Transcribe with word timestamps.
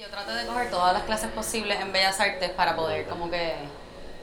Yo 0.00 0.08
traté 0.08 0.32
de 0.32 0.46
coger 0.46 0.70
todas 0.70 0.94
las 0.94 1.02
clases 1.02 1.30
posibles 1.30 1.78
en 1.78 1.92
Bellas 1.92 2.18
Artes 2.18 2.48
para 2.52 2.74
poder 2.74 3.04
como 3.04 3.30
que 3.30 3.52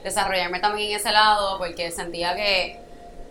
desarrollarme 0.04 0.60
también 0.60 0.90
en 0.90 0.96
ese 0.96 1.12
lado, 1.12 1.60
porque 1.60 1.92
sentía 1.92 2.36
que 2.36 2.80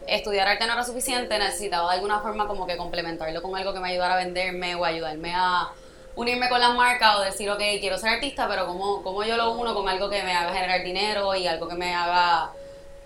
estudiar 0.06 0.46
arte 0.46 0.64
no 0.64 0.74
era 0.74 0.84
suficiente, 0.84 1.40
necesitaba 1.40 1.90
de 1.90 1.96
alguna 1.96 2.20
forma 2.20 2.46
como 2.46 2.64
que 2.64 2.76
complementarlo 2.76 3.42
con 3.42 3.56
algo 3.56 3.74
que 3.74 3.80
me 3.80 3.88
ayudara 3.88 4.14
a 4.14 4.18
venderme 4.18 4.76
o 4.76 4.84
ayudarme 4.84 5.32
a 5.34 5.72
unirme 6.14 6.48
con 6.48 6.60
las 6.60 6.72
marcas 6.76 7.16
o 7.16 7.22
decir, 7.22 7.50
ok, 7.50 7.58
quiero 7.80 7.98
ser 7.98 8.10
artista, 8.10 8.46
pero 8.46 8.68
¿cómo, 8.68 9.02
cómo 9.02 9.24
yo 9.24 9.36
lo 9.36 9.50
uno 9.50 9.74
con 9.74 9.88
algo 9.88 10.08
que 10.08 10.22
me 10.22 10.32
haga 10.32 10.54
generar 10.54 10.84
dinero 10.84 11.34
y 11.34 11.48
algo 11.48 11.66
que 11.66 11.74
me 11.74 11.96
haga 11.96 12.52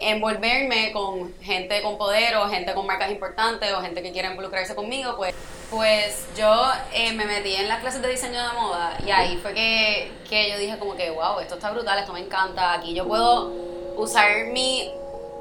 envolverme 0.01 0.93
con 0.93 1.35
gente 1.41 1.81
con 1.81 1.97
poder 1.97 2.37
o 2.37 2.47
gente 2.51 2.75
con 2.75 2.87
marcas 2.87 3.11
importantes 3.11 3.73
o 3.73 3.81
gente 3.81 4.03
que 4.03 4.13
quiera 4.13 4.29
involucrarse 4.29 4.75
conmigo, 4.75 5.17
pues, 5.17 5.35
pues 5.71 6.27
yo 6.37 6.53
eh, 6.93 7.13
me 7.13 7.25
metí 7.25 7.55
en 7.55 7.69
las 7.69 7.81
clases 7.81 8.03
de 8.03 8.09
diseño 8.09 8.43
de 8.43 8.53
moda 8.55 8.99
y 9.07 9.11
ahí 9.11 9.37
fue 9.37 9.55
que, 9.55 10.13
que 10.29 10.51
yo 10.51 10.59
dije 10.59 10.79
como 10.79 10.97
que, 10.97 11.11
wow, 11.11 11.39
esto 11.39 11.55
está 11.55 11.71
brutal, 11.71 11.99
esto 11.99 12.13
me 12.13 12.21
encanta, 12.21 12.73
aquí 12.73 12.93
yo 12.93 13.07
puedo 13.07 13.53
usar 13.97 14.47
mi 14.53 14.91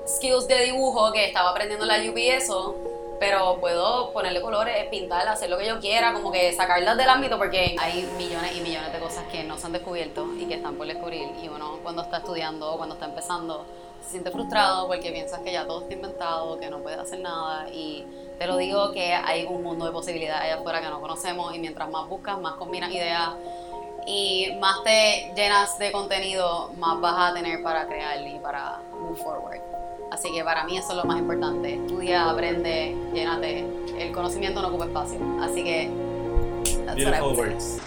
skills 0.07 0.47
de 0.47 0.65
dibujo 0.65 1.11
que 1.11 1.25
estaba 1.25 1.49
aprendiendo 1.49 1.85
en 1.85 2.03
la 2.03 2.11
UP 2.11 2.17
y 2.17 2.29
eso, 2.29 2.75
pero 3.19 3.57
puedo 3.59 4.11
ponerle 4.13 4.39
colores, 4.41 4.87
pintar, 4.89 5.27
hacer 5.27 5.49
lo 5.49 5.57
que 5.57 5.65
yo 5.65 5.79
quiera, 5.79 6.13
como 6.13 6.31
que 6.31 6.53
sacarlas 6.53 6.95
del 6.95 7.09
ámbito 7.09 7.37
porque 7.37 7.75
hay 7.79 8.07
millones 8.17 8.55
y 8.55 8.61
millones 8.61 8.93
de 8.93 8.99
cosas 8.99 9.25
que 9.31 9.43
no 9.43 9.57
se 9.57 9.65
han 9.65 9.73
descubierto 9.73 10.27
y 10.39 10.45
que 10.45 10.55
están 10.55 10.75
por 10.75 10.85
descubrir 10.85 11.27
y 11.43 11.47
uno 11.47 11.79
cuando 11.81 12.03
está 12.03 12.17
estudiando 12.17 12.73
o 12.73 12.77
cuando 12.77 12.95
está 12.95 13.07
empezando 13.07 13.65
se 14.03 14.11
siente 14.11 14.31
frustrado 14.31 14.87
porque 14.87 15.11
piensas 15.11 15.39
que 15.41 15.51
ya 15.51 15.65
todo 15.65 15.81
está 15.81 15.93
inventado, 15.93 16.59
que 16.59 16.69
no 16.69 16.79
puedes 16.79 16.99
hacer 16.99 17.19
nada 17.19 17.67
y 17.69 18.05
te 18.39 18.47
lo 18.47 18.55
digo 18.55 18.93
que 18.93 19.13
hay 19.13 19.45
un 19.45 19.61
mundo 19.61 19.85
de 19.85 19.91
posibilidades 19.91 20.43
allá 20.43 20.55
afuera 20.55 20.79
que 20.79 20.87
no 20.87 21.01
conocemos 21.01 21.53
y 21.53 21.59
mientras 21.59 21.89
más 21.89 22.07
buscas, 22.07 22.39
más 22.39 22.53
combinas 22.53 22.89
ideas 22.89 23.31
y 24.07 24.53
más 24.61 24.81
te 24.85 25.33
llenas 25.35 25.77
de 25.77 25.91
contenido, 25.91 26.71
más 26.77 27.01
vas 27.01 27.31
a 27.31 27.33
tener 27.33 27.61
para 27.61 27.85
crear 27.85 28.25
y 28.25 28.39
para 28.39 28.79
move 28.97 29.17
forward. 29.17 29.59
Así 30.09 30.31
que 30.31 30.41
para 30.45 30.63
mí 30.63 30.77
eso 30.77 30.91
es 30.91 30.95
lo 30.95 31.03
más 31.03 31.19
importante. 31.19 31.75
Estudia, 31.75 32.29
aprende, 32.29 32.95
llénate. 33.13 33.65
El 33.97 34.13
conocimiento 34.13 34.61
no 34.61 34.69
ocupa 34.69 34.85
espacio. 34.85 35.19
Así 35.41 35.61
que 35.61 35.91
that's 36.85 37.03
what 37.03 37.13
I 37.13 37.19
Beautiful 37.19 37.27
would 37.27 37.35
say. 37.35 37.49
words. 37.49 37.81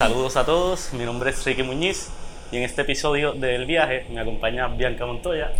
Saludos 0.00 0.36
a 0.36 0.46
todos, 0.46 0.92
mi 0.92 1.04
nombre 1.04 1.30
es 1.30 1.44
Ricky 1.44 1.64
Muñiz 1.64 2.08
y 2.52 2.56
en 2.58 2.62
este 2.62 2.82
episodio 2.82 3.32
del 3.32 3.66
viaje 3.66 4.06
me 4.10 4.20
acompaña 4.20 4.68
Bianca 4.68 5.04
Montoya, 5.06 5.52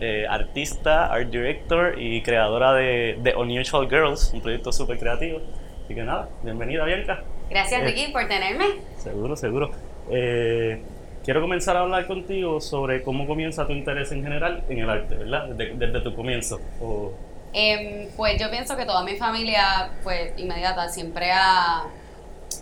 eh, 0.00 0.26
artista, 0.28 1.06
art 1.06 1.28
director 1.28 1.94
y 2.00 2.22
creadora 2.22 2.72
de, 2.72 3.18
de 3.20 3.34
Unusual 3.36 3.88
Girls, 3.88 4.32
un 4.34 4.40
proyecto 4.40 4.72
súper 4.72 4.98
creativo. 4.98 5.40
Así 5.84 5.94
que 5.94 6.02
nada, 6.02 6.28
bienvenida 6.42 6.84
Bianca. 6.84 7.22
Gracias 7.50 7.82
Eh, 7.82 7.84
Ricky 7.84 8.12
por 8.12 8.26
tenerme. 8.26 8.64
Seguro, 8.96 9.36
seguro. 9.36 9.70
Eh, 10.10 10.82
quiero 11.24 11.40
comenzar 11.40 11.76
a 11.76 11.80
hablar 11.80 12.06
contigo 12.06 12.60
sobre 12.60 13.02
cómo 13.02 13.26
comienza 13.26 13.66
tu 13.66 13.72
interés 13.72 14.10
en 14.12 14.22
general 14.22 14.64
en 14.68 14.78
el 14.78 14.88
arte, 14.90 15.16
¿verdad? 15.16 15.48
Desde, 15.50 15.74
desde 15.76 16.00
tu 16.00 16.14
comienzo. 16.14 16.60
O- 16.80 17.12
Em, 17.54 18.08
pues 18.16 18.40
yo 18.40 18.50
pienso 18.50 18.74
que 18.78 18.86
toda 18.86 19.04
mi 19.04 19.16
familia, 19.16 19.90
pues 20.02 20.32
inmediata, 20.38 20.88
siempre 20.88 21.30
ha, 21.32 21.82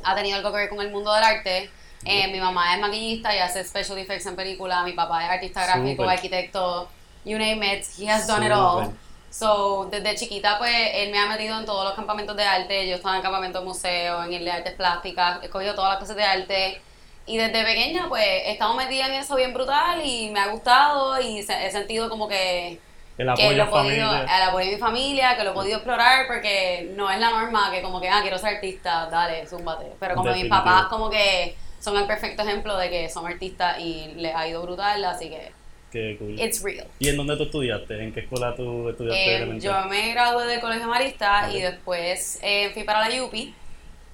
ha 0.02 0.14
tenido 0.16 0.36
algo 0.38 0.50
que 0.50 0.56
ver 0.56 0.68
con 0.68 0.80
el 0.80 0.90
mundo 0.90 1.14
del 1.14 1.22
arte. 1.22 1.70
Eh, 2.04 2.28
mi 2.28 2.40
mamá 2.40 2.74
es 2.74 2.80
maquillista 2.80 3.34
y 3.34 3.38
hace 3.38 3.62
special 3.64 3.98
effects 3.98 4.26
en 4.26 4.36
películas. 4.36 4.84
Mi 4.84 4.92
papá 4.92 5.24
es 5.24 5.30
artista 5.30 5.64
gráfico, 5.66 6.02
arquitecto, 6.08 6.88
you 7.24 7.38
name 7.38 7.74
it, 7.74 7.84
he 7.98 8.08
has 8.10 8.26
done 8.26 8.44
it 8.46 8.52
all. 8.52 8.90
So, 9.30 9.86
desde 9.90 10.16
chiquita, 10.16 10.58
pues, 10.58 10.74
él 10.94 11.12
me 11.12 11.18
ha 11.18 11.26
metido 11.26 11.58
en 11.58 11.64
todos 11.64 11.84
los 11.84 11.94
campamentos 11.94 12.36
de 12.36 12.42
arte. 12.44 12.88
Yo 12.88 12.96
estaba 12.96 13.14
en 13.14 13.18
el 13.18 13.22
campamento 13.22 13.60
de 13.60 13.64
museo, 13.64 14.24
en 14.24 14.32
el 14.32 14.44
de 14.44 14.50
artes 14.50 14.72
plásticas, 14.74 15.38
he 15.44 15.48
cogido 15.48 15.74
todas 15.74 15.90
las 15.90 15.98
clases 15.98 16.16
de 16.16 16.24
arte. 16.24 16.82
Y 17.26 17.36
desde 17.36 17.62
pequeña, 17.62 18.08
pues, 18.08 18.24
he 18.24 18.52
estado 18.52 18.74
metida 18.74 19.06
en 19.06 19.12
eso 19.14 19.36
bien 19.36 19.52
brutal 19.54 20.04
y 20.04 20.30
me 20.30 20.40
ha 20.40 20.48
gustado 20.48 21.20
y 21.20 21.42
se- 21.44 21.64
he 21.66 21.70
sentido 21.70 22.08
como 22.10 22.26
que 22.26 22.80
el 23.18 23.26
que 23.36 23.42
apoyo 23.44 23.56
lo 23.58 23.62
he 23.62 23.66
podido, 23.84 24.10
al 24.28 24.42
apoyo 24.48 24.66
de 24.66 24.72
mi 24.72 24.78
familia, 24.80 25.36
que 25.36 25.44
lo 25.44 25.50
he 25.50 25.54
podido 25.54 25.76
explorar 25.76 26.26
porque 26.26 26.90
no 26.96 27.08
es 27.10 27.20
la 27.20 27.30
norma 27.30 27.70
que 27.70 27.82
como 27.82 28.00
que, 28.00 28.08
ah, 28.08 28.20
quiero 28.22 28.38
ser 28.38 28.56
artista, 28.56 29.06
dale, 29.10 29.46
zúmbate. 29.46 29.92
Pero 30.00 30.14
como 30.16 30.30
mis 30.42 30.50
papás 30.50 30.84
como 30.88 31.08
que 31.10 31.56
son 31.80 31.96
el 31.96 32.06
perfecto 32.06 32.42
ejemplo 32.42 32.76
de 32.76 32.88
que 32.90 33.08
son 33.08 33.26
artistas 33.26 33.78
y 33.80 34.12
les 34.16 34.34
ha 34.34 34.46
ido 34.46 34.62
brutal, 34.62 35.04
así 35.04 35.28
que 35.28 35.52
Qué 35.90 36.16
cool. 36.18 36.38
it's 36.40 36.62
real. 36.62 36.86
¿Y 37.00 37.08
en 37.08 37.16
dónde 37.16 37.36
tú 37.36 37.42
estudiaste? 37.44 38.00
¿En 38.04 38.12
qué 38.12 38.20
escuela 38.20 38.54
tú 38.54 38.88
estudiaste? 38.90 39.42
Eh, 39.42 39.58
yo 39.60 39.72
me 39.86 40.12
gradué 40.12 40.46
del 40.46 40.60
Colegio 40.60 40.86
Marista 40.86 41.46
Ok. 41.48 41.54
y 41.54 41.60
después 41.62 42.38
eh, 42.42 42.70
fui 42.72 42.84
para 42.84 43.08
la 43.08 43.24
UPI. 43.24 43.54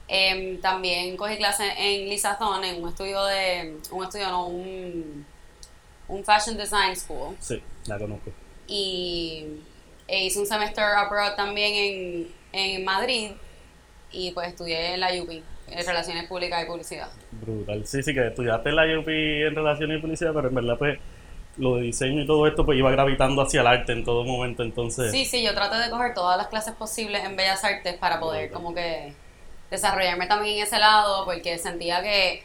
Em, 0.09 0.61
también 0.61 1.17
cogí 1.17 1.37
clases 1.37 1.73
en 1.77 2.09
Lizazón, 2.09 2.63
en 2.65 2.81
un 2.83 2.89
estudio 2.91 3.25
de, 3.25 3.77
un 3.91 4.05
estudio 4.05 4.29
no, 4.29 4.47
un, 4.47 5.27
un 6.09 6.25
fashion 6.25 6.57
design 6.57 6.95
school. 6.97 7.37
Sí, 7.41 7.61
la 7.87 7.99
conozco. 7.99 8.31
y 8.69 9.45
e 10.09 10.25
hice 10.27 10.39
un 10.39 10.47
semester 10.47 10.85
abroad 10.85 11.35
también 11.35 11.75
en, 11.75 12.29
en 12.53 12.85
Madrid 12.85 13.33
y 14.13 14.31
pues 14.31 14.49
estudié 14.49 14.95
en 14.95 15.01
la 15.01 15.09
UPI, 15.21 15.43
en 15.69 15.87
Relaciones 15.87 16.27
Públicas 16.29 16.63
y 16.63 16.67
Publicidad. 16.67 17.09
Brutal. 17.33 17.87
Sí, 17.87 18.03
sí, 18.03 18.15
que 18.15 18.27
estudiaste 18.27 18.69
en 18.69 18.77
la 18.77 18.99
UP 18.99 19.09
en 19.09 19.55
relaciones 19.55 19.99
y 19.99 20.01
publicidad, 20.01 20.33
pero 20.35 20.49
en 20.49 20.55
verdad, 20.55 20.79
pues, 20.79 20.99
lo 21.59 21.77
de 21.77 21.83
diseño 21.83 22.23
y 22.23 22.27
todo 22.27 22.47
esto, 22.47 22.65
pues 22.65 22.79
iba 22.79 22.91
gravitando 22.91 23.43
hacia 23.43 23.63
el 23.63 23.67
arte 23.67 23.93
en 23.93 24.05
todo 24.05 24.25
momento, 24.25 24.63
entonces. 24.63 25.11
Sí, 25.11 25.25
sí, 25.25 25.43
yo 25.43 25.55
traté 25.55 25.77
de 25.77 25.91
coger 25.91 26.15
todas 26.15 26.37
las 26.37 26.49
clases 26.49 26.75
posibles 26.75 27.25
en 27.25 27.37
Bellas 27.37 27.65
Artes 27.65 27.95
para 27.95 28.21
poder 28.21 28.51
como 28.51 28.75
que 28.75 29.15
desarrollarme 29.71 30.27
también 30.27 30.59
en 30.59 30.63
ese 30.63 30.79
lado 30.79 31.25
porque 31.25 31.59
sentía 31.59 32.03
que 32.03 32.43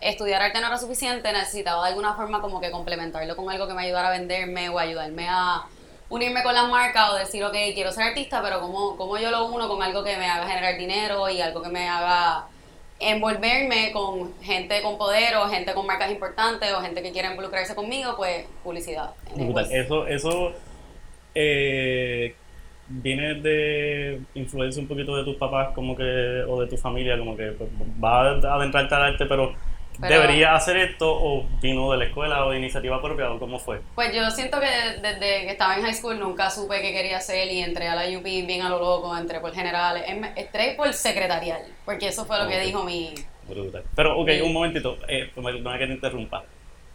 estudiar 0.00 0.42
arte 0.42 0.60
no 0.60 0.66
era 0.66 0.78
suficiente, 0.78 1.32
necesitaba 1.32 1.84
de 1.84 1.90
alguna 1.90 2.14
forma 2.14 2.40
como 2.40 2.60
que 2.60 2.70
complementarlo 2.70 3.36
con 3.36 3.48
algo 3.50 3.66
que 3.66 3.74
me 3.74 3.82
ayudara 3.82 4.08
a 4.08 4.12
venderme 4.12 4.68
o 4.68 4.78
ayudarme 4.78 5.26
a 5.28 5.62
unirme 6.08 6.42
con 6.42 6.54
las 6.54 6.68
marcas 6.68 7.10
o 7.10 7.14
decir, 7.16 7.42
ok, 7.42 7.54
quiero 7.74 7.90
ser 7.90 8.04
artista, 8.04 8.42
pero 8.42 8.60
¿cómo, 8.60 8.96
cómo 8.96 9.16
yo 9.16 9.30
lo 9.30 9.46
uno 9.46 9.68
con 9.68 9.82
algo 9.82 10.04
que 10.04 10.16
me 10.16 10.26
haga 10.26 10.46
generar 10.46 10.76
dinero 10.76 11.28
y 11.30 11.40
algo 11.40 11.62
que 11.62 11.70
me 11.70 11.88
haga 11.88 12.46
envolverme 13.02 13.92
con 13.92 14.32
gente 14.42 14.80
con 14.82 14.96
poder 14.96 15.36
o 15.36 15.48
gente 15.48 15.74
con 15.74 15.86
marcas 15.86 16.10
importantes 16.10 16.72
o 16.72 16.80
gente 16.80 17.02
que 17.02 17.12
quiera 17.12 17.30
involucrarse 17.30 17.74
conmigo, 17.74 18.14
pues 18.16 18.46
publicidad. 18.62 19.10
Eso, 19.70 20.06
eso 20.06 20.52
eh, 21.34 22.34
viene 22.88 23.34
de 23.34 24.20
influencia 24.34 24.82
un 24.82 24.88
poquito 24.88 25.16
de 25.16 25.24
tus 25.24 25.36
papás, 25.36 25.74
como 25.74 25.96
que, 25.96 26.44
o 26.48 26.60
de 26.60 26.66
tu 26.66 26.76
familia, 26.76 27.18
como 27.18 27.36
que 27.36 27.52
pues, 27.52 27.70
va 28.02 28.30
a 28.30 28.54
adentrarte 28.56 28.94
al 28.94 29.02
arte, 29.02 29.26
pero, 29.26 29.54
Pero- 30.00 30.20
¿debería 30.20 30.54
hacer 30.54 30.76
esto 30.78 31.10
o 31.12 31.46
vino 31.60 31.92
de 31.92 31.98
la 31.98 32.04
escuela 32.06 32.44
o 32.46 32.50
de 32.50 32.58
iniciativa 32.58 33.00
propia 33.02 33.30
o 33.30 33.38
cómo 33.38 33.58
fue? 33.58 33.80
Pues 33.94 34.14
yo 34.14 34.30
siento 34.30 34.58
que 34.58 34.66
desde 35.00 35.18
que 35.46 35.50
estaba 35.50 35.76
en 35.76 35.82
high 35.82 35.94
school 35.94 36.18
nunca 36.18 36.50
supe 36.50 36.80
qué 36.80 36.92
quería 36.92 37.18
hacer 37.18 37.50
y 37.52 37.60
entré 37.60 37.88
a 37.88 37.94
la 37.94 38.04
UP 38.18 38.24
bien 38.24 38.62
a 38.62 38.68
lo 38.68 38.78
loco, 38.78 39.16
entré 39.16 39.38
por 39.40 39.52
general, 39.54 40.02
em- 40.06 40.24
entré 40.36 40.74
por 40.76 40.92
secretarial, 40.92 41.60
porque 41.84 42.08
eso 42.08 42.24
fue 42.24 42.38
lo 42.42 42.48
que 42.48 42.58
dijo 42.60 42.82
mi... 42.84 43.14
Brutal. 43.48 43.82
Pero, 43.94 44.18
ok, 44.18 44.30
un 44.44 44.52
momentito, 44.52 44.96
eh, 45.08 45.30
perdona 45.34 45.78
que 45.78 45.86
te 45.86 45.92
interrumpa. 45.92 46.44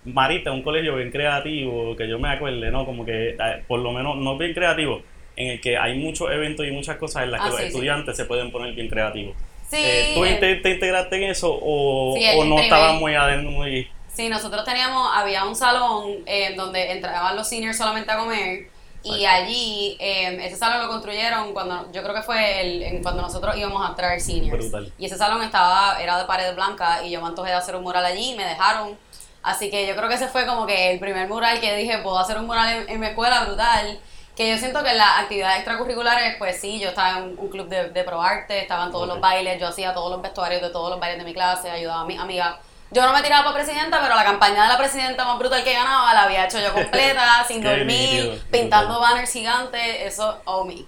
Marita, 0.06 0.52
un 0.52 0.64
colegio 0.64 0.96
bien 0.96 1.12
creativo, 1.12 1.96
que 1.96 2.08
yo 2.08 2.18
me 2.18 2.30
acuerde, 2.30 2.72
¿no? 2.72 2.86
Como 2.86 3.06
que, 3.06 3.32
eh, 3.32 3.64
por 3.68 3.80
lo 3.80 3.92
menos, 3.92 4.16
no 4.18 4.38
bien 4.38 4.54
creativo, 4.54 5.02
en 5.36 5.52
el 5.52 5.62
que 5.62 5.78
hay 5.78 6.00
muchos 6.00 6.32
eventos 6.32 6.66
y 6.66 6.72
muchas 6.72 6.96
cosas 6.98 7.24
en 7.24 7.32
las 7.32 7.42
que 7.42 7.48
Ah, 7.48 7.50
los 7.50 7.58
sí, 7.60 7.64
sí. 7.64 7.68
estudiantes 7.74 8.16
se 8.18 8.26
pueden 8.26 8.50
poner 8.52 8.74
bien 8.74 8.88
creativos. 8.88 9.36
Sí, 9.70 9.78
Eh, 9.80 10.12
¿Tú 10.16 10.24
el- 10.26 10.40
te, 10.40 10.56
te 10.56 10.70
integraste 10.72 11.16
en 11.18 11.24
eso 11.32 11.58
o, 11.62 12.14
Sí, 12.18 12.24
el 12.24 12.40
o 12.40 12.46
no 12.46 12.60
estabas 12.60 12.96
muy 12.96 13.16
adentro? 13.16 13.52
Muy... 13.52 13.90
Sí, 14.14 14.30
nosotros 14.30 14.64
teníamos, 14.64 15.10
había 15.14 15.44
un 15.46 15.56
salón 15.56 16.16
eh, 16.26 16.54
donde 16.56 16.92
entraban 16.92 17.36
los 17.36 17.48
seniors 17.48 17.78
solamente 17.78 18.12
a 18.12 18.18
comer 18.18 18.70
y 19.04 19.24
Exacto. 19.24 19.28
allí 19.46 19.98
eh, 20.00 20.40
ese 20.46 20.56
salón 20.56 20.82
lo 20.82 20.88
construyeron 20.88 21.54
cuando, 21.54 21.92
yo 21.92 22.02
creo 22.02 22.16
que 22.16 22.22
fue 22.24 22.62
el, 22.62 22.82
en- 22.84 23.04
cuando 23.04 23.22
nosotros 23.22 23.56
íbamos 23.58 23.88
a 23.88 23.94
traer 23.96 24.20
seniors. 24.22 24.58
Brutal. 24.72 24.92
Y 24.98 25.06
ese 25.06 25.18
salón 25.18 25.44
estaba, 25.44 26.02
era 26.02 26.18
de 26.18 26.26
pared 26.26 26.56
blanca 26.56 27.04
y 27.06 27.12
yo 27.12 27.22
me 27.22 27.28
antojé 27.28 27.50
de 27.50 27.56
hacer 27.58 27.76
un 27.76 27.84
mural 27.84 28.06
allí 28.06 28.32
y 28.32 28.36
me 28.36 28.46
dejaron. 28.46 28.98
Así 29.44 29.70
que 29.70 29.86
yo 29.88 29.96
creo 29.96 30.10
que 30.10 30.16
ese 30.16 30.28
fue 30.30 30.46
como 30.46 30.66
que 30.66 30.92
el 30.92 31.00
primer 31.00 31.28
mural 31.28 31.60
que 31.62 31.76
dije, 31.78 32.00
puedo 32.00 32.18
hacer 32.20 32.38
un 32.38 32.48
mural 32.48 32.70
en, 32.84 32.90
en 32.90 33.00
mi 33.00 33.08
escuela 33.08 33.44
brutal. 33.46 34.00
Que 34.38 34.52
yo 34.52 34.58
siento 34.60 34.84
que 34.84 34.92
en 34.92 34.98
las 35.00 35.18
actividades 35.22 35.58
extracurriculares, 35.58 36.36
pues 36.38 36.62
sí, 36.62 36.80
yo 36.80 36.90
estaba 36.90 37.18
en 37.18 37.36
un 37.40 37.50
club 37.50 37.68
de, 37.68 37.90
de 37.90 38.04
proarte, 38.04 38.62
estaban 38.62 38.92
todos 38.92 39.08
los 39.08 39.20
bailes, 39.20 39.60
yo 39.60 39.68
hacía 39.68 39.96
todos 39.96 40.12
los 40.12 40.22
vestuarios 40.22 40.62
de 40.62 40.70
todos 40.70 40.92
los 40.92 41.00
bailes 41.00 41.18
de 41.18 41.26
mi 41.26 41.34
clase, 41.34 41.72
ayudaba 41.72 42.02
a 42.02 42.06
mis 42.06 42.20
amigas. 42.20 42.56
Yo 42.92 43.02
no 43.06 43.12
me 43.14 43.22
tiraba 43.24 43.44
para 43.52 43.64
presidenta, 43.64 44.00
pero 44.00 44.16
la 44.16 44.24
campaña 44.24 44.62
de 44.64 44.70
la 44.70 44.78
presidenta 44.78 45.26
más 45.26 45.40
brutal 45.40 45.64
que 45.64 45.74
ganaba 45.74 46.14
la 46.14 46.24
había 46.24 46.46
hecho 46.46 46.60
yo 46.60 46.72
completa, 46.72 47.44
sin 47.48 47.64
dormir, 47.64 48.42
pintando 48.52 48.94
brutal. 48.94 49.12
banners 49.12 49.34
gigantes, 49.34 50.02
eso, 50.02 50.40
oh 50.46 50.64
me. 50.64 50.86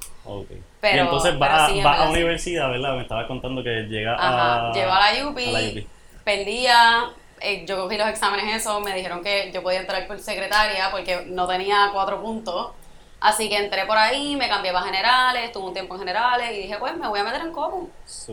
Pero- 0.79 0.95
y 0.95 0.99
entonces 0.99 1.37
vas, 1.39 1.71
sí, 1.71 1.79
en 1.79 1.83
vas 1.83 1.99
a 2.01 2.09
universidad, 2.09 2.69
¿verdad? 2.69 2.93
Me 2.95 3.01
estabas 3.01 3.25
contando 3.25 3.63
que 3.63 3.81
llega 3.89 4.13
Ajá, 4.13 4.67
a... 4.67 4.69
UPI, 4.69 4.79
a 4.81 5.11
la 5.11 5.29
UPI. 5.29 5.87
perdía, 6.23 7.09
eh, 7.41 7.65
yo 7.65 7.81
cogí 7.81 7.97
los 7.97 8.07
exámenes 8.07 8.55
eso, 8.55 8.79
me 8.79 8.93
dijeron 8.93 9.23
que 9.23 9.51
yo 9.51 9.61
podía 9.63 9.79
entrar 9.81 10.05
por 10.07 10.19
secretaria 10.19 10.89
porque 10.91 11.25
no 11.25 11.47
tenía 11.47 11.89
cuatro 11.91 12.21
puntos. 12.21 12.73
Así 13.21 13.49
que 13.49 13.57
entré 13.57 13.85
por 13.85 13.97
ahí, 13.97 14.37
me 14.37 14.47
cambié 14.47 14.71
para 14.71 14.85
generales, 14.85 15.43
estuve 15.43 15.65
un 15.67 15.73
tiempo 15.73 15.93
en 15.95 15.99
generales 15.99 16.51
y 16.53 16.61
dije, 16.61 16.77
pues 16.77 16.95
me 16.95 17.05
voy 17.09 17.19
a 17.19 17.23
meter 17.25 17.41
en 17.41 17.51
Copu. 17.51 17.89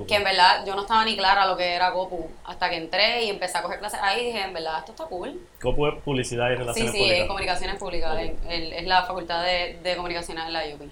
Que 0.06 0.14
en 0.14 0.22
verdad 0.24 0.64
yo 0.64 0.76
no 0.76 0.82
estaba 0.82 1.04
ni 1.04 1.16
clara 1.16 1.44
lo 1.46 1.56
que 1.56 1.72
era 1.74 1.92
Copu 1.92 2.30
hasta 2.44 2.70
que 2.70 2.76
entré 2.76 3.24
y 3.24 3.30
empecé 3.30 3.58
a 3.58 3.62
coger 3.62 3.80
clases 3.80 3.98
ahí 4.00 4.20
y 4.22 4.26
dije, 4.26 4.42
en 4.42 4.52
verdad, 4.52 4.78
esto 4.78 4.92
está 4.92 5.04
cool. 5.06 5.40
Copu 5.60 5.88
es 5.88 5.94
publicidad 6.04 6.50
y 6.50 6.52
Sí, 6.52 6.58
relaciones 6.58 6.92
sí, 6.92 6.98
es 6.98 7.02
públicas. 7.04 7.26
comunicaciones 7.26 7.76
públicas, 7.78 8.12
Ok. 8.12 8.18
en- 8.20 8.38
en- 8.52 8.72
es 8.74 8.84
la 8.86 9.02
facultad 9.02 9.42
de, 9.42 9.78
de 9.82 9.96
comunicaciones 9.96 10.44
en 10.46 10.52
la 10.52 10.62
UP. 10.66 10.88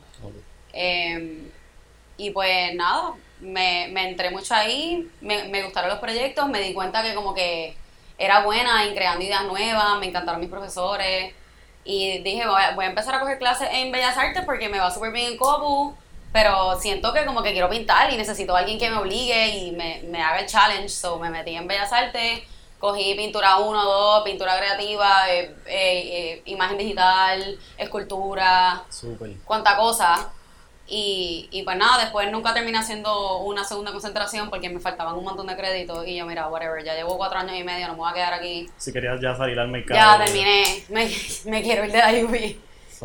Eh, 0.73 1.49
y 2.17 2.31
pues 2.31 2.75
nada, 2.75 3.13
me, 3.41 3.89
me 3.93 4.09
entré 4.09 4.31
mucho 4.31 4.55
ahí, 4.55 5.09
me, 5.21 5.45
me 5.45 5.63
gustaron 5.63 5.91
los 5.91 5.99
proyectos, 6.01 6.49
me 6.49 6.61
di 6.61 6.73
cuenta 6.75 7.03
que 7.03 7.15
como 7.15 7.33
que 7.35 7.77
era 8.19 8.41
buena 8.45 8.85
en 8.85 8.95
creando 8.95 9.25
ideas 9.25 9.45
nuevas, 9.45 9.99
me 10.01 10.07
encantaron 10.07 10.41
mis 10.41 10.51
profesores 10.51 11.33
y 11.85 12.19
dije 12.19 12.47
voy 12.47 12.63
a, 12.63 12.75
voy 12.75 12.85
a 12.85 12.89
empezar 12.89 13.15
a 13.15 13.21
coger 13.21 13.39
clases 13.39 13.69
en 13.73 13.93
Bellas 13.93 14.17
Artes 14.17 14.43
porque 14.45 14.69
me 14.69 14.79
va 14.79 14.91
súper 14.91 15.13
bien 15.13 15.33
en 15.33 15.39
Copu, 15.39 15.95
pero 16.33 16.79
siento 16.81 17.13
que 17.13 17.25
como 17.25 17.43
que 17.43 17.53
quiero 17.53 17.69
pintar 17.69 18.13
y 18.13 18.17
necesito 18.17 18.57
a 18.57 18.61
alguien 18.61 18.79
que 18.79 18.91
me 18.91 18.97
obligue 18.97 19.49
y 19.57 19.73
me, 19.73 20.03
me 20.09 20.23
haga 20.23 20.41
el 20.41 20.47
challenge, 20.47 20.89
so 20.89 21.19
me 21.19 21.31
metí 21.31 21.55
en 21.55 21.67
Bellas 21.67 21.93
Artes. 21.93 22.43
Cogí 22.81 23.15
pintura 23.15 23.57
1, 23.57 23.83
2, 23.83 24.25
pintura 24.25 24.59
creativa, 24.59 25.31
eh, 25.31 25.55
eh, 25.65 26.33
eh, 26.35 26.43
imagen 26.45 26.77
digital, 26.77 27.59
escultura, 27.79 28.85
Súper. 28.91 29.37
cuánta 29.45 29.75
cosa. 29.77 30.31
Y, 30.87 31.49
y 31.51 31.63
pues 31.63 31.79
nada, 31.79 32.03
después 32.03 32.31
nunca 32.31 32.53
terminé 32.53 32.77
haciendo 32.77 33.39
una 33.39 33.65
segunda 33.65 33.91
concentración 33.91 34.51
porque 34.51 34.69
me 34.69 34.81
faltaban 34.81 35.15
un 35.15 35.25
montón 35.25 35.47
de 35.47 35.57
créditos. 35.57 36.07
Y 36.07 36.17
yo, 36.17 36.27
mira, 36.27 36.47
whatever, 36.49 36.85
ya 36.85 36.95
llevo 36.95 37.17
cuatro 37.17 37.39
años 37.39 37.57
y 37.59 37.65
medio, 37.65 37.87
no 37.87 37.95
me 37.95 38.01
voy 38.01 38.11
a 38.11 38.15
quedar 38.15 38.35
aquí. 38.35 38.69
Si 38.77 38.93
querías 38.93 39.19
ya 39.21 39.35
salir 39.35 39.59
al 39.59 39.69
mercado. 39.69 39.99
Ya 40.19 40.25
terminé, 40.25 40.63
me, 40.91 41.09
me 41.51 41.63
quiero 41.63 41.85
ir 41.87 41.93
de 41.93 41.99
la. 41.99 42.13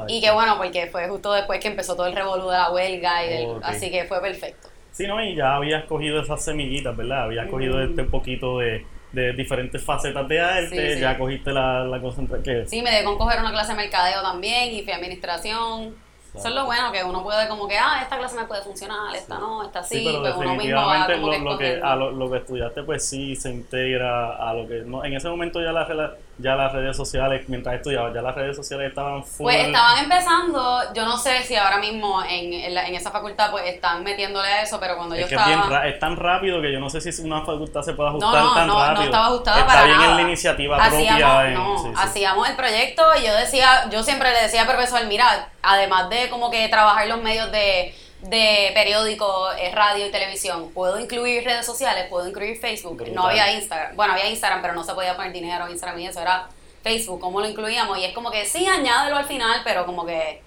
Y 0.08 0.22
qué 0.22 0.32
bueno, 0.32 0.58
porque 0.58 0.88
fue 0.88 1.08
justo 1.10 1.34
después 1.34 1.60
que 1.60 1.68
empezó 1.70 1.96
todo 1.96 2.08
el 2.08 2.16
revolú 2.16 2.50
de 2.50 2.58
la 2.58 2.70
huelga, 2.72 3.26
y 3.26 3.30
del- 3.30 3.46
Ok. 3.48 3.62
así 3.64 3.90
que 3.90 4.06
fue 4.06 4.22
perfecto. 4.22 4.70
Sí, 4.92 5.08
¿no? 5.08 5.24
Y 5.24 5.36
ya 5.36 5.56
habías 5.56 5.86
cogido 5.86 6.22
esas 6.22 6.44
semillitas, 6.44 6.96
¿verdad? 6.96 7.24
Habías 7.24 7.48
cogido 7.48 7.82
este 7.82 8.04
poquito 8.04 8.60
de, 8.60 8.86
de 9.14 9.34
diferentes 9.34 9.82
facetas 9.84 10.28
de 10.28 10.40
arte, 10.40 10.88
Sí, 10.90 10.94
sí. 10.96 11.00
ya 11.02 11.18
cogiste 11.18 11.52
la, 11.52 11.84
la 11.86 12.02
concentración. 12.02 12.68
Sí, 12.68 12.82
me 12.82 13.04
con 13.04 13.18
coger 13.18 13.40
una 13.40 13.52
clase 13.52 13.72
de 13.72 13.78
mercadeo 13.78 14.22
también 14.22 14.74
y 14.74 14.84
fui 14.84 14.92
a 14.92 14.98
administración. 14.98 15.96
Eso 16.36 16.48
es 16.48 16.54
lo 16.56 16.66
bueno, 16.66 16.92
que 16.92 17.04
uno 17.04 17.24
puede 17.24 17.48
como 17.48 17.68
que, 17.68 17.78
ah, 17.78 18.00
esta 18.02 18.18
clase 18.18 18.36
me 18.36 18.46
puede 18.46 18.62
funcionar, 18.62 19.16
esta 19.16 19.40
no, 19.40 19.64
esta 19.64 19.84
sí, 19.84 20.00
Sí, 20.00 20.04
pero 20.06 20.22
pues 20.22 20.36
uno 20.36 20.56
mismo 20.56 20.86
va 20.86 21.08
como 21.08 21.28
lo, 21.28 21.32
que 21.32 21.40
lo 21.40 21.58
que, 21.58 21.66
escogiendo. 21.66 21.88
a 21.88 21.96
lo, 21.96 22.12
lo 22.12 22.30
que 22.32 22.38
estudiaste 22.38 22.84
pues 22.84 23.06
sí 23.08 23.36
se 23.36 23.50
integra 23.50 24.36
a 24.36 24.54
lo 24.54 24.68
que... 24.68 24.82
No, 24.86 25.04
en 25.04 25.14
ese 25.14 25.28
momento 25.28 25.60
ya 25.62 25.72
las, 25.72 25.88
rela- 25.90 26.14
ya 26.42 26.56
las 26.56 26.72
redes 26.72 26.96
sociales, 26.96 27.44
mientras 27.48 27.76
estudiabas, 27.76 28.14
ya 28.14 28.22
las 28.22 28.34
redes 28.34 28.56
sociales 28.56 28.90
estaban 28.90 29.24
full... 29.26 29.44
Pues 29.44 29.68
estaban 29.68 29.98
empezando, 30.04 30.82
yo 30.94 31.06
no 31.06 31.18
sé 31.18 31.44
si 31.44 31.56
ahora 31.56 31.78
mismo 31.80 32.24
en, 32.24 32.54
en, 32.54 32.74
la- 32.74 32.88
en 32.88 32.96
esa 32.96 33.12
facultad 33.12 33.52
pues 33.52 33.66
están 33.66 34.04
metiéndole 34.04 34.48
a 34.48 34.62
eso, 34.62 34.80
pero 34.80 34.96
cuando 34.96 35.16
Es 35.16 35.22
yo 35.22 35.28
que 35.28 35.36
es, 35.36 35.42
estaba... 35.42 35.68
bien 35.82 35.94
es 35.94 36.00
tan 36.00 36.16
rápido 36.16 36.62
que 36.62 36.72
yo 36.72 36.80
no 36.80 36.90
sé 36.90 37.02
si 37.02 37.22
una 37.22 37.42
facultad 37.42 37.82
se 37.82 37.94
puede 37.94 38.10
no, 38.12 38.18
ajustar 38.30 38.44
no, 38.44 38.54
tan 38.54 38.68
no, 38.68 38.80
rápido. 38.80 38.96
no 38.96 39.04
estaba 39.04 39.26
ajustada 39.28 39.58
Está 39.60 39.68
para 39.74 39.84
bien 39.86 39.98
nada. 39.98 40.10
en 40.12 40.16
la 40.16 40.22
iniciativa 40.24 40.78
propia. 40.78 41.14
hacíamos, 41.16 41.44
en- 41.46 41.54
no, 41.56 41.78
sí, 41.78 41.88
sí. 41.88 41.94
hacíamos 41.98 42.50
el 42.50 42.56
proyecto 42.56 43.04
y 43.22 43.26
yo 43.28 43.36
decía, 43.36 43.90
yo 43.90 44.04
siempre 44.04 44.32
le 44.32 44.42
decía 44.42 44.62
al 44.62 44.68
profesor, 44.68 45.06
mira, 45.08 45.50
además 45.62 46.10
de 46.10 46.30
como 46.30 46.50
que 46.50 46.68
trabajar 46.70 47.08
los 47.08 47.22
medios 47.22 47.52
de, 47.52 47.94
de 48.22 48.72
periódico, 48.74 49.52
eh, 49.54 49.72
radio 49.74 50.08
y 50.08 50.12
televisión, 50.12 50.72
puedo 50.74 51.00
incluir 51.00 51.44
redes 51.44 51.66
sociales, 51.66 52.08
puedo 52.10 52.28
incluir 52.28 52.58
Facebook, 52.60 52.98
Brutal. 52.98 53.16
no 53.16 53.28
había 53.28 53.54
Instagram, 53.54 53.96
bueno, 53.96 54.14
había 54.14 54.30
Instagram, 54.30 54.62
pero 54.62 54.74
no 54.74 54.84
se 54.84 54.94
podía 54.94 55.16
poner 55.16 55.32
dinero 55.32 55.66
en 55.66 55.72
Instagram 55.72 56.00
y 56.00 56.08
eso 56.08 56.22
era 56.22 56.50
Facebook, 56.84 57.20
¿cómo 57.20 57.40
lo 57.40 57.48
incluíamos? 57.48 57.98
Y 57.98 58.06
es 58.06 58.14
como 58.14 58.32
que 58.32 58.46
sí, 58.46 58.66
añádelo 58.66 59.16
al 59.16 59.26
final, 59.26 59.62
pero 59.64 59.86
como 59.86 60.06
que 60.06 60.42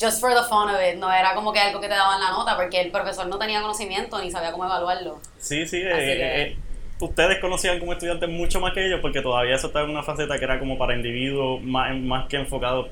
just 0.00 0.20
for 0.20 0.30
the 0.30 0.42
fun 0.48 0.68
of 0.68 0.80
it, 0.80 0.98
no 0.98 1.12
era 1.12 1.34
como 1.34 1.52
que 1.52 1.58
algo 1.58 1.80
que 1.80 1.88
te 1.88 1.94
daban 1.94 2.20
la 2.20 2.30
nota, 2.30 2.56
porque 2.56 2.80
el 2.80 2.90
profesor 2.90 3.26
no 3.26 3.38
tenía 3.38 3.60
conocimiento 3.60 4.20
ni 4.20 4.30
sabía 4.30 4.52
cómo 4.52 4.64
evaluarlo. 4.64 5.18
Sí, 5.38 5.66
sí, 5.66 5.78
eh, 5.78 6.52
eh, 6.52 6.56
ustedes 7.00 7.38
conocían 7.40 7.78
como 7.78 7.92
estudiantes 7.92 8.28
mucho 8.28 8.60
más 8.60 8.72
que 8.72 8.86
ellos 8.86 9.00
porque 9.00 9.20
todavía 9.20 9.54
eso 9.54 9.68
estaba 9.68 9.84
en 9.84 9.90
una 9.90 10.02
faceta 10.02 10.38
que 10.38 10.44
era 10.44 10.58
como 10.58 10.78
para 10.78 10.94
individuos 10.94 11.62
más, 11.62 11.96
más 11.96 12.28
que 12.28 12.36
enfocado. 12.36 12.88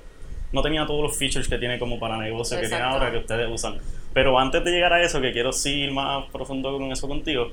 No 0.52 0.62
tenía 0.62 0.86
todos 0.86 1.02
los 1.02 1.18
features 1.18 1.48
que 1.48 1.58
tiene 1.58 1.78
como 1.78 1.98
para 1.98 2.16
negocio 2.16 2.60
que 2.60 2.68
tiene 2.68 2.84
ahora 2.84 3.10
que 3.10 3.18
ustedes 3.18 3.48
usan. 3.50 3.80
Pero 4.14 4.38
antes 4.38 4.64
de 4.64 4.70
llegar 4.70 4.92
a 4.92 5.02
eso, 5.02 5.20
que 5.20 5.32
quiero 5.32 5.52
sí 5.52 5.82
ir 5.82 5.92
más 5.92 6.26
profundo 6.30 6.72
con 6.78 6.90
eso 6.92 7.08
contigo, 7.08 7.50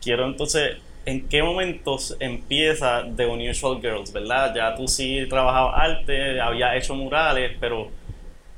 quiero 0.00 0.26
entonces, 0.26 0.76
¿en 1.06 1.28
qué 1.28 1.42
momentos 1.42 2.16
empieza 2.20 3.04
The 3.16 3.26
Unusual 3.26 3.80
Girls, 3.80 4.12
verdad? 4.12 4.54
Ya 4.54 4.74
tú 4.76 4.86
sí 4.86 5.26
trabajabas 5.28 5.74
arte, 5.76 6.40
había 6.40 6.76
hecho 6.76 6.94
murales, 6.94 7.56
pero 7.58 7.90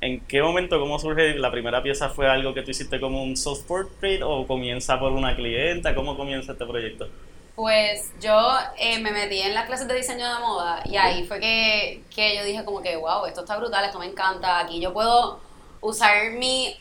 ¿En 0.05 0.21
qué 0.27 0.43
momento, 0.43 0.79
cómo 0.79 0.99
surge 0.99 1.33
la 1.39 1.51
primera 1.51 1.83
pieza? 1.83 2.11
¿Fue 2.11 2.29
algo 2.29 2.53
que 2.53 2.61
tú 2.61 2.73
hiciste 2.73 3.01
como 3.01 3.23
un 3.23 3.39
soft 3.39 3.63
portrait 3.67 4.21
o 4.23 4.47
comienza 4.47 5.01
por 5.01 5.13
una 5.13 5.35
clienta? 5.35 5.95
¿Cómo 5.95 6.15
comienza 6.15 6.53
este 6.53 6.67
proyecto? 6.67 7.09
Pues 7.57 8.13
yo 8.21 8.39
eh, 8.77 8.99
me 8.99 9.13
metí 9.13 9.41
en 9.41 9.55
las 9.55 9.65
clases 9.65 9.89
de 9.89 9.95
diseño 9.95 10.27
de 10.29 10.41
moda 10.41 10.83
y 10.85 10.99
ahí 10.99 11.25
fue 11.25 11.41
que, 11.41 12.03
que 12.15 12.37
yo 12.37 12.45
dije 12.45 12.67
como 12.67 12.83
que, 12.83 12.97
wow, 12.97 13.25
esto 13.25 13.41
está 13.41 13.57
brutal, 13.57 13.83
esto 13.83 13.99
me 13.99 14.05
encanta, 14.05 14.59
aquí 14.59 14.79
yo 14.79 14.93
puedo 14.93 15.41
usar 15.81 16.33
mi 16.33 16.77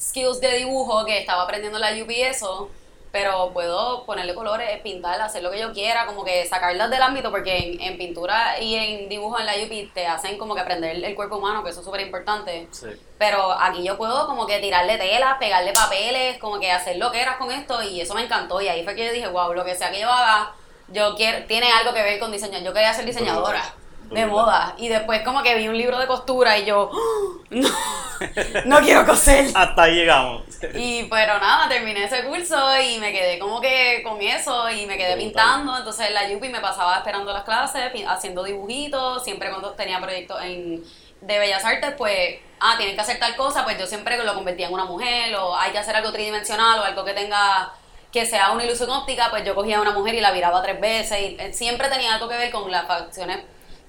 skills 0.00 0.40
de 0.40 0.56
dibujo 0.56 1.04
que 1.04 1.18
estaba 1.18 1.42
aprendiendo 1.42 1.78
en 1.78 1.82
la 1.82 2.02
UP 2.02 2.10
eso, 2.10 2.70
pero 3.12 3.50
puedo 3.52 4.04
ponerle 4.06 4.34
colores, 4.34 4.80
pintar, 4.82 5.20
hacer 5.20 5.42
lo 5.42 5.50
que 5.50 5.58
yo 5.58 5.72
quiera, 5.72 6.06
como 6.06 6.24
que 6.24 6.46
sacarlas 6.46 6.90
del 6.90 7.02
ámbito, 7.02 7.30
porque 7.30 7.56
en, 7.56 7.80
en 7.80 7.98
pintura 7.98 8.60
y 8.60 8.76
en 8.76 9.08
dibujo 9.08 9.38
en 9.38 9.46
la 9.46 9.54
UP 9.54 9.92
te 9.92 10.06
hacen 10.06 10.38
como 10.38 10.54
que 10.54 10.60
aprender 10.60 11.04
el 11.04 11.14
cuerpo 11.14 11.36
humano, 11.36 11.64
que 11.64 11.70
eso 11.70 11.80
es 11.80 11.86
súper 11.86 12.02
importante. 12.02 12.68
Sí. 12.70 12.86
Pero 13.18 13.52
aquí 13.52 13.82
yo 13.82 13.98
puedo 13.98 14.26
como 14.26 14.46
que 14.46 14.60
tirarle 14.60 14.96
telas, 14.96 15.38
pegarle 15.38 15.72
papeles, 15.72 16.38
como 16.38 16.60
que 16.60 16.70
hacer 16.70 16.98
lo 16.98 17.10
que 17.10 17.20
eras 17.20 17.36
con 17.36 17.50
esto 17.50 17.82
y 17.82 18.00
eso 18.00 18.14
me 18.14 18.22
encantó. 18.22 18.60
Y 18.60 18.68
ahí 18.68 18.84
fue 18.84 18.94
que 18.94 19.06
yo 19.06 19.12
dije, 19.12 19.26
wow, 19.26 19.52
lo 19.52 19.64
que 19.64 19.74
sea 19.74 19.90
que 19.90 20.00
yo 20.00 20.08
haga, 20.08 20.54
yo 20.88 21.16
quiero, 21.16 21.44
tiene 21.46 21.70
algo 21.72 21.92
que 21.92 22.02
ver 22.02 22.20
con 22.20 22.30
diseño. 22.30 22.60
Yo 22.60 22.72
quería 22.72 22.94
ser 22.94 23.04
diseñadora 23.04 23.74
de 24.10 24.26
moda. 24.26 24.74
Y 24.78 24.88
después 24.88 25.22
como 25.22 25.42
que 25.42 25.54
vi 25.54 25.68
un 25.68 25.76
libro 25.78 25.98
de 25.98 26.06
costura 26.06 26.58
y 26.58 26.64
yo, 26.64 26.90
¡Oh! 26.92 27.40
no, 27.50 27.68
no 28.64 28.80
quiero 28.80 29.06
coser. 29.06 29.46
Hasta 29.54 29.82
ahí 29.82 29.94
llegamos. 29.94 30.42
Y 30.74 31.04
pero 31.04 31.38
nada, 31.38 31.68
terminé 31.68 32.04
ese 32.04 32.24
curso 32.24 32.56
y 32.80 32.98
me 32.98 33.12
quedé 33.12 33.38
como 33.38 33.60
que 33.60 34.02
con 34.02 34.20
eso 34.20 34.70
y 34.70 34.86
me 34.86 34.96
quedé 34.96 35.16
pintando. 35.16 35.76
Entonces 35.76 36.08
en 36.08 36.14
la 36.14 36.28
Yupi 36.28 36.48
me 36.48 36.60
pasaba 36.60 36.96
esperando 36.98 37.32
las 37.32 37.44
clases, 37.44 37.90
haciendo 38.06 38.42
dibujitos, 38.42 39.22
siempre 39.24 39.50
cuando 39.50 39.70
tenía 39.72 40.00
proyectos 40.00 40.42
en, 40.42 40.82
de 41.20 41.38
Bellas 41.38 41.64
Artes, 41.64 41.94
pues, 41.96 42.38
ah, 42.60 42.74
tienen 42.76 42.94
que 42.94 43.00
hacer 43.00 43.18
tal 43.18 43.36
cosa, 43.36 43.64
pues 43.64 43.78
yo 43.78 43.86
siempre 43.86 44.22
lo 44.22 44.34
convertía 44.34 44.66
en 44.66 44.74
una 44.74 44.84
mujer 44.84 45.34
o 45.36 45.56
hay 45.56 45.70
que 45.72 45.78
hacer 45.78 45.94
algo 45.96 46.12
tridimensional 46.12 46.80
o 46.80 46.84
algo 46.84 47.04
que 47.04 47.12
tenga 47.12 47.72
que 48.12 48.26
sea 48.26 48.50
una 48.50 48.64
ilusión 48.64 48.90
óptica, 48.90 49.28
pues 49.30 49.44
yo 49.44 49.54
cogía 49.54 49.78
a 49.78 49.80
una 49.80 49.92
mujer 49.92 50.14
y 50.16 50.20
la 50.20 50.32
viraba 50.32 50.60
tres 50.62 50.80
veces 50.80 51.20
y 51.20 51.36
eh, 51.38 51.52
siempre 51.52 51.88
tenía 51.88 52.14
algo 52.14 52.28
que 52.28 52.36
ver 52.36 52.50
con 52.50 52.68
las 52.70 52.86
facciones 52.86 53.38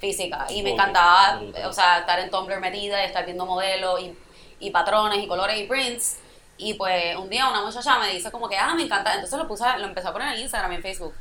físicas 0.01 0.51
y 0.51 0.63
me 0.63 0.71
encantaba, 0.71 1.37
brutal. 1.37 1.65
o 1.67 1.71
sea, 1.71 1.99
estar 1.99 2.19
en 2.19 2.29
Tumblr 2.29 2.59
metida, 2.59 3.03
estar 3.03 3.23
viendo 3.23 3.45
modelos 3.45 4.01
y, 4.01 4.17
y 4.59 4.71
patrones 4.71 5.23
y 5.23 5.27
colores 5.27 5.57
y 5.57 5.67
prints. 5.67 6.17
Y 6.57 6.73
pues 6.73 7.15
un 7.15 7.29
día 7.29 7.47
una 7.47 7.61
muchacha 7.61 7.97
me 7.99 8.09
dice 8.09 8.31
como 8.31 8.49
que, 8.49 8.57
ah, 8.57 8.73
me 8.75 8.83
encanta. 8.83 9.13
Entonces 9.13 9.37
lo 9.37 9.47
puse, 9.47 9.63
lo 9.77 9.85
empecé 9.85 10.07
a 10.07 10.11
poner 10.11 10.33
en 10.33 10.41
Instagram 10.41 10.71
y 10.73 10.75
en 10.75 10.81
Facebook. 10.81 11.13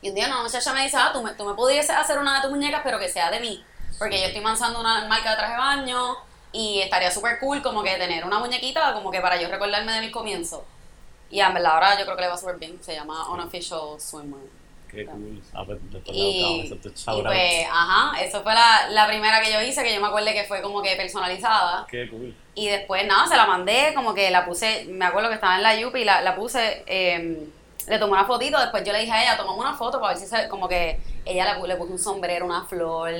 Y 0.00 0.08
un 0.08 0.14
día 0.14 0.26
una 0.26 0.42
muchacha 0.42 0.72
me 0.72 0.84
dice, 0.84 0.96
ah, 0.98 1.10
tú 1.12 1.22
me, 1.22 1.32
tú 1.32 1.44
me 1.44 1.54
pudieses 1.54 1.90
hacer 1.90 2.18
una 2.18 2.36
de 2.36 2.42
tus 2.42 2.50
muñecas, 2.50 2.80
pero 2.84 2.98
que 2.98 3.08
sea 3.08 3.30
de 3.30 3.40
mí. 3.40 3.64
Porque 3.98 4.20
yo 4.20 4.26
estoy 4.26 4.42
lanzando 4.42 4.80
una 4.80 5.06
marca 5.06 5.30
de 5.30 5.36
traje 5.36 5.52
de 5.52 5.58
baño 5.58 6.16
y 6.52 6.80
estaría 6.80 7.10
súper 7.10 7.38
cool 7.40 7.62
como 7.62 7.82
que 7.82 7.96
tener 7.96 8.24
una 8.24 8.38
muñequita 8.38 8.92
como 8.94 9.10
que 9.10 9.20
para 9.20 9.40
yo 9.40 9.48
recordarme 9.48 9.92
de 9.92 10.00
mis 10.00 10.12
comienzos. 10.12 10.62
Y 11.30 11.40
en 11.40 11.52
verdad 11.52 11.72
ahora 11.72 11.98
yo 11.98 12.04
creo 12.04 12.16
que 12.16 12.22
le 12.22 12.28
va 12.28 12.36
súper 12.36 12.56
bien. 12.56 12.78
Se 12.82 12.94
llama 12.94 13.28
Unofficial 13.30 14.00
Swimwear. 14.00 14.63
Qué 14.94 15.06
cool. 15.06 15.42
Ah, 15.52 15.64
pues, 15.64 15.78
Y, 16.06 16.68
tu 16.68 16.88
y 16.88 17.22
pues, 17.22 17.66
ajá, 17.70 18.20
eso 18.22 18.42
fue 18.42 18.54
la, 18.54 18.88
la 18.90 19.06
primera 19.06 19.42
que 19.42 19.52
yo 19.52 19.60
hice, 19.62 19.82
que 19.82 19.94
yo 19.94 20.00
me 20.00 20.06
acuerdo 20.06 20.28
que 20.32 20.44
fue 20.44 20.62
como 20.62 20.82
que 20.82 20.94
personalizada. 20.96 21.86
Qué 21.90 22.08
cool. 22.08 22.34
Y 22.54 22.68
después, 22.68 23.06
nada, 23.06 23.26
se 23.26 23.36
la 23.36 23.46
mandé, 23.46 23.92
como 23.94 24.14
que 24.14 24.30
la 24.30 24.44
puse, 24.44 24.86
me 24.88 25.04
acuerdo 25.04 25.28
que 25.28 25.34
estaba 25.34 25.56
en 25.56 25.62
la 25.62 25.78
Yupi 25.78 26.00
y 26.00 26.04
la, 26.04 26.20
la 26.20 26.36
puse, 26.36 26.84
eh, 26.86 27.48
le 27.88 27.98
tomé 27.98 28.12
una 28.12 28.24
fotito, 28.24 28.58
después 28.58 28.84
yo 28.84 28.92
le 28.92 29.00
dije 29.00 29.12
a 29.12 29.22
ella, 29.22 29.36
tomamos 29.36 29.60
una 29.60 29.74
foto 29.74 30.00
para 30.00 30.14
ver 30.14 30.22
si 30.22 30.28
se, 30.28 30.48
como 30.48 30.68
que 30.68 31.00
ella 31.24 31.54
le, 31.54 31.68
le 31.68 31.76
puso 31.76 31.92
un 31.92 31.98
sombrero, 31.98 32.46
una 32.46 32.64
flor, 32.64 33.10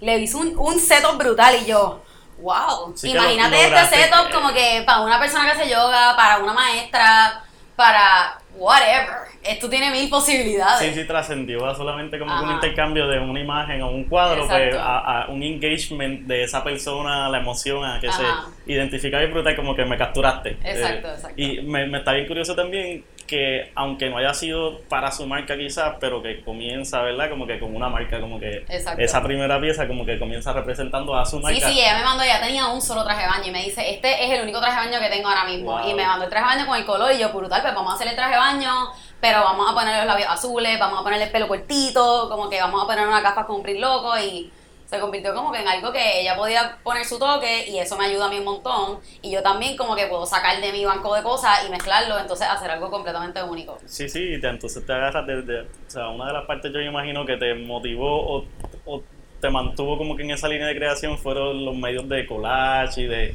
le 0.00 0.18
hizo 0.18 0.38
un, 0.38 0.56
un 0.58 0.78
setup 0.78 1.16
brutal 1.16 1.56
y 1.62 1.66
yo, 1.66 2.02
wow, 2.38 2.92
Sí 2.94 3.10
imagínate 3.10 3.64
este 3.64 3.96
setup 3.96 4.30
como 4.32 4.52
que 4.52 4.82
para 4.84 5.00
una 5.00 5.18
persona 5.18 5.44
que 5.44 5.60
hace 5.60 5.70
yoga, 5.70 6.14
para 6.16 6.38
una 6.38 6.52
maestra, 6.52 7.42
para 7.76 8.41
whatever, 8.56 9.16
esto 9.42 9.68
tiene 9.68 9.90
mil 9.90 10.08
posibilidades. 10.08 10.78
Sí, 10.78 11.00
sí, 11.00 11.06
trascendió 11.06 11.66
a 11.66 11.74
solamente 11.74 12.18
como 12.18 12.30
que 12.36 12.42
un 12.42 12.48
Ajá. 12.50 12.54
intercambio 12.54 13.08
de 13.08 13.18
una 13.18 13.40
imagen 13.40 13.82
o 13.82 13.90
un 13.90 14.04
cuadro, 14.04 14.46
pues 14.46 14.74
a, 14.76 15.22
a 15.22 15.28
un 15.28 15.42
engagement 15.42 16.26
de 16.26 16.44
esa 16.44 16.62
persona, 16.62 17.28
la 17.28 17.38
emoción, 17.38 17.84
a 17.84 18.00
que 18.00 18.08
Ajá. 18.08 18.46
se 18.66 18.72
identifica 18.72 19.22
y 19.22 19.26
brutal, 19.26 19.56
como 19.56 19.74
que 19.74 19.84
me 19.84 19.96
capturaste. 19.98 20.50
Exacto, 20.64 21.08
Eh, 21.08 21.12
exacto. 21.14 21.34
Y 21.40 21.62
me, 21.62 21.86
me 21.86 21.98
está 21.98 22.12
bien 22.12 22.26
curioso 22.26 22.54
también 22.54 23.04
que 23.32 23.72
aunque 23.74 24.10
no 24.10 24.18
haya 24.18 24.34
sido 24.34 24.80
para 24.90 25.10
su 25.10 25.26
marca 25.26 25.56
quizás, 25.56 25.94
pero 25.98 26.22
que 26.22 26.42
comienza, 26.42 27.00
¿verdad? 27.00 27.30
Como 27.30 27.46
que 27.46 27.58
con 27.58 27.74
una 27.74 27.88
marca, 27.88 28.20
como 28.20 28.38
que 28.38 28.66
Exacto. 28.68 29.00
esa 29.00 29.22
primera 29.22 29.58
pieza 29.58 29.88
como 29.88 30.04
que 30.04 30.18
comienza 30.18 30.52
representando 30.52 31.16
a 31.16 31.24
su 31.24 31.40
marca. 31.40 31.58
Sí, 31.58 31.72
sí, 31.72 31.80
ella 31.80 31.96
me 31.96 32.04
mandó, 32.04 32.24
ella 32.24 32.42
tenía 32.42 32.66
un 32.66 32.82
solo 32.82 33.04
traje 33.04 33.22
de 33.22 33.28
baño 33.28 33.44
y 33.46 33.50
me 33.50 33.64
dice, 33.64 33.90
este 33.90 34.22
es 34.22 34.32
el 34.32 34.42
único 34.42 34.60
traje 34.60 34.78
de 34.78 34.86
baño 34.86 35.00
que 35.00 35.08
tengo 35.08 35.28
ahora 35.28 35.44
mismo. 35.44 35.78
Wow. 35.78 35.88
Y 35.88 35.94
me 35.94 36.06
mandó 36.06 36.26
el 36.26 36.30
traje 36.30 36.44
de 36.44 36.56
baño 36.56 36.66
con 36.68 36.78
el 36.78 36.84
color 36.84 37.10
y 37.10 37.18
yo, 37.20 37.30
brutal, 37.30 37.62
pues 37.62 37.74
vamos 37.74 37.90
a 37.90 37.94
hacer 37.94 38.08
el 38.08 38.16
traje 38.16 38.32
de 38.32 38.38
baño, 38.38 38.92
pero 39.18 39.42
vamos 39.42 39.70
a 39.70 39.74
poner 39.74 39.96
los 39.96 40.06
labios 40.06 40.28
azules, 40.28 40.78
vamos 40.78 41.00
a 41.00 41.02
ponerle 41.02 41.24
el 41.24 41.32
pelo 41.32 41.48
cortito, 41.48 42.28
como 42.28 42.50
que 42.50 42.60
vamos 42.60 42.84
a 42.84 42.86
poner 42.86 43.08
unas 43.08 43.22
gafas 43.22 43.46
con 43.46 43.56
un 43.56 43.62
print 43.62 43.80
loco 43.80 44.12
y 44.18 44.52
se 44.92 45.00
convirtió 45.00 45.34
como 45.34 45.50
que 45.50 45.58
en 45.60 45.66
algo 45.68 45.90
que 45.90 46.20
ella 46.20 46.36
podía 46.36 46.76
poner 46.82 47.04
su 47.06 47.18
toque 47.18 47.66
y 47.68 47.78
eso 47.78 47.96
me 47.96 48.04
ayuda 48.04 48.26
a 48.26 48.28
mí 48.28 48.38
un 48.38 48.44
montón. 48.44 48.98
Y 49.22 49.30
yo 49.30 49.42
también 49.42 49.74
como 49.76 49.96
que 49.96 50.06
puedo 50.06 50.26
sacar 50.26 50.60
de 50.60 50.70
mi 50.70 50.84
banco 50.84 51.14
de 51.14 51.22
cosas 51.22 51.64
y 51.66 51.70
mezclarlo, 51.70 52.18
entonces 52.18 52.46
hacer 52.46 52.70
algo 52.70 52.90
completamente 52.90 53.42
único. 53.42 53.78
Sí, 53.86 54.06
sí, 54.08 54.38
te- 54.40 54.48
entonces 54.48 54.84
te 54.84 54.92
agarras 54.92 55.26
de, 55.26 55.42
de- 55.42 55.60
O 55.62 55.66
sea, 55.90 56.08
una 56.08 56.26
de 56.26 56.32
las 56.34 56.44
partes 56.44 56.70
yo 56.72 56.80
imagino 56.80 57.24
que 57.24 57.36
te 57.38 57.54
motivó 57.54 58.36
o, 58.36 58.44
o 58.84 59.02
te 59.40 59.48
mantuvo 59.48 59.96
como 59.96 60.14
que 60.14 60.24
en 60.24 60.32
esa 60.32 60.46
línea 60.46 60.66
de 60.66 60.76
creación 60.76 61.16
fueron 61.18 61.64
los 61.64 61.74
medios 61.74 62.06
de 62.08 62.26
collage 62.26 63.00
y 63.00 63.06
de, 63.06 63.34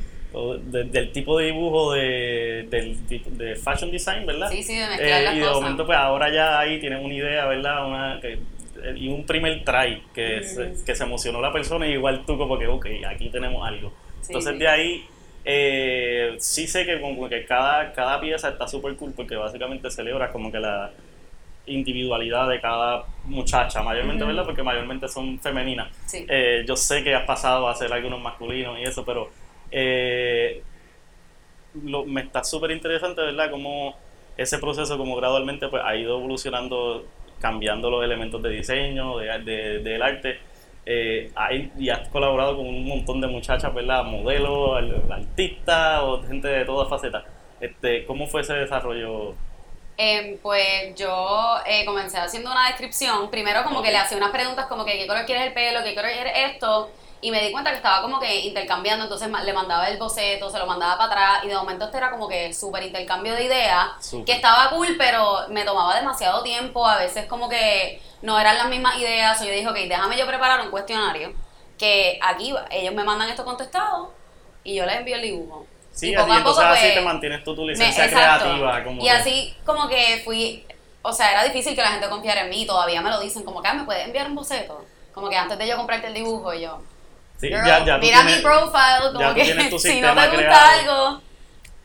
de- 0.68 0.84
del 0.84 1.12
tipo 1.12 1.40
de 1.40 1.46
dibujo 1.48 1.94
de, 1.94 2.68
del 2.70 3.06
tipo 3.08 3.30
de 3.32 3.56
fashion 3.56 3.90
design, 3.90 4.26
¿verdad? 4.28 4.50
Sí, 4.52 4.62
sí, 4.62 4.78
de 4.78 4.88
mezclar 4.88 5.22
Eh, 5.22 5.24
las 5.24 5.34
y 5.36 5.40
de 5.40 5.46
cosas. 5.46 5.62
momento 5.62 5.86
pues 5.88 5.98
ahora 5.98 6.32
ya 6.32 6.60
ahí 6.60 6.80
tienes 6.80 7.04
una 7.04 7.14
idea, 7.16 7.46
¿verdad? 7.48 7.88
Una, 7.88 8.20
que- 8.22 8.40
y 8.96 9.08
un 9.10 9.26
primer 9.26 9.64
try 9.64 10.04
que, 10.14 10.44
se, 10.44 10.74
que 10.86 10.96
se 10.96 11.04
emocionó 11.04 11.42
la 11.42 11.52
persona 11.52 11.88
y 11.88 11.94
igual 11.94 12.24
tú 12.26 12.38
como 12.38 12.58
que, 12.60 12.68
ok, 12.68 12.86
aquí 13.08 13.30
tenemos 13.30 13.66
algo. 13.68 13.92
Sí, 14.22 14.28
Entonces 14.28 14.54
sí. 14.54 14.60
de 14.60 14.68
ahí 14.68 15.06
eh, 15.46 16.36
sí 16.40 16.68
sé 16.68 16.86
que 16.86 17.00
como 17.00 17.28
que 17.30 17.46
cada, 17.46 17.94
cada 17.94 18.20
pieza 18.20 18.50
está 18.50 18.68
súper 18.68 18.96
cool 18.96 19.14
porque 19.16 19.36
básicamente 19.36 19.90
celebra 19.90 20.32
como 20.32 20.52
que 20.52 20.60
la 20.60 20.92
individualidad 21.66 22.48
de 22.50 22.62
cada 22.62 23.04
muchacha, 23.26 23.82
mayormente. 23.84 24.24
¿verdad? 24.24 24.46
Porque 24.46 24.64
mayormente 24.64 25.08
son 25.08 25.40
femeninas. 25.40 25.90
Sí. 26.06 26.26
Eh, 26.30 26.64
yo 26.68 26.76
sé 26.76 27.04
que 27.04 27.14
has 27.14 27.26
pasado 27.26 27.68
a 27.68 27.72
hacer 27.72 27.92
algunos 27.92 28.22
masculinos 28.22 28.78
y 28.80 28.84
eso, 28.84 29.04
pero 29.06 29.30
eh, 29.72 30.64
lo- 31.84 32.06
me 32.06 32.22
está 32.22 32.44
súper 32.44 32.72
interesante, 32.72 33.22
¿verdad? 33.22 33.52
Como 33.52 33.98
ese 34.38 34.60
proceso 34.60 34.98
como 34.98 35.16
gradualmente 35.16 35.68
pues, 35.68 35.82
ha 35.86 35.96
ido 35.96 36.18
evolucionando, 36.18 37.06
cambiando 37.40 37.90
los 37.90 38.04
elementos 38.04 38.42
de 38.42 38.50
diseño, 38.50 39.18
de, 39.18 39.40
de- 39.40 39.80
del 39.80 40.02
arte. 40.02 40.40
Eh, 40.86 41.32
hay- 41.36 41.72
y 41.78 41.90
has 41.90 42.08
colaborado 42.10 42.56
con 42.58 42.66
un 42.68 42.86
montón 42.88 43.20
de 43.22 43.28
muchachas, 43.28 43.74
¿verdad? 43.74 44.04
Modelos, 44.04 44.82
artistas 45.12 46.02
o 46.04 46.24
gente 46.24 46.48
de 46.48 46.66
todas 46.66 46.88
facetas. 46.90 47.24
Este, 47.60 48.06
¿Cómo 48.06 48.28
fue 48.28 48.42
ese 48.42 48.54
desarrollo? 48.54 49.34
Em, 49.98 50.38
pues 50.38 50.96
yo 50.96 51.56
eh, 51.66 51.84
comencé 51.84 52.18
haciendo 52.20 52.52
una 52.52 52.68
descripción. 52.68 53.30
Primero 53.32 53.64
como 53.64 53.82
que 53.82 53.92
le 53.92 53.98
hacía 53.98 54.18
unas 54.18 54.30
preguntas 54.32 54.68
como 54.68 54.86
que 54.86 54.94
qué 54.98 55.08
color 55.08 55.26
quieres 55.26 55.48
el 55.48 55.54
pelo, 55.54 55.80
qué 55.84 55.96
color 55.96 56.12
quieres 56.12 56.34
esto. 56.54 56.90
Y 57.20 57.32
me 57.32 57.42
di 57.42 57.52
cuenta 57.52 57.72
que 57.72 57.78
estaba 57.78 58.02
como 58.04 58.20
que 58.20 58.42
intercambiando, 58.42 59.06
entonces 59.06 59.28
le 59.44 59.54
mandaba 59.54 59.90
el 59.90 59.98
boceto, 59.98 60.50
se 60.52 60.60
lo 60.60 60.68
mandaba 60.68 60.98
para 60.98 61.10
atrás 61.34 61.46
y 61.46 61.48
de 61.48 61.56
momento 61.56 61.86
esto 61.86 61.98
era 61.98 62.12
como 62.12 62.28
que 62.28 62.54
súper 62.54 62.84
intercambio 62.84 63.34
de 63.34 63.46
ideas, 63.46 63.88
que 64.24 64.34
estaba 64.34 64.70
cool, 64.70 64.96
pero 64.98 65.40
me 65.50 65.64
tomaba 65.64 65.96
demasiado 65.96 66.44
tiempo, 66.44 66.86
a 66.86 66.98
veces 66.98 67.26
como 67.26 67.50
que 67.50 68.02
no 68.22 68.40
eran 68.40 68.58
las 68.58 68.70
mismas 68.70 68.98
ideas, 68.98 69.42
o 69.42 69.46
yo 69.46 69.52
dije, 69.52 69.68
ok, 69.68 69.76
déjame 69.90 70.18
yo 70.18 70.28
preparar 70.28 70.62
un 70.62 70.70
cuestionario, 70.70 71.34
que 71.78 72.20
aquí 72.22 72.52
va, 72.52 72.66
ellos 72.70 72.94
me 72.94 73.04
mandan 73.04 73.30
esto 73.30 73.44
contestado 73.44 74.12
y 74.64 74.76
yo 74.76 74.86
les 74.86 74.98
envío 74.98 75.16
el 75.16 75.22
dibujo. 75.24 75.66
Sí, 75.92 76.12
y 76.12 76.16
así, 76.16 76.32
entonces 76.32 76.64
así 76.66 76.82
pues, 76.82 76.94
te 76.94 77.02
mantienes 77.02 77.44
tú 77.44 77.56
tu 77.56 77.66
licencia 77.68 78.08
creativa. 78.08 78.84
Como 78.84 79.02
y 79.02 79.06
que- 79.06 79.12
así 79.12 79.56
como 79.66 79.88
que 79.88 80.22
fui, 80.24 80.64
o 81.02 81.12
sea, 81.12 81.32
era 81.32 81.44
difícil 81.44 81.74
que 81.76 81.82
la 81.82 81.90
gente 81.90 82.08
confiara 82.10 82.42
en 82.42 82.50
mí, 82.52 82.68
todavía 82.68 83.02
me 83.02 83.10
lo 83.10 83.20
dicen, 83.20 83.42
como 83.44 83.62
que, 83.62 83.68
ah, 83.70 83.74
¿me 83.74 83.84
puedes 83.86 84.06
enviar 84.06 84.28
un 84.28 84.36
boceto? 84.36 84.86
Como 85.14 85.30
que 85.30 85.36
antes 85.36 85.58
de 85.58 85.68
yo 85.68 85.76
comprarte 85.78 86.08
el 86.08 86.14
dibujo 86.14 86.54
y 86.54 86.62
yo, 86.62 86.80
Sí, 87.40 87.48
girl, 87.50 87.66
ya- 87.66 87.86
ya 87.86 87.98
mira 87.98 88.22
tienes- 88.22 88.38
mi 88.38 88.42
profile, 88.42 89.14
como 89.14 89.34
que 89.36 89.42
si 89.80 90.02
no 90.02 90.08
te 90.16 90.22
gusta 90.22 90.38
creado. 90.38 90.80
algo, 91.08 91.22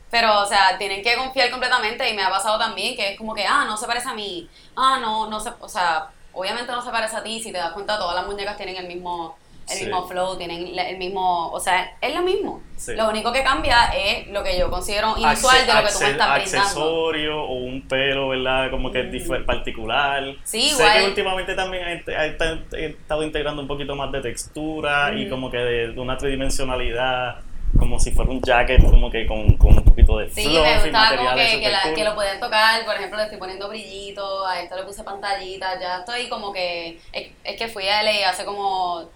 pero, 0.09 0.39
o 0.41 0.45
sea, 0.45 0.77
tienen 0.77 1.03
que 1.03 1.15
confiar 1.15 1.49
completamente 1.51 2.09
y 2.09 2.13
me 2.13 2.23
ha 2.23 2.29
pasado 2.29 2.57
también 2.57 2.95
que 2.95 3.11
es 3.13 3.17
como 3.17 3.33
que, 3.33 3.45
ah, 3.45 3.65
no 3.65 3.77
se 3.77 3.85
parece 3.87 4.09
a 4.09 4.13
mí, 4.13 4.47
ah, 4.75 4.97
no, 5.01 5.27
no 5.29 5.39
se, 5.39 5.51
o 5.59 5.69
sea, 5.69 6.07
obviamente 6.33 6.71
no 6.71 6.81
se 6.83 6.89
parece 6.91 7.15
a 7.15 7.23
ti, 7.23 7.41
si 7.41 7.51
te 7.51 7.57
das 7.57 7.71
cuenta 7.73 7.97
todas 7.97 8.15
las 8.15 8.25
muñecas 8.25 8.57
tienen 8.57 8.75
el 8.77 8.87
mismo, 8.87 9.37
el 9.69 9.77
Sí. 9.77 9.85
mismo 9.85 10.07
flow, 10.07 10.37
tienen 10.37 10.77
el 10.77 10.97
mismo, 10.97 11.49
o 11.51 11.59
sea, 11.59 11.95
es 12.01 12.13
lo 12.13 12.21
mismo. 12.21 12.61
Sí. 12.75 12.93
Lo 12.95 13.09
único 13.09 13.31
que 13.31 13.43
cambia 13.43 13.85
es 13.95 14.27
lo 14.27 14.43
que 14.43 14.57
yo 14.57 14.69
considero 14.69 15.15
inusual 15.17 15.55
Acce- 15.57 15.65
de 15.65 15.73
lo 15.73 15.87
que 15.87 15.93
tú 15.93 15.99
me 15.99 16.09
estás 16.11 16.33
brindando. 16.35 16.59
accesorio 16.61 17.41
o 17.43 17.53
un 17.53 17.87
pelo, 17.87 18.29
¿verdad? 18.29 18.69
Como 18.71 18.91
que 18.91 19.03
difer- 19.09 19.45
particular. 19.45 20.23
Sí, 20.43 20.61
sé 20.69 20.75
igual. 20.83 20.93
que 20.99 21.05
últimamente 21.05 21.55
también 21.55 21.87
he, 21.87 22.03
he- 22.11 22.37
he 22.77 22.85
estado 22.87 23.23
integrando 23.23 23.61
un 23.61 23.67
poquito 23.67 23.95
más 23.95 24.11
de 24.11 24.21
textura 24.21 25.13
y 25.13 25.21
Ujú. 25.23 25.29
como 25.31 25.49
que 25.51 25.57
de, 25.57 25.87
de 25.93 25.99
una 25.99 26.17
tridimensionalidad, 26.17 27.37
como 27.79 27.99
si 27.99 28.11
fuera 28.11 28.29
un 28.29 28.41
jacket, 28.41 28.83
como 28.83 29.09
que 29.09 29.25
con, 29.25 29.57
con 29.57 29.77
un 29.77 29.83
poquito 29.83 30.17
de 30.19 30.29
Sí, 30.29 30.43
fluff 30.43 30.61
me 30.61 30.71
y 30.71 30.79
gustaba 30.81 31.17
como 31.17 31.29
que, 31.31 31.35
que, 31.45 31.51
super 31.53 31.71
la- 31.71 31.81
cool. 31.83 31.93
que 31.95 32.03
lo 32.03 32.15
pueden 32.15 32.39
tocar, 32.39 32.85
por 32.85 32.95
ejemplo, 32.95 33.17
le 33.17 33.23
estoy 33.23 33.39
poniendo 33.39 33.67
brillitos, 33.69 34.47
a 34.47 34.61
esto 34.61 34.75
le 34.75 34.83
puse 34.83 35.03
pantallitas, 35.03 35.79
ya 35.79 35.99
estoy 35.99 36.27
como 36.29 36.51
que, 36.53 36.99
es, 37.11 37.31
es 37.43 37.55
que 37.57 37.67
fui 37.69 37.87
a 37.87 38.03
LA 38.03 38.29
hace 38.29 38.45
como 38.45 39.09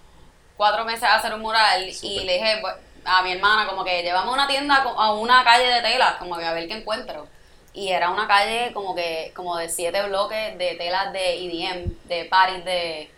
cuatro 0.58 0.84
meses 0.84 1.04
a 1.04 1.14
hacer 1.14 1.32
un 1.32 1.40
mural 1.40 1.88
y 1.88 1.94
Súper. 1.94 2.24
le 2.24 2.32
dije 2.34 2.62
a 3.06 3.22
mi 3.22 3.32
hermana 3.32 3.66
como 3.66 3.82
que 3.84 4.02
llevamos 4.02 4.32
a 4.32 4.34
una 4.34 4.46
tienda, 4.46 4.74
a 4.84 5.12
una 5.12 5.42
calle 5.42 5.66
de 5.66 5.80
telas, 5.80 6.16
como 6.16 6.36
que 6.36 6.44
a 6.44 6.52
ver 6.52 6.68
qué 6.68 6.74
encuentro. 6.74 7.26
Y 7.72 7.88
era 7.90 8.10
una 8.10 8.26
calle 8.26 8.72
como 8.74 8.94
que, 8.94 9.32
como 9.34 9.56
de 9.56 9.68
siete 9.70 10.02
bloques 10.08 10.58
de 10.58 10.74
telas 10.74 11.12
de 11.12 11.34
EDM, 11.46 11.92
de 12.04 12.24
parties 12.26 12.64
de, 12.66 13.10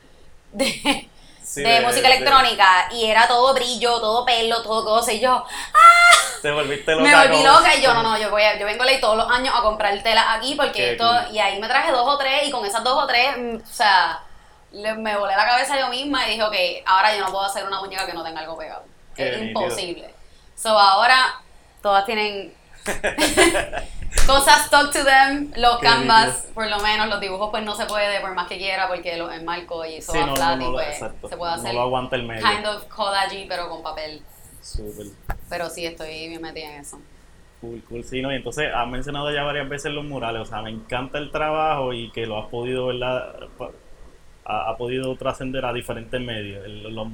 de, 0.53 1.09
Sí, 1.43 1.63
de 1.63 1.81
música 1.81 2.07
electrónica 2.09 2.89
y 2.93 3.07
era 3.07 3.27
todo 3.27 3.53
brillo, 3.55 3.99
todo 4.01 4.25
pelo, 4.25 4.63
todo 4.63 4.85
cosa 4.85 5.13
y 5.13 5.19
yo, 5.21 5.45
Te 6.43 6.51
volviste 6.53 6.93
loca. 6.93 7.03
me 7.03 7.15
volví 7.17 7.43
loca 7.43 7.75
y 7.75 7.83
yo, 7.83 7.93
no, 7.95 8.03
no, 8.05 8.19
yo 8.19 8.31
voy 8.31 8.43
a, 8.43 8.59
yo 8.59 8.67
vengo 8.67 8.85
a 8.85 9.01
todos 9.01 9.17
los 9.17 9.31
años 9.31 9.53
a 9.57 9.63
comprar 9.63 10.01
telas 10.03 10.27
aquí 10.29 10.55
porque 10.55 10.73
Qué 10.73 10.93
esto, 10.93 11.09
cool. 11.09 11.35
y 11.35 11.39
ahí 11.39 11.59
me 11.59 11.67
traje 11.69 11.91
dos 11.91 12.07
o 12.07 12.19
tres 12.19 12.47
y 12.47 12.51
con 12.51 12.65
esas 12.65 12.85
dos 12.85 13.03
o 13.03 13.07
tres, 13.07 13.37
mm, 13.37 13.57
o 13.57 13.73
sea, 13.73 14.21
le- 14.73 14.95
me 14.95 15.17
volé 15.17 15.35
la 15.37 15.47
cabeza 15.47 15.79
yo 15.79 15.89
misma 15.89 16.27
y 16.27 16.31
dije, 16.33 16.43
ok, 16.43 16.55
ahora 16.87 17.15
yo 17.17 17.21
no 17.25 17.31
puedo 17.33 17.45
hacer 17.45 17.65
una 17.67 17.81
muñeca 17.81 18.07
que 18.07 18.13
no 18.13 18.23
tenga 18.25 18.41
algo 18.41 18.57
pegado. 18.57 18.85
Qué 19.15 19.29
es 19.35 19.41
nítido. 19.41 19.63
imposible. 19.63 20.15
So 20.55 20.79
ahora 20.79 21.35
todas 21.83 22.05
tienen 22.07 22.53
cosas 24.27 24.71
talk 24.71 24.93
to 24.93 25.05
them, 25.05 25.53
los 25.57 25.79
Qué 25.79 25.87
canvas, 25.87 26.35
nítido. 26.37 26.55
por 26.55 26.67
lo 26.69 26.79
menos 26.81 27.09
los 27.09 27.21
dibujos 27.21 27.51
pues 27.51 27.65
no 27.65 27.75
se 27.75 27.87
puede 27.87 28.21
por 28.21 28.35
más 28.35 28.47
que 28.49 28.59
quiera 28.59 28.89
porque 28.89 29.17
los 29.17 29.33
enmarco 29.33 29.85
y 29.85 29.97
eso 29.97 30.13
Sí, 30.13 30.19
va 30.19 30.27
no, 30.27 30.37
flat 30.37 30.57
no, 30.59 30.63
y 30.63 30.67
no, 30.67 30.73
pues 30.73 30.89
exacto. 30.89 31.29
se 31.29 31.37
puede 31.37 31.53
No 31.53 31.59
hacer 31.61 31.75
lo 31.75 31.81
aguanta 31.83 32.17
el 32.17 32.25
medio. 32.25 32.43
kind 32.47 32.67
of 32.67 32.85
collage 32.87 33.47
pero 33.49 33.69
con 33.69 33.83
papel. 33.83 34.23
Súper. 34.63 35.07
Pero 35.49 35.71
sí 35.71 35.87
estoy 35.87 36.29
bien 36.29 36.43
metida 36.43 36.67
en 36.75 36.81
eso. 36.81 36.99
Cool, 37.61 37.83
cool, 37.89 38.05
sí, 38.05 38.23
¿no? 38.23 38.33
Y 38.33 38.37
entonces 38.37 38.71
has 38.75 38.87
mencionado 38.89 39.31
ya 39.33 39.43
varias 39.43 39.69
veces 39.69 39.93
los 39.93 40.05
murales, 40.05 40.43
o 40.43 40.47
sea, 40.47 40.63
me 40.63 40.71
encanta 40.71 41.19
el 41.19 41.31
trabajo 41.31 41.93
y 41.93 42.11
que 42.11 42.25
lo 42.27 42.39
has 42.39 42.49
podido, 42.49 42.87
¿verdad? 42.87 43.35
Ha, 44.51 44.77
podido 44.77 45.15
trascender 45.17 45.65
a 45.65 45.73
diferentes 45.73 46.21
medios. 46.21 46.65
El- 46.65 46.95
los 46.95 47.09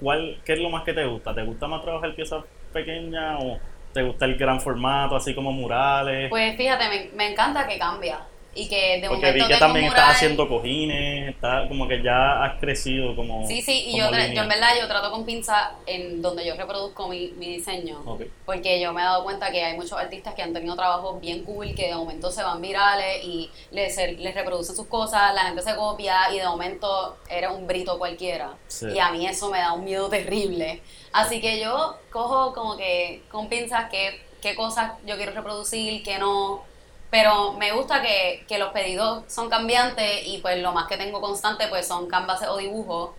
¿cuál, 0.00 0.38
¿Qué 0.44 0.54
es 0.54 0.60
lo 0.60 0.70
más 0.70 0.84
que 0.84 0.92
te 0.92 1.04
gusta? 1.04 1.34
¿Te 1.34 1.42
gusta 1.42 1.66
más 1.66 1.82
trabajar 1.82 2.14
piezas 2.14 2.44
pequeñas 2.72 3.38
o 3.40 3.58
te 3.92 4.02
gusta 4.02 4.24
el 4.24 4.36
gran 4.36 4.60
formato, 4.60 5.16
así 5.16 5.34
como 5.34 5.52
murales? 5.52 6.28
Pues 6.28 6.56
fíjate, 6.56 6.88
me, 6.88 7.10
me 7.16 7.30
encanta 7.32 7.66
que 7.66 7.78
cambia. 7.78 8.20
Y 8.56 8.68
que 8.68 9.00
de 9.00 9.08
Porque 9.08 9.32
vi 9.32 9.46
que 9.46 9.56
también 9.56 9.84
estás 9.84 10.16
haciendo 10.16 10.48
cojines, 10.48 11.28
está 11.28 11.68
como 11.68 11.86
que 11.86 12.02
ya 12.02 12.42
has 12.42 12.58
crecido 12.58 13.14
como. 13.14 13.46
Sí, 13.46 13.60
sí, 13.60 13.84
y 13.88 13.98
yo, 13.98 14.10
yo 14.10 14.42
en 14.42 14.48
verdad 14.48 14.70
yo 14.80 14.88
trato 14.88 15.10
con 15.10 15.26
pinza 15.26 15.72
en 15.86 16.22
donde 16.22 16.46
yo 16.46 16.54
reproduzco 16.56 17.06
mi, 17.06 17.28
mi 17.36 17.56
diseño. 17.56 18.00
Ok. 18.06 18.22
Porque 18.46 18.80
yo 18.80 18.92
me 18.92 19.02
he 19.02 19.04
dado 19.04 19.24
cuenta 19.24 19.50
que 19.50 19.62
hay 19.62 19.76
muchos 19.76 19.92
artistas 19.92 20.34
que 20.34 20.42
han 20.42 20.52
tenido 20.52 20.74
trabajos 20.74 21.20
bien 21.20 21.44
cool, 21.44 21.74
que 21.74 21.88
de 21.88 21.94
momento 21.94 22.30
se 22.30 22.42
van 22.42 22.60
virales 22.62 23.22
y 23.22 23.50
les, 23.70 23.96
les 24.18 24.34
reproducen 24.34 24.74
sus 24.74 24.86
cosas, 24.86 25.34
la 25.34 25.42
gente 25.42 25.62
se 25.62 25.76
copia 25.76 26.32
y 26.32 26.38
de 26.38 26.46
momento 26.46 27.18
era 27.28 27.52
un 27.52 27.66
brito 27.66 27.98
cualquiera. 27.98 28.54
Sí. 28.68 28.86
Y 28.94 28.98
a 28.98 29.10
mí 29.10 29.26
eso 29.26 29.50
me 29.50 29.58
da 29.58 29.72
un 29.72 29.84
miedo 29.84 30.08
terrible. 30.08 30.82
Así 31.12 31.40
que 31.40 31.60
yo 31.60 31.96
cojo 32.10 32.52
como 32.52 32.76
que 32.76 33.22
con 33.30 33.48
pinzas 33.48 33.90
qué, 33.90 34.20
qué 34.40 34.54
cosas 34.54 34.92
yo 35.06 35.16
quiero 35.16 35.32
reproducir, 35.32 36.02
qué 36.02 36.18
no. 36.18 36.62
Pero 37.10 37.52
me 37.54 37.72
gusta 37.72 38.02
que, 38.02 38.44
que 38.48 38.58
los 38.58 38.70
pedidos 38.72 39.24
son 39.32 39.48
cambiantes 39.48 40.26
y 40.26 40.38
pues 40.38 40.58
lo 40.60 40.72
más 40.72 40.86
que 40.88 40.96
tengo 40.96 41.20
constante 41.20 41.68
pues 41.68 41.86
son 41.86 42.08
canvases 42.08 42.48
o 42.48 42.56
dibujos. 42.58 43.10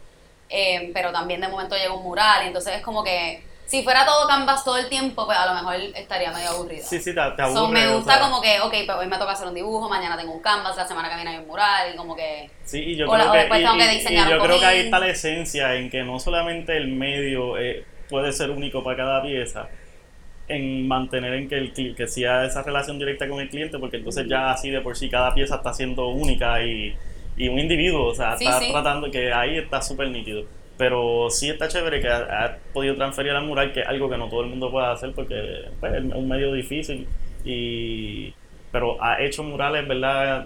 Eh, 0.49 0.91
pero 0.93 1.11
también 1.11 1.41
de 1.41 1.47
momento 1.49 1.75
llega 1.75 1.93
un 1.93 2.03
mural, 2.03 2.43
y 2.45 2.47
entonces 2.47 2.75
es 2.75 2.81
como 2.81 3.03
que 3.03 3.43
si 3.65 3.83
fuera 3.83 4.05
todo 4.05 4.27
canvas 4.29 4.63
todo 4.63 4.77
el 4.77 4.87
tiempo, 4.87 5.25
pues 5.25 5.37
a 5.37 5.45
lo 5.45 5.53
mejor 5.55 5.75
estaría 5.93 6.31
medio 6.31 6.51
aburrida. 6.51 6.83
Sí, 6.85 6.99
sí, 7.01 7.13
te, 7.13 7.21
te 7.35 7.43
So, 7.51 7.67
me 7.67 7.85
o 7.87 7.95
gusta 7.97 8.13
sea, 8.13 8.21
como 8.21 8.41
que, 8.41 8.61
ok, 8.61 8.71
pues 8.85 8.97
hoy 8.97 9.07
me 9.07 9.17
toca 9.17 9.33
hacer 9.33 9.45
un 9.47 9.53
dibujo, 9.55 9.89
mañana 9.89 10.15
tengo 10.15 10.31
un 10.31 10.41
canvas, 10.41 10.77
la 10.77 10.87
semana 10.87 11.09
que 11.09 11.15
viene 11.15 11.31
hay 11.31 11.37
un 11.39 11.47
mural, 11.47 11.93
y 11.93 11.97
como 11.97 12.15
que... 12.15 12.49
Sí, 12.63 12.79
y 12.81 12.95
yo 12.95 13.07
O 13.07 13.11
creo 13.11 13.27
o 13.29 13.31
que, 13.33 13.45
y- 13.45 13.49
tengo 13.49 13.77
que 13.77 13.85
y 13.85 13.95
diseñar 13.97 14.29
yo 14.29 14.39
creo 14.39 14.59
que 14.59 14.65
ahí 14.65 14.79
está 14.79 14.99
la 14.99 15.09
esencia 15.09 15.75
en 15.75 15.89
que 15.89 16.03
no 16.03 16.17
solamente 16.17 16.77
el 16.77 16.87
medio 16.87 17.57
eh, 17.57 17.85
puede 18.09 18.31
ser 18.31 18.51
único 18.51 18.83
para 18.85 18.95
cada 18.95 19.21
pieza, 19.21 19.67
en 20.47 20.87
mantener 20.87 21.33
en 21.33 21.49
que 21.49 21.55
el 21.57 21.73
que 21.95 22.07
sea 22.07 22.45
esa 22.45 22.63
relación 22.63 22.97
directa 22.99 23.27
con 23.27 23.39
el 23.41 23.49
cliente, 23.49 23.77
porque 23.79 23.97
entonces 23.97 24.27
ya 24.27 24.51
así 24.51 24.69
de 24.69 24.81
por 24.81 24.95
sí 24.97 25.09
cada 25.09 25.33
pieza 25.33 25.55
está 25.57 25.73
siendo 25.73 26.07
única 26.07 26.63
y, 26.63 26.95
y 27.35 27.47
un 27.49 27.59
individuo, 27.59 28.07
o 28.07 28.15
sea, 28.15 28.37
Sí, 28.37 28.45
está 28.45 28.59
sí. 28.59 28.71
tratando 28.71 29.11
que 29.11 29.33
ahí 29.33 29.57
está 29.57 29.81
súper 29.81 30.09
nítido. 30.09 30.43
Pero 30.77 31.29
sí 31.31 31.49
está 31.49 31.67
chévere 31.67 31.99
que 31.99 32.07
ha, 32.07 32.45
ha 32.45 32.57
podido 32.71 32.95
transferir 32.95 33.31
al 33.31 33.45
mural, 33.45 33.73
que 33.73 33.81
es 33.81 33.87
algo 33.87 34.09
que 34.09 34.17
no 34.17 34.29
todo 34.29 34.41
el 34.41 34.47
mundo 34.47 34.69
puede 34.71 34.87
hacer 34.87 35.11
porque 35.13 35.65
pues, 35.79 35.93
es 35.93 36.03
un 36.03 36.27
medio 36.27 36.53
difícil. 36.53 37.07
Y, 37.43 38.33
pero 38.71 39.01
ha 39.03 39.19
hecho 39.21 39.43
murales, 39.43 39.87
¿verdad? 39.87 40.45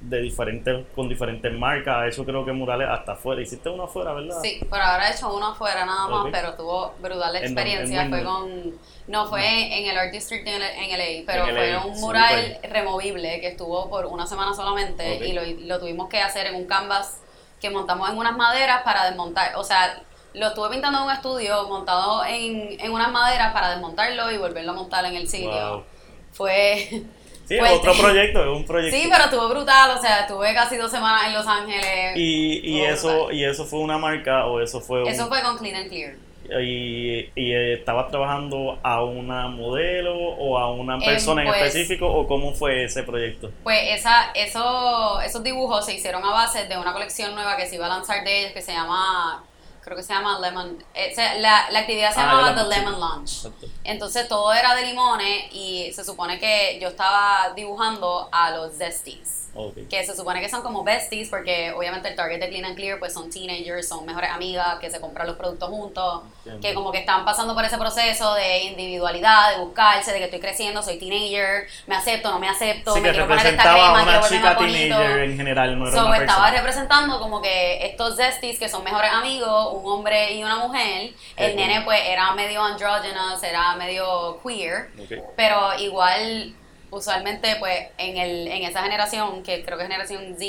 De 0.00 0.20
diferentes, 0.22 0.86
con 0.94 1.08
diferentes 1.08 1.52
marcas, 1.52 1.94
ha 1.96 2.08
hecho 2.08 2.24
creo 2.24 2.44
que 2.44 2.52
murales 2.52 2.88
hasta 2.88 3.12
afuera. 3.12 3.42
Hiciste 3.42 3.68
uno 3.68 3.84
afuera, 3.84 4.12
¿verdad? 4.14 4.38
Sí, 4.42 4.58
por 4.68 4.80
ahora 4.80 5.08
he 5.08 5.12
hecho 5.12 5.32
uno 5.32 5.48
afuera 5.48 5.84
nada 5.86 6.08
más, 6.08 6.26
pero 6.32 6.54
tuvo 6.54 6.94
brutal 7.00 7.36
¿En 7.36 7.44
experiencia. 7.44 8.08
Fue 8.08 8.18
¿En 8.18 8.24
con. 8.24 8.74
No, 9.10 9.28
fue 9.28 9.44
en 9.78 9.88
el 9.90 9.98
Art 9.98 10.12
District 10.12 10.46
en, 10.46 10.62
el- 10.62 10.62
en 10.62 10.90
LA, 10.98 11.24
pero 11.26 11.46
En 11.48 11.54
fue 11.56 11.70
LA, 11.72 11.78
un 11.84 11.94
súper. 11.96 12.00
mural 12.00 12.58
removible 12.62 13.40
que 13.40 13.48
estuvo 13.48 13.90
por 13.90 14.06
una 14.06 14.26
semana 14.26 14.54
solamente 14.54 15.26
y 15.26 15.32
lo, 15.32 15.42
lo 15.66 15.80
tuvimos 15.80 16.08
que 16.08 16.20
hacer 16.20 16.46
en 16.46 16.54
un 16.54 16.66
canvas 16.66 17.18
que 17.60 17.70
montamos 17.70 18.08
en 18.08 18.16
unas 18.16 18.36
maderas 18.36 18.82
para 18.82 19.04
desmontar. 19.06 19.56
O 19.56 19.64
sea, 19.64 20.02
lo 20.32 20.46
estuve 20.46 20.70
pintando 20.70 20.98
en 21.00 21.04
un 21.06 21.10
estudio 21.10 21.66
montado 21.68 22.24
en, 22.24 22.80
en 22.80 22.92
unas 22.92 23.10
maderas 23.10 23.52
para 23.52 23.70
desmontarlo 23.70 24.30
y 24.30 24.38
volverlo 24.38 24.70
a 24.70 24.74
montar 24.74 25.04
en 25.04 25.16
el 25.16 25.28
sitio. 25.28 25.50
Wow. 25.50 25.84
Fue. 26.32 26.88
Sí, 27.50 27.58
fue- 27.58 27.68
otro 27.72 27.92
proyecto, 27.94 28.40
es 28.42 28.46
un 28.46 28.64
proyecto. 28.64 28.96
Sí, 29.02 29.08
pero 29.10 29.24
estuvo 29.24 29.48
brutal, 29.48 29.90
o 29.98 30.00
sea, 30.00 30.20
estuve 30.20 30.54
casi 30.54 30.76
dos 30.76 30.88
semanas 30.88 31.24
en 31.26 31.34
Los 31.34 31.44
Ángeles. 31.48 32.12
Y, 32.14 32.60
y 32.64 32.84
eso 32.84 33.08
brutal. 33.08 33.34
y 33.34 33.44
eso 33.44 33.64
fue 33.64 33.80
una 33.80 33.98
marca 33.98 34.46
o 34.46 34.60
eso 34.60 34.80
fue 34.80 35.02
un- 35.02 35.08
Eso 35.08 35.26
fue 35.26 35.42
con 35.42 35.58
Clean 35.58 35.74
and 35.74 35.88
Clear. 35.88 36.14
Y, 36.60 37.30
y 37.34 37.52
eh, 37.52 37.74
estabas 37.74 38.08
trabajando 38.08 38.78
a 38.82 39.04
una 39.04 39.48
modelo 39.48 40.16
o 40.16 40.58
a 40.58 40.70
una 40.72 40.98
persona 40.98 41.42
en 41.42 41.48
pues- 41.48 41.62
específico 41.62 42.06
o 42.06 42.26
cómo 42.26 42.52
fue 42.54 42.84
ese 42.84 43.02
proyecto 43.04 43.50
Pues 43.62 43.78
esa, 43.98 44.30
eso, 44.34 45.20
esos 45.20 45.42
dibujos 45.42 45.84
se 45.86 45.94
hicieron 45.94 46.24
a 46.24 46.30
base 46.32 46.66
de 46.66 46.76
una 46.78 46.92
colección 46.92 47.34
nueva 47.34 47.56
que 47.56 47.66
se 47.66 47.76
iba 47.76 47.86
a 47.86 47.90
lanzar 47.90 48.24
de 48.24 48.40
ellos 48.40 48.52
que 48.52 48.62
se 48.62 48.72
llama, 48.72 49.44
creo 49.82 49.96
que 49.96 50.02
se 50.02 50.12
llama 50.12 50.38
Lemon, 50.40 50.76
eh, 50.94 51.14
la, 51.38 51.70
la 51.70 51.78
actividad 51.80 52.12
se 52.12 52.20
Ah, 52.20 52.26
llamaba 52.26 52.54
The 52.54 52.68
lemon, 52.80 53.28
sí. 53.28 53.46
Exacto. 53.46 53.66
Entonces 53.84 54.26
todo 54.28 54.52
era 54.52 54.74
de 54.74 54.86
limones 54.86 55.44
y 55.52 55.92
se 55.92 56.04
supone 56.04 56.38
que 56.38 56.78
yo 56.80 56.88
estaba 56.88 57.52
dibujando 57.54 58.28
a 58.32 58.50
los 58.50 58.76
Zesties. 58.76 59.39
Ok. 59.54 59.88
Que 59.88 60.04
se 60.04 60.14
supone 60.14 60.40
que 60.40 60.48
son 60.48 60.62
como 60.62 60.84
besties 60.84 61.28
porque 61.28 61.72
obviamente 61.72 62.08
el 62.08 62.14
target 62.14 62.38
de 62.40 62.48
Clean 62.48 62.64
and 62.64 62.76
Clear 62.76 62.98
pues 62.98 63.12
son 63.12 63.30
teenagers, 63.30 63.88
son 63.88 64.06
mejores 64.06 64.30
amigas 64.30 64.78
que 64.78 64.90
se 64.90 65.00
compran 65.00 65.26
los 65.26 65.36
productos 65.36 65.68
juntos, 65.68 66.22
Entiendo. 66.38 66.60
que 66.60 66.74
como 66.74 66.92
que 66.92 66.98
están 66.98 67.24
pasando 67.24 67.54
por 67.54 67.64
ese 67.64 67.76
proceso 67.78 68.34
de 68.34 68.58
individualidad, 68.64 69.52
de 69.56 69.64
buscarse, 69.64 70.12
de 70.12 70.18
que 70.18 70.24
estoy 70.26 70.40
creciendo, 70.40 70.82
soy 70.82 70.98
teenager, 70.98 71.66
me 71.86 71.96
acepto, 71.96 72.30
no 72.30 72.38
me 72.38 72.48
acepto, 72.48 72.94
sí 72.94 73.00
me 73.00 73.08
que 73.08 73.12
quiero 73.14 73.26
poner 73.28 73.46
esta 73.46 73.62
representaba 73.62 73.74
crema, 73.74 73.98
a 73.98 74.02
una 74.02 74.20
quiero 74.20 74.28
chica 74.28 74.54
bonito. 74.54 74.96
teenager 74.96 75.20
en 75.24 75.36
general 75.36 75.78
no 75.78 75.88
era 75.88 75.96
So, 75.96 76.06
una 76.06 76.16
estaba 76.18 76.38
persona 76.44 76.56
representando 76.62 77.18
como 77.20 77.42
que 77.42 77.86
estos 77.86 78.16
zesties 78.16 78.58
que 78.58 78.68
son 78.68 78.84
mejores 78.84 79.10
amigos, 79.12 79.74
un 79.74 79.90
hombre 79.92 80.32
y 80.34 80.44
una 80.44 80.56
mujer. 80.56 81.10
El 81.36 81.56
nene 81.56 81.80
pues 81.82 82.00
era 82.06 82.32
medio 82.34 82.62
androgynous, 82.62 83.42
era 83.42 83.74
medio 83.76 84.38
queer, 84.46 84.90
Ok. 85.00 85.12
pero 85.36 85.78
igual 85.78 86.54
usualmente 86.90 87.56
pues 87.56 87.88
en, 87.98 88.16
el, 88.16 88.48
en 88.48 88.64
esa 88.64 88.82
generación, 88.82 89.42
que 89.42 89.64
creo 89.64 89.78
que 89.78 89.84
es 89.84 89.88
generación 89.88 90.36
Z, 90.36 90.44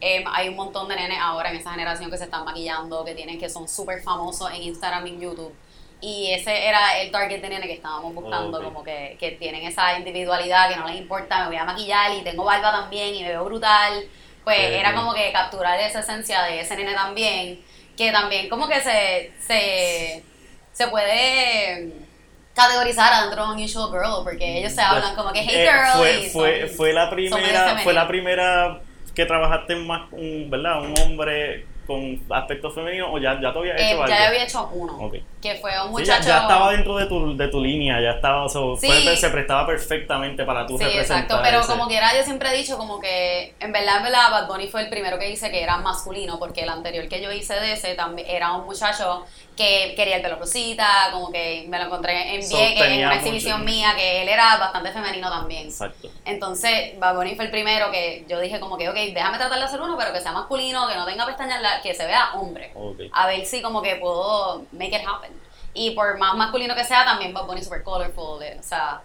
em, 0.00 0.24
hay 0.26 0.48
un 0.48 0.56
montón 0.56 0.88
de 0.88 0.96
nenes 0.96 1.18
ahora 1.20 1.50
en 1.50 1.56
esa 1.56 1.70
generación 1.72 2.10
que 2.10 2.18
se 2.18 2.24
están 2.24 2.44
maquillando, 2.44 3.04
que 3.04 3.14
tienen 3.14 3.38
que 3.38 3.48
son 3.48 3.68
súper 3.68 4.02
famosos 4.02 4.50
en 4.50 4.62
Instagram 4.62 5.06
y 5.06 5.10
en 5.10 5.20
YouTube. 5.20 5.54
Y 6.00 6.30
ese 6.32 6.66
era 6.66 7.00
el 7.00 7.10
target 7.10 7.40
de 7.40 7.48
nene 7.48 7.66
que 7.66 7.74
estábamos 7.74 8.14
buscando, 8.14 8.62
como 8.62 8.84
que, 8.84 9.16
que 9.18 9.32
tienen 9.32 9.62
esa 9.62 9.96
individualidad, 9.96 10.68
que 10.68 10.76
no 10.76 10.86
les 10.86 10.96
importa, 10.96 11.40
me 11.40 11.46
voy 11.46 11.56
a 11.56 11.64
maquillar 11.64 12.12
y 12.12 12.22
tengo 12.22 12.44
barba 12.44 12.72
también 12.72 13.14
y 13.14 13.22
me 13.22 13.30
veo 13.30 13.44
brutal. 13.44 14.04
Pues 14.44 14.58
era 14.58 14.94
como 14.94 15.14
que 15.14 15.32
capturar 15.32 15.80
esa 15.80 16.00
esencia 16.00 16.42
de 16.42 16.60
ese 16.60 16.76
nene 16.76 16.92
también, 16.92 17.64
que 17.96 18.12
también 18.12 18.50
como 18.50 18.68
que 18.68 18.82
se, 18.82 19.32
se, 19.40 20.22
se 20.72 20.88
puede 20.88 22.03
categorizar 22.54 23.12
adentro 23.12 23.46
de 23.46 23.52
Unusual 23.54 23.90
Girl, 23.90 24.24
porque 24.24 24.58
ellos 24.58 24.72
se 24.72 24.80
hablan 24.80 25.14
como 25.14 25.32
que 25.32 25.40
hey 25.42 25.54
Eh, 25.56 25.68
girl. 25.70 25.98
fue, 25.98 26.18
y 26.18 26.30
fue, 26.30 26.66
fue 26.68 26.92
la 26.92 27.10
primera 27.10 27.78
fue 27.82 27.92
la 27.92 28.06
primera 28.08 28.80
que 29.14 29.26
trabajaste 29.26 29.76
más 29.76 30.02
un 30.12 30.48
verdad 30.50 30.80
un 30.82 30.94
hombre 31.00 31.66
con 31.86 32.20
aspecto 32.30 32.70
femenino 32.70 33.12
o 33.12 33.18
ya 33.18 33.38
ya 33.40 33.52
te 33.52 33.58
había 33.58 33.76
Eh, 33.76 33.90
hecho 33.92 34.02
algo 34.02 34.08
ya 34.08 34.26
había 34.28 34.44
hecho 34.44 34.68
uno, 34.72 34.96
Ok. 34.98 35.14
Que 35.44 35.54
fue 35.56 35.70
un 35.82 35.96
Sí, 35.98 36.04
ya, 36.06 36.14
muchacho. 36.16 36.28
ya 36.28 36.38
estaba 36.40 36.72
dentro 36.72 36.96
de 36.96 37.06
tu, 37.06 37.36
de 37.36 37.48
tu 37.48 37.60
línea, 37.60 38.00
ya 38.00 38.12
estaba, 38.12 38.44
o 38.44 38.48
sea, 38.48 38.62
fue- 38.80 38.96
Sí. 39.00 39.16
se 39.18 39.28
prestaba 39.28 39.66
perfectamente 39.66 40.44
para 40.44 40.66
tu 40.66 40.78
Sí, 40.78 40.84
representar 40.84 41.18
exacto, 41.24 41.40
pero 41.44 41.60
ese- 41.60 41.68
como 41.68 41.86
quiera 41.86 42.16
yo 42.16 42.22
siempre 42.24 42.48
he 42.52 42.56
dicho 42.56 42.78
como 42.78 42.98
que 42.98 43.54
en 43.60 43.70
verdad, 43.72 43.98
en 43.98 44.02
verdad 44.04 44.30
Bad 44.30 44.48
Bunny 44.48 44.68
fue 44.68 44.82
el 44.82 44.88
primero 44.88 45.18
que 45.18 45.30
hice 45.30 45.50
que 45.50 45.62
era 45.62 45.76
masculino, 45.76 46.38
porque 46.38 46.62
el 46.62 46.70
anterior 46.70 47.06
que 47.08 47.20
yo 47.20 47.30
hice 47.30 47.54
de 47.60 47.72
ese 47.72 47.94
también 47.94 48.26
era 48.28 48.52
un 48.54 48.64
muchacho 48.64 49.24
que 49.56 49.92
quería 49.94 50.16
el 50.16 50.22
pelo 50.22 50.36
rosita, 50.36 50.86
como 51.12 51.30
que 51.30 51.66
me 51.68 51.78
lo 51.78 51.84
encontré 51.84 52.34
en 52.34 52.40
Vieques, 52.48 52.80
en 52.82 52.98
una 52.98 53.08
mucho- 53.10 53.18
exhibición 53.20 53.64
mía, 53.64 53.92
que 53.96 54.22
él 54.22 54.28
era 54.28 54.56
bastante 54.56 54.90
femenino 54.90 55.30
también. 55.30 55.66
Exacto. 55.68 56.08
Entonces, 56.24 56.98
Bad 56.98 57.14
Bunny 57.14 57.36
fue 57.36 57.44
el 57.44 57.50
primero 57.52 57.90
que 57.92 58.24
yo 58.28 58.40
dije 58.40 58.58
como 58.58 58.76
que, 58.76 58.88
ok, 58.88 58.94
déjame 59.14 59.38
tratar 59.38 59.58
de 59.58 59.64
hacer 59.64 59.80
uno, 59.80 59.96
pero 59.96 60.12
que 60.12 60.20
sea 60.20 60.32
masculino, 60.32 60.88
que 60.88 60.96
no 60.96 61.04
tenga 61.06 61.24
pestañas, 61.26 61.60
que 61.82 61.94
se 61.94 62.04
vea 62.06 62.30
hombre. 62.34 62.72
Ok. 62.74 63.00
A 63.12 63.26
ver 63.28 63.44
si 63.46 63.62
como 63.62 63.80
que 63.82 63.94
puedo 63.96 64.62
make 64.72 64.96
it 64.96 65.02
happen. 65.06 65.30
Y 65.74 65.90
por 65.90 66.16
más 66.18 66.36
masculino 66.36 66.74
que 66.74 66.84
sea, 66.84 67.04
también 67.04 67.32
Bad 67.34 67.46
Bunny 67.46 67.60
es 67.60 67.66
super 67.66 67.82
colorful, 67.82 68.42
eh, 68.42 68.56
o 68.58 68.62
sea... 68.62 69.00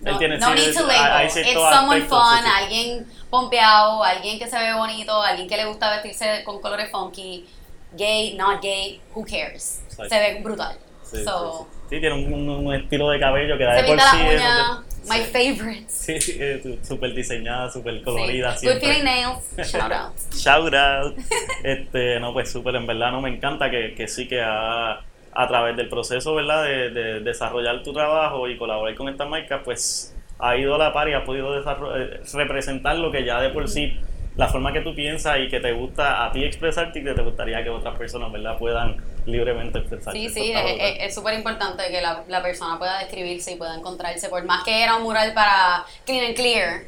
No, 0.00 0.18
tiene- 0.18 0.38
no 0.38 0.54
need 0.54 0.74
to 0.74 0.86
label. 0.86 1.24
It's 1.26 1.34
someone 1.34 2.02
aspectos, 2.02 2.08
fun, 2.08 2.38
sí, 2.38 2.44
sí. 2.44 2.50
alguien 2.62 3.06
pompeado, 3.30 4.02
alguien 4.04 4.38
que 4.38 4.46
se 4.46 4.58
ve 4.58 4.74
bonito, 4.74 5.22
alguien 5.22 5.48
que 5.48 5.56
le 5.56 5.64
gusta 5.64 5.90
vestirse 5.90 6.42
con 6.44 6.60
colores 6.60 6.90
funky, 6.90 7.46
gay, 7.92 8.34
not 8.34 8.60
gay, 8.62 9.00
who 9.14 9.24
cares? 9.24 9.82
Exacto. 9.86 10.08
Se 10.14 10.18
ve 10.20 10.40
brutal. 10.42 10.76
Sí, 11.02 11.24
so, 11.24 11.66
sí, 11.88 11.98
tiene 12.00 12.12
un, 12.14 12.32
un- 12.32 12.66
un 12.66 12.74
estilo 12.74 13.08
de 13.08 13.18
cabello 13.20 13.56
que 13.56 13.64
da 13.64 13.74
de 13.74 13.84
por 13.84 13.98
sí. 14.00 14.16
uñas, 14.20 14.80
te- 15.02 15.08
my 15.08 15.24
sí. 15.24 15.54
favorites. 15.56 15.92
Sí, 15.94 16.20
sí, 16.20 16.36
eh, 16.38 16.78
súper 16.82 17.14
diseñada, 17.14 17.70
súper 17.70 18.02
colorida. 18.02 18.54
Sí. 18.58 18.66
Good 18.66 18.80
feeling 18.80 19.04
nails, 19.04 19.44
shout 19.72 19.92
out. 19.92 20.12
Shout 20.34 20.74
out. 20.74 21.16
Este, 21.62 22.20
no, 22.20 22.32
pues 22.34 22.50
súper, 22.52 22.74
en 22.76 22.86
verdad, 22.86 23.12
no 23.12 23.20
me 23.22 23.30
encanta 23.30 23.70
que, 23.70 23.94
que 23.94 24.08
sí 24.08 24.28
que 24.28 24.42
a, 24.42 25.00
a 25.36 25.46
través 25.46 25.76
del 25.76 25.88
proceso, 25.88 26.34
¿verdad? 26.34 26.64
De, 26.64 26.90
de 26.90 27.20
desarrollar 27.20 27.82
tu 27.82 27.92
trabajo 27.92 28.48
y 28.48 28.56
colaborar 28.56 28.94
con 28.94 29.08
estas 29.08 29.28
marcas, 29.28 29.60
pues 29.64 30.16
ha 30.38 30.56
ido 30.56 30.74
a 30.74 30.78
la 30.78 30.92
par 30.92 31.08
y 31.08 31.14
ha 31.14 31.24
podido 31.24 31.58
eh, 31.58 32.20
representar 32.32 32.96
lo 32.96 33.10
que 33.10 33.24
ya 33.24 33.40
de 33.40 33.50
por 33.50 33.68
sí, 33.68 33.98
la 34.36 34.48
forma 34.48 34.72
que 34.72 34.80
tú 34.80 34.94
piensas 34.94 35.38
y 35.38 35.48
que 35.48 35.60
te 35.60 35.72
gusta 35.72 36.24
a 36.24 36.32
ti 36.32 36.44
expresarte 36.44 36.98
y 36.98 37.04
que 37.04 37.14
te 37.14 37.22
gustaría 37.22 37.62
que 37.62 37.70
otras 37.70 37.96
personas, 37.96 38.30
¿verdad? 38.32 38.58
Puedan 38.58 38.96
libremente 39.24 39.78
expresarse. 39.78 40.18
Sí, 40.18 40.28
sí, 40.28 40.52
es 40.54 41.14
súper 41.14 41.34
importante 41.34 41.84
que 41.90 42.00
la, 42.00 42.22
la 42.28 42.42
persona 42.42 42.78
pueda 42.78 42.98
describirse 42.98 43.52
y 43.52 43.56
pueda 43.56 43.74
encontrarse. 43.74 44.28
Por 44.28 44.44
más 44.44 44.62
que 44.64 44.82
era 44.82 44.96
un 44.96 45.04
mural 45.04 45.32
para 45.32 45.84
Clean 46.04 46.26
and 46.26 46.34
Clear, 46.34 46.82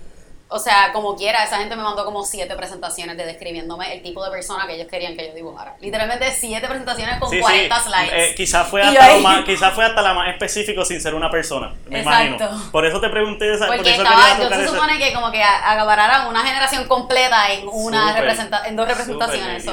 o 0.50 0.58
sea, 0.58 0.92
como 0.92 1.14
quiera, 1.16 1.44
esa 1.44 1.58
gente 1.58 1.76
me 1.76 1.82
mandó 1.82 2.04
como 2.04 2.24
siete 2.24 2.56
presentaciones 2.56 3.16
de 3.16 3.26
describiéndome 3.26 3.92
el 3.94 4.02
tipo 4.02 4.24
de 4.24 4.30
persona 4.30 4.66
que 4.66 4.74
ellos 4.76 4.88
querían 4.88 5.16
que 5.16 5.28
yo 5.28 5.34
dibujara. 5.34 5.76
Literalmente 5.80 6.30
siete 6.32 6.66
presentaciones 6.66 7.18
con 7.18 7.28
Sí, 7.30 7.38
40 7.40 7.78
sí, 7.80 7.90
slides. 7.90 8.12
eh, 8.12 8.34
quizás 8.34 8.66
fue, 8.66 8.82
hasta 8.82 9.12
lo 9.14 9.20
más, 9.20 9.44
quizás 9.44 9.74
fue 9.74 9.84
hasta 9.84 10.00
la 10.02 10.14
más 10.14 10.28
específico 10.28 10.84
sin 10.84 11.00
ser 11.00 11.14
una 11.14 11.30
persona, 11.30 11.74
me 11.86 11.98
Exacto. 12.00 12.44
imagino. 12.44 12.70
Por 12.72 12.86
eso 12.86 13.00
te 13.00 13.08
pregunté 13.10 13.52
esa, 13.54 13.66
por 13.66 13.76
Porque 13.76 13.90
eso 13.92 14.02
estaba, 14.02 14.38
yo 14.38 14.48
se 14.48 14.68
supone 14.68 14.98
que 14.98 15.12
como 15.12 15.30
que 15.30 15.42
a- 15.42 15.70
agarraran 15.72 16.26
una 16.28 16.44
generación 16.46 16.86
completa 16.88 17.52
en 17.52 17.68
una 17.70 18.12
representa 18.14 18.66
en 18.66 18.76
dos 18.76 18.88
representaciones. 18.88 19.64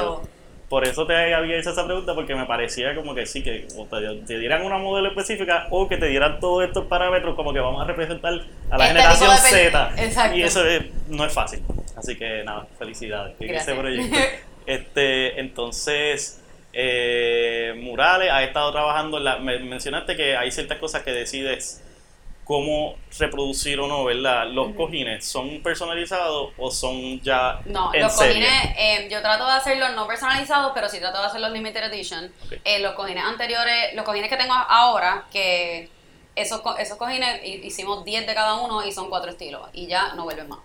Por 0.68 0.84
eso 0.84 1.06
te 1.06 1.32
había 1.32 1.58
hecho 1.58 1.70
esa 1.70 1.84
pregunta, 1.84 2.12
porque 2.14 2.34
me 2.34 2.44
parecía 2.44 2.92
como 2.96 3.14
que 3.14 3.24
sí, 3.24 3.42
que 3.42 3.68
o 3.76 3.84
te, 3.86 4.16
te 4.26 4.38
dieran 4.40 4.64
una 4.64 4.78
modelo 4.78 5.08
específica 5.08 5.68
o 5.70 5.88
que 5.88 5.96
te 5.96 6.06
dieran 6.06 6.40
todos 6.40 6.64
estos 6.64 6.86
parámetros, 6.86 7.36
como 7.36 7.52
que 7.52 7.60
vamos 7.60 7.80
a 7.82 7.84
representar 7.86 8.32
a 8.70 8.76
la 8.78 8.84
Este 8.88 8.98
generación 8.98 9.30
Z. 9.38 9.92
Exacto. 10.04 10.36
Y 10.36 10.42
eso 10.42 10.66
es- 10.66 10.82
no 11.08 11.24
es 11.24 11.32
fácil. 11.32 11.62
Así 11.96 12.16
que 12.16 12.42
nada, 12.44 12.66
felicidades 12.78 13.36
en 13.40 13.54
ese 13.54 13.74
proyecto. 13.74 14.16
Este, 14.66 15.38
entonces, 15.38 16.42
eh, 16.72 17.72
Murales, 17.78 18.30
has 18.32 18.42
estado 18.42 18.72
trabajando, 18.72 19.18
en 19.18 19.24
la, 19.24 19.36
me 19.38 19.58
mencionaste 19.60 20.16
que 20.16 20.36
hay 20.36 20.50
ciertas 20.50 20.78
cosas 20.78 21.02
que 21.04 21.12
decides 21.12 21.82
cómo 22.46 22.94
reproducir 23.18 23.80
o 23.80 23.88
no, 23.88 24.04
¿verdad? 24.04 24.46
¿Los 24.46 24.72
cojines 24.76 25.24
son 25.26 25.60
personalizados 25.62 26.52
o 26.56 26.70
son 26.70 27.20
ya 27.20 27.60
No, 27.64 27.92
en 27.92 28.02
los 28.02 28.16
serie? 28.16 28.34
cojines, 28.46 28.76
eh, 28.78 29.08
yo 29.10 29.20
trato 29.20 29.44
de 29.46 29.52
hacerlos 29.52 29.90
no 29.96 30.06
personalizados, 30.06 30.70
pero 30.72 30.88
sí 30.88 31.00
trato 31.00 31.18
de 31.20 31.26
hacerlos 31.26 31.50
limited 31.50 31.82
edition. 31.92 32.32
Eh, 32.64 32.78
los 32.78 32.92
cojines 32.94 33.24
anteriores, 33.24 33.94
los 33.94 34.04
cojines 34.04 34.30
que 34.30 34.36
tengo 34.36 34.54
ahora, 34.54 35.24
que 35.32 35.88
esos, 36.36 36.62
esos 36.78 36.96
cojines 36.98 37.40
hi- 37.44 37.62
hicimos 37.64 38.04
10 38.04 38.24
de 38.26 38.34
cada 38.34 38.54
uno 38.54 38.86
y 38.86 38.92
son 38.92 39.08
cuatro 39.10 39.30
estilos 39.30 39.62
y 39.72 39.88
ya 39.88 40.14
no 40.14 40.22
vuelven 40.22 40.48
más. 40.48 40.60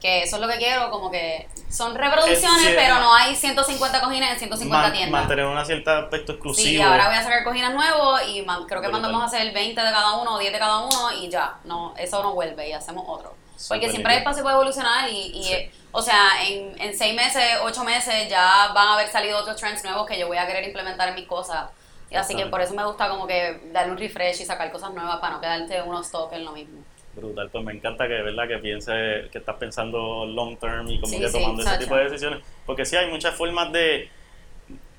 Que 0.00 0.22
eso 0.22 0.36
es 0.36 0.42
lo 0.42 0.48
que 0.48 0.56
quiero, 0.58 0.90
como 0.90 1.10
que 1.10 1.48
son 1.70 1.94
reproducciones, 1.94 2.72
pero 2.76 2.98
no 2.98 3.14
hay 3.14 3.34
150 3.36 4.00
cojines 4.00 4.32
en 4.32 4.38
150 4.38 4.82
Man- 4.88 4.92
tiendas. 4.92 5.20
mantener 5.20 5.44
un 5.46 5.64
cierto 5.66 5.90
aspecto 5.90 6.32
exclusivo. 6.32 6.68
Sí, 6.68 6.80
ahora 6.80 7.06
voy 7.08 7.16
a 7.16 7.22
sacar 7.22 7.44
cojines 7.44 7.72
nuevos 7.74 8.20
y 8.28 8.42
man- 8.42 8.64
creo 8.66 8.80
que 8.82 8.88
mandamos 8.88 9.22
a 9.22 9.26
hacer 9.26 9.52
20 9.52 9.80
de 9.80 9.90
cada 9.90 10.12
uno 10.20 10.34
o 10.34 10.38
10 10.38 10.52
de 10.52 10.58
cada 10.58 10.78
uno 10.78 11.12
y 11.12 11.28
ya, 11.28 11.54
no, 11.64 11.94
eso 11.96 12.22
no 12.22 12.34
vuelve 12.34 12.68
y 12.68 12.72
hacemos 12.72 13.04
otro. 13.06 13.34
Porque 13.68 13.88
siempre 13.90 14.12
hay 14.12 14.18
nítido. 14.18 14.30
espacio 14.30 14.42
para 14.44 14.54
evolucionar 14.56 15.08
y, 15.08 15.18
y, 15.38 15.44
Sí. 15.44 15.70
o 15.92 16.02
sea, 16.02 16.42
en, 16.46 16.80
en 16.80 16.96
6 16.98 17.14
meses, 17.14 17.42
8 17.62 17.84
meses 17.84 18.28
ya 18.28 18.70
van 18.74 18.88
a 18.88 18.94
haber 18.94 19.08
salido 19.08 19.38
otros 19.38 19.56
trends 19.56 19.84
nuevos 19.84 20.06
que 20.06 20.18
yo 20.18 20.26
voy 20.26 20.36
a 20.38 20.46
querer 20.46 20.64
implementar 20.64 21.08
en 21.08 21.14
mis 21.14 21.26
cosas. 21.26 21.66
Y 22.10 22.16
así 22.16 22.34
que 22.34 22.44
por 22.46 22.60
eso 22.60 22.74
me 22.74 22.84
gusta 22.84 23.08
como 23.08 23.26
que 23.26 23.60
darle 23.72 23.92
un 23.92 23.98
refresh 23.98 24.42
y 24.42 24.44
sacar 24.44 24.70
cosas 24.70 24.90
nuevas 24.92 25.16
para 25.18 25.34
no 25.34 25.40
quedarte 25.40 25.80
uno 25.80 26.00
stock 26.02 26.30
en 26.34 26.44
lo 26.44 26.52
mismo. 26.52 26.82
Brutal, 27.14 27.50
pues 27.50 27.64
me 27.64 27.72
encanta 27.74 28.08
que, 28.08 28.14
¿verdad? 28.14 28.48
que 28.48 28.58
piense 28.58 28.92
que 29.30 29.38
estás 29.38 29.56
pensando 29.56 30.24
long 30.24 30.56
term 30.56 30.88
y 30.90 30.98
como 30.98 31.12
Sí, 31.12 31.20
que 31.20 31.28
sí, 31.28 31.32
tomando 31.38 31.62
ese 31.62 31.78
tipo 31.78 31.94
de 31.96 32.04
decisiones. 32.04 32.40
Porque 32.64 32.84
sí 32.86 32.96
hay 32.96 33.10
muchas 33.10 33.34
formas 33.34 33.70
de 33.72 34.08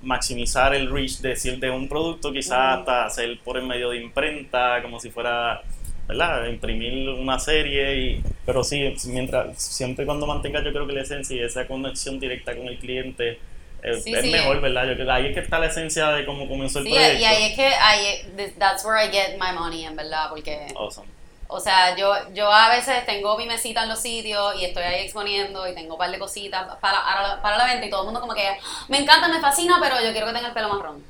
maximizar 0.02 0.76
el 0.76 0.92
reach 0.92 1.20
de, 1.20 1.34
de 1.58 1.72
un 1.72 1.88
producto, 1.88 2.32
quizás 2.32 2.80
hasta 2.80 3.06
hacer 3.06 3.40
por 3.44 3.58
el 3.58 3.66
medio 3.66 3.90
de 3.90 3.98
imprenta, 4.02 4.82
como 4.82 5.00
si 5.00 5.10
fuera, 5.10 5.62
¿verdad? 6.08 6.46
Imprimir 6.48 7.10
una 7.10 7.40
serie, 7.40 7.96
y, 7.98 8.24
pero 8.46 8.64
sí, 8.64 8.94
mientras, 9.08 9.60
siempre 9.62 10.06
cuando 10.06 10.28
mantenga 10.28 10.62
yo 10.64 10.72
creo 10.74 10.86
que 10.86 10.94
la 10.94 11.02
esencia 11.04 11.36
y 11.36 11.40
esa 11.44 11.66
conexión 11.66 12.20
directa 12.20 12.56
con 12.56 12.68
el 12.68 12.78
cliente 12.78 13.40
eh, 13.82 13.94
Sí, 13.96 14.14
es 14.14 14.22
sí, 14.22 14.32
mejor. 14.32 14.62
¿verdad? 14.62 14.88
Yo 14.88 14.94
creo 14.96 15.06
que 15.08 15.12
ahí 15.12 15.26
es 15.28 15.34
que 15.34 15.40
está 15.42 15.58
la 15.60 15.68
esencia 15.68 16.10
de 16.12 16.26
cómo 16.26 16.48
comenzó 16.48 16.80
el 16.80 16.86
Sí, 16.86 16.92
proyecto. 16.92 17.20
y 17.22 17.24
ahí 17.26 17.44
es 17.44 17.56
que 17.56 17.66
ahí, 17.68 18.52
that's 18.60 18.86
where 18.86 19.04
I 19.04 19.10
get 19.10 19.38
my 19.40 19.58
money, 19.58 19.86
en 19.86 19.96
verdad, 19.96 20.28
porque... 20.30 20.68
Awesome. 20.76 21.08
O 21.54 21.60
sea, 21.60 21.96
yo, 21.96 22.12
yo 22.34 22.52
a 22.52 22.70
veces 22.70 23.06
tengo 23.06 23.38
mi 23.38 23.46
mesita 23.46 23.84
en 23.84 23.90
los 23.90 24.00
sitios 24.00 24.56
y 24.60 24.66
estoy 24.66 24.82
ahí 24.82 25.04
exponiendo 25.04 25.68
y 25.68 25.76
tengo 25.76 25.94
un 25.94 26.00
par 26.00 26.10
de 26.10 26.18
cositas 26.18 26.66
para, 26.82 27.40
para, 27.42 27.58
la 27.58 27.66
venta 27.66 27.86
y 27.86 27.92
todo 27.92 28.02
el 28.02 28.06
mundo 28.06 28.20
como 28.20 28.34
que 28.34 28.58
me 28.88 28.98
encanta, 28.98 29.28
me 29.28 29.40
fascina, 29.40 29.78
pero 29.80 30.02
yo 30.02 30.12
quiero 30.12 30.26
que 30.26 30.34
tenga 30.34 30.48
el 30.48 30.54
pelo 30.54 30.70
marrón. 30.70 31.04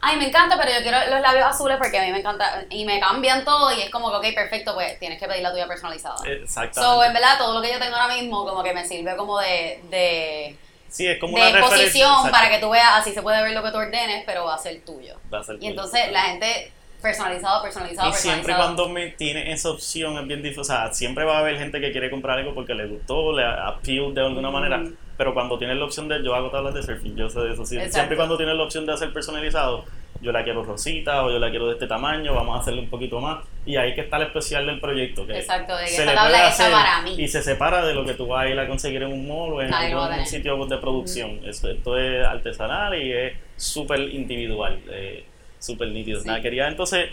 Ay, 0.00 0.18
me 0.18 0.28
encanta, 0.28 0.56
pero 0.56 0.70
yo 0.70 0.82
quiero 0.82 0.98
los 1.10 1.20
labios 1.20 1.46
azules 1.46 1.78
porque 1.78 1.98
a 1.98 2.04
mí 2.04 2.12
me 2.12 2.20
encanta 2.20 2.64
y 2.70 2.84
me 2.84 3.00
cambian 3.00 3.44
todo 3.44 3.72
y 3.76 3.82
es 3.82 3.90
como 3.90 4.10
que, 4.10 4.28
ok, 4.28 4.34
perfecto, 4.36 4.72
pues 4.74 4.98
tienes 5.00 5.18
que 5.18 5.26
pedir 5.26 5.42
la 5.42 5.50
tuya 5.50 5.66
personalizada. 5.66 6.16
Exactamente. 6.26 6.80
So, 6.80 7.02
en 7.02 7.12
verdad, 7.12 7.38
todo 7.38 7.54
lo 7.54 7.60
que 7.60 7.72
yo 7.72 7.80
tengo 7.80 7.96
ahora 7.96 8.14
mismo 8.14 8.46
como 8.46 8.62
que 8.62 8.72
me 8.72 8.86
sirve 8.86 9.16
como 9.16 9.40
de, 9.40 9.80
de, 9.90 10.56
sí, 10.88 11.08
es 11.08 11.18
como 11.18 11.38
de 11.38 11.50
una 11.50 11.58
exposición 11.58 12.10
exacto. 12.10 12.30
para 12.30 12.50
que 12.50 12.58
tú 12.58 12.70
veas, 12.70 12.98
así 12.98 13.12
se 13.12 13.22
puede 13.22 13.42
ver 13.42 13.52
lo 13.52 13.64
que 13.64 13.70
tú 13.72 13.78
ordenes, 13.78 14.22
pero 14.26 14.44
va 14.44 14.54
a 14.54 14.58
ser 14.58 14.80
tuyo. 14.84 15.18
Va 15.32 15.40
a 15.40 15.44
ser 15.44 15.56
Y 15.56 15.58
tuyo. 15.58 15.70
entonces 15.70 16.12
la 16.12 16.22
gente 16.22 16.72
personalizado, 17.02 17.62
personalizado, 17.62 18.08
Y 18.08 18.12
siempre 18.12 18.44
personalizado. 18.54 18.76
cuando 18.76 18.88
me 18.94 19.08
tiene 19.10 19.52
esa 19.52 19.70
opción 19.70 20.16
es 20.18 20.26
bien 20.26 20.40
difícil, 20.42 20.60
o 20.60 20.64
sea, 20.64 20.92
siempre 20.92 21.24
va 21.24 21.36
a 21.36 21.40
haber 21.40 21.58
gente 21.58 21.80
que 21.80 21.92
quiere 21.92 22.10
comprar 22.10 22.38
algo 22.38 22.54
porque 22.54 22.74
le 22.74 22.86
gustó, 22.86 23.32
le 23.36 23.44
appeal 23.44 24.14
de 24.14 24.20
alguna 24.22 24.50
Mm. 24.50 24.52
manera, 24.52 24.82
pero 25.16 25.34
cuando 25.34 25.58
tienes 25.58 25.76
la 25.76 25.84
opción 25.84 26.08
de, 26.08 26.22
yo 26.24 26.34
hago 26.34 26.50
tablas 26.50 26.74
de 26.74 26.82
surfing, 26.82 27.16
yo 27.16 27.28
sé 27.28 27.40
de 27.40 27.52
eso, 27.52 27.66
sí. 27.66 27.78
Siempre 27.90 28.16
cuando 28.16 28.36
tienes 28.36 28.54
la 28.56 28.62
opción 28.62 28.86
de 28.86 28.92
hacer 28.92 29.12
personalizado, 29.12 29.84
yo 30.20 30.30
la 30.30 30.44
quiero 30.44 30.62
rosita 30.62 31.24
o 31.24 31.30
yo 31.32 31.40
la 31.40 31.50
quiero 31.50 31.66
de 31.66 31.72
este 31.72 31.88
tamaño, 31.88 32.32
vamos 32.32 32.56
a 32.56 32.60
hacerle 32.60 32.80
un 32.80 32.88
poquito 32.88 33.18
más, 33.20 33.44
y 33.66 33.74
ahí 33.76 33.92
que 33.94 34.02
está 34.02 34.18
el 34.18 34.24
especial 34.24 34.64
del 34.66 34.78
proyecto, 34.78 35.26
que 35.26 35.36
Exacto, 35.36 35.76
de 35.76 35.84
que 35.84 35.90
se 35.90 35.96
esta 36.02 36.12
le 36.12 36.16
tabla 36.16 36.30
puede 36.36 36.42
hacer 36.48 36.70
para 36.70 37.02
mí. 37.02 37.14
y 37.18 37.26
se 37.26 37.42
separa 37.42 37.84
de 37.84 37.92
lo 37.92 38.04
que 38.04 38.14
tú 38.14 38.28
vas 38.28 38.44
a 38.44 38.48
ir 38.48 38.58
a 38.58 38.68
conseguir 38.68 39.02
en 39.02 39.12
un 39.12 39.26
mall 39.26 39.52
o 39.54 39.62
en 39.62 39.70
Nadie 39.70 39.90
lo 39.90 39.96
va 39.96 40.02
a 40.02 40.06
algún 40.06 40.24
tener. 40.24 40.28
sitio 40.28 40.64
de 40.64 40.78
producción. 40.78 41.40
Esto, 41.44 41.68
esto 41.70 41.98
es 41.98 42.24
artesanal 42.24 42.94
y 43.02 43.12
es 43.12 43.32
súper 43.56 43.98
individual, 44.00 44.78
eh, 44.90 45.24
súper 45.62 45.88
nítido. 45.88 46.20
Sí. 46.20 46.26
Nada, 46.26 46.40
quería 46.40 46.68
entonces 46.68 47.10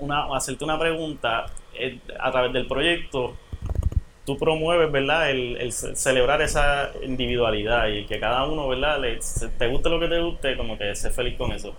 una, 0.00 0.26
hacerte 0.36 0.64
una 0.64 0.78
pregunta 0.78 1.46
eh, 1.74 1.98
a 2.20 2.30
través 2.30 2.52
del 2.52 2.66
proyecto. 2.66 3.36
Tú 4.26 4.36
promueves, 4.36 4.92
¿verdad? 4.92 5.30
El, 5.30 5.56
el 5.56 5.72
ce- 5.72 5.96
celebrar 5.96 6.42
esa 6.42 6.90
individualidad 7.02 7.88
y 7.88 8.04
que 8.04 8.20
cada 8.20 8.44
uno, 8.44 8.68
¿verdad? 8.68 9.00
Le- 9.00 9.22
se- 9.22 9.48
te 9.48 9.66
guste 9.68 9.88
lo 9.88 9.98
que 9.98 10.08
te 10.08 10.20
guste, 10.20 10.56
como 10.56 10.76
que 10.76 10.94
sé 10.94 11.10
feliz 11.10 11.36
con 11.38 11.50
eso. 11.52 11.74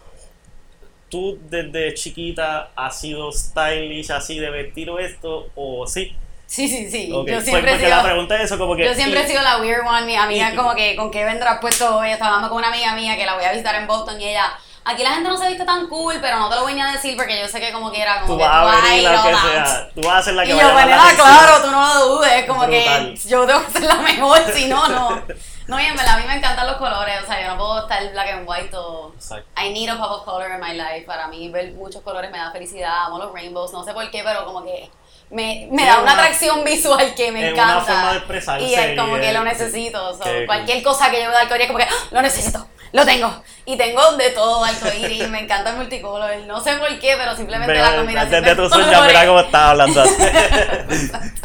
¿Tú 1.10 1.40
desde 1.50 1.94
chiquita 1.96 2.72
has 2.76 3.00
sido 3.00 3.32
stylish 3.32 4.12
así 4.12 4.38
de 4.40 4.50
vestir 4.50 4.90
o 4.90 5.00
esto? 5.00 5.50
¿O 5.56 5.86
sí? 5.88 6.16
Sí, 6.46 6.68
sí, 6.68 6.90
sí. 6.90 7.12
Ok, 7.14 7.28
Yo 7.28 7.34
pues, 7.36 7.46
siempre 7.46 7.72
he 7.72 7.74
porque 7.76 7.86
sido... 7.86 7.98
la 7.98 8.04
pregunta 8.04 8.36
es 8.38 8.42
eso, 8.44 8.58
como 8.58 8.76
que... 8.76 8.86
Yo 8.86 8.94
siempre 8.96 9.20
y- 9.20 9.24
he 9.24 9.28
sido 9.28 9.42
la 9.44 9.60
weird 9.62 9.86
one, 9.88 10.06
mi 10.08 10.16
amiga 10.16 10.52
y- 10.52 10.56
como 10.56 10.74
que 10.76 10.96
con 10.96 11.12
qué 11.12 11.24
vendrás 11.26 11.60
puesto 11.62 11.98
hoy, 11.98 12.10
estaba 12.10 12.30
hablando 12.36 12.50
con 12.50 12.58
una 12.60 12.70
amiga 12.70 12.96
mía 12.96 13.16
que 13.16 13.26
la 13.26 13.36
voy 13.36 13.44
a 13.44 13.52
visitar 13.52 13.76
en 13.76 13.86
Boston 13.88 14.20
y 14.22 14.26
ella, 14.30 14.52
aquí 14.90 15.04
la 15.04 15.12
gente 15.12 15.30
no 15.30 15.38
se 15.38 15.48
viste 15.48 15.66
tan 15.66 15.88
cool, 15.88 16.18
pero 16.22 16.38
no 16.40 16.50
te 16.50 16.56
lo 16.56 16.62
voy 16.64 16.74
ni 16.74 16.82
a 16.82 16.88
decir 16.92 17.16
porque 17.16 17.40
yo 17.40 17.48
sé 17.48 17.60
que 17.60 17.72
como 17.72 17.92
que 17.92 18.02
era 18.02 18.22
como 18.22 18.34
Tú 18.34 18.38
que 18.40 18.44
vas 18.46 18.56
a 18.56 18.64
vas 18.64 18.84
venir 18.84 18.98
ir 19.04 19.10
la 19.10 19.24
que 19.24 19.36
sea. 19.36 19.90
Tú 19.96 20.02
vas 20.02 20.16
a 20.18 20.22
ser 20.24 20.34
la 20.34 20.44
que 20.44 20.50
Y 20.50 20.54
vaya 20.54 20.64
yo, 20.70 20.78
a 20.78 20.86
la 20.86 21.16
claro, 21.16 21.62
tú 21.64 21.72
no 21.72 21.94
lo 21.94 22.06
dudes, 22.16 22.46
como 22.46 22.62
Brutal. 22.66 23.14
que 23.14 23.16
yo 23.28 23.46
tengo 23.46 23.66
que 23.66 23.72
ser 23.72 23.84
la 23.84 23.96
mejor, 23.96 24.40
si 24.54 24.68
no, 24.68 24.88
no. 24.88 25.22
No, 25.70 25.80
y 25.80 25.86
en 25.86 25.96
verdad 25.96 26.16
a 26.16 26.18
mí 26.18 26.24
me 26.26 26.34
encantan 26.34 26.66
los 26.66 26.78
colores, 26.78 27.22
o 27.24 27.28
sea, 27.28 27.44
yo 27.44 27.50
no 27.50 27.58
puedo 27.60 27.82
estar 27.84 28.12
black 28.12 28.30
and 28.30 28.50
white 28.50 28.70
todo. 28.70 29.14
Exacto. 29.14 29.48
I 29.62 29.70
need 29.72 29.88
a 29.88 29.98
pop 30.00 30.10
of 30.14 30.26
color 30.26 30.50
in 30.50 30.60
my 30.60 30.74
life. 30.74 31.06
Para 31.06 31.28
mí 31.28 31.48
ver 31.50 31.74
muchos 31.74 32.02
colores 32.02 32.32
me 32.32 32.40
da 32.40 32.50
felicidad, 32.52 33.06
amo 33.06 33.20
los 33.20 33.32
rainbows, 33.32 33.72
no 33.72 33.84
sé 33.84 33.94
por 33.94 34.10
qué, 34.10 34.24
pero 34.24 34.46
como 34.46 34.64
que 34.66 34.90
me, 35.30 35.68
me 35.72 35.86
da 35.86 36.00
una 36.00 36.02
una- 36.02 36.14
atracción 36.14 36.64
visual 36.64 37.14
que 37.14 37.32
me 37.32 37.42
una 37.42 37.50
encanta. 37.50 37.82
forma 37.82 38.12
de 38.14 38.18
expresarse 38.18 38.66
Y 38.66 38.74
es 38.74 39.00
como 39.00 39.18
y 39.18 39.22
que 39.22 39.32
lo 39.32 39.44
necesito. 39.44 40.14
so, 40.18 40.24
cualquier 40.48 40.82
cosa 40.82 41.12
que 41.12 41.22
yo 41.22 41.30
de 41.30 41.38
arcoíris 41.38 41.66
es 41.66 41.72
como 41.72 41.78
que 41.78 41.86
¡Ah! 41.88 42.08
lo 42.14 42.22
necesito, 42.24 42.66
lo 42.92 43.06
tengo. 43.06 43.44
Y 43.66 43.78
tengo 43.78 44.02
de 44.18 44.32
todo 44.32 44.64
arcoíris, 44.64 45.30
me 45.30 45.42
encanta 45.42 45.72
el 45.72 45.78
multicolor. 45.78 46.32
No 46.48 46.60
sé 46.62 46.76
por 46.78 46.88
qué, 47.00 47.16
pero 47.18 47.36
simplemente 47.36 47.74
Veo, 47.74 47.84
la 47.84 47.96
combinación 47.98 48.44
desde 48.44 48.56
de 48.56 48.62
tu 48.62 48.70
sueño, 48.70 49.04
mira 49.06 49.26
cómo 49.28 49.40
estás 49.42 49.62
hablando 49.62 50.02
así. 50.02 50.14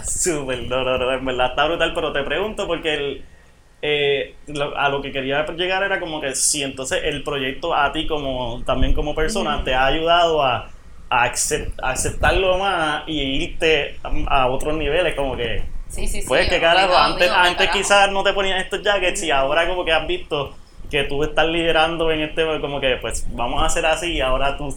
Súper, 0.07 0.63
no, 0.69 0.85
no, 0.85 0.99
no, 0.99 1.13
en 1.13 1.25
verdad 1.25 1.49
está 1.51 1.67
brutal, 1.67 1.93
pero 1.95 2.13
te 2.13 2.23
pregunto 2.23 2.67
porque 2.67 2.95
el, 2.95 3.25
eh, 3.83 4.35
lo- 4.47 4.77
a 4.79 4.89
lo 4.89 5.03
que 5.03 5.13
quería 5.13 5.45
llegar 5.47 5.83
era 5.83 6.01
como 6.01 6.21
que 6.21 6.35
si 6.35 6.63
entonces 6.63 7.01
el 7.05 7.23
proyecto 7.23 7.75
a 7.75 7.93
ti 7.93 8.07
como 8.07 8.63
también 8.65 8.95
como 8.95 9.15
persona 9.15 9.63
te 9.65 9.75
ha 9.75 9.87
ayudado 9.87 10.43
a, 10.43 10.71
a, 11.11 11.29
acep- 11.31 11.73
a 11.83 11.91
aceptarlo 11.91 12.57
más 12.59 13.03
y 13.07 13.21
irte 13.21 13.99
a, 14.03 14.43
a 14.43 14.47
otros 14.49 14.75
niveles, 14.75 15.15
como 15.15 15.37
que 15.37 15.63
Sí, 15.89 16.09
sí, 16.09 16.23
sí. 16.23 16.27
Pues 16.27 16.49
que 16.49 16.61
carajo, 16.61 16.97
antes, 16.97 17.31
antes 17.31 17.69
quizás 17.71 18.11
no 18.11 18.25
te 18.25 18.33
ponían 18.33 18.59
estos 18.59 18.83
jackets 18.83 19.23
y 19.23 19.31
ahora 19.31 19.69
como 19.69 19.85
que 19.85 19.93
has 19.93 20.05
visto 20.09 20.57
que 20.95 21.03
tú 21.05 21.25
estás 21.25 21.47
liderando 21.47 22.13
en 22.13 22.21
este, 22.21 22.45
como 22.61 22.81
que 22.81 22.99
pues 23.01 23.27
vamos 23.35 23.61
a 23.61 23.67
hacer 23.67 23.85
así 23.85 24.13
y 24.13 24.21
ahora 24.21 24.57
tú 24.57 24.73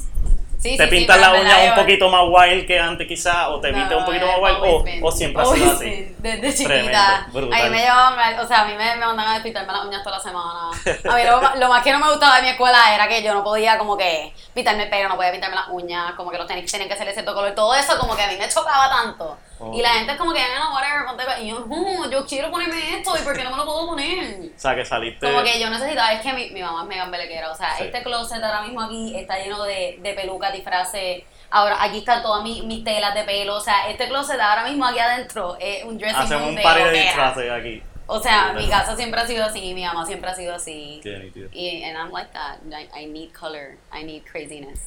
Sí, 0.57 0.75
te 0.75 0.85
sí, 0.85 0.89
sí, 0.89 0.97
pintas 0.97 1.17
pero 1.17 1.33
la 1.33 1.39
uña 1.39 1.55
verdad 1.55 1.77
un 1.77 1.83
poquito 1.83 2.09
más 2.09 2.21
wild 2.27 2.65
que 2.65 2.79
antes 2.79 3.07
quizás 3.07 3.47
o 3.49 3.59
te 3.59 3.71
No, 3.71 3.99
un 3.99 4.05
poquito 4.05 4.25
más 4.25 4.39
wild 4.41 5.03
o, 5.03 5.11
siempre 5.11 5.43
ha 5.43 5.45
sido 5.53 5.55
always 5.55 5.81
así. 5.81 6.15
Desde 6.17 6.51
chiquita. 6.51 7.27
Tremendo. 7.31 7.55
A 7.55 7.63
mí 7.63 7.69
me 7.69 7.79
llevaban, 7.79 8.39
o 8.39 8.47
sea, 8.47 8.61
a 8.61 8.65
mí 8.65 8.73
me, 8.73 8.95
me 8.95 9.05
mandaban 9.05 9.39
a 9.39 9.43
pintarme 9.43 9.71
las 9.71 9.85
uñas 9.85 10.03
toda 10.03 10.17
la 10.17 10.23
semana. 10.23 10.71
A 10.71 11.15
mí 11.15 11.59
lo 11.59 11.69
más 11.69 11.83
que 11.83 11.91
no 11.91 11.99
me 11.99 12.09
gustaba 12.09 12.37
de 12.37 12.41
mi 12.41 12.49
escuela 12.49 12.95
era 12.95 13.07
que 13.07 13.21
yo 13.21 13.35
no 13.35 13.43
podía 13.43 13.77
como 13.77 13.95
que 13.95 14.33
pintarme 14.55 14.85
el 14.85 14.89
pelo, 14.89 15.09
no 15.09 15.15
podía 15.15 15.31
pintarme 15.31 15.57
las 15.57 15.67
uñas, 15.69 16.13
como 16.13 16.31
que 16.31 16.39
los 16.39 16.47
tenis 16.47 16.71
tenían 16.71 16.89
que 16.89 16.97
ser 16.97 17.05
de 17.05 17.13
cierto 17.13 17.35
color. 17.35 17.53
Todo 17.53 17.75
eso 17.75 17.95
como 17.99 18.15
que 18.15 18.23
a 18.23 18.27
mí 18.27 18.37
me 18.39 18.49
chocaba 18.49 18.89
tanto. 18.89 19.37
Oh. 19.59 19.73
Y 19.73 19.81
la 19.81 19.89
gente 19.89 20.11
es 20.11 20.17
como 20.17 20.33
que, 20.33 20.39
no, 20.57 20.73
whatever, 20.73 21.05
ponte 21.05 21.23
pe-". 21.25 21.43
Y 21.43 21.49
yo, 21.49 21.65
no, 21.65 22.09
yo 22.11 22.25
quiero 22.25 22.51
ponerme 22.51 22.97
esto, 22.97 23.13
¿y 23.19 23.23
por 23.23 23.35
qué 23.35 23.43
no 23.43 23.51
me 23.51 23.57
lo 23.57 23.65
puedo 23.65 23.87
poner? 23.87 24.51
O 24.55 24.59
sea, 24.59 24.75
que 24.75 24.85
saliste... 24.85 25.25
Como 25.31 25.43
que 25.43 25.59
yo 25.59 25.69
necesitaba, 25.69 26.13
es 26.13 26.21
que 26.21 26.33
mi, 26.33 26.49
mi 26.51 26.61
mamá 26.61 26.83
es 26.83 26.87
mega 26.87 27.03
embelequera, 27.05 27.51
o 27.51 27.55
sea, 27.55 27.75
Sí. 27.77 27.85
este 27.85 28.03
closet 28.03 28.43
ahora 28.43 28.61
mismo 28.61 28.81
aquí 28.81 29.15
está 29.15 29.37
lleno 29.39 29.63
de, 29.63 29.97
de 30.01 30.13
pelucas, 30.13 30.53
disfraces, 30.53 31.23
ahora 31.49 31.77
aquí 31.81 31.99
están 31.99 32.21
todas 32.21 32.43
mis, 32.43 32.63
mis 32.63 32.83
telas 32.83 33.13
de 33.15 33.23
pelo, 33.23 33.55
o 33.55 33.61
sea, 33.61 33.89
este 33.89 34.07
closet 34.07 34.39
ahora 34.39 34.63
mismo 34.65 34.85
aquí 34.85 34.99
adentro 34.99 35.57
es 35.59 35.83
un 35.85 35.97
dressing 35.97 36.19
Hacemos 36.21 36.43
room 36.45 36.55
un 36.57 36.61
par 36.63 36.77
de 36.83 36.91
disfraces 36.91 37.51
aquí. 37.51 37.83
O 38.09 38.21
sea, 38.21 38.53
mi 38.53 38.69
casa 38.69 38.95
siempre 38.95 39.19
ha 39.19 39.27
sido 39.27 39.43
así, 39.43 39.73
mi 39.73 39.83
mamá 39.83 40.05
siempre 40.05 40.29
ha 40.29 40.33
sido 40.35 40.55
así. 40.55 41.01
Qué. 41.03 41.29
Y 41.51 41.83
and 41.83 41.97
I'm 41.97 42.09
like 42.11 42.31
that, 42.31 42.57
I, 42.71 42.87
I 43.03 43.05
need 43.05 43.31
color, 43.33 43.75
I 43.93 44.03
need 44.03 44.23
craziness, 44.23 44.79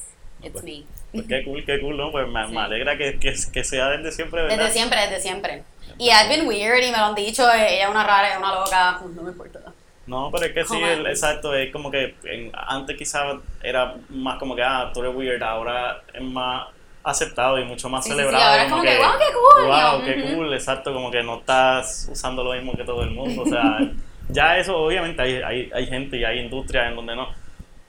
it's 0.43 0.51
Pues, 0.51 0.63
me. 0.63 0.83
Pues 1.11 1.25
qué 1.27 1.43
cool, 1.43 1.65
qué 1.65 1.79
cool, 1.81 1.97
¿no? 1.97 2.11
Pues 2.11 2.27
me, 2.27 2.47
Sí. 2.47 2.53
me 2.53 2.61
alegra 2.61 2.97
que, 2.97 3.19
que, 3.19 3.33
que 3.51 3.63
sea 3.63 3.89
desde 3.89 4.11
siempre, 4.11 4.41
¿verdad? 4.43 4.57
Desde 4.57 4.71
siempre, 4.71 5.01
desde 5.01 5.19
siempre. 5.21 5.63
Y 5.97 6.09
I've 6.09 6.29
been 6.29 6.47
weird 6.47 6.81
y 6.83 6.91
me 6.91 6.97
lo 6.97 7.05
han 7.05 7.15
dicho, 7.15 7.43
eh, 7.51 7.75
ella 7.75 7.85
es 7.85 7.89
una 7.91 8.03
rara, 8.05 8.31
es 8.31 8.37
una 8.37 8.55
loca, 8.55 9.01
no 9.15 9.21
me 9.23 9.31
importa. 9.31 9.59
No, 10.07 10.29
pero 10.31 10.45
es 10.45 10.53
que 10.53 10.63
sí, 10.63 10.73
Como- 10.73 10.87
el- 10.87 11.05
exacto, 11.07 11.53
es 11.53 11.71
como 11.71 11.91
que 11.91 12.15
en- 12.23 12.51
antes 12.53 12.97
quizás 12.97 13.35
era 13.61 13.95
más 14.09 14.39
como 14.39 14.55
que, 14.55 14.63
ah, 14.63 14.89
tú 14.93 15.01
eres 15.03 15.15
weird, 15.15 15.43
ahora 15.43 16.01
es 16.13 16.21
más 16.21 16.67
aceptado 17.03 17.59
y 17.59 17.65
mucho 17.65 17.87
más 17.89 18.03
Sí, 18.03 18.09
sí, 18.11 18.15
sí, 18.15 18.19
celebrado. 18.19 18.43
ahora 18.51 18.63
es 18.63 18.69
como 18.71 18.81
que, 18.83 18.97
"Wow, 18.97 19.11
qué 19.19 19.33
cool", 19.33 19.67
Wow, 19.67 20.03
qué 20.05 20.23
ujú. 20.23 20.35
cool, 20.35 20.53
exacto, 20.53 20.93
como 20.93 21.11
que 21.11 21.23
no 21.23 21.37
estás 21.39 22.07
usando 22.11 22.43
lo 22.43 22.53
mismo 22.53 22.73
que 22.75 22.83
todo 22.83 23.03
el 23.03 23.11
mundo, 23.11 23.41
o 23.43 23.45
sea, 23.47 23.77
ya 24.29 24.57
eso 24.57 24.77
obviamente 24.77 25.21
hay, 25.21 25.35
hay, 25.41 25.71
hay 25.73 25.85
gente 25.87 26.17
y 26.17 26.23
hay 26.23 26.39
industrias 26.39 26.89
en 26.89 26.95
donde 26.95 27.15
no, 27.15 27.29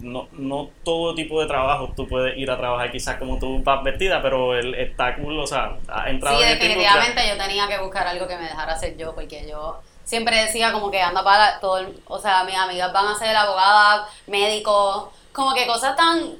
no, 0.02 0.28
no 0.32 0.70
todo 0.84 1.14
tipo 1.14 1.40
de 1.40 1.46
trabajo 1.46 1.92
tú 1.96 2.06
puedes 2.06 2.36
ir 2.36 2.50
a 2.50 2.56
trabajar 2.58 2.90
quizás 2.92 3.16
como 3.16 3.38
tú 3.38 3.62
vas 3.62 3.82
vestida, 3.82 4.20
pero 4.20 4.54
el, 4.56 4.74
está 4.74 5.16
cool, 5.16 5.38
o 5.38 5.46
sea, 5.46 5.76
ha 5.88 6.10
entrado 6.10 6.36
Sí, 6.38 6.44
en 6.44 6.58
definitivamente 6.58 7.26
yo 7.28 7.36
tenía 7.36 7.66
que 7.68 7.78
buscar 7.78 8.06
algo 8.06 8.26
que 8.28 8.36
me 8.36 8.42
dejara 8.44 8.76
ser 8.76 8.96
yo, 8.96 9.14
porque 9.14 9.46
yo 9.48 9.80
siempre 10.04 10.36
decía 10.36 10.72
como 10.72 10.90
que 10.90 11.00
anda 11.00 11.22
para 11.24 11.60
todo, 11.60 11.78
el- 11.78 11.96
o 12.06 12.18
sea, 12.18 12.44
mis 12.44 12.56
amigas 12.56 12.92
van 12.92 13.06
a 13.06 13.14
ser 13.18 13.34
abogadas, 13.34 14.08
médicos, 14.26 15.08
como 15.32 15.54
que 15.54 15.66
cosas 15.66 15.96
tan 15.96 16.34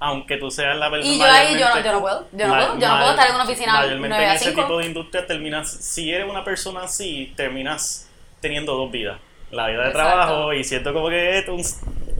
aunque 0.00 0.36
tú 0.36 0.48
seas 0.48 0.76
la 0.76 0.88
persona. 0.88 1.12
Y 1.12 1.18
yo 1.18 1.24
ahí, 1.24 1.58
yo 1.58 1.68
no, 1.74 1.80
yo 1.82 1.92
no 1.92 2.00
puedo. 2.00 2.24
Yo 2.30 2.46
no 2.46 2.54
puedo. 2.54 2.78
Yo 2.78 2.86
no 2.88 2.98
puedo 2.98 3.10
estar 3.10 3.28
en 3.30 3.34
una 3.34 3.42
oficina 3.42 3.72
Mayormente 3.72 4.08
9 4.10 4.24
en 4.26 4.30
a 4.30 4.34
ese 4.36 4.44
5. 4.50 4.62
tipo 4.62 4.78
de 4.78 4.86
industria 4.86 5.26
terminas, 5.26 5.68
si 5.72 6.12
eres 6.12 6.30
una 6.30 6.44
persona 6.44 6.82
así, 6.84 7.32
terminas 7.36 8.08
teniendo 8.40 8.76
dos 8.76 8.92
vidas. 8.92 9.18
La 9.50 9.66
vida 9.66 9.82
de 9.82 9.88
Exacto. 9.88 10.08
trabajo 10.08 10.52
y 10.52 10.62
siento 10.62 10.92
como 10.94 11.08
que 11.08 11.38
es 11.38 11.48
un- 11.48 11.64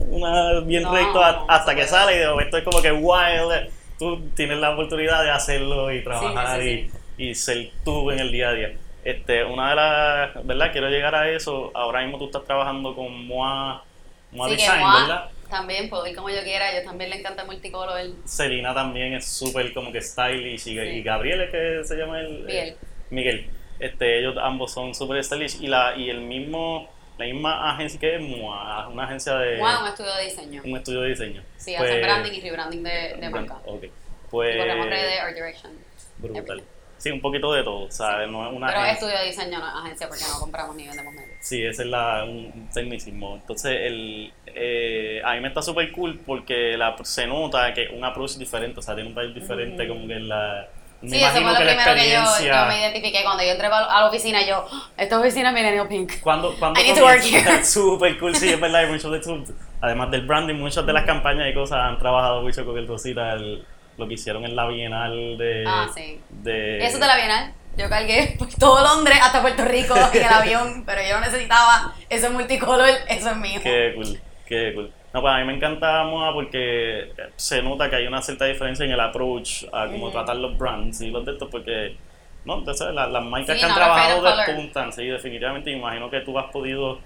una 0.09 0.59
bien 0.61 0.83
No, 0.83 0.93
recto 0.93 1.23
a- 1.23 1.45
hasta 1.47 1.75
que 1.75 1.85
sale 1.87 2.15
y 2.15 2.19
de 2.19 2.27
momento 2.27 2.57
es 2.57 2.63
como 2.63 2.81
que 2.81 2.91
wild. 2.91 3.69
Tú 3.97 4.29
tienes 4.35 4.57
la 4.59 4.71
oportunidad 4.71 5.23
de 5.23 5.31
hacerlo 5.31 5.91
y 5.93 6.03
trabajar 6.03 6.61
sí, 6.61 6.89
Y, 7.17 7.27
y 7.29 7.35
ser 7.35 7.69
tú 7.83 8.11
en 8.11 8.19
el 8.19 8.31
día 8.31 8.49
a 8.49 8.53
día. 8.53 8.73
Este, 9.03 9.43
una 9.43 9.69
de 9.71 9.75
las, 9.75 10.45
¿verdad? 10.45 10.71
Quiero 10.71 10.89
llegar 10.89 11.15
a 11.15 11.29
eso. 11.29 11.71
Ahora 11.73 12.01
mismo 12.01 12.17
tú 12.17 12.25
estás 12.25 12.45
trabajando 12.45 12.95
con 12.95 13.27
Moa, 13.27 13.83
Moa 14.31 14.49
Design, 14.49 14.79
Moa, 14.81 15.01
¿verdad? 15.01 15.29
también 15.49 15.89
puedo 15.89 16.05
ir 16.05 16.15
como 16.15 16.29
yo 16.29 16.43
quiera. 16.43 16.65
Yo 16.77 16.83
también 16.83 17.09
le 17.09 17.17
encanta 17.17 17.41
el 17.41 17.47
multicolor. 17.47 17.99
Selena 18.25 18.73
también 18.73 19.13
es 19.15 19.25
súper 19.27 19.73
como 19.73 19.91
que 19.91 20.01
stylish 20.01 20.67
y, 20.67 20.79
y 20.79 21.01
Gabriel 21.01 21.41
es 21.41 21.49
que 21.49 21.81
se 21.83 21.95
llama 21.97 22.19
el 22.21 22.43
Miguel. 22.45 22.75
Miguel. 23.09 23.49
Este, 23.79 24.19
ellos 24.19 24.35
ambos 24.41 24.71
son 24.73 24.93
súper 24.93 25.23
stylish 25.23 25.61
y 25.61 25.67
la 25.67 25.95
y 25.97 26.09
el 26.09 26.21
mismo 26.21 26.87
la 27.19 27.25
misma 27.25 27.71
agencia 27.73 27.99
que 27.99 28.15
es 28.15 28.21
MOA, 28.21 28.87
una 28.87 29.03
agencia 29.03 29.35
de 29.35 29.57
Moa, 29.57 29.81
un 29.83 29.87
estudio 29.89 30.13
de 30.15 30.23
diseño. 30.23 30.61
un 30.65 30.77
estudio 30.77 31.01
de 31.01 31.09
diseño. 31.09 31.43
Sí, 31.57 31.75
Pues- 31.77 31.89
hacen 31.89 32.01
branding 32.01 32.31
y 32.31 32.41
rebranding 32.41 32.83
de, 32.83 32.89
de 32.91 33.29
brand- 33.29 33.31
marca. 33.47 33.55
ok. 33.65 33.83
Pues 34.31 34.55
redes, 34.55 35.19
Art 35.19 35.33
Direction. 35.35 35.71
brutal. 36.17 36.37
everything. 36.43 36.63
Sí, 36.97 37.11
un 37.11 37.21
poquito 37.21 37.53
de 37.53 37.63
todo, 37.63 37.89
¿sabes? 37.89 38.29
No 38.29 38.45
es 38.45 38.53
una 38.53 38.67
Pero 38.67 38.79
es 38.79 38.85
agencia. 38.87 39.07
estudio 39.07 39.19
de 39.19 39.25
diseño, 39.27 39.59
no 39.59 39.67
es 39.69 39.73
agencia, 39.85 40.07
porque 40.09 40.23
no 40.33 40.39
compramos 40.39 40.75
ni 40.75 40.85
vendemos 40.85 41.13
medios. 41.13 41.37
Sí, 41.41 41.65
ese 41.65 41.83
es 41.83 41.87
la, 41.87 42.25
un 42.25 42.69
tecnicismo. 42.73 43.35
Entonces, 43.37 43.71
el, 43.83 44.33
eh, 44.47 45.21
a 45.23 45.33
mí 45.35 45.39
me 45.39 45.47
está 45.47 45.61
súper 45.61 45.89
cool 45.93 46.19
porque 46.25 46.75
la, 46.77 46.97
se 47.03 47.25
nota 47.25 47.73
que 47.73 47.87
un 47.87 48.03
approach 48.03 48.33
diferente, 48.35 48.79
o 48.79 48.83
sea, 48.83 48.95
tiene 48.95 49.09
un 49.09 49.15
país 49.15 49.33
diferente, 49.33 49.87
como 49.87 50.07
que 50.07 50.19
la. 50.19 50.67
Me 51.01 51.09
Sí, 51.11 51.23
eso 51.23 51.31
fue 51.31 51.41
lo 51.43 51.49
que 51.51 51.63
primero 51.65 51.93
que 51.95 52.11
yo, 52.11 52.45
yo 52.45 52.65
me 52.65 52.79
identifiqué 52.79 53.23
cuando 53.23 53.41
yo 53.43 53.51
entré 53.51 53.67
a 53.67 53.69
la 54.01 54.07
oficina. 54.07 54.45
Yo, 54.45 54.65
"Ah, 54.71 54.89
esta 54.97 55.17
oficina 55.19 55.49
es 55.49 55.55
Millennial 55.55 55.87
Pink. 55.87 56.19
Cuando, 56.21 56.53
cuando 56.59 56.79
I 56.79 56.83
need 56.83 56.95
to 56.97 57.03
work 57.05 57.21
here. 57.23 57.63
Súper 57.63 58.19
cool, 58.19 58.35
sí, 58.35 58.49
es 58.49 58.59
verdad. 58.59 58.87
muchos 58.89 59.11
de 59.11 59.23
sus- 59.23 59.49
además 59.79 60.11
del 60.11 60.25
branding, 60.25 60.55
muchas 60.55 60.85
de 60.85 60.91
las 60.91 61.05
campañas 61.05 61.47
y 61.49 61.53
cosas 61.53 61.79
han 61.79 61.97
trabajado 61.99 62.41
mucho 62.41 62.65
con 62.65 62.77
el 62.77 62.85
Rosita, 62.87 63.31
el- 63.33 63.65
lo 63.97 64.07
que 64.07 64.15
hicieron 64.15 64.43
en 64.45 64.55
la 64.55 64.67
Bienal 64.67 65.37
de. 65.37 65.63
Ah, 65.67 65.87
sí. 65.95 66.19
de 66.29 66.85
Eso 66.85 66.99
de 66.99 67.07
la 67.07 67.15
Bienal. 67.15 67.53
Yo 67.77 67.87
cargué 67.87 68.35
por 68.37 68.49
todo 68.55 68.83
Londres 68.83 69.17
hasta 69.21 69.41
Puerto 69.41 69.63
Rico 69.63 69.95
en 70.13 70.21
el 70.21 70.23
avión, 70.33 70.83
pero 70.85 71.01
yo 71.01 71.15
no 71.19 71.21
necesitaba 71.25 71.93
ese 72.09 72.29
multicolor, 72.29 72.89
eso 73.07 73.29
es 73.29 73.37
mío. 73.37 73.59
Qué 73.63 73.93
cool, 73.95 74.19
qué 74.45 74.73
cool. 74.75 74.91
No, 75.13 75.21
pues 75.21 75.33
a 75.33 75.37
mí 75.39 75.45
me 75.45 75.55
encanta 75.55 76.03
Moa 76.03 76.33
porque 76.33 77.11
se 77.35 77.63
nota 77.63 77.89
que 77.89 77.95
hay 77.95 78.07
una 78.07 78.21
cierta 78.21 78.45
diferencia 78.45 78.85
en 78.85 78.91
el 78.91 78.99
approach 78.99 79.65
a 79.73 79.87
cómo 79.87 80.11
tratar 80.11 80.35
los 80.35 80.57
brands 80.57 81.01
y 81.01 81.09
los 81.09 81.25
de 81.25 81.31
estos, 81.31 81.49
porque, 81.49 81.97
no, 82.45 82.59
entonces 82.59 82.93
las, 82.93 83.09
las 83.09 83.23
marcas 83.23 83.55
Sí, 83.55 83.59
que 83.59 83.65
han 83.65 83.75
trabajado 83.75 84.21
despuntan, 84.21 84.93
sí, 84.93 85.05
definitivamente. 85.07 85.71
Imagino 85.71 86.09
que 86.09 86.21
tú 86.21 86.37
has 86.37 86.51
podido 86.51 86.99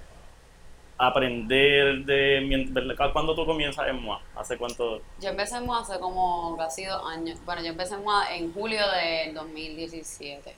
aprender 0.98 2.06
de. 2.06 2.96
¿Cuándo 3.12 3.36
tú 3.36 3.46
comienzas 3.46 3.88
en 3.88 4.02
Moa? 4.02 4.22
¿Hace 4.36 4.58
cuánto? 4.58 5.02
Yo 5.20 5.30
empecé 5.30 5.58
en 5.58 5.66
MOA 5.66 5.82
hace 5.82 6.00
como 6.00 6.56
casi 6.58 6.86
dos 6.86 7.02
años. 7.06 7.40
Bueno, 7.46 7.62
yo 7.62 7.70
empecé 7.70 7.96
en 7.96 8.04
MOA 8.04 8.36
en 8.36 8.54
julio 8.54 8.82
del 8.92 9.34
2017. 9.34 10.56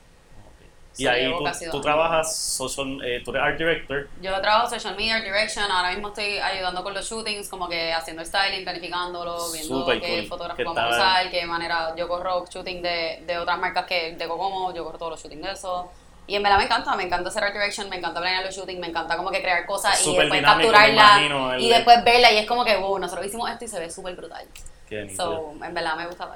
Y 0.97 1.07
ahí 1.07 1.29
tú, 1.71 1.81
trabajas, 1.81 2.37
social, 2.37 3.01
eh, 3.03 3.21
tú 3.23 3.31
eres 3.31 3.43
art 3.43 3.57
director. 3.57 4.07
Yo 4.21 4.39
trabajo 4.39 4.69
social 4.69 4.95
media, 4.95 5.15
art 5.15 5.25
direction, 5.25 5.69
ahora 5.69 5.91
mismo 5.91 6.09
estoy 6.09 6.37
ayudando 6.37 6.83
con 6.83 6.93
los 6.93 7.09
shootings, 7.09 7.49
como 7.49 7.67
que 7.67 7.91
haciendo 7.91 8.23
styling, 8.23 8.63
planificándolo, 8.63 9.51
viendo 9.51 9.79
Súper 9.81 9.99
qué 9.99 10.19
cool. 10.19 10.27
fotógrafo 10.27 10.57
¿Qué 10.57 10.63
vamos 10.63 10.79
a 10.79 10.89
usar, 10.89 11.29
qué 11.29 11.45
manera. 11.45 11.93
Yo 11.97 12.07
corro 12.07 12.45
shooting 12.45 12.81
de, 12.81 13.23
de 13.27 13.37
otras 13.37 13.59
marcas 13.59 13.85
que 13.85 14.15
de 14.15 14.27
Cocomo, 14.27 14.73
yo 14.73 14.85
corro 14.85 14.97
todos 14.97 15.11
los 15.11 15.21
shootings 15.21 15.43
de 15.43 15.51
eso. 15.51 15.91
Y 16.27 16.35
en 16.35 16.43
verdad 16.43 16.57
me 16.57 16.63
encanta, 16.63 16.95
me 16.95 17.03
encanta 17.03 17.29
hacer 17.29 17.43
art 17.43 17.53
direction, 17.53 17.89
me 17.89 17.97
encanta 17.97 18.19
planear 18.19 18.45
los 18.45 18.55
shootings, 18.55 18.79
me 18.79 18.87
encanta 18.87 19.17
como 19.17 19.29
que 19.29 19.41
crear 19.41 19.65
cosas 19.65 20.01
y 20.01 20.15
después 20.15 20.31
dinámico, 20.31 20.71
capturarla 20.71 21.59
y 21.59 21.69
después 21.69 22.03
verla 22.03 22.31
y 22.31 22.37
es 22.37 22.47
como 22.47 22.63
que, 22.65 22.75
wow, 22.77 22.97
nosotros 22.97 23.27
hicimos 23.27 23.49
esto 23.51 23.65
y 23.65 23.67
se 23.67 23.79
ve 23.79 23.91
súper 23.91 24.15
brutal. 24.15 24.45
Qué. 24.87 25.13
So, 25.15 25.53
en 25.61 25.73
verdad 25.73 25.95
me 25.97 26.07
gusta. 26.07 26.35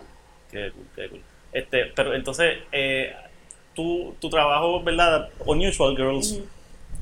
Qué 0.52 0.72
cool, 0.72 0.88
qué 0.96 1.10
cool. 1.10 1.24
Este, 1.52 1.86
pero 1.96 2.14
entonces, 2.14 2.60
eh, 2.72 3.16
tu, 3.80 4.14
tu 4.20 4.30
trabajo, 4.30 4.84
¿verdad? 4.84 5.30
Unusual 5.46 5.96
Girls, 5.96 6.40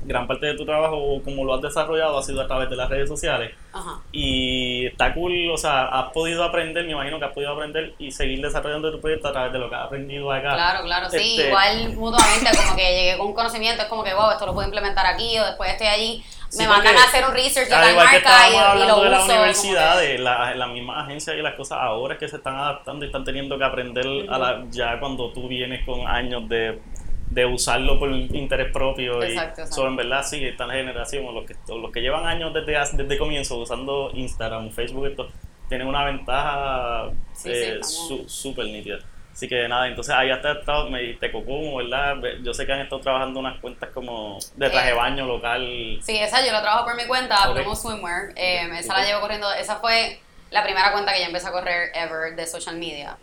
gran 0.04 0.28
parte 0.28 0.46
de 0.46 0.54
tu 0.54 0.64
trabajo, 0.64 1.20
como 1.24 1.44
lo 1.44 1.54
has 1.54 1.60
desarrollado, 1.60 2.16
ha 2.16 2.22
sido 2.22 2.40
a 2.40 2.46
través 2.46 2.70
de 2.70 2.76
las 2.76 2.88
redes 2.88 3.08
sociales. 3.08 3.50
Ajá. 3.72 4.00
Y 4.12 4.86
está 4.86 5.12
cool, 5.12 5.50
o 5.50 5.56
sea, 5.56 5.86
has 5.86 6.12
podido 6.12 6.44
aprender, 6.44 6.84
me 6.84 6.92
imagino 6.92 7.18
que 7.18 7.24
has 7.24 7.32
podido 7.32 7.52
aprender 7.52 7.94
y 7.98 8.12
seguir 8.12 8.40
desarrollando 8.40 8.92
tu 8.92 9.00
proyecto 9.00 9.28
a 9.28 9.32
través 9.32 9.52
de 9.52 9.58
lo 9.58 9.68
que 9.68 9.74
has 9.74 9.86
aprendido 9.86 10.30
acá. 10.30 10.54
Claro, 10.54 10.84
claro, 10.84 11.10
sí, 11.10 11.16
Este- 11.16 11.48
igual 11.48 11.94
mutuamente, 11.96 12.50
como 12.56 12.76
que 12.76 12.82
llegué 12.82 13.18
con 13.18 13.26
un 13.26 13.34
conocimiento, 13.34 13.82
es 13.82 13.88
como 13.88 14.04
que, 14.04 14.14
wow, 14.14 14.30
esto 14.30 14.46
lo 14.46 14.54
puedo 14.54 14.66
implementar 14.68 15.04
aquí, 15.06 15.36
o 15.38 15.44
después 15.44 15.70
estoy 15.72 15.88
allí, 15.88 16.24
Sí, 16.50 16.58
me 16.62 16.68
mandan 16.68 16.96
a 16.96 17.04
hacer 17.04 17.24
un 17.26 17.32
research 17.34 17.68
de 17.68 17.74
que 17.88 17.94
marca 17.94 18.48
y, 18.48 18.82
y 18.82 18.86
lo 18.88 19.00
de 19.02 19.10
las 19.10 19.24
uso. 19.24 19.32
universidades, 19.34 20.20
la, 20.20 20.54
la 20.54 20.66
misma 20.66 21.02
agencia 21.02 21.34
y 21.34 21.42
las 21.42 21.54
cosas 21.54 21.78
ahora 21.80 22.14
es 22.14 22.20
que 22.20 22.28
se 22.28 22.36
están 22.36 22.56
adaptando 22.56 23.04
y 23.04 23.08
están 23.08 23.24
teniendo 23.24 23.58
que 23.58 23.64
aprender 23.64 24.06
a 24.30 24.38
la, 24.38 24.64
ya 24.70 24.98
cuando 24.98 25.30
tú 25.32 25.46
vienes 25.48 25.84
con 25.84 26.06
años 26.08 26.48
de, 26.48 26.80
de 27.30 27.44
usarlo 27.44 27.98
por 27.98 28.10
interés 28.10 28.72
propio. 28.72 29.22
y 29.22 29.32
Exacto, 29.32 29.60
exacto. 29.62 29.74
so, 29.82 29.86
en 29.88 29.96
verdad, 29.96 30.22
sí, 30.24 30.42
esta 30.44 30.66
generación, 30.70 31.26
o 31.26 31.32
los 31.32 31.44
que, 31.44 31.54
los 31.68 31.92
que 31.92 32.00
llevan 32.00 32.26
años 32.26 32.54
desde, 32.54 32.78
desde 32.96 33.18
comienzo 33.18 33.58
usando 33.58 34.10
Instagram, 34.14 34.70
Facebook, 34.70 35.06
esto, 35.06 35.28
tienen 35.68 35.86
una 35.86 36.04
ventaja 36.04 37.10
Sí, 37.34 37.42
sí, 37.42 37.48
eh, 37.50 37.78
estamos- 37.80 38.08
su- 38.08 38.28
súper 38.28 38.64
nítida. 38.66 38.98
Así 39.38 39.46
que 39.46 39.68
nada, 39.68 39.86
entonces 39.86 40.12
ahí 40.12 40.32
hasta 40.32 40.50
estado, 40.50 40.90
me 40.90 41.00
dijiste 41.00 41.30
Cocomo, 41.30 41.76
¿verdad? 41.76 42.16
Yo 42.42 42.52
sé 42.52 42.66
que 42.66 42.72
han 42.72 42.80
estado 42.80 43.00
trabajando 43.00 43.38
unas 43.38 43.60
cuentas 43.60 43.88
como 43.94 44.36
de 44.56 44.68
traje 44.68 44.90
Eh, 44.90 44.94
baño 44.94 45.26
local. 45.26 46.00
Sí, 46.02 46.18
esa 46.18 46.44
yo 46.44 46.50
la 46.50 46.60
trabajo 46.60 46.86
por 46.86 46.96
mi 46.96 47.06
cuenta, 47.06 47.48
Ok. 47.48 47.54
Plomo 47.54 47.76
Swimwear, 47.76 48.32
eh, 48.34 48.68
esa 48.76 48.98
la 48.98 49.04
llevo 49.04 49.20
corriendo, 49.20 49.48
esa 49.52 49.76
fue 49.76 50.18
la 50.50 50.64
primera 50.64 50.90
cuenta 50.90 51.12
que 51.12 51.20
yo 51.20 51.26
empecé 51.26 51.46
a 51.46 51.52
correr 51.52 51.92
ever 51.94 52.34
de 52.34 52.48
social 52.48 52.78
media. 52.78 53.16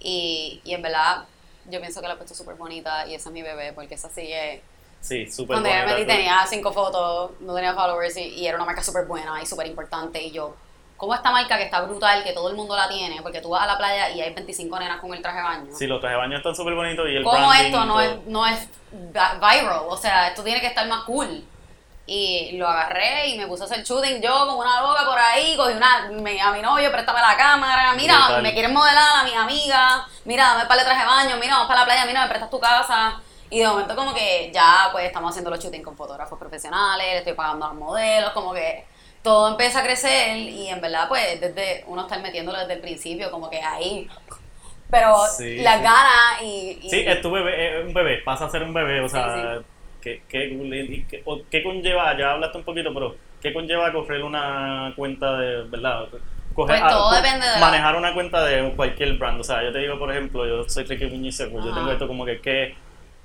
Y, 0.00 0.60
y 0.64 0.74
en 0.74 0.82
verdad, 0.82 1.24
yo 1.70 1.80
pienso 1.80 2.02
que 2.02 2.08
la 2.08 2.12
he 2.12 2.16
puesto 2.18 2.34
súper 2.34 2.56
bonita 2.56 3.06
y 3.06 3.14
esa 3.14 3.30
es 3.30 3.32
mi 3.32 3.40
bebé, 3.40 3.72
porque 3.72 3.94
esa 3.94 4.10
sigue... 4.10 4.60
Sí, 5.00 5.30
súper 5.30 5.54
Cuando 5.54 5.70
yo 5.70 5.76
me 5.76 5.94
metí 5.94 6.06
tenía 6.06 6.44
cinco 6.46 6.74
fotos, 6.74 7.40
no 7.40 7.54
tenía 7.54 7.72
followers 7.72 8.18
y, 8.18 8.34
y 8.34 8.46
era 8.46 8.58
una 8.58 8.66
marca 8.66 8.82
súper 8.82 9.06
buena 9.06 9.42
y 9.42 9.46
súper 9.46 9.66
importante. 9.66 10.22
Y 10.22 10.30
yo, 10.30 10.54
como 10.96 11.14
esta 11.14 11.30
marca 11.30 11.56
que 11.58 11.64
está 11.64 11.80
brutal, 11.82 12.22
que 12.22 12.32
todo 12.32 12.48
el 12.50 12.56
mundo 12.56 12.76
la 12.76 12.88
tiene, 12.88 13.20
porque 13.22 13.40
tú 13.40 13.50
vas 13.50 13.62
a 13.62 13.66
la 13.66 13.76
playa 13.78 14.10
y 14.10 14.20
hay 14.20 14.32
25 14.32 14.78
nenas 14.78 15.00
con 15.00 15.12
el 15.12 15.20
traje 15.20 15.38
de 15.38 15.42
baño. 15.42 15.66
Sí, 15.76 15.86
los 15.86 16.00
trajes 16.00 16.16
de 16.16 16.20
baño 16.20 16.36
están 16.36 16.54
súper 16.54 16.74
bonitos 16.74 17.06
y 17.08 17.16
el 17.16 17.24
¿Cómo 17.24 17.38
branding, 17.48 17.64
esto 17.66 17.84
no 17.84 18.00
es, 18.00 18.26
no 18.26 18.46
es 18.46 18.68
viral? 18.92 19.82
O 19.88 19.96
sea, 19.96 20.28
esto 20.28 20.42
tiene 20.42 20.60
que 20.60 20.68
estar 20.68 20.86
más 20.86 21.04
cool. 21.04 21.44
Y 22.06 22.58
lo 22.58 22.68
agarré 22.68 23.28
y 23.28 23.38
me 23.38 23.46
puse 23.46 23.62
a 23.62 23.66
hacer 23.66 23.82
shooting 23.82 24.20
yo 24.20 24.46
como 24.46 24.58
una 24.60 24.82
loca 24.82 25.06
por 25.06 25.18
ahí, 25.18 25.56
cogí 25.56 25.72
una, 25.72 26.10
me- 26.10 26.40
a 26.40 26.50
mi 26.50 26.60
novio, 26.60 26.92
préstame 26.92 27.18
la 27.20 27.34
cámara, 27.34 27.94
mira, 27.94 28.14
Brutal. 28.18 28.42
me 28.42 28.52
quieren 28.52 28.74
modelar 28.74 29.20
a 29.20 29.24
mis 29.24 29.34
amigas, 29.34 30.02
mira, 30.26 30.48
dame 30.48 30.66
para 30.66 30.82
el 30.82 30.86
traje 30.86 31.00
de 31.00 31.06
baño, 31.06 31.36
mira, 31.40 31.54
vamos 31.54 31.68
para 31.68 31.80
la 31.80 31.86
playa, 31.86 32.04
mira, 32.04 32.22
me 32.22 32.28
prestas 32.28 32.50
tu 32.50 32.60
casa. 32.60 33.20
Y 33.48 33.60
de 33.60 33.66
momento 33.68 33.96
como 33.96 34.12
que 34.12 34.50
ya 34.52 34.90
pues 34.92 35.06
estamos 35.06 35.30
haciendo 35.30 35.48
los 35.50 35.58
shootings 35.60 35.84
con 35.84 35.96
fotógrafos 35.96 36.38
profesionales, 36.38 37.06
le 37.06 37.18
estoy 37.18 37.32
pagando 37.32 37.64
a 37.64 37.68
los 37.68 37.78
modelos, 37.78 38.32
como 38.32 38.52
que 38.52 38.86
todo 39.24 39.48
empieza 39.48 39.80
a 39.80 39.82
crecer 39.82 40.36
y 40.36 40.68
en 40.68 40.80
verdad 40.82 41.08
pues 41.08 41.40
desde 41.40 41.82
uno 41.88 42.02
estar 42.02 42.20
metiéndolo 42.22 42.58
desde 42.58 42.74
el 42.74 42.80
principio, 42.80 43.30
como 43.30 43.48
que 43.48 43.58
ahí, 43.60 44.06
pero 44.90 45.16
Sí, 45.36 45.56
las 45.62 45.78
sí. 45.78 45.82
ganas 45.82 46.42
y, 46.42 46.78
y- 46.82 46.90
Sí, 46.90 47.04
es 47.06 47.20
tu 47.22 47.30
bebé, 47.30 47.80
es 47.80 47.86
un 47.86 47.94
bebé, 47.94 48.18
pasa 48.18 48.44
a 48.44 48.50
ser 48.50 48.62
un 48.62 48.74
bebé, 48.74 49.00
o 49.00 49.08
Sí, 49.08 49.14
sea, 49.14 49.60
¿qué, 50.02 50.22
qué, 50.28 51.24
qué- 51.50 51.62
conlleva? 51.62 52.16
Ya 52.18 52.32
hablaste 52.32 52.58
un 52.58 52.64
poquito, 52.64 52.92
pero 52.92 53.16
¿qué 53.40 53.52
conlleva 53.54 53.92
coger 53.92 54.22
una 54.22 54.92
cuenta 54.94 55.38
de, 55.38 55.62
verdad? 55.68 56.04
Coger, 56.54 56.78
Pues 56.80 56.92
todo 56.92 57.14
depende 57.14 57.46
de 57.46 57.52
la- 57.54 57.60
Manejar 57.60 57.96
una 57.96 58.12
cuenta 58.12 58.44
de 58.44 58.72
cualquier 58.76 59.14
brand, 59.14 59.40
o 59.40 59.44
sea, 59.44 59.64
yo 59.64 59.72
te 59.72 59.78
digo, 59.78 59.98
por 59.98 60.10
ejemplo, 60.10 60.46
yo 60.46 60.68
soy 60.68 60.84
Ricky 60.84 61.06
Muñiz, 61.06 61.42
pues 61.50 61.64
yo 61.64 61.72
tengo 61.74 61.90
esto 61.90 62.06
como 62.06 62.26
que, 62.26 62.40
que 62.42 62.74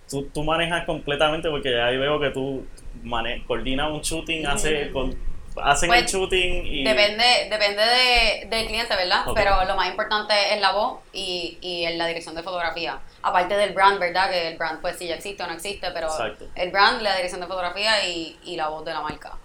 tú, 0.10 0.30
tú 0.34 0.44
manejas 0.46 0.86
completamente 0.86 1.50
porque 1.50 1.72
ya 1.74 1.88
ahí 1.88 1.98
veo 1.98 2.20
que 2.22 2.30
tú 2.30 2.66
mane 3.04 3.44
coordinas 3.46 3.92
un 3.92 4.02
shooting, 4.02 4.48
hace, 4.48 4.90
con- 4.92 5.14
hacen 5.64 5.88
Pues, 5.88 6.02
el 6.02 6.08
shooting 6.08 6.66
y... 6.66 6.84
Depende, 6.84 7.48
depende 7.50 7.84
de, 7.86 8.48
del 8.50 8.68
cliente, 8.68 8.96
¿verdad? 8.96 9.26
Pero 9.34 9.64
lo 9.66 9.76
más 9.76 9.88
importante 9.90 10.34
es 10.54 10.60
la 10.62 10.72
voz 10.72 11.00
y, 11.14 11.58
y 11.62 11.86
en 11.86 11.98
la 11.98 12.08
dirección 12.08 12.36
de 12.36 12.44
fotografía. 12.44 13.00
Aparte 13.22 13.56
del 13.58 13.74
brand, 13.74 14.00
¿verdad? 14.00 14.30
Que 14.30 14.48
el 14.48 14.58
brand, 14.58 14.82
pues 14.82 14.98
sí, 14.98 15.08
ya 15.08 15.16
existe 15.16 15.44
o 15.44 15.48
no 15.48 15.54
existe, 15.54 15.92
pero 15.92 16.08
Exacto. 16.08 16.46
el 16.56 16.72
brand, 16.72 17.02
la 17.02 17.16
dirección 17.16 17.42
de 17.42 17.48
fotografía 17.48 18.06
y, 18.08 18.40
y 18.44 18.56
la 18.56 18.70
voz 18.70 18.86
de 18.86 18.94
la 18.94 19.02
marca. 19.02 19.38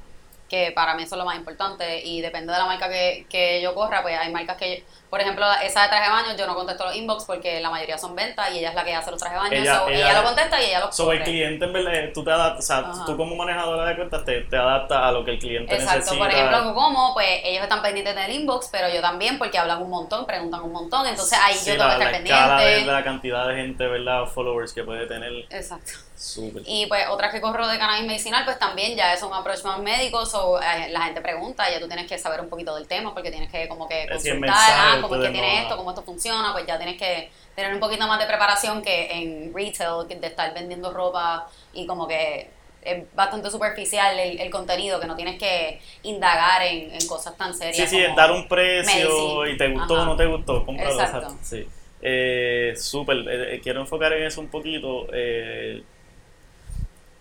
que 0.48 0.72
para 0.72 0.94
mí 0.94 1.02
eso 1.02 1.14
es 1.16 1.18
lo 1.18 1.24
más 1.24 1.36
importante 1.36 2.02
y 2.04 2.20
depende 2.20 2.52
de 2.52 2.58
la 2.58 2.66
marca 2.66 2.88
que, 2.88 3.26
que 3.28 3.60
yo 3.62 3.74
corra, 3.74 4.02
pues 4.02 4.16
hay 4.18 4.30
marcas 4.32 4.56
que, 4.58 4.84
por 5.14 5.20
ejemplo, 5.20 5.46
esa 5.62 5.82
de 5.82 5.88
traje 5.90 6.04
de 6.06 6.10
baño, 6.10 6.36
yo 6.36 6.44
no 6.48 6.56
contesto 6.56 6.84
los 6.86 6.96
inbox 6.96 7.22
porque 7.24 7.60
la 7.60 7.70
mayoría 7.70 7.96
son 7.96 8.16
ventas 8.16 8.50
y 8.52 8.58
ella 8.58 8.70
es 8.70 8.74
la 8.74 8.82
que 8.84 8.92
hace 8.96 9.12
los 9.12 9.20
trajes 9.20 9.36
de 9.40 9.48
baño, 9.48 9.62
Ella- 9.62 9.78
so, 9.78 9.88
ella, 9.88 9.98
ella- 10.10 10.18
lo 10.20 10.24
contesta 10.24 10.60
y 10.60 10.64
ella 10.64 10.80
los 10.80 10.96
Sobre 10.96 11.18
el 11.18 11.22
cliente, 11.22 11.64
en 11.66 11.72
verdad, 11.72 11.94
eh, 11.94 12.10
tú 12.12 12.24
te 12.24 12.32
adaptas, 12.32 12.64
o 12.64 12.66
sea, 12.66 12.78
Ajá. 12.78 13.04
tú 13.06 13.16
como 13.16 13.36
manejadora 13.36 13.86
de 13.90 13.94
cuentas 13.94 14.24
te, 14.24 14.40
te 14.40 14.56
adaptas 14.56 14.98
a 14.98 15.12
lo 15.12 15.24
que 15.24 15.30
el 15.30 15.38
cliente 15.38 15.72
Exacto, 15.72 15.98
necesita. 16.00 16.24
por 16.24 16.34
ejemplo, 16.34 16.74
como 16.74 17.14
pues 17.14 17.28
ellos 17.44 17.62
están 17.62 17.80
pendientes 17.80 18.16
del 18.16 18.32
inbox, 18.32 18.68
pero 18.72 18.88
yo 18.88 19.00
también 19.00 19.38
porque 19.38 19.56
hablan 19.56 19.80
un 19.80 19.90
montón, 19.90 20.26
preguntan 20.26 20.62
un 20.62 20.72
montón, 20.72 21.06
entonces 21.06 21.38
ahí 21.40 21.54
Sí, 21.54 21.70
yo 21.70 21.76
tengo 21.76 21.84
la, 21.86 21.96
que 21.98 22.04
estar 22.04 22.12
la 22.12 22.18
escala 22.18 22.56
de 22.58 22.64
pendiente. 22.66 22.92
la 22.92 23.04
cantidad 23.04 23.46
de 23.46 23.54
gente, 23.54 23.86
¿verdad? 23.86 24.24
Followers 24.26 24.72
que 24.72 24.82
puede 24.82 25.06
tener. 25.06 25.30
Exacto. 25.50 25.92
Súper. 26.16 26.62
Y 26.64 26.86
pues 26.86 27.06
otras 27.10 27.32
que 27.32 27.40
corro 27.40 27.66
de 27.66 27.76
cannabis 27.76 28.06
medicinal, 28.06 28.44
pues 28.46 28.58
también 28.58 28.96
ya 28.96 29.12
es 29.12 29.22
un 29.22 29.34
approach 29.34 29.62
más 29.64 29.78
médico, 29.80 30.22
o 30.34 30.58
la 30.60 31.02
gente 31.02 31.20
pregunta, 31.20 31.68
ya 31.70 31.78
tú 31.80 31.86
tienes 31.86 32.06
que 32.06 32.16
saber 32.16 32.40
un 32.40 32.48
poquito 32.48 32.74
del 32.76 32.86
tema, 32.86 33.12
porque 33.12 33.30
tienes 33.30 33.50
que 33.50 33.68
como 33.68 33.86
que 33.86 34.06
consultar, 34.08 34.54
ah, 34.56 34.96
cómo 35.08 35.14
es 35.16 35.20
que 35.20 35.26
ustedes 35.28 35.32
tiene 35.32 35.62
esto, 35.62 35.76
cómo 35.76 35.90
esto 35.90 36.02
funciona, 36.02 36.52
pues 36.52 36.66
ya 36.66 36.76
tienes 36.78 36.96
que 36.98 37.30
tener 37.54 37.72
un 37.72 37.80
poquito 37.80 38.06
más 38.06 38.18
de 38.18 38.26
preparación 38.26 38.82
que 38.82 39.12
en 39.12 39.54
retail, 39.54 40.06
que 40.08 40.16
de 40.16 40.26
estar 40.26 40.52
vendiendo 40.54 40.92
ropa 40.92 41.46
y 41.72 41.86
como 41.86 42.06
que 42.08 42.50
es 42.82 43.04
bastante 43.14 43.50
superficial 43.50 44.18
el, 44.18 44.38
el 44.40 44.50
contenido, 44.50 45.00
que 45.00 45.06
no 45.06 45.16
tienes 45.16 45.38
que 45.38 45.80
indagar 46.02 46.62
en, 46.62 46.92
en 46.92 47.06
cosas 47.06 47.36
tan 47.36 47.54
serias. 47.54 47.88
Sí, 47.88 47.96
sí, 47.96 48.02
como- 48.02 48.10
es 48.10 48.16
dar 48.16 48.30
un 48.32 48.46
precio 48.48 49.46
y 49.46 49.56
te 49.56 49.68
gustó 49.68 49.94
o 49.94 50.04
no 50.04 50.16
te 50.16 50.26
gustó, 50.26 50.64
cómpralo. 50.66 50.90
Exacto. 50.90 51.16
exacto, 51.18 51.44
Sí. 51.44 51.66
Eh, 52.06 52.74
Súper, 52.76 53.16
eh, 53.16 53.54
eh, 53.54 53.60
quiero 53.62 53.80
enfocar 53.80 54.12
en 54.12 54.24
eso 54.24 54.40
un 54.42 54.48
poquito. 54.48 55.06
eh, 55.14 55.82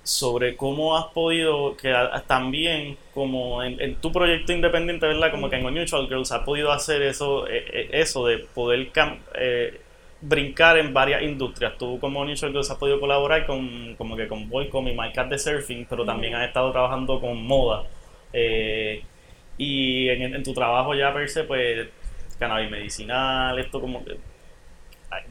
sobre 0.04 0.58
cómo 0.58 0.98
has 0.98 1.06
podido, 1.13 1.78
que 1.78 1.94
también 2.28 2.98
como 3.13 3.63
en, 3.63 3.80
en 3.80 3.96
tu 3.96 4.12
proyecto 4.12 4.52
independiente, 4.52 5.08
¿verdad? 5.08 5.32
Como 5.32 5.50
que 5.50 5.56
en 5.56 5.66
Unusual 5.66 6.08
Girls 6.08 6.32
has 6.32 6.44
podido 6.44 6.72
hacer 6.72 7.02
eso, 7.04 7.48
eh, 7.48 7.66
eh, 7.72 7.89
eso 7.94 8.26
de 8.26 8.39
poder 8.39 8.92
eh, 9.36 9.80
brincar 10.22 10.78
en 10.78 10.94
varias 10.94 11.24
industrias. 11.24 11.78
Tú 11.78 12.00
como 12.00 12.22
Unusual 12.22 12.52
Girls 12.52 12.70
has 12.70 12.78
podido 12.78 13.00
colaborar 13.00 13.46
con, 13.46 13.96
como 13.98 14.16
que 14.18 14.28
con 14.28 14.50
Boycom 14.50 14.88
y 14.89 14.94
MyCat 14.94 15.30
de 15.30 15.39
surfing, 15.39 15.86
pero 15.89 16.06
también 16.06 16.36
has 16.36 16.48
estado 16.48 16.72
trabajando 16.72 17.20
con 17.22 17.42
moda. 17.42 17.84
Eh, 18.34 19.04
y 19.58 20.10
en, 20.10 20.36
en 20.36 20.44
tu 20.44 20.54
trabajo 20.54 20.96
ya 20.96 21.13
per 21.13 21.30
se, 21.30 21.44
pues, 21.44 21.88
cannabis 22.39 22.72
medicinal, 22.72 23.58
esto 23.60 23.80
como 23.80 24.04
que 24.04 24.18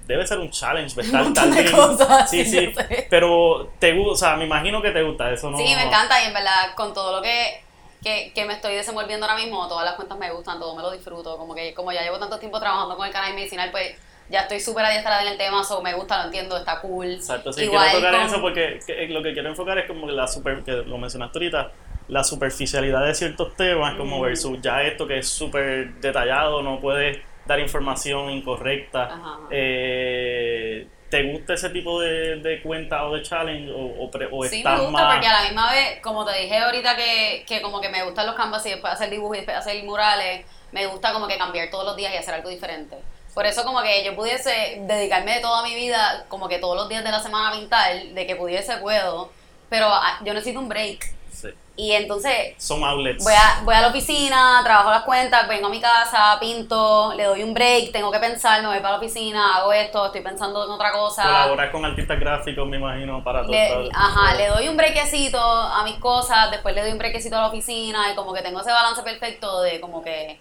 debe 0.07 0.27
ser 0.27 0.39
un 0.39 0.51
challenge, 0.51 0.95
¿verdad? 0.97 1.21
Un 1.21 1.25
montón 1.27 1.51
de 1.51 1.65
También. 1.65 1.77
cosas, 1.77 2.31
Sí, 2.31 2.45
sí, 2.47 2.73
pero 3.11 3.73
te 3.79 3.93
gusta, 3.95 4.13
o 4.13 4.17
sea, 4.17 4.37
me 4.37 4.45
imagino 4.45 4.81
que 4.83 4.91
te 4.91 5.03
gusta 5.03 5.31
eso, 5.31 5.51
¿no? 5.51 5.59
Sí, 5.59 5.75
me 5.75 5.85
encanta 5.85 6.23
y 6.23 6.27
en 6.27 6.35
verdad 6.35 6.75
con 6.75 6.93
todo 6.95 7.17
lo 7.17 7.23
que, 7.23 7.63
que, 8.03 8.33
que 8.35 8.45
me 8.45 8.55
estoy 8.55 8.75
desenvolviendo 8.75 9.27
ahora 9.27 9.37
mismo, 9.43 9.67
todas 9.69 9.85
las 9.85 9.95
cuentas 9.95 10.19
me 10.19 10.31
gustan, 10.33 10.59
todo 10.59 10.75
me 10.77 10.83
lo 10.83 10.91
disfruto, 10.91 11.37
como 11.37 11.55
que 11.55 11.73
como 11.75 11.93
ya 11.93 12.03
llevo 12.03 12.19
tanto 12.19 12.39
tiempo 12.39 12.59
trabajando 12.59 12.97
con 12.97 13.07
el 13.07 13.13
canal 13.13 13.35
medicinal, 13.35 13.71
pues 13.71 13.97
ya 14.29 14.41
estoy 14.43 14.61
súper 14.61 14.85
adiestrada 14.87 15.23
en 15.23 15.29
el 15.29 15.37
tema, 15.39 15.63
so 15.63 15.83
me 15.83 15.93
gusta, 15.95 16.19
lo 16.19 16.25
entiendo, 16.25 16.57
está 16.57 16.81
cool. 16.81 17.07
Exacto, 17.13 17.53
sí, 17.53 17.65
Igual 17.65 17.91
quiero 17.91 17.99
tocar 18.07 18.15
con- 18.21 18.29
eso 18.29 18.41
porque 18.41 18.81
que- 18.87 19.07
lo 19.09 19.23
que 19.23 19.33
quiero 19.35 19.49
enfocar 19.51 19.79
es 19.79 19.87
como 19.87 20.07
que 20.07 20.13
la 20.13 20.27
super, 20.27 20.63
que 20.65 20.73
lo 20.73 20.97
mencionaste 20.97 21.39
ahorita, 21.39 21.71
la 22.09 22.25
superficialidad 22.25 23.05
de 23.05 23.15
ciertos 23.15 23.55
temas, 23.57 23.95
como 23.97 24.19
Mm. 24.19 24.23
versus 24.23 24.59
ya 24.63 24.83
esto 24.83 25.07
que 25.07 25.19
es 25.19 25.29
súper 25.29 25.95
detallado, 26.01 26.63
no 26.63 26.81
puedes 26.81 27.19
dar 27.47 27.61
información 27.61 28.31
incorrecta. 28.31 29.05
Ajá. 29.05 29.39
Eh, 29.51 30.87
¿Te 31.11 31.31
gusta 31.31 31.53
ese 31.53 31.69
tipo 31.69 32.01
de, 32.01 32.37
de 32.37 32.63
cuenta 32.63 33.05
o 33.07 33.15
de 33.15 33.23
challenge 33.23 33.71
o, 33.71 34.05
o, 34.05 34.11
pre- 34.11 34.29
o 34.33 34.45
Sí, 34.45 34.59
estás 34.59 34.79
me 34.79 34.87
gusta 34.87 35.03
más... 35.03 35.13
porque 35.13 35.27
a 35.29 35.33
la 35.35 35.43
misma 35.43 35.71
vez, 35.71 36.01
como 36.01 36.25
te 36.25 36.39
dije 36.39 36.57
ahorita 36.57 36.97
que, 36.97 37.45
que 37.47 37.61
como 37.61 37.83
que 37.83 37.91
me 37.91 38.03
gustan 38.03 38.25
los 38.27 38.35
canvas 38.35 38.65
y 38.65 38.71
después 38.71 38.95
hacer 38.95 39.11
dibujos 39.11 39.37
y 39.37 39.41
después 39.41 39.59
hacer 39.59 39.85
murales, 39.85 40.47
me 40.73 40.87
gusta 40.87 41.13
como 41.13 41.29
que 41.29 41.37
cambiar 41.37 41.69
todos 41.71 41.85
los 41.85 41.97
días 41.97 42.15
y 42.15 42.17
hacer 42.17 42.33
algo 42.33 42.49
diferente. 42.49 42.97
Por 43.35 43.45
eso 43.45 43.63
como 43.65 43.83
que 43.83 44.03
yo 44.05 44.17
pudiese 44.17 44.81
dedicarme 44.87 45.35
de 45.35 45.41
toda 45.41 45.63
mi 45.63 45.75
vida, 45.75 46.25
como 46.29 46.49
que 46.49 46.59
todos 46.59 46.77
los 46.77 46.89
días 46.89 47.05
de 47.05 47.11
la 47.11 47.21
semana 47.21 47.51
a 47.51 47.53
pintar, 47.53 47.95
de 48.03 48.27
que 48.27 48.37
pudiese 48.37 48.79
puedo, 48.79 49.31
pero 49.69 49.89
ah, 49.91 50.19
yo 50.25 50.33
necesito 50.33 50.61
un 50.61 50.69
break. 50.71 51.13
Sí, 51.43 51.49
Y 51.77 51.93
entonces 51.93 52.57
son 52.59 52.85
outlets. 52.85 53.25
voy 53.25 53.35
a, 53.35 53.63
voy 53.65 53.75
a 53.75 53.81
la 53.83 53.89
oficina, 53.89 54.61
trabajo 54.65 54.91
las 54.91 55.03
cuentas, 55.05 55.49
vengo 55.49 55.67
a 55.69 55.71
mi 55.71 55.81
casa, 55.81 56.39
pinto, 56.41 57.15
le 57.15 57.25
doy 57.25 57.43
un 57.43 57.55
break, 57.55 57.93
tengo 57.93 58.11
que 58.13 58.19
pensar, 58.19 58.61
me 58.63 58.69
voy 58.69 58.79
para 58.79 58.93
la 58.93 58.99
oficina, 58.99 59.57
hago 59.57 59.73
esto, 59.73 60.07
estoy 60.07 60.21
pensando 60.23 60.65
en 60.65 60.71
otra 60.71 60.93
cosa. 60.93 61.25
Colaborar 61.25 61.71
con 61.73 61.85
artistas 61.85 62.19
gráficos, 62.21 62.69
me 62.69 62.77
imagino, 62.79 63.23
para 63.25 63.47
todo. 63.47 63.59
Le- 63.59 63.89
ajá, 63.93 64.35
le 64.37 64.47
doy 64.49 64.69
un 64.69 64.77
brequecito 64.77 65.39
a 65.41 65.83
mis 65.85 65.99
cosas, 65.99 66.51
después 66.51 66.75
le 66.75 66.83
doy 66.83 66.93
un 66.93 66.99
brequecito 66.99 67.37
a 67.37 67.43
la 67.43 67.49
oficina 67.49 68.13
y 68.13 68.15
como 68.15 68.33
que 68.33 68.43
tengo 68.43 68.61
ese 68.61 68.71
balance 68.71 69.03
perfecto 69.03 69.63
de 69.63 69.81
como 69.81 70.01
que 70.03 70.41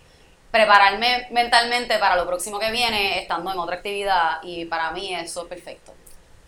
prepararme 0.52 1.28
mentalmente 1.32 1.98
para 1.98 2.16
lo 2.16 2.28
próximo 2.28 2.60
que 2.60 2.72
viene 2.72 3.20
estando 3.20 3.52
en 3.52 3.60
otra 3.60 3.78
actividad 3.78 4.38
y 4.44 4.66
para 4.66 4.92
mí 4.92 5.14
eso 5.16 5.44
es 5.44 5.48
perfecto. 5.48 5.98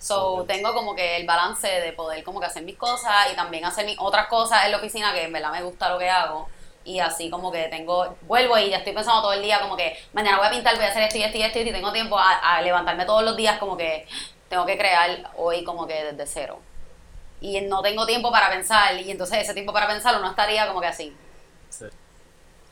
So, 0.04 0.34
Ok. 0.34 0.48
tengo 0.48 0.74
como 0.74 0.94
que 0.94 1.16
el 1.16 1.26
balance 1.26 1.66
de 1.66 1.94
poder 1.94 2.26
como 2.26 2.42
que 2.42 2.48
hacer 2.48 2.62
mis 2.64 2.78
cosas 2.78 3.32
y 3.32 3.38
también 3.38 3.64
hacer 3.64 3.86
mis 3.86 3.96
otras 3.98 4.28
cosas 4.28 4.66
en 4.66 4.72
la 4.72 4.78
oficina 4.78 5.14
que 5.14 5.24
en 5.24 5.32
verdad 5.32 5.52
me 5.54 5.64
gusta 5.64 5.90
lo 5.90 5.98
que 5.98 6.10
hago. 6.10 6.50
Y 6.84 7.00
así 7.00 7.30
como 7.30 7.54
que 7.54 7.70
tengo, 7.70 8.18
vuelvo 8.24 8.58
y 8.58 8.70
ya 8.70 8.80
estoy 8.80 8.92
pensando 8.92 9.22
todo 9.22 9.32
el 9.32 9.42
día 9.42 9.62
como 9.62 9.78
que 9.78 9.98
mañana 10.12 10.40
voy 10.40 10.48
a 10.48 10.52
pintar, 10.52 10.76
voy 10.76 10.84
a 10.84 10.90
hacer 10.90 11.04
esto 11.04 11.18
y 11.20 11.24
esto 11.24 11.38
y 11.38 11.44
esto 11.44 11.60
y 11.60 11.72
tengo 11.72 11.94
tiempo 11.94 12.20
a, 12.20 12.34
a 12.58 12.62
levantarme 12.62 13.06
todos 13.06 13.24
los 13.24 13.38
días 13.38 13.58
como 13.60 13.78
que 13.78 14.06
tengo 14.50 14.66
que 14.66 14.78
crear 14.78 15.32
hoy 15.38 15.64
como 15.64 15.88
que 15.88 16.04
desde 16.04 16.28
cero. 16.28 16.60
Y 17.40 17.62
no 17.62 17.82
tengo 17.82 18.06
tiempo 18.06 18.30
para 18.30 18.50
pensar 18.50 19.00
y 19.00 19.10
entonces 19.10 19.40
ese 19.40 19.54
tiempo 19.54 19.72
para 19.72 19.88
pensar 19.88 20.18
uno 20.18 20.30
estaría 20.32 20.68
como 20.68 20.82
que 20.82 20.88
así. 20.88 21.16
Sí. 21.70 21.86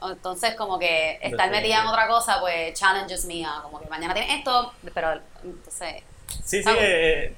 Entonces 0.02 0.56
como 0.56 0.78
que 0.78 1.18
estar 1.22 1.50
metida 1.50 1.80
en 1.80 1.88
otra 1.88 2.10
cosa 2.10 2.42
pues 2.42 2.78
challenges 2.78 3.24
mía, 3.24 3.60
como 3.64 3.80
que 3.80 3.88
mañana 3.88 4.14
tienes 4.14 4.40
esto, 4.40 4.74
pero 4.94 5.14
entonces... 5.46 6.04
Sí, 6.44 6.62
sí, 6.62 6.64
Ah, 6.66 6.72
bueno. 6.74 6.80
eh, 6.82 7.34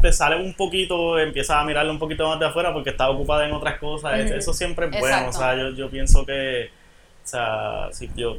te 0.00 0.12
sale 0.12 0.36
un 0.36 0.54
poquito, 0.54 1.18
empiezas 1.18 1.56
a 1.56 1.64
mirarlo 1.64 1.90
un 1.92 1.98
poquito 1.98 2.28
más 2.28 2.38
de 2.38 2.46
afuera 2.46 2.72
porque 2.72 2.90
estás 2.90 3.08
ocupada 3.10 3.46
en 3.46 3.52
otras 3.52 3.78
cosas. 3.78 4.18
Eso 4.30 4.52
siempre 4.52 4.86
es 4.86 4.98
bueno. 4.98 5.06
Exacto. 5.16 5.30
O 5.36 5.40
sea, 5.40 5.56
yo, 5.56 5.70
yo 5.70 5.90
pienso 5.90 6.24
que, 6.24 6.70
o 7.24 7.26
sea, 7.26 7.88
si 7.92 8.08
yo 8.16 8.36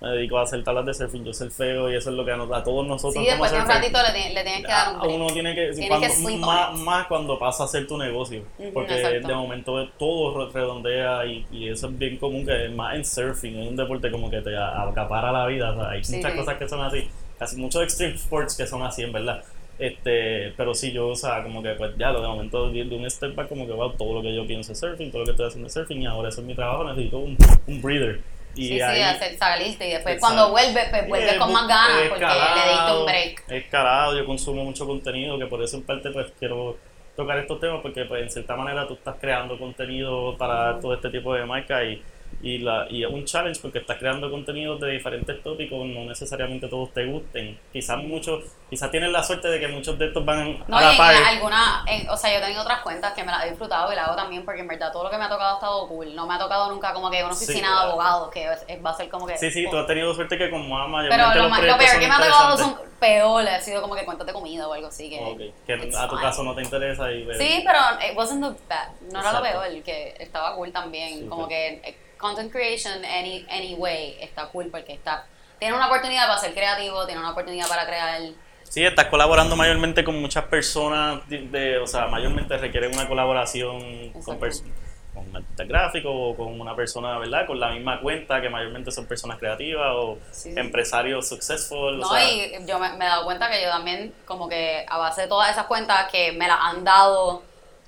me 0.00 0.08
dedico 0.08 0.38
a 0.38 0.42
hacer 0.44 0.64
tablas 0.64 0.86
de 0.86 0.94
surfing, 0.94 1.24
yo 1.26 1.32
surfeo 1.34 1.92
y 1.92 1.94
eso 1.96 2.08
es 2.10 2.16
lo 2.16 2.24
que 2.24 2.32
a, 2.32 2.34
a 2.36 2.64
todos 2.64 2.86
nosotros 2.86 3.22
Sí, 3.22 3.28
después 3.30 3.52
de 3.52 3.58
un 3.60 3.68
ratito 3.68 3.98
le, 4.02 4.32
le 4.34 4.42
tienes 4.42 4.62
que 4.62 4.72
dar 4.72 4.94
un 4.94 5.00
break. 5.00 5.14
uno 5.14 5.26
tiene 5.26 5.54
que, 5.54 5.70
cuando- 5.88 6.06
que 6.08 6.36
más, 6.38 6.78
más 6.78 7.06
cuando 7.06 7.38
pasa 7.38 7.64
a 7.64 7.68
ser 7.68 7.86
tu 7.86 7.98
negocio, 7.98 8.42
porque 8.72 8.94
exacto. 8.94 9.28
de 9.28 9.34
momento 9.34 9.88
todo 9.98 10.46
re- 10.46 10.52
redondea 10.54 11.26
y, 11.26 11.46
y 11.52 11.68
eso 11.68 11.88
es 11.88 11.98
bien 11.98 12.16
común 12.16 12.46
que 12.46 12.70
más 12.70 12.94
en 12.96 13.04
surfing, 13.04 13.58
es 13.60 13.68
un 13.68 13.76
deporte 13.76 14.10
como 14.10 14.30
que 14.30 14.40
te 14.40 14.56
acapara 14.56 15.30
la 15.30 15.46
vida, 15.46 15.70
o 15.72 15.76
sea, 15.76 15.90
hay 15.90 16.02
Sí, 16.02 16.16
muchas 16.16 16.32
sí. 16.32 16.38
cosas 16.38 16.56
que 16.56 16.66
son 16.68 16.80
así, 16.80 17.06
casi 17.40 17.56
muchos 17.56 17.82
extreme 17.82 18.14
sports 18.14 18.54
que 18.56 18.66
son 18.66 18.82
así 18.82 19.02
en 19.02 19.12
verdad, 19.12 19.42
este, 19.78 20.52
pero 20.58 20.74
sí 20.74 20.92
yo, 20.92 21.08
o 21.08 21.16
sea, 21.16 21.42
como 21.42 21.62
que 21.62 21.70
pues 21.70 21.92
ya 21.96 22.10
lo 22.10 22.20
de 22.20 22.28
momento 22.28 22.70
de, 22.70 22.84
de 22.84 22.94
un 22.94 23.10
step 23.10 23.34
back 23.34 23.48
como 23.48 23.66
que 23.66 23.72
wow, 23.72 23.92
todo 23.94 24.12
lo 24.12 24.22
que 24.22 24.34
yo 24.34 24.46
pienso 24.46 24.72
es 24.72 24.78
surfing, 24.78 25.10
todo 25.10 25.20
lo 25.20 25.24
que 25.24 25.30
estoy 25.32 25.46
haciendo 25.46 25.68
es 25.68 25.72
surfing 25.72 26.02
y 26.02 26.06
ahora 26.06 26.28
eso 26.28 26.42
es 26.42 26.46
mi 26.46 26.54
trabajo, 26.54 26.84
necesito 26.84 27.18
un, 27.18 27.36
un 27.66 27.82
breather. 27.82 28.20
Y 28.54 28.66
Sí, 28.66 28.74
sí, 28.74 28.82
ahí, 28.82 29.00
hacer, 29.00 29.38
saliste 29.38 29.88
y 29.88 29.92
después 29.92 30.20
cuando 30.20 30.50
vuelves, 30.50 30.88
pues 30.90 31.08
vuelves 31.08 31.34
eh, 31.34 31.38
con 31.38 31.52
más 31.52 31.66
ganas 31.66 32.08
porque 32.10 32.26
le 32.26 32.72
diste 32.72 32.92
un 32.98 33.06
break. 33.06 33.44
escalado, 33.48 34.18
yo 34.18 34.26
consumo 34.26 34.64
mucho 34.64 34.86
contenido, 34.86 35.38
que 35.38 35.46
por 35.46 35.62
eso 35.62 35.78
en 35.78 35.84
parte 35.84 36.10
pues 36.10 36.30
quiero 36.38 36.76
tocar 37.16 37.38
estos 37.38 37.58
temas, 37.58 37.80
porque 37.80 38.04
pues 38.04 38.22
en 38.22 38.30
cierta 38.30 38.56
manera 38.56 38.86
tú 38.86 38.94
estás 38.94 39.16
creando 39.20 39.58
contenido 39.58 40.36
para 40.36 40.78
todo 40.78 40.94
este 40.94 41.08
tipo 41.10 41.32
de 41.32 41.46
marcas 41.46 41.84
y, 41.84 42.02
y, 42.42 42.58
la, 42.58 42.86
y 42.88 43.04
es 43.04 43.10
un 43.10 43.24
challenge 43.26 43.60
porque 43.60 43.80
estás 43.80 43.98
creando 43.98 44.30
contenidos 44.30 44.80
de 44.80 44.90
diferentes 44.92 45.42
tópicos, 45.42 45.86
no 45.86 46.04
necesariamente 46.04 46.68
todos 46.68 46.90
te 46.94 47.04
gusten. 47.04 47.58
Quizás 47.72 47.98
muchos, 47.98 48.44
quizás 48.70 48.90
tienes 48.90 49.10
la 49.10 49.22
suerte 49.22 49.48
de 49.48 49.60
que 49.60 49.68
muchos 49.68 49.98
de 49.98 50.06
estos 50.06 50.24
van 50.24 50.58
No, 50.66 50.76
a 50.78 50.80
la 50.80 50.96
par. 50.96 51.14
alguna, 51.14 51.84
en- 51.86 52.08
o 52.08 52.16
sea, 52.16 52.30
yo 52.32 52.38
he 52.38 52.40
tenido 52.40 52.62
otras 52.62 52.80
cuentas 52.80 53.12
que 53.12 53.22
me 53.24 53.30
las 53.30 53.44
he 53.44 53.50
disfrutado 53.50 53.92
y 53.92 53.96
las 53.96 54.06
hago 54.06 54.16
también 54.16 54.44
porque 54.44 54.60
en 54.62 54.68
verdad 54.68 54.90
todo 54.90 55.04
lo 55.04 55.10
que 55.10 55.18
me 55.18 55.24
ha 55.24 55.28
tocado 55.28 55.50
ha 55.50 55.54
estado 55.56 55.88
cool. 55.88 56.14
No 56.14 56.26
me 56.26 56.34
ha 56.34 56.38
tocado 56.38 56.70
nunca 56.70 56.94
como 56.94 57.10
que 57.10 57.22
una 57.22 57.34
Sí, 57.34 57.44
oficina 57.44 57.68
claro. 57.68 57.80
de 57.86 57.92
abogados 57.92 58.30
que 58.30 58.44
es- 58.52 58.64
es- 58.68 58.84
va 58.84 58.90
a 58.90 58.94
ser 58.94 59.08
como 59.10 59.26
que... 59.26 59.36
Sí, 59.36 59.50
sí, 59.50 59.66
tú 59.70 59.76
has 59.76 59.86
tenido 59.86 60.14
suerte 60.14 60.38
que 60.38 60.48
como 60.50 60.78
ama 60.78 61.02
Pero 61.10 61.34
lo, 61.34 61.48
más- 61.50 61.62
lo 61.62 61.76
peor 61.78 61.98
que 62.00 62.08
me 62.08 62.14
ha 62.14 62.18
tocado 62.20 62.56
son 62.56 62.76
peores, 62.98 63.52
ha 63.52 63.60
sido 63.60 63.82
como 63.82 63.94
que 63.94 64.04
cuentas 64.06 64.26
de 64.26 64.32
comida 64.32 64.66
o 64.66 64.72
algo 64.72 64.86
así. 64.88 65.10
Que, 65.10 65.18
Ok, 65.18 65.38
que 65.66 65.72
a 65.74 65.76
tu 65.78 65.82
fine. 66.16 66.20
caso 66.22 66.42
no 66.42 66.54
te 66.54 66.62
interesa 66.62 67.10
y 67.12 67.26
Sí, 67.38 67.62
pero 67.66 67.78
it 68.10 68.16
wasn't 68.16 68.42
the 68.42 68.62
bad. 68.68 68.88
No 69.12 69.20
era 69.20 69.32
lo 69.32 69.38
Exacto. 69.44 69.60
peor, 69.70 69.82
que 69.82 70.14
estaba 70.18 70.54
cool 70.54 70.72
también. 70.72 71.18
Sí, 71.20 71.26
como 71.26 71.44
sí. 71.44 71.48
que 71.50 72.09
content 72.20 72.52
creation 72.52 73.04
any, 73.04 73.46
anyway 73.50 74.16
está 74.20 74.46
cool 74.48 74.68
porque 74.70 74.92
está... 74.92 75.26
Tiene 75.58 75.74
una 75.74 75.86
oportunidad 75.88 76.26
para 76.26 76.38
ser 76.38 76.54
creativo, 76.54 77.04
tiene 77.06 77.20
una 77.20 77.32
oportunidad 77.32 77.68
para 77.68 77.86
crear... 77.86 78.20
Sí, 78.62 78.84
estás 78.84 79.06
colaborando 79.06 79.56
mayormente 79.56 80.04
con 80.04 80.20
muchas 80.20 80.44
personas, 80.44 81.28
de, 81.28 81.38
de- 81.48 81.78
o 81.78 81.86
sea, 81.86 82.06
mayormente 82.06 82.56
requieren 82.56 82.94
una 82.94 83.08
colaboración 83.08 84.12
con, 84.12 84.38
con 84.38 85.28
un 85.28 85.36
artista 85.36 85.64
gráfico 85.64 86.10
o 86.12 86.36
con 86.36 86.60
una 86.60 86.76
persona, 86.76 87.18
¿verdad? 87.18 87.46
Con 87.46 87.58
la 87.58 87.70
misma 87.72 88.00
cuenta, 88.00 88.40
que 88.40 88.48
mayormente 88.48 88.92
son 88.92 89.06
personas 89.06 89.38
creativas 89.38 89.88
o 89.92 90.18
Sí, 90.30 90.52
sí. 90.52 90.58
empresarios 90.58 91.28
successful. 91.28 91.98
No, 91.98 92.06
o 92.06 92.10
sea, 92.14 92.22
y 92.32 92.64
yo 92.64 92.78
me, 92.78 92.90
me 92.90 93.04
he 93.04 93.08
dado 93.08 93.24
cuenta 93.24 93.50
que 93.50 93.60
yo 93.60 93.68
también, 93.70 94.14
como 94.24 94.48
que 94.48 94.86
a 94.88 94.98
base 94.98 95.22
de 95.22 95.28
todas 95.28 95.50
esas 95.50 95.66
cuentas 95.66 96.08
que 96.10 96.30
me 96.32 96.46
las 96.46 96.58
han 96.60 96.84
dado, 96.84 97.42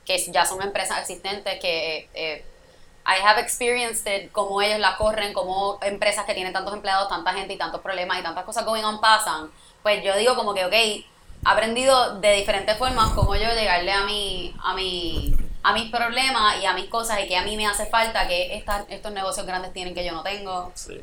que 0.04 0.18
ya 0.18 0.44
son 0.44 0.60
empresas 0.62 0.98
existentes, 0.98 1.60
que 1.60 2.08
eh, 2.12 2.44
I 3.04 3.20
have 3.24 3.40
experienced 3.40 4.06
it, 4.06 4.30
cómo 4.32 4.62
ellos 4.62 4.78
la 4.78 4.96
corren, 4.96 5.32
cómo 5.32 5.78
empresas 5.82 6.24
que 6.24 6.34
tienen 6.34 6.52
tantos 6.52 6.72
empleados, 6.72 7.08
tanta 7.08 7.32
gente 7.32 7.54
y 7.54 7.58
tantos 7.58 7.80
problemas 7.80 8.18
y 8.18 8.22
tantas 8.22 8.44
cosas 8.44 8.64
going 8.64 8.84
on 8.84 9.00
pasan, 9.00 9.50
pues 9.82 10.04
yo 10.04 10.16
digo 10.16 10.36
como 10.36 10.54
que, 10.54 10.64
ok, 10.64 10.72
he 10.72 11.04
aprendido 11.44 12.20
de 12.20 12.34
diferentes 12.34 12.76
formas 12.78 13.10
cómo 13.10 13.34
yo 13.34 13.48
llegarle 13.54 13.92
a 13.92 14.04
mi, 14.04 14.54
a 14.62 14.74
mi, 14.74 15.34
a 15.62 15.72
mis 15.72 15.90
problemas 15.90 16.62
y 16.62 16.66
a 16.66 16.74
mis 16.74 16.86
cosas 16.86 17.20
y 17.20 17.26
que 17.26 17.36
a 17.36 17.42
mí 17.42 17.56
me 17.56 17.66
hace 17.66 17.86
falta 17.86 18.28
que 18.28 18.54
estas, 18.54 18.84
estos 18.88 19.12
negocios 19.12 19.46
grandes 19.46 19.72
tienen 19.72 19.94
que 19.94 20.04
yo 20.04 20.12
no 20.12 20.22
tengo. 20.22 20.70
Sí. 20.74 21.02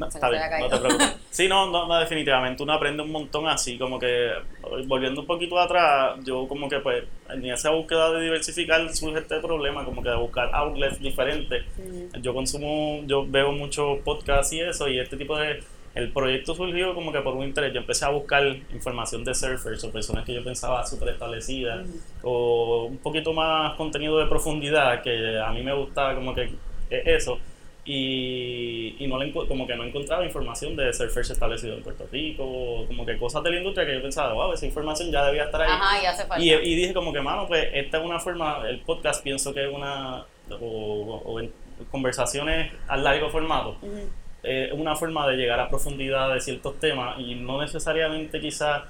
No, 0.00 0.06
está 0.06 0.30
bien, 0.30 0.42
no 0.58 0.68
te 0.68 0.78
preocupes. 0.78 1.16
Sí, 1.30 1.46
no, 1.46 1.70
no, 1.70 1.86
no, 1.86 1.98
definitivamente 2.00 2.62
uno 2.62 2.72
aprende 2.72 3.02
un 3.02 3.12
montón 3.12 3.46
así, 3.46 3.78
como 3.78 3.98
que 3.98 4.30
volviendo 4.86 5.20
un 5.20 5.26
poquito 5.26 5.58
atrás, 5.58 6.18
yo 6.24 6.48
como 6.48 6.68
que 6.68 6.80
pues 6.80 7.04
en 7.28 7.44
esa 7.44 7.70
búsqueda 7.70 8.10
de 8.12 8.22
diversificar 8.22 8.92
surge 8.92 9.20
este 9.20 9.38
problema, 9.40 9.84
como 9.84 10.02
que 10.02 10.08
de 10.08 10.16
buscar 10.16 10.50
outlets 10.52 10.98
diferentes. 10.98 11.64
Yo 12.20 12.34
consumo, 12.34 13.02
yo 13.06 13.26
veo 13.28 13.52
muchos 13.52 13.98
podcasts 14.00 14.52
y 14.54 14.60
eso, 14.60 14.88
y 14.88 14.98
este 14.98 15.16
tipo 15.16 15.36
de... 15.36 15.62
El 15.92 16.12
proyecto 16.12 16.54
surgió 16.54 16.94
como 16.94 17.12
que 17.12 17.20
por 17.20 17.34
un 17.34 17.42
interés. 17.42 17.72
Yo 17.74 17.80
empecé 17.80 18.04
a 18.04 18.10
buscar 18.10 18.46
información 18.72 19.24
de 19.24 19.34
surfers 19.34 19.82
o 19.82 19.90
personas 19.90 20.24
que 20.24 20.32
yo 20.32 20.44
pensaba 20.44 20.86
súper 20.86 21.10
establecidas, 21.10 21.86
o 22.22 22.84
un 22.84 22.98
poquito 22.98 23.32
más 23.32 23.74
contenido 23.74 24.18
de 24.18 24.26
profundidad, 24.26 25.02
que 25.02 25.38
a 25.38 25.50
mí 25.50 25.62
me 25.64 25.74
gustaba 25.74 26.14
como 26.14 26.32
que 26.32 26.44
eh, 26.90 27.02
eso 27.06 27.38
y, 27.92 28.96
y 28.98 29.06
no 29.08 29.18
le 29.18 29.32
como 29.32 29.66
que 29.66 29.74
no 29.74 29.84
encontraba 29.84 30.24
información 30.24 30.76
de 30.76 30.92
surfers 30.92 31.30
establecidos 31.30 31.78
en 31.78 31.82
Puerto 31.82 32.06
Rico, 32.10 32.84
como 32.86 33.04
que 33.04 33.16
cosas 33.18 33.42
de 33.42 33.50
la 33.50 33.56
industria 33.58 33.86
que 33.86 33.94
yo 33.94 34.02
pensaba, 34.02 34.32
wow, 34.32 34.52
esa 34.52 34.66
información 34.66 35.10
ya 35.10 35.24
debía 35.26 35.44
estar 35.44 35.60
ahí. 35.62 35.70
Ajá, 35.70 36.02
y 36.02 36.06
hace 36.06 36.24
falta. 36.26 36.42
Y, 36.44 36.50
y 36.52 36.74
dije 36.76 36.94
como 36.94 37.12
que, 37.12 37.20
mano, 37.20 37.46
pues 37.48 37.68
esta 37.72 37.98
es 37.98 38.04
una 38.04 38.18
forma, 38.20 38.62
el 38.68 38.78
podcast 38.80 39.22
pienso 39.22 39.52
que 39.52 39.64
es 39.68 39.72
una, 39.74 40.24
o, 40.60 41.22
o 41.24 41.40
en 41.40 41.52
conversaciones 41.90 42.72
a 42.88 42.96
largo 42.96 43.28
formato, 43.30 43.76
Ujú. 43.82 44.08
eh, 44.44 44.68
es 44.72 44.78
una 44.78 44.94
forma 44.96 45.26
de 45.28 45.36
llegar 45.36 45.58
a 45.60 45.68
profundidad 45.68 46.32
de 46.32 46.40
ciertos 46.40 46.78
temas 46.78 47.18
y 47.18 47.34
no 47.34 47.60
necesariamente 47.60 48.40
quizás 48.40 48.82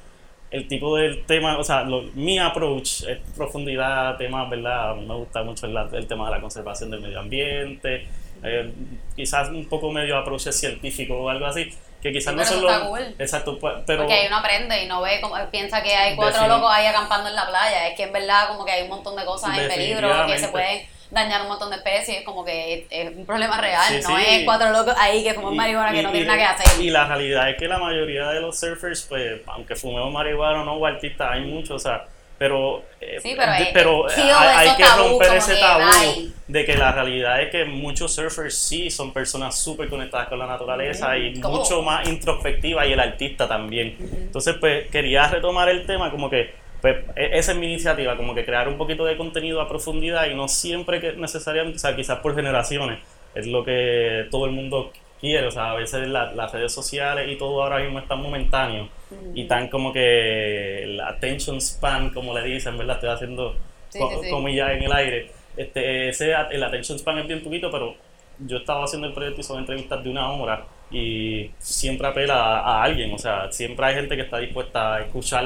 el 0.51 0.67
tipo 0.67 0.97
del 0.97 1.25
tema, 1.27 1.57
o 1.59 1.63
sea, 1.65 1.85
lo- 1.85 2.03
mi 2.15 2.39
approach 2.39 3.05
es 3.09 3.19
profundidad, 3.37 4.17
temas, 4.17 4.51
¿verdad? 4.51 4.97
Me 4.97 5.15
gusta 5.15 5.43
mucho 5.45 5.67
el, 5.67 5.77
el 5.95 6.07
tema 6.09 6.27
de 6.29 6.35
la 6.37 6.41
conservación 6.41 6.91
del 6.91 7.01
medio 7.01 7.21
ambiente, 7.21 8.07
eh, 8.43 8.73
quizás 9.17 9.49
un 9.49 9.69
poco 9.69 9.91
medio 9.91 10.17
approach 10.19 10.49
científico 10.51 11.17
o 11.17 11.29
algo 11.29 11.47
así, 11.47 11.73
que 12.03 12.13
quizás 12.13 12.35
no 12.35 12.45
son 12.45 12.63
los... 12.63 12.79
cool. 12.81 13.15
Exacto, 13.19 13.59
pues, 13.59 13.75
pero... 13.87 14.01
Porque 14.05 14.15
ahí 14.15 14.27
uno 14.27 14.39
aprende 14.39 14.83
y 14.83 14.87
no 14.87 15.03
ve, 15.03 15.21
como, 15.21 15.37
piensa 15.51 15.83
que 15.83 15.95
hay 15.95 16.17
cuatro 16.17 16.47
locos 16.49 16.71
ahí 16.73 16.87
acampando 16.87 17.29
en 17.29 17.35
la 17.37 17.47
playa. 17.47 17.89
Es 17.89 17.97
que 17.97 18.05
en 18.05 18.13
verdad 18.13 18.49
como 18.49 18.65
que 18.65 18.73
hay 18.73 18.83
un 18.83 18.89
montón 18.89 19.17
de 19.17 19.25
cosas 19.25 19.57
en 19.59 19.69
peligro, 19.69 20.27
que 20.27 20.39
se 20.39 20.49
pueden 20.49 20.87
dañar 21.11 21.43
un 21.43 21.49
montón 21.49 21.71
de 21.71 21.77
especies, 21.77 22.23
como 22.25 22.45
que 22.45 22.87
es 22.89 23.17
un 23.17 23.27
problema 23.27 23.61
real, 23.61 23.85
Sí, 23.89 24.01
no 24.09 24.17
sí. 24.17 24.25
es 24.29 24.45
cuatro 24.45 24.71
locos 24.71 24.95
ahí 24.97 25.25
que 25.25 25.35
fuman 25.35 25.55
Y- 25.55 25.57
marihuana 25.57 25.93
que 25.93 26.03
no 26.05 26.11
tienen 26.13 26.29
nada 26.29 26.39
que 26.39 26.63
hacer. 26.63 26.81
Y 26.81 26.91
la 26.91 27.05
realidad 27.07 27.51
es 27.51 27.57
que 27.57 27.67
la 27.67 27.79
mayoría 27.79 28.29
de 28.29 28.41
los 28.41 28.59
surfers, 28.59 29.07
pues, 29.09 29.41
aunque 29.47 29.75
fumemos 29.75 30.13
marihuana 30.13 30.63
o 30.63 30.65
no, 30.65 30.75
o 30.75 30.87
artistas, 30.87 31.29
hay 31.33 31.41
muchos, 31.41 31.71
o 31.73 31.79
sea, 31.81 32.07
pero, 32.41 32.83
eh, 33.03 33.19
Sí, 33.23 33.35
pero 33.37 33.53
de- 33.53 33.71
pero 33.75 34.07
kill 34.15 34.25
hay, 34.33 34.75
que 34.75 34.83
tabú, 34.83 35.09
romper 35.11 35.37
ese 35.37 35.55
que, 35.57 35.61
tabú 35.61 35.83
ay. 35.93 36.33
de 36.49 36.65
que 36.65 36.75
la 36.75 36.91
realidad 36.93 37.43
es 37.43 37.51
que 37.51 37.67
muchos 37.67 38.15
surfers 38.15 38.57
sí 38.57 38.91
son 38.91 39.13
personas 39.13 39.59
súper 39.63 39.91
conectadas 39.91 40.29
con 40.29 40.39
la 40.39 40.47
naturaleza 40.47 41.19
y 41.19 41.39
¿Cómo? 41.39 41.59
mucho 41.59 41.83
más 41.83 42.09
introspectivas 42.09 42.87
y 42.89 42.93
el 42.95 43.01
artista 43.01 43.47
también. 43.47 43.95
Entonces, 44.01 44.57
pues, 44.59 44.89
quería 44.91 45.29
retomar 45.29 45.69
el 45.69 45.85
tema 45.85 46.11
como 46.11 46.31
que 46.31 46.59
pues 46.81 46.97
e- 47.15 47.39
esa 47.39 47.53
es 47.53 47.59
mi 47.59 47.67
iniciativa, 47.67 48.17
como 48.17 48.35
que 48.35 48.43
crear 48.47 48.67
un 48.69 48.79
poquito 48.79 49.05
de 49.05 49.19
contenido 49.19 49.61
a 49.61 49.69
profundidad 49.69 50.27
y 50.31 50.35
no 50.35 50.49
siempre 50.49 50.99
que 50.99 51.13
necesariamente, 51.13 51.77
o 51.77 51.79
sea, 51.79 51.95
quizás 51.95 52.21
por 52.21 52.35
generaciones, 52.35 53.01
es 53.35 53.47
lo 53.47 53.63
que 53.67 54.29
todo 54.31 54.47
el 54.47 54.53
mundo 54.53 54.91
quiere, 55.21 55.47
o 55.47 55.51
sea, 55.51 55.73
a 55.73 55.75
veces 55.75 56.09
la- 56.09 56.33
las 56.33 56.53
redes 56.53 56.73
sociales 56.73 57.29
y 57.31 57.37
todo 57.37 57.63
ahora 57.63 57.79
mismo 57.79 57.99
es 57.99 58.09
tan 58.09 58.21
momentáneo 58.23 58.89
y 59.35 59.45
tan 59.45 59.69
como 59.69 59.93
que 59.93 60.83
el 60.85 61.01
attention 61.01 61.61
span, 61.61 62.11
como 62.11 62.37
le 62.37 62.45
dicen, 62.45 62.77
¿verdad? 62.79 62.97
Estoy 62.97 63.11
haciendo 63.11 63.55
Sí, 63.89 63.99
co- 63.99 64.09
sí, 64.23 64.31
comillas 64.31 64.71
en 64.71 64.83
el 64.85 64.93
aire. 64.93 65.31
Este, 65.57 66.09
ese, 66.09 66.33
el 66.53 66.63
attention 66.63 66.99
span 66.99 67.19
es 67.19 67.27
bien 67.27 67.43
poquito, 67.43 67.71
pero 67.71 67.95
yo 68.39 68.59
estaba 68.59 68.85
haciendo 68.85 69.09
el 69.09 69.13
proyecto 69.13 69.41
y 69.41 69.45
son 69.45 69.59
entrevistas 69.59 70.03
de 70.03 70.11
una 70.11 70.31
hora 70.33 70.65
y 70.93 71.51
siempre 71.59 72.07
apela 72.07 72.35
a, 72.37 72.61
a 72.61 72.83
alguien, 72.85 73.13
o 73.13 73.19
sea, 73.19 73.51
siempre 73.53 73.85
hay 73.87 73.95
gente 73.97 74.17
que 74.17 74.23
está 74.23 74.39
dispuesta 74.39 74.95
a 74.97 75.01
escuchar 75.03 75.45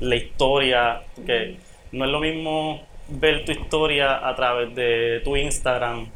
la 0.00 0.16
historia, 0.16 1.02
que 1.26 1.56
no 1.92 2.04
es 2.06 2.10
lo 2.10 2.18
mismo 2.20 2.80
ver 3.08 3.44
tu 3.44 3.52
historia 3.52 4.26
a 4.26 4.34
través 4.34 4.74
de 4.74 5.20
tu 5.22 5.36
Instagram, 5.36 6.06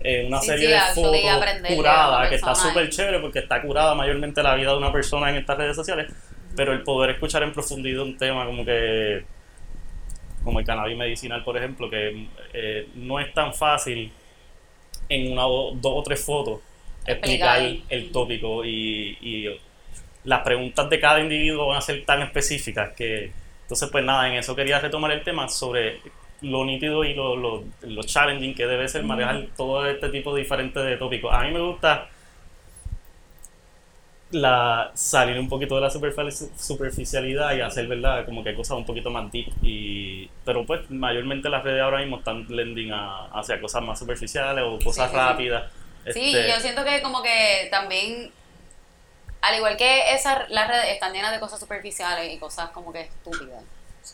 eh, 0.00 0.24
una 0.26 0.40
Sí, 0.40 0.46
serie 0.46 0.68
sí, 0.68 0.72
de 0.72 0.80
fotos 0.80 1.40
curada, 1.66 2.28
que 2.28 2.36
está 2.36 2.54
súper 2.54 2.88
chévere 2.90 3.20
porque 3.20 3.40
está 3.40 3.60
curada 3.62 3.94
mayormente 3.94 4.42
la 4.42 4.54
vida 4.54 4.72
de 4.72 4.78
una 4.78 4.92
persona 4.92 5.30
en 5.30 5.36
estas 5.36 5.58
redes 5.58 5.76
sociales, 5.76 6.06
pero 6.54 6.72
el 6.72 6.82
poder 6.82 7.10
escuchar 7.10 7.42
en 7.42 7.52
profundidad 7.52 8.02
un 8.02 8.16
tema 8.16 8.46
como 8.46 8.64
que 8.64 9.24
como 10.42 10.60
el 10.60 10.66
cannabis 10.66 10.96
medicinal, 10.96 11.44
por 11.44 11.56
ejemplo, 11.56 11.90
que 11.90 12.28
eh, 12.52 12.88
no 12.94 13.20
es 13.20 13.32
tan 13.34 13.52
fácil 13.54 14.12
en 15.08 15.32
una 15.32 15.46
o 15.46 15.74
dos 15.74 15.92
o 15.96 16.02
tres 16.02 16.24
fotos 16.24 16.60
explicar 17.06 17.60
Explicar. 17.62 17.86
el 17.88 18.12
tópico 18.12 18.64
y, 18.64 19.18
y 19.20 19.60
las 20.24 20.42
preguntas 20.42 20.88
de 20.90 21.00
cada 21.00 21.20
individuo 21.20 21.68
van 21.68 21.78
a 21.78 21.80
ser 21.82 22.04
tan 22.04 22.22
específicas 22.22 22.92
que 22.96 23.32
entonces 23.62 23.88
pues 23.90 24.04
nada, 24.04 24.28
en 24.28 24.34
eso 24.34 24.54
quería 24.56 24.80
retomar 24.80 25.10
el 25.12 25.22
tema 25.24 25.48
sobre 25.48 26.00
lo 26.42 26.64
nítido 26.64 27.04
y 27.04 27.14
lo, 27.14 27.36
lo, 27.36 27.64
lo 27.82 28.02
challenging 28.02 28.54
que 28.54 28.66
debe 28.66 28.88
ser 28.88 29.04
manejar 29.04 29.48
todo 29.56 29.86
este 29.86 30.08
tipo 30.10 30.34
de 30.34 30.42
diferentes 30.42 30.84
de 30.84 30.96
tópicos. 30.96 31.32
A 31.34 31.42
mí 31.42 31.52
me 31.52 31.60
gusta 31.60 32.08
la 34.30 34.90
salir 34.94 35.38
un 35.38 35.48
poquito 35.48 35.74
de 35.76 35.80
la 35.80 35.88
superfici- 35.90 36.50
superficialidad 36.58 37.54
y 37.56 37.62
hacer 37.62 37.86
verdad 37.86 38.26
como 38.26 38.44
que 38.44 38.54
cosas 38.54 38.76
un 38.76 38.84
poquito 38.84 39.08
más 39.10 39.32
deep 39.32 39.46
y 39.62 40.28
pero 40.44 40.66
pues 40.66 40.90
mayormente 40.90 41.48
las 41.48 41.64
redes 41.64 41.80
ahora 41.82 42.00
mismo 42.00 42.18
están 42.18 42.46
blending 42.46 42.92
a, 42.92 43.26
hacia 43.28 43.58
cosas 43.58 43.82
más 43.82 43.98
superficiales 43.98 44.64
o 44.66 44.82
cosas 44.84 45.10
Sí, 45.10 45.12
sí, 45.12 45.12
sí. 45.12 45.16
rápidas 45.16 45.72
Sí, 46.10 46.30
Este, 46.30 46.48
yo 46.48 46.60
siento 46.60 46.84
que 46.84 47.02
como 47.02 47.22
que 47.22 47.68
también, 47.70 48.32
al 49.40 49.56
igual 49.56 49.76
que 49.76 50.12
esas, 50.14 50.48
las 50.50 50.68
redes 50.68 50.88
están 50.90 51.12
llenas 51.12 51.32
de 51.32 51.40
cosas 51.40 51.60
superficiales 51.60 52.32
y 52.32 52.38
cosas 52.38 52.70
como 52.70 52.92
que 52.92 53.02
estúpidas. 53.02 53.64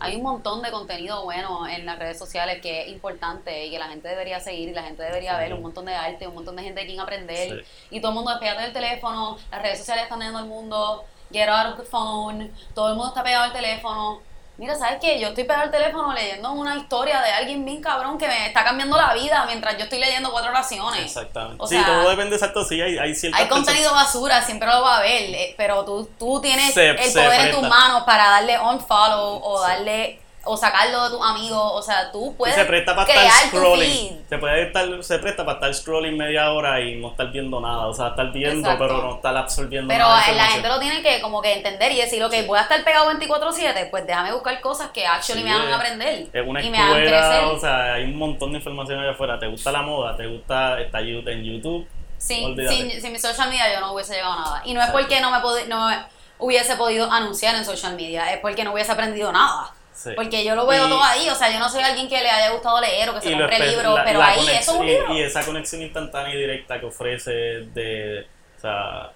Hay 0.00 0.16
un 0.16 0.22
montón 0.22 0.62
de 0.62 0.70
contenido 0.70 1.22
bueno 1.24 1.66
en 1.68 1.86
las 1.86 1.98
redes 1.98 2.18
sociales 2.18 2.60
que 2.60 2.82
es 2.82 2.88
importante 2.88 3.66
y 3.66 3.70
que 3.70 3.78
la 3.78 3.88
gente 3.88 4.08
debería 4.08 4.40
seguir 4.40 4.68
y 4.68 4.72
la 4.72 4.82
gente 4.82 5.02
debería 5.02 5.36
ver, 5.38 5.54
un 5.54 5.62
montón 5.62 5.84
de 5.84 5.94
arte, 5.94 6.26
un 6.26 6.34
montón 6.34 6.56
de 6.56 6.62
gente 6.62 6.80
de 6.80 6.86
quien 6.86 7.00
aprender. 7.00 7.64
Sí. 7.64 7.96
Y 7.96 8.00
todo 8.00 8.10
el 8.10 8.16
mundo 8.16 8.30
despegate 8.30 8.62
del 8.62 8.72
teléfono, 8.72 9.38
las 9.50 9.62
redes 9.62 9.78
sociales 9.78 10.04
están 10.04 10.18
llenando 10.18 10.40
el 10.40 10.46
mundo, 10.46 11.04
get 11.32 11.48
out 11.48 11.72
of 11.72 11.78
the 11.78 11.84
phone, 11.84 12.50
todo 12.74 12.88
el 12.88 12.94
mundo 12.94 13.08
está 13.08 13.22
pegado 13.22 13.44
al 13.44 13.52
teléfono. 13.52 14.20
Mira, 14.56 14.76
¿sabes 14.76 14.98
qué? 15.00 15.18
Yo 15.18 15.28
estoy 15.28 15.42
pegado 15.44 15.64
al 15.64 15.70
teléfono 15.72 16.12
leyendo 16.12 16.52
una 16.52 16.76
historia 16.76 17.20
de 17.22 17.30
alguien 17.32 17.64
bien 17.64 17.82
cabrón 17.82 18.16
que 18.18 18.28
me 18.28 18.46
está 18.46 18.62
cambiando 18.62 18.96
la 18.96 19.12
vida 19.12 19.44
mientras 19.46 19.76
yo 19.76 19.82
estoy 19.84 19.98
leyendo 19.98 20.30
cuatro 20.30 20.50
oraciones. 20.52 21.00
Exactamente. 21.00 21.56
O 21.58 21.66
sí, 21.66 21.74
sea, 21.74 21.84
todo 21.84 22.08
depende 22.08 22.36
exacto. 22.36 22.64
Sí, 22.64 22.80
hay, 22.80 22.96
hay 22.96 23.14
Hay 23.32 23.48
contenido 23.48 23.92
basura, 23.92 24.40
siempre 24.42 24.68
lo 24.68 24.80
va 24.82 24.94
a 24.94 24.98
haber, 24.98 25.22
eh, 25.34 25.54
pero 25.56 25.84
tú, 25.84 26.08
tú 26.18 26.40
tienes 26.40 26.72
Se- 26.72 26.90
el 26.90 26.96
poder 27.12 27.40
en 27.48 27.50
tus 27.52 27.68
manos 27.68 28.04
para 28.04 28.28
darle 28.30 28.56
unfollow 28.60 29.40
o 29.42 29.58
Sí. 29.60 29.68
darle 29.68 30.20
o 30.46 30.56
sacarlo 30.56 31.04
de 31.04 31.10
tus 31.16 31.26
amigos, 31.26 31.72
o 31.74 31.82
sea, 31.82 32.10
tú 32.12 32.30
Y 32.32 32.34
puedes 32.34 32.54
se 32.54 32.64
presta 32.64 32.94
para 32.94 33.06
crear 33.06 33.26
estar 33.26 33.48
scrolling. 33.48 34.24
Se, 34.28 34.38
puede 34.38 34.62
estar, 34.66 35.04
se 35.04 35.18
presta 35.18 35.44
para 35.44 35.56
estar 35.56 35.74
scrolling 35.74 36.16
media 36.16 36.50
hora 36.52 36.80
y 36.80 36.96
no 37.00 37.10
estar 37.10 37.30
viendo 37.32 37.60
nada. 37.60 37.86
O 37.86 37.94
sea, 37.94 38.08
estar 38.08 38.30
viendo, 38.32 38.60
Exacto. 38.68 38.84
pero 38.84 39.02
no 39.02 39.14
estar 39.16 39.36
absorbiendo 39.36 39.88
Pero 39.88 40.04
nada. 40.08 40.24
de 40.26 40.32
eh, 40.32 40.34
la 40.36 40.44
gente 40.46 40.68
lo 40.68 40.78
tiene 40.80 41.02
que 41.02 41.20
como 41.20 41.40
que 41.42 41.52
entender 41.54 41.92
y 41.92 41.96
decir, 42.00 42.22
ok, 42.22 42.34
voy 42.46 42.58
a 42.58 42.62
estar 42.62 42.82
pegado 42.84 43.10
24/7, 43.10 43.90
pues 43.90 44.06
déjame 44.06 44.32
buscar 44.32 44.60
cosas 44.60 44.90
que 44.90 45.06
actually 45.06 45.42
Sí, 45.42 45.48
me 45.48 45.52
hagan 45.54 45.72
aprender 45.72 46.26
Es 46.32 46.46
una 46.46 46.62
y 46.62 46.70
me 46.70 46.78
hagan 46.78 46.96
escuela, 47.02 47.28
crecer. 47.28 47.44
o 47.44 47.58
sea, 47.58 47.94
hay 47.94 48.04
un 48.04 48.16
montón 48.16 48.52
de 48.52 48.58
información 48.58 49.00
allá 49.00 49.12
afuera. 49.12 49.38
¿Te 49.38 49.46
gusta 49.46 49.72
la 49.72 49.82
moda? 49.82 50.16
¿Te 50.16 50.26
gusta 50.26 50.80
está 50.80 51.00
you- 51.00 51.22
en 51.28 51.42
YouTube? 51.44 51.86
sin, 52.18 52.56
sin, 52.68 52.90
sin 53.02 53.12
mi 53.12 53.18
social 53.18 53.50
media 53.50 53.70
yo 53.74 53.80
no 53.80 53.92
hubiese 53.92 54.14
llegado 54.14 54.32
a 54.32 54.36
nada. 54.36 54.62
Y 54.64 54.72
no 54.72 54.80
es 54.80 54.86
Exacto. 54.88 54.98
porque 55.08 55.20
no 55.20 55.30
me, 55.30 55.66
no 55.66 55.88
me 55.88 55.98
hubiese 56.38 56.74
podido 56.76 57.10
anunciar 57.12 57.54
en 57.54 57.64
social 57.66 57.94
media, 57.96 58.32
es 58.32 58.38
porque 58.40 58.64
no 58.64 58.72
hubiese 58.72 58.92
aprendido 58.92 59.30
nada. 59.30 59.70
Sí. 60.04 60.10
Porque 60.14 60.44
yo 60.44 60.54
lo 60.54 60.66
veo 60.66 60.86
Y- 60.86 60.90
todo 60.90 61.02
ahí, 61.02 61.28
o 61.30 61.34
sea, 61.34 61.50
yo 61.50 61.58
no 61.58 61.68
soy 61.68 61.82
alguien 61.82 62.08
que 62.08 62.20
le 62.20 62.28
haya 62.30 62.50
gustado 62.52 62.80
leer 62.80 63.08
o 63.10 63.14
que 63.14 63.22
se 63.22 63.32
compre 63.32 63.58
libros, 63.70 63.98
pero 64.04 64.18
la 64.18 64.26
ahí 64.28 64.40
eso 64.40 64.72
es 64.72 64.78
un 64.78 64.86
libro. 64.86 65.14
Y, 65.14 65.22
esa 65.22 65.44
conexión 65.44 65.82
instantánea 65.82 66.34
y 66.34 66.38
directa 66.38 66.78
que 66.78 66.86
ofrece 66.86 67.32
de, 67.32 68.26
o 68.56 68.60
sea, 68.60 69.10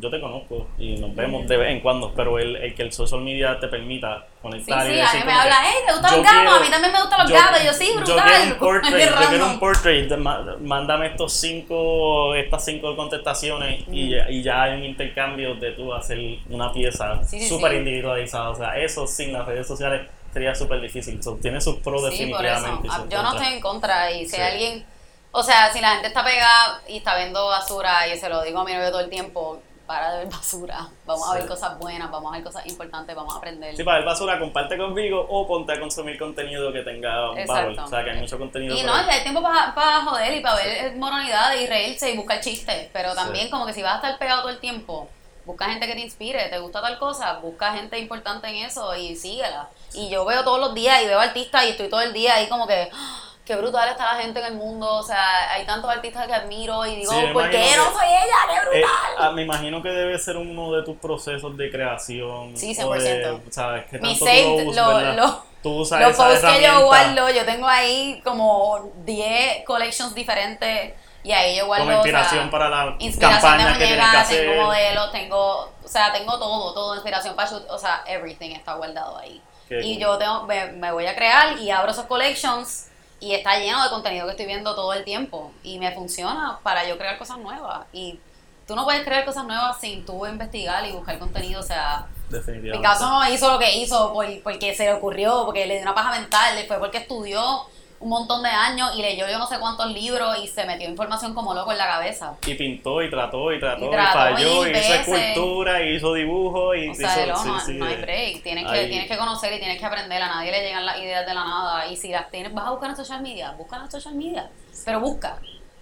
yo 0.00 0.10
te 0.10 0.20
conozco 0.20 0.68
y 0.78 0.94
nos 0.94 1.12
vemos 1.16 1.44
de 1.48 1.56
vez 1.56 1.70
en 1.72 1.80
cuando, 1.80 2.12
pero 2.14 2.38
el, 2.38 2.54
el 2.54 2.72
que 2.72 2.82
el 2.84 2.92
social 2.92 3.20
media 3.20 3.58
te 3.58 3.66
permita 3.66 4.18
Sí, 4.28 4.42
conectar 4.42 4.88
y 4.88 4.94
sí, 4.94 5.00
a 5.00 5.02
decir 5.02 5.20
mí 5.20 5.26
me 5.26 5.32
habla, 5.32 5.56
hey, 5.64 5.74
¿te 5.84 5.92
gustan 5.92 6.10
yo 6.12 6.16
los 6.18 6.24
gatos? 6.24 6.38
quiero- 6.40 6.54
a 6.54 6.60
mí 6.60 6.70
también 6.70 6.92
me 6.92 7.00
gustan 7.00 7.18
los 7.22 7.30
yo- 7.30 7.34
gatos. 7.36 7.64
Yo, 7.64 7.72
sí, 7.72 7.88
Yo 7.92 7.96
brutal. 7.96 8.22
quiero 8.28 8.44
un 8.52 8.58
portrait, 8.60 9.10
yo 9.10 9.28
quiero 9.28 9.46
un 9.46 9.58
portrait, 9.58 10.12
mándame 10.60 11.06
estos 11.08 11.32
cinco, 11.32 12.34
estas 12.36 12.64
cinco 12.64 12.94
contestaciones 12.94 13.82
y, 13.90 14.10
ya- 14.10 14.30
y 14.30 14.42
ya 14.44 14.62
hay 14.62 14.74
un 14.78 14.84
intercambio 14.84 15.56
de 15.56 15.72
tú 15.72 15.92
hacer 15.92 16.16
una 16.48 16.72
pieza 16.72 17.20
Sí, 17.24 17.40
sí, 17.40 17.48
súper 17.48 17.72
sí. 17.72 17.78
individualizada, 17.78 18.50
o 18.50 18.54
sea, 18.54 18.78
eso 18.78 19.04
sin 19.08 19.32
las 19.32 19.46
redes 19.46 19.66
sociales 19.66 20.02
sería 20.38 20.54
súper 20.54 20.80
difícil, 20.80 21.22
So, 21.22 21.36
tiene 21.36 21.60
sus 21.60 21.76
pros 21.76 22.02
Sí, 22.14 22.26
por 22.26 22.44
eso. 22.44 22.54
definitivamente. 22.54 22.88
Ah, 22.90 23.04
Yo 23.08 23.22
no 23.22 23.32
estoy 23.34 23.52
en 23.54 23.60
contra 23.60 24.10
y 24.12 24.24
si 24.28 24.36
Sí. 24.36 24.40
alguien 24.42 24.86
O 25.30 25.42
sea, 25.42 25.70
si 25.72 25.80
la 25.80 25.90
gente 25.90 26.08
está 26.08 26.24
pegada 26.24 26.80
y 26.88 26.96
está 26.96 27.14
viendo 27.16 27.46
basura, 27.48 28.08
y 28.08 28.18
se 28.18 28.30
lo 28.30 28.42
digo 28.42 28.60
a 28.60 28.64
mi 28.64 28.72
novio 28.72 28.88
todo 28.90 29.00
el 29.00 29.10
tiempo, 29.10 29.60
para 29.86 30.12
de 30.12 30.18
ver 30.24 30.28
basura. 30.32 30.88
Vamos 31.04 31.28
a 31.28 31.34
ver 31.34 31.46
cosas 31.46 31.78
buenas, 31.78 32.10
vamos 32.10 32.32
a 32.32 32.36
ver 32.36 32.44
cosas 32.44 32.64
importantes, 32.66 33.14
vamos 33.14 33.34
a 33.34 33.38
aprender. 33.38 33.76
Sí, 33.76 33.84
para 33.84 33.98
ver 33.98 34.06
basura, 34.06 34.38
comparte 34.38 34.78
conmigo 34.78 35.26
o 35.28 35.46
ponte 35.46 35.72
a 35.72 35.80
consumir 35.80 36.18
contenido 36.18 36.72
que 36.72 36.80
tenga 36.80 37.30
un 37.32 37.46
valor. 37.46 37.78
O 37.78 37.86
sea, 37.88 38.02
que 38.04 38.10
hay 38.10 38.20
mucho 38.20 38.38
contenido. 38.38 38.74
Y 38.74 38.82
no, 38.84 38.94
ahí. 38.94 39.04
hay 39.10 39.22
tiempo 39.22 39.42
para 39.42 40.00
joder 40.02 40.34
y 40.34 40.40
para 40.40 40.56
ver 40.56 40.96
moralidades 40.96 41.60
y 41.60 41.66
reírse 41.66 42.10
y 42.10 42.16
buscar 42.16 42.40
chistes. 42.40 42.88
Pero 42.92 43.14
también, 43.14 43.50
como 43.50 43.66
que 43.66 43.74
si 43.74 43.82
vas 43.82 43.92
a 43.92 43.96
estar 43.96 44.18
pegado 44.18 44.40
todo 44.40 44.50
el 44.50 44.60
tiempo, 44.60 45.08
busca 45.44 45.66
gente 45.66 45.86
que 45.86 45.92
te 45.94 46.00
inspire. 46.00 46.48
¿Te 46.48 46.58
gusta 46.58 46.80
tal 46.80 46.98
cosa? 46.98 47.34
Busca 47.40 47.74
gente 47.74 47.98
importante 47.98 48.48
en 48.48 48.64
eso 48.64 48.94
y 48.96 49.14
síguela. 49.14 49.68
Y 49.94 50.08
yo 50.10 50.24
veo 50.24 50.44
todos 50.44 50.60
los 50.60 50.74
días 50.74 51.02
y 51.02 51.06
veo 51.06 51.18
artistas 51.20 51.64
y 51.64 51.70
estoy 51.70 51.88
todo 51.88 52.00
el 52.00 52.12
día 52.12 52.34
ahí 52.34 52.48
como 52.48 52.66
que. 52.66 52.90
¡ah! 52.92 53.24
Qué 53.44 53.56
brutal 53.56 53.88
está 53.88 54.12
la 54.14 54.20
gente 54.20 54.40
en 54.40 54.44
el 54.44 54.54
mundo, 54.56 54.96
o 54.96 55.02
sea, 55.02 55.50
hay 55.54 55.64
tantos 55.64 55.88
artistas 55.90 56.26
que 56.26 56.34
admiro 56.34 56.84
y 56.84 56.96
digo, 56.96 57.10
Sí, 57.10 57.18
¿por 57.32 57.48
qué 57.48 57.56
no 57.78 57.84
que- 57.88 57.92
soy 57.98 58.06
ella? 58.08 58.36
¡Qué 58.46 58.56
Eh, 58.56 58.60
brutal! 58.82 58.90
ah, 59.16 59.30
me 59.30 59.40
imagino 59.40 59.82
que 59.82 59.88
debe 59.88 60.18
ser 60.18 60.36
uno 60.36 60.70
de 60.72 60.82
tus 60.82 60.98
procesos 60.98 61.56
de 61.56 61.70
creación. 61.70 62.54
Sí, 62.54 62.76
o 62.84 62.92
de- 62.92 63.00
100%. 63.00 63.40
¿sabes? 63.50 63.86
Que 63.86 63.98
Mi 64.00 64.18
tú 64.18 64.24
usas, 64.26 64.76
lo- 64.76 64.96
¿verdad? 64.96 65.16
lo- 65.16 65.42
Tú 65.62 65.76
usas 65.78 65.98
Los 66.02 66.14
posts 66.14 66.44
que 66.44 66.62
yo 66.62 66.84
guardo, 66.84 67.30
yo 67.30 67.44
tengo 67.46 67.66
ahí 67.66 68.20
como 68.22 68.92
10 69.06 69.64
collections 69.64 70.14
diferentes 70.14 70.92
y 71.24 71.32
ahí 71.32 71.56
yo 71.56 71.64
guardo. 71.66 71.86
como 71.86 71.96
inspiración 71.96 72.40
o 72.40 72.42
sea, 72.42 72.50
para 72.50 72.68
la 72.68 72.96
inspiración 72.98 73.40
campaña 73.40 73.66
de 73.68 73.72
que 73.72 73.78
tienes 73.86 73.96
que 73.96 74.02
muñeca, 74.04 74.20
hacer. 74.20 74.46
tengo 74.50 74.62
modelos, 74.62 75.10
tengo, 75.12 75.72
o 75.82 75.88
sea, 75.88 76.12
tengo 76.12 76.38
todo, 76.38 76.74
todo, 76.74 76.94
inspiración 76.96 77.34
para 77.34 77.50
o 77.56 77.78
sea, 77.78 78.02
everything 78.06 78.50
está 78.50 78.74
guardado 78.74 79.16
ahí. 79.16 79.40
Qué 79.68 79.80
y 79.84 79.94
cool. 79.94 80.02
yo 80.02 80.18
tengo, 80.18 80.44
me, 80.44 80.66
me 80.72 80.92
voy 80.92 81.06
a 81.06 81.14
crear 81.14 81.58
y 81.58 81.70
abro 81.70 81.90
esos 81.92 82.06
collections 82.06 82.86
y 83.20 83.34
está 83.34 83.58
lleno 83.58 83.82
de 83.82 83.90
contenido 83.90 84.26
que 84.26 84.32
estoy 84.32 84.46
viendo 84.46 84.74
todo 84.74 84.92
el 84.92 85.04
tiempo 85.04 85.52
y 85.62 85.78
me 85.78 85.92
funciona 85.92 86.58
para 86.62 86.86
yo 86.88 86.96
crear 86.98 87.18
cosas 87.18 87.38
nuevas 87.38 87.80
y 87.92 88.18
tú 88.66 88.76
no 88.76 88.84
puedes 88.84 89.02
crear 89.04 89.24
cosas 89.24 89.44
nuevas 89.44 89.80
sin 89.80 90.04
tú 90.06 90.24
investigar 90.26 90.86
y 90.86 90.92
buscar 90.92 91.18
contenido, 91.18 91.60
o 91.60 91.64
sea, 91.64 92.06
Definitivamente. 92.28 92.76
mi 92.78 92.82
caso 92.82 93.08
no 93.08 93.28
hizo 93.32 93.50
lo 93.50 93.58
que 93.58 93.76
hizo 93.78 94.12
por- 94.12 94.42
porque 94.42 94.74
se 94.74 94.84
le 94.84 94.92
ocurrió, 94.94 95.44
porque 95.46 95.66
le 95.66 95.74
dio 95.74 95.82
una 95.82 95.94
paja 95.94 96.12
mental, 96.20 96.58
fue 96.68 96.78
porque 96.78 96.98
estudió 96.98 97.66
un 98.00 98.08
montón 98.08 98.42
de 98.42 98.48
años 98.48 98.92
y 98.96 99.02
leyó 99.02 99.28
yo 99.28 99.38
no 99.38 99.46
sé 99.46 99.58
cuántos 99.58 99.92
libros 99.92 100.38
y 100.42 100.46
se 100.46 100.64
metió 100.64 100.88
información 100.88 101.34
como 101.34 101.52
loco 101.54 101.72
en 101.72 101.78
la 101.78 101.86
cabeza. 101.86 102.36
Y 102.46 102.54
pintó 102.54 103.02
y 103.02 103.10
trató 103.10 103.52
y 103.52 103.58
trató 103.58 103.84
y, 103.84 103.88
Y 103.88 103.90
trató 103.90 104.12
falló 104.12 104.62
mil 104.64 104.74
y 104.74 104.78
hizo 104.78 104.94
escultura 104.94 105.82
y 105.82 105.96
hizo 105.96 106.14
dibujo 106.14 106.74
y 106.74 106.88
O 106.88 106.94
sea, 106.94 107.24
hizo, 107.24 107.32
no, 107.32 107.36
sí, 107.36 107.48
no, 107.48 107.60
sí, 107.60 107.72
no 107.74 107.86
hay 107.86 107.94
eh, 107.94 108.02
break. 108.02 108.42
Tienes 108.42 108.70
que, 108.70 108.86
tienes 108.86 109.08
que 109.08 109.16
conocer 109.16 109.52
y 109.52 109.58
tienes 109.58 109.78
que 109.78 109.86
aprender. 109.86 110.22
A 110.22 110.28
nadie 110.28 110.52
le 110.52 110.62
llegan 110.62 110.86
las 110.86 110.98
ideas 110.98 111.26
de 111.26 111.34
la 111.34 111.44
nada. 111.44 111.86
Y 111.88 111.96
si 111.96 112.08
las 112.08 112.30
tienes, 112.30 112.54
vas 112.54 112.66
a 112.66 112.70
buscar 112.70 112.90
en 112.90 112.96
social 112.96 113.20
media. 113.20 113.52
Busca 113.52 113.76
en 113.76 113.90
social 113.90 114.14
media. 114.14 114.48
Pero 114.84 115.00
busca. 115.00 115.38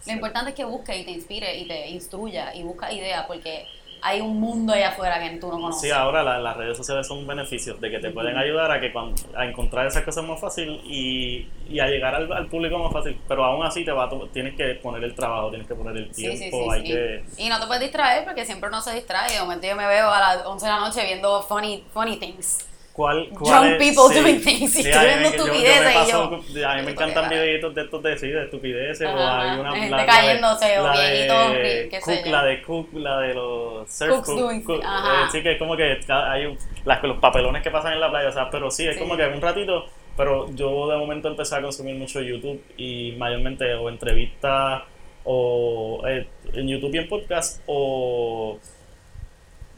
Lo 0.06 0.12
importante 0.12 0.50
es 0.50 0.56
que 0.56 0.64
busques 0.64 0.96
y 0.96 1.04
te 1.04 1.10
inspire 1.10 1.56
y 1.56 1.66
te 1.66 1.88
instruya 1.88 2.54
y 2.54 2.62
busca 2.62 2.92
ideas 2.92 3.26
porque 3.26 3.66
hay 4.02 4.20
un 4.20 4.38
mundo 4.40 4.72
allá 4.72 4.90
afuera 4.90 5.18
que 5.20 5.36
tú 5.38 5.48
no 5.48 5.54
conoces. 5.60 5.80
Sí, 5.82 5.90
ahora 5.90 6.22
la- 6.22 6.38
las 6.38 6.56
redes 6.56 6.76
sociales 6.76 7.06
son 7.06 7.26
beneficios 7.26 7.80
de 7.80 7.90
que 7.90 7.98
te 7.98 8.10
pueden 8.10 8.36
ayudar 8.36 8.70
a 8.70 8.80
que 8.80 8.92
a 9.34 9.44
encontrar 9.44 9.86
esas 9.86 10.02
cosas 10.04 10.24
más 10.24 10.40
fácil 10.40 10.80
y, 10.84 11.48
y 11.68 11.80
a 11.80 11.86
llegar 11.86 12.14
al, 12.14 12.32
al 12.32 12.46
público 12.46 12.78
más 12.78 12.92
fácil. 12.92 13.18
Pero 13.28 13.44
aún 13.44 13.64
así 13.64 13.84
te 13.84 13.92
va 13.92 14.08
tienes 14.32 14.54
que 14.54 14.74
poner 14.76 15.02
el 15.04 15.14
trabajo, 15.14 15.50
tienes 15.50 15.66
que 15.66 15.74
poner 15.74 15.96
el 15.96 16.10
tiempo, 16.10 16.36
sí, 16.38 16.50
sí, 16.50 16.70
hay 16.70 16.80
sí. 16.82 16.86
que 16.92 17.24
Y 17.38 17.48
no 17.48 17.60
te 17.60 17.66
puedes 17.66 17.82
distraer 17.82 18.24
porque 18.24 18.44
siempre 18.44 18.68
uno 18.68 18.80
se 18.80 18.94
distrae. 18.94 19.32
De 19.32 19.40
momento 19.40 19.66
yo 19.66 19.76
me 19.76 19.86
veo 19.86 20.08
a 20.10 20.20
las 20.20 20.46
11 20.46 20.66
de 20.66 20.72
la 20.72 20.80
noche 20.80 21.04
viendo 21.04 21.42
funny, 21.42 21.84
funny 21.92 22.16
things. 22.16 22.64
¿Cuál, 22.96 23.28
es? 23.72 23.78
people 23.78 24.14
doing 24.22 24.40
things, 24.40 24.74
y 24.78 24.82
viendo 24.82 25.28
yo- 25.30 25.36
yo 25.36 25.44
estupideces 25.44 25.90
y 25.90 25.94
paso- 25.94 26.08
yo, 26.08 26.26
A 26.26 26.38
mí 26.38 26.46
me 26.48 26.62
"Maldito 26.64 26.90
encantan 26.90 27.28
videitos 27.28 27.74
de 27.74 27.82
estos 27.82 28.02
de, 28.02 28.18
sí, 28.18 28.28
de 28.28 28.44
estupideces 28.44 29.08
o 29.08 29.18
hay 29.18 29.58
una 29.58 29.72
gente 29.74 29.90
la- 29.90 29.96
la 30.06 30.22
de- 30.22 30.38
o 30.78 30.92
viejitos, 30.92 31.52
de 31.52 31.88
qué 31.90 32.00
sé 32.00 32.22
yo. 32.24 32.30
la 32.32 32.44
de 32.44 32.62
Cook, 32.62 32.88
la 32.94 33.20
de 33.20 33.34
los 33.34 33.90
surf 33.90 34.10
Cooks 34.14 34.28
cook- 34.30 34.38
doing- 34.40 34.62
cook, 34.64 34.82
ajá. 34.82 35.24
eh, 35.24 35.28
sí 35.30 35.42
que 35.42 35.52
es 35.52 35.58
como 35.58 35.76
que 35.76 35.98
hay 36.08 36.46
un- 36.46 36.58
las, 36.86 37.02
los 37.02 37.18
papelones 37.18 37.62
que 37.62 37.70
pasan 37.70 37.92
en 37.92 38.00
la 38.00 38.08
playa, 38.10 38.30
o 38.30 38.32
sea, 38.32 38.48
pero 38.50 38.70
sí, 38.70 38.86
es 38.88 38.94
Sí. 38.94 39.00
como 39.00 39.14
que 39.16 39.24
un 39.26 39.42
ratito, 39.42 39.84
pero 40.16 40.50
yo 40.54 40.88
de 40.88 40.96
momento 40.96 41.28
empecé 41.28 41.54
a 41.56 41.60
consumir 41.62 41.96
mucho 41.96 42.22
YouTube 42.22 42.62
y 42.78 43.12
mayormente 43.18 43.74
o 43.74 43.90
entrevistas 43.90 44.82
o 45.24 46.02
eh, 46.08 46.26
en 46.54 46.66
YouTube 46.68 46.94
y 46.94 46.98
en 46.98 47.08
podcast 47.08 47.60
o 47.66 48.58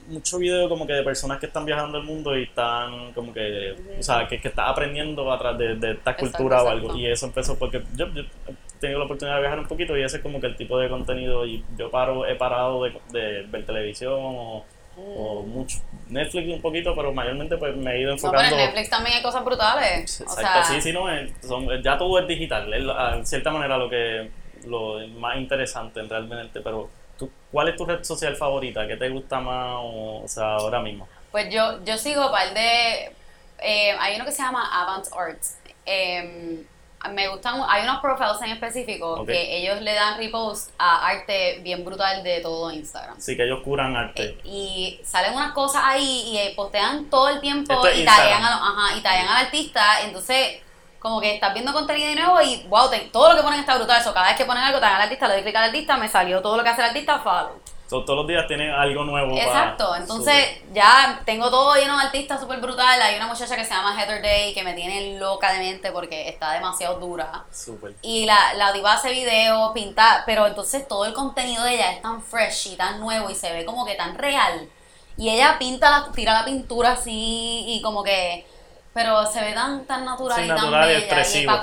mucho 0.09 0.39
video 0.39 0.69
como 0.69 0.87
que 0.87 0.93
de 0.95 1.03
personas 1.03 1.39
que 1.39 1.47
están 1.47 1.65
viajando 1.65 1.99
el 1.99 2.05
mundo 2.05 2.37
y 2.37 2.45
están 2.45 3.13
como 3.13 3.33
que, 3.33 3.75
o 3.99 4.03
sea, 4.03 4.27
que, 4.27 4.41
que 4.41 4.49
estás 4.49 4.69
aprendiendo 4.69 5.31
a 5.33 5.39
través 5.39 5.59
de, 5.59 5.75
de 5.77 5.93
esta 5.95 6.11
Exacto, 6.13 6.39
cultura 6.39 6.63
o 6.63 6.69
algo. 6.69 6.87
exacto. 6.87 6.99
Y 6.99 7.07
eso 7.07 7.27
empezó 7.27 7.59
porque 7.59 7.83
yo, 7.95 8.07
yo 8.15 8.23
he 8.23 8.79
tenido 8.81 8.99
la 9.01 9.05
oportunidad 9.07 9.37
de 9.37 9.41
viajar 9.43 9.59
un 9.61 9.67
poquito 9.69 9.97
y 9.97 10.03
ese 10.03 10.17
es 10.19 10.23
como 10.23 10.41
que 10.41 10.47
el 10.49 10.57
tipo 10.57 10.79
de 10.79 10.89
contenido 10.89 11.45
y 11.47 11.65
yo 11.77 11.91
paro, 11.91 12.27
he 12.27 12.35
parado 12.37 12.83
de, 12.85 12.93
de 13.11 13.43
ver 13.43 13.65
televisión 13.67 14.15
o, 14.19 14.65
o 14.97 15.43
mucho 15.43 15.79
Netflix 16.09 16.53
un 16.55 16.61
poquito, 16.63 16.95
pero 16.97 17.13
mayormente 17.13 17.57
pues 17.57 17.77
me 17.77 17.93
he 17.95 18.01
ido 18.01 18.15
Mm. 18.15 18.17
No, 18.17 18.31
pero 18.31 18.41
enfocando. 18.41 18.57
en 18.59 18.65
Netflix 18.67 18.91
también 18.91 19.17
hay 19.17 19.23
cosas 19.23 19.45
brutales. 19.45 20.21
O 20.21 20.25
Exacto, 20.25 20.43
sea, 20.43 20.65
sí, 20.65 20.81
sí, 20.81 20.93
no, 20.93 21.13
eh, 21.13 21.33
son- 21.43 21.69
ya 21.83 21.99
todo 21.99 22.19
es 22.19 22.27
digital, 22.27 22.73
es 22.73 22.85
en 23.17 23.27
cierta 23.27 23.51
manera 23.51 23.77
lo 23.77 23.89
que 23.91 24.31
lo 24.67 24.99
más 25.19 25.37
interesante 25.39 26.03
realmente, 26.03 26.61
pero 26.61 26.89
tú, 27.19 27.31
¿cuál 27.53 27.69
es 27.69 27.77
tu 27.77 27.85
red 27.85 28.03
social 28.05 28.37
favorita? 28.37 28.87
¿Qué 28.87 28.97
te 28.97 29.09
gusta 29.09 29.41
más 29.41 29.77
o, 29.79 30.23
o 30.25 30.29
sea, 30.29 30.55
ahora 30.55 30.81
mismo? 30.81 31.09
Pues 31.31 31.53
yo, 31.53 31.85
yo 31.85 31.99
sigo 31.99 32.27
un 32.27 32.33
par 32.33 32.55
de. 32.55 33.13
eh, 33.59 33.97
hay 33.99 34.17
uno 34.17 34.25
que 34.25 34.33
se 34.33 34.43
llama 34.43 34.63
Avant 34.83 35.07
Arts. 35.15 35.59
Eh, 35.85 36.65
me 37.13 37.29
gustan. 37.29 37.63
Hay 37.69 37.85
unos 37.85 38.01
profiles 38.01 38.43
en 38.43 38.51
específico 38.51 39.25
que 39.25 39.59
ellos 39.59 39.81
le 39.83 39.95
dan 39.95 40.19
repost 40.19 40.71
a 40.79 41.07
arte 41.07 41.61
bien 41.63 41.85
brutal 41.85 42.23
de 42.25 42.41
todo 42.41 42.73
Instagram. 42.73 43.21
Sí, 43.21 43.37
que 43.37 43.45
ellos 43.45 43.61
curan 43.63 43.97
arte. 43.97 44.25
Eh, 44.25 44.39
y 44.45 45.01
salen 45.05 45.35
unas 45.35 45.53
cosas 45.53 45.83
ahí 45.85 46.25
y 46.33 46.39
eh, 46.39 46.53
postean 46.57 47.09
todo 47.09 47.29
el 47.29 47.41
tiempo 47.41 47.73
Esto 47.73 47.91
y 47.97 48.01
Instagram. 48.01 48.43
a, 48.43 48.55
ajá, 48.55 48.97
y 48.97 49.01
taguean 49.01 49.29
al 49.29 49.45
artista. 49.47 50.03
Entonces, 50.03 50.61
como 50.99 51.21
que 51.21 51.35
estás 51.35 51.53
viendo 51.55 51.73
contenido 51.73 52.09
de 52.09 52.17
nuevo 52.17 52.41
y 52.43 52.65
wow, 52.69 52.91
te- 52.91 53.01
todo 53.13 53.29
lo 53.31 53.37
que 53.37 53.43
ponen 53.43 53.61
está 53.61 53.77
brutal. 53.77 54.01
Eso, 54.01 54.13
cada 54.15 54.29
vez 54.29 54.37
que 54.37 54.45
ponen 54.45 54.63
algo, 54.65 54.81
taguean 54.81 54.97
al 55.01 55.03
artista, 55.05 55.29
le 55.29 55.35
doy 55.35 55.43
clic 55.43 55.57
al 55.57 55.65
artista, 55.65 55.97
me 55.97 56.09
salió 56.09 56.43
todo 56.43 56.57
lo 56.57 56.63
que 56.63 56.69
hace 56.71 56.83
el 56.83 56.89
artista, 56.89 57.19
follow. 57.21 57.61
So, 57.89 58.05
todos 58.05 58.19
los 58.19 58.27
días 58.27 58.47
tienen 58.47 58.71
algo 58.71 59.03
nuevo. 59.05 59.31
para- 59.31 59.43
Exacto, 59.47 59.95
entonces 59.97 60.61
ya 60.75 61.23
tengo 61.25 61.49
todo 61.51 61.75
lleno 61.75 61.97
de 61.97 62.05
artistas 62.05 62.39
súper 62.39 62.61
brutal. 62.61 63.01
Hay 63.01 63.17
una 63.17 63.27
muchacha 63.29 63.57
que 63.57 63.65
se 63.65 63.71
llama 63.73 63.99
Heather 63.99 64.21
Day 64.21 64.53
que 64.53 64.63
me 64.63 64.75
tiene 64.75 65.19
loca 65.19 65.53
de 65.55 65.61
mente 65.61 65.91
porque 65.91 66.29
está 66.29 66.53
demasiado 66.53 66.99
dura. 66.99 67.45
Súper. 67.51 67.95
Y 68.03 68.27
la, 68.27 68.53
la 68.55 68.73
diva 68.73 68.93
hace 68.93 69.11
videos, 69.11 69.73
pinta, 69.73 70.23
pero 70.27 70.47
entonces 70.47 70.87
todo 70.87 71.07
el 71.07 71.15
contenido 71.15 71.65
de 71.65 71.77
ella 71.77 71.93
es 71.93 72.03
tan 72.03 72.21
fresh 72.23 72.73
y 72.73 72.77
tan 72.77 73.01
nuevo 73.01 73.31
y 73.31 73.35
se 73.35 73.51
ve 73.55 73.65
como 73.65 73.87
que 73.87 73.95
tan 73.95 74.17
real. 74.19 74.69
Y 75.17 75.31
ella 75.31 75.57
pinta, 75.59 75.89
la, 75.91 76.13
tira 76.13 76.35
la 76.35 76.45
pintura 76.45 76.91
así 76.93 77.65
y 77.69 77.81
como 77.81 78.05
que, 78.05 78.47
pero 78.95 79.27
se 79.27 79.41
ve 79.41 79.53
tan, 79.53 79.85
tan 79.87 80.05
natural 80.05 80.39
Sí, 80.39 80.45
y 80.45 80.49
tan 80.49 80.57
natural 80.57 80.85
y 80.91 80.95
bella. 80.95 81.07
Y 81.07 81.47
bello. 81.47 81.63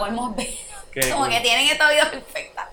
Qué 0.91 0.99
Como 1.11 1.25
cool. 1.25 1.29
que 1.29 1.41
tienen 1.41 1.67
esta 1.69 1.89
vida 1.91 2.09
perfecta. 2.09 2.69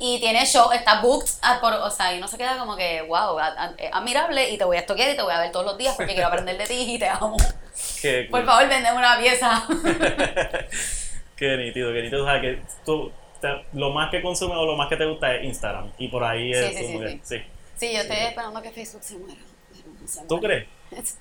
Y 0.00 0.20
tiene 0.20 0.46
show, 0.46 0.70
está 0.70 1.00
booked, 1.00 1.28
ah, 1.42 1.58
por, 1.60 1.72
o 1.74 1.90
sea, 1.90 2.14
y 2.14 2.18
uno 2.18 2.28
se 2.28 2.38
queda 2.38 2.56
como 2.56 2.76
que, 2.76 3.02
wow, 3.02 3.36
es 3.78 3.90
admirable 3.92 4.48
y 4.50 4.56
te 4.56 4.62
voy 4.64 4.76
a 4.76 4.80
estoquear 4.80 5.10
y 5.10 5.16
te 5.16 5.22
voy 5.22 5.32
a 5.32 5.40
ver 5.40 5.50
todos 5.50 5.66
los 5.66 5.76
días 5.76 5.96
porque 5.96 6.12
quiero 6.12 6.28
aprender 6.28 6.56
de 6.56 6.66
ti 6.66 6.94
y 6.94 6.98
te 7.00 7.08
amo. 7.08 7.36
Qué 8.00 8.28
Por 8.30 8.40
cool. 8.40 8.46
favor, 8.48 8.68
vendeme 8.68 8.96
una 8.96 9.18
pieza. 9.18 9.64
Qué 11.36 11.56
nítido, 11.56 11.92
qué 11.92 12.02
nítido. 12.02 12.24
O 12.24 12.26
sea, 12.28 12.40
que 12.40 12.60
tú, 12.84 13.12
te- 13.40 13.64
lo 13.72 13.90
más 13.90 14.10
que 14.10 14.20
consumes 14.22 14.56
o 14.56 14.66
lo 14.66 14.76
más 14.76 14.88
que 14.88 14.96
te 14.96 15.04
gusta 15.06 15.34
es 15.34 15.44
Instagram. 15.44 15.92
Y 15.98 16.08
por 16.08 16.24
ahí 16.24 16.52
es 16.52 16.76
sí, 16.76 16.82
como 16.82 16.98
sí, 16.98 17.04
que. 17.04 17.20
Sí. 17.22 17.42
Sí, 17.76 17.92
yo 17.92 18.00
estoy 18.00 18.16
esperando 18.16 18.60
que 18.62 18.70
Facebook 18.72 19.02
se 19.04 19.16
muera. 19.18 19.40
no 20.00 20.08
se 20.08 20.20
¿Tú 20.26 20.38
muere. 20.38 20.68
crees? 20.90 21.18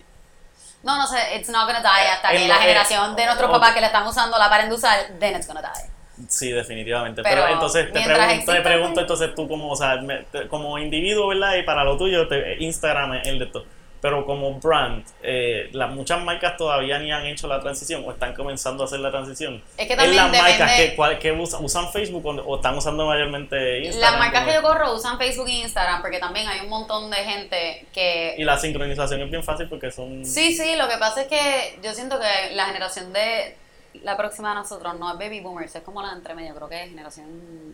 No, 0.83 0.95
no 0.97 1.07
sé, 1.07 1.17
it's 1.35 1.49
not 1.49 1.65
gonna 1.65 1.81
die 1.81 2.07
hasta 2.11 2.31
En 2.31 2.41
que 2.43 2.47
la 2.47 2.55
eh, 2.57 2.59
generación 2.59 3.15
de 3.15 3.25
nuestros 3.25 3.51
papás 3.51 3.73
que 3.73 3.81
le 3.81 3.87
están 3.87 4.05
usando 4.07 4.37
la 4.37 4.49
paren 4.49 4.69
de 4.69 4.75
usar, 4.75 5.07
then 5.19 5.35
it's 5.35 5.47
gonna 5.47 5.61
die. 5.61 5.91
Sí, 6.29 6.51
definitivamente. 6.51 7.21
Pero, 7.23 7.41
Pero 7.43 7.53
entonces 7.53 7.91
te 7.91 8.01
pregunto, 8.01 8.51
te 8.51 8.61
pregunto 8.61 9.01
entonces 9.01 9.35
tú 9.35 9.47
como, 9.47 9.69
o 9.71 9.75
sea, 9.75 9.97
me- 9.97 10.25
como 10.49 10.77
individuo, 10.79 11.27
¿verdad? 11.27 11.55
Y 11.55 11.63
para 11.63 11.83
lo 11.83 11.97
tuyo, 11.97 12.27
te- 12.27 12.55
Instagram 12.63 13.13
es 13.15 13.27
el 13.27 13.39
de 13.39 13.45
todo. 13.47 13.65
Pero 13.99 14.25
como 14.27 14.53
brand, 14.59 15.03
eh, 15.23 15.69
las 15.73 15.89
muchas 15.91 16.21
marcas 16.23 16.55
todavía 16.55 16.99
ni 16.99 17.11
han 17.11 17.25
hecho 17.25 17.47
la 17.47 17.59
transición 17.59 18.03
o 18.05 18.11
están 18.11 18.35
comenzando 18.35 18.83
a 18.83 18.85
hacer 18.85 18.99
la 18.99 19.09
transición. 19.09 19.63
Es 19.75 19.87
que 19.87 19.95
también 19.95 20.15
las 20.17 20.31
marcas 20.31 20.71
que, 20.73 20.95
cuál- 20.95 21.17
que 21.17 21.31
usan, 21.31 21.65
usan 21.65 21.91
Facebook 21.91 22.25
o, 22.25 22.29
o 22.29 22.55
están 22.57 22.77
usando 22.77 23.07
mayormente 23.07 23.79
Instagram. 23.85 24.11
Las 24.11 24.19
marcas 24.19 24.45
que 24.45 24.53
yo 24.53 24.61
corro 24.61 24.93
usan 24.93 25.17
Facebook 25.17 25.49
y 25.49 25.61
Instagram 25.61 26.01
porque 26.01 26.19
también 26.19 26.47
hay 26.47 26.59
un 26.61 26.69
montón 26.69 27.09
de 27.09 27.17
gente 27.17 27.87
que... 27.91 28.35
Y 28.37 28.43
la 28.43 28.57
sincronización 28.59 29.21
es 29.21 29.31
bien 29.31 29.43
fácil 29.43 29.67
porque 29.67 29.89
son... 29.91 30.23
Sí, 30.23 30.53
sí, 30.55 30.75
lo 30.75 30.87
que 30.87 30.97
pasa 30.97 31.21
es 31.23 31.27
que 31.27 31.79
yo 31.83 31.91
siento 31.93 32.19
que 32.19 32.53
la 32.55 32.65
generación 32.65 33.11
de 33.13 33.55
la 34.03 34.15
próxima 34.15 34.49
de 34.49 34.55
nosotros 34.55 34.99
no 34.99 35.11
es 35.11 35.17
baby 35.17 35.39
boomers, 35.39 35.75
es 35.75 35.81
como 35.81 36.03
la 36.03 36.09
de 36.09 36.17
entre 36.17 36.35
medio, 36.35 36.53
creo 36.53 36.69
que 36.69 36.83
es 36.83 36.89
generación 36.89 37.73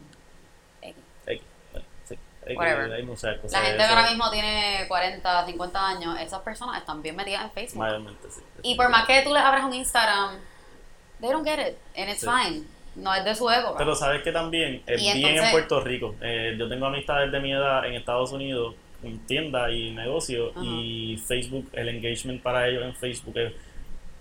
X. 0.82 0.96
Whatever. 2.56 2.92
hay 2.94 3.04
muchas 3.04 3.38
cosas 3.40 3.52
La 3.62 3.68
gente 3.68 3.84
que 3.84 3.90
ahora 3.90 4.10
mismo 4.10 4.30
tiene 4.32 4.86
40, 4.88 5.46
50 5.46 5.88
años, 5.88 6.20
esas 6.20 6.42
personas 6.42 6.78
están 6.80 7.02
bien 7.02 7.16
metidas 7.16 7.44
en 7.44 7.52
Facebook. 7.52 7.80
Mayormente, 7.80 8.28
sí. 8.30 8.42
Y 8.64 8.76
por 8.76 8.90
más 8.90 9.06
que 9.06 9.22
tú 9.22 9.34
le 9.34 9.40
abras 9.40 9.64
un 9.64 9.74
Instagram, 9.74 10.38
they 11.22 11.30
don't 11.32 11.48
get 11.48 11.60
it, 11.60 11.78
and 11.98 12.10
it's 12.10 12.22
Sí. 12.22 12.28
fine. 12.28 12.64
no 12.96 13.12
es 13.16 13.26
de 13.26 13.34
su 13.34 13.50
época. 13.50 13.76
Pero 13.80 13.96
sabes 13.96 14.22
que 14.22 14.32
también 14.32 14.84
es 14.86 15.02
bien 15.02 15.38
en 15.38 15.52
Puerto 15.52 15.82
Rico. 15.82 16.14
Eh, 16.22 16.56
yo 16.60 16.70
tengo 16.70 16.86
amistades 16.86 17.32
de 17.32 17.40
mi 17.40 17.52
edad 17.52 17.86
en 17.88 17.96
Estados 17.96 18.32
Unidos, 18.32 18.76
en 19.02 19.18
tiendas 19.26 19.72
y 19.72 19.90
negocios, 19.92 20.52
Ajá. 20.56 20.64
y 20.64 21.18
Facebook, 21.28 21.70
el 21.74 21.90
engagement 21.90 22.44
para 22.44 22.68
ellos 22.68 22.84
en 22.84 22.96
Facebook 22.96 23.36
es 23.38 23.52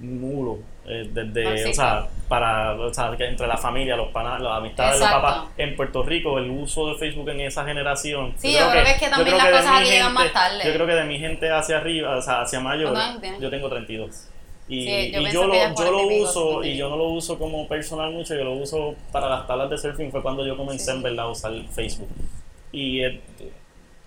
nulo. 0.02 0.58
eh, 0.84 1.08
desde, 1.12 1.46
Ah, 1.46 1.56
sí, 1.56 1.70
o 1.70 1.74
sea, 1.74 2.08
para, 2.28 2.72
o 2.74 2.92
sea, 2.92 3.14
que 3.16 3.24
entre 3.24 3.46
la 3.46 3.56
familia, 3.56 3.94
los 3.96 4.08
panas, 4.08 4.40
las 4.40 4.58
amistades 4.58 4.94
de 4.94 5.00
los 5.00 5.08
papás. 5.12 5.44
En 5.56 5.76
Puerto 5.76 6.02
Rico, 6.02 6.38
el 6.38 6.50
uso 6.50 6.88
de 6.88 6.96
Facebook 6.98 7.28
en 7.30 7.40
esa 7.42 7.64
generación. 7.64 8.34
Sí, 8.36 8.52
yo 8.52 8.68
creo 8.70 8.82
que 8.84 8.90
es 8.90 8.98
que 8.98 9.08
también 9.08 9.36
las 9.36 9.48
cosas 9.48 9.80
aquí 9.80 9.90
llegan 9.90 10.12
más 10.12 10.32
tarde. 10.32 10.64
Yo 10.66 10.74
creo 10.74 10.86
que 10.88 10.94
de 10.94 11.04
mi 11.04 11.18
gente 11.20 11.48
hacia 11.50 11.76
arriba, 11.78 12.16
o 12.16 12.22
sea, 12.22 12.40
hacia 12.42 12.58
mayor, 12.60 12.96
yo 13.40 13.48
tengo 13.48 13.68
32. 13.68 14.28
Y, 14.68 14.84
Sí, 14.84 15.10
yo 15.12 15.20
y 15.20 15.30
yo, 15.32 15.46
lo, 15.46 15.54
yo 15.54 15.74
40 15.74 15.90
lo 15.90 16.06
uso, 16.22 16.42
50. 16.62 16.66
y 16.68 16.76
yo 16.76 16.88
no 16.88 16.96
lo 16.96 17.04
uso 17.10 17.38
como 17.38 17.68
personal 17.68 18.10
mucho, 18.12 18.34
yo 18.34 18.42
lo 18.44 18.52
uso 18.54 18.94
para 19.12 19.28
las 19.28 19.46
tablas 19.46 19.70
de 19.70 19.78
surfing, 19.78 20.10
fue 20.10 20.20
cuando 20.22 20.44
yo 20.46 20.56
comencé 20.56 20.86
Sí. 20.90 20.96
en 20.96 21.02
verdad 21.02 21.26
a 21.26 21.30
usar 21.30 21.52
Facebook. 21.72 22.08
Y 22.72 23.04
eh, 23.04 23.20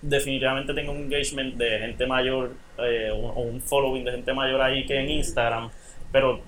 definitivamente 0.02 0.74
tengo 0.74 0.92
un 0.92 0.98
engagement 1.04 1.54
de 1.56 1.78
gente 1.78 2.06
mayor, 2.06 2.52
eh, 2.78 3.10
o 3.12 3.28
o 3.28 3.40
un 3.40 3.60
following 3.62 4.04
de 4.04 4.12
gente 4.12 4.32
mayor 4.32 4.60
ahí 4.60 4.84
que 4.86 4.98
en 4.98 5.10
Instagram, 5.10 5.70
pero 6.12 6.40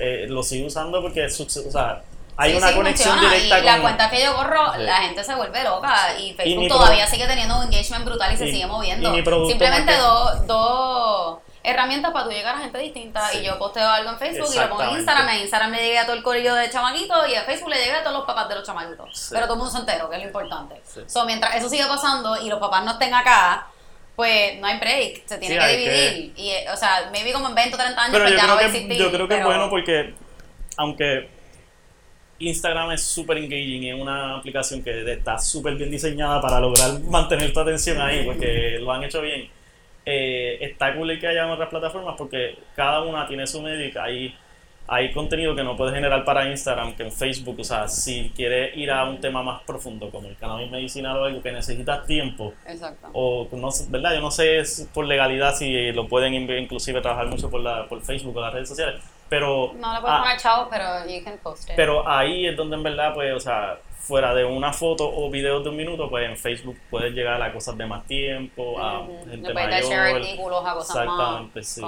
eh, 0.00 0.26
lo 0.28 0.42
sigo 0.42 0.66
usando 0.66 1.00
porque 1.02 1.26
o 1.26 1.30
sea, 1.70 2.02
hay 2.36 2.52
Sí, 2.52 2.56
una 2.58 2.68
sí, 2.68 2.74
conexión 2.74 3.10
funciona. 3.10 3.34
directa 3.34 3.58
y 3.58 3.62
la 3.64 3.72
con... 3.72 3.82
cuenta 3.82 4.10
que 4.10 4.22
yo 4.24 4.34
corro, 4.34 4.72
Sí. 4.74 4.82
la 4.82 4.96
gente 4.96 5.22
se 5.24 5.34
vuelve 5.34 5.62
loca 5.62 6.18
y 6.18 6.32
Facebook 6.34 6.62
mi 6.62 6.68
todavía 6.68 7.06
sigue 7.06 7.26
teniendo 7.26 7.58
un 7.58 7.64
engagement 7.64 8.04
brutal 8.04 8.32
y 8.32 8.36
se 8.36 8.48
Y- 8.48 8.52
sigue 8.52 8.66
moviendo. 8.66 9.14
y 9.14 9.22
Simplemente 9.48 9.96
dos 9.96 10.46
dos 10.46 11.38
herramientas 11.62 12.10
para 12.12 12.24
tú 12.24 12.30
llegar 12.30 12.54
a 12.54 12.58
gente 12.60 12.78
distinta 12.78 13.34
y 13.34 13.44
yo 13.44 13.58
posteo 13.58 13.86
algo 13.86 14.08
en 14.10 14.18
Facebook 14.18 14.48
y 14.54 14.58
lo 14.58 14.68
pongo 14.70 14.82
en. 14.84 14.90
Instagram, 14.96 15.28
en 15.28 15.40
Instagram 15.42 15.70
le 15.72 15.78
llegué 15.82 15.98
a 15.98 16.06
todo 16.06 16.16
el 16.16 16.22
corillo 16.22 16.54
de 16.54 16.70
chamaquitos 16.70 17.28
y 17.28 17.34
a 17.34 17.42
Facebook 17.42 17.68
le 17.68 17.76
llegué 17.76 17.96
a 17.96 18.02
todos 18.02 18.16
los 18.16 18.24
papás 18.26 18.48
de 18.48 18.54
los 18.54 18.64
chamaquitos. 18.66 19.28
Pero 19.30 19.42
todo 19.44 19.52
el 19.54 19.58
mundo 19.58 19.72
se 19.72 19.78
entero, 19.80 20.08
que 20.08 20.16
es 20.16 20.22
lo 20.22 20.26
importante. 20.28 20.80
So, 21.06 21.26
mientras 21.26 21.54
eso 21.56 21.68
siga 21.68 21.86
pasando 21.86 22.40
y 22.40 22.48
los 22.48 22.58
papás 22.58 22.82
no 22.86 22.92
estén 22.92 23.12
acá, 23.12 23.66
pues 24.20 24.60
no 24.60 24.66
hay 24.66 24.78
break, 24.78 25.22
se 25.24 25.38
tiene 25.38 25.54
Sí, 25.54 25.60
que 25.66 25.76
dividir. 25.78 26.32
Y, 26.36 26.52
o 26.70 26.76
sea, 26.76 27.08
maybe 27.10 27.32
como 27.32 27.48
en 27.48 27.54
20 27.54 27.74
o 27.74 27.78
30 27.78 28.02
años 28.02 28.12
Pero 28.12 28.24
pues 28.24 28.34
yo 28.34 28.38
ya 28.38 28.46
no 28.46 28.54
va 28.54 28.54
a 28.54 28.58
creo, 28.58 28.70
que, 28.70 28.76
existir. 28.76 29.02
yo 29.02 29.10
creo 29.10 29.28
que 29.28 29.38
es 29.38 29.44
bueno 29.46 29.70
porque, 29.70 30.12
aunque 30.76 31.28
Instagram 32.38 32.92
es 32.92 33.02
súper 33.02 33.38
engaging, 33.38 33.84
es 33.84 33.94
una 33.98 34.36
aplicación 34.36 34.82
que 34.82 35.10
está 35.10 35.38
súper 35.38 35.74
bien 35.76 35.90
diseñada 35.90 36.38
para 36.38 36.60
lograr 36.60 37.00
mantener 37.00 37.50
tu 37.50 37.60
atención 37.60 37.98
ahí, 37.98 38.22
porque 38.22 38.76
lo 38.78 38.92
han 38.92 39.04
hecho 39.04 39.22
bien. 39.22 39.48
Eh, 40.04 40.58
está 40.60 40.94
cool 40.94 41.18
que 41.18 41.26
haya 41.26 41.50
otras 41.50 41.70
plataformas 41.70 42.14
porque 42.18 42.58
cada 42.76 43.00
una 43.02 43.26
tiene 43.26 43.46
su 43.46 43.62
medio 43.62 43.86
y 43.86 43.98
hay, 43.98 44.36
hay 44.92 45.12
contenido 45.12 45.54
que 45.54 45.62
no 45.62 45.76
puedes 45.76 45.94
generar 45.94 46.24
para 46.24 46.50
Instagram 46.50 46.94
que 46.94 47.04
en 47.04 47.12
Facebook. 47.12 47.60
O 47.60 47.64
sea, 47.64 47.86
si 47.86 48.32
quieres 48.34 48.76
ir 48.76 48.90
a 48.90 49.04
un 49.04 49.20
tema 49.20 49.40
más 49.40 49.62
profundo 49.62 50.10
como 50.10 50.26
el 50.26 50.36
cannabis 50.36 50.68
medicinal 50.68 51.16
o 51.16 51.24
algo 51.24 51.40
que 51.40 51.52
necesitas 51.52 52.04
tiempo, 52.06 52.52
Exacto. 52.66 53.08
o 53.12 53.48
no 53.52 53.68
¿verdad? 53.88 54.14
Yo 54.14 54.20
no 54.20 54.32
sé 54.32 54.62
por 54.92 55.06
legalidad 55.06 55.54
si 55.54 55.92
lo 55.92 56.08
pueden 56.08 56.34
inclusive 56.34 57.00
trabajar 57.00 57.28
mucho 57.28 57.48
por, 57.48 57.60
la, 57.60 57.86
por 57.86 58.02
Facebook 58.02 58.36
o 58.36 58.40
las 58.40 58.52
redes 58.52 58.68
sociales, 58.68 59.00
pero, 59.30 59.72
No 59.74 59.94
le 59.94 60.00
puedes 60.00 60.16
ah, 60.16 60.20
poner 60.22 60.36
chavos, 60.38 60.68
pero 60.70 60.84
you 61.08 61.24
can 61.24 61.38
post 61.38 61.70
it. 61.70 61.76
pero 61.76 62.06
ahí 62.06 62.46
es 62.48 62.56
donde 62.56 62.76
en 62.76 62.82
verdad, 62.82 63.14
pues, 63.14 63.32
o 63.32 63.40
sea, 63.40 63.78
fuera 64.00 64.34
de 64.34 64.44
una 64.44 64.72
foto 64.72 65.08
o 65.08 65.30
video 65.30 65.60
de 65.60 65.68
un 65.68 65.76
minuto, 65.76 66.10
pues 66.10 66.28
en 66.28 66.36
Facebook 66.36 66.76
puedes 66.90 67.14
llegar 67.14 67.40
a 67.40 67.52
cosas 67.52 67.78
de 67.78 67.86
más 67.86 68.04
tiempo, 68.06 68.78
a 68.80 69.02
Ujú. 69.02 69.30
gente 69.30 69.54
mayor. 69.54 70.16
artículos 70.16 70.64
a 70.66 70.74
cosas 70.74 70.96
Exactamente, 70.96 71.60
más 71.60 71.68
sí. 71.68 71.82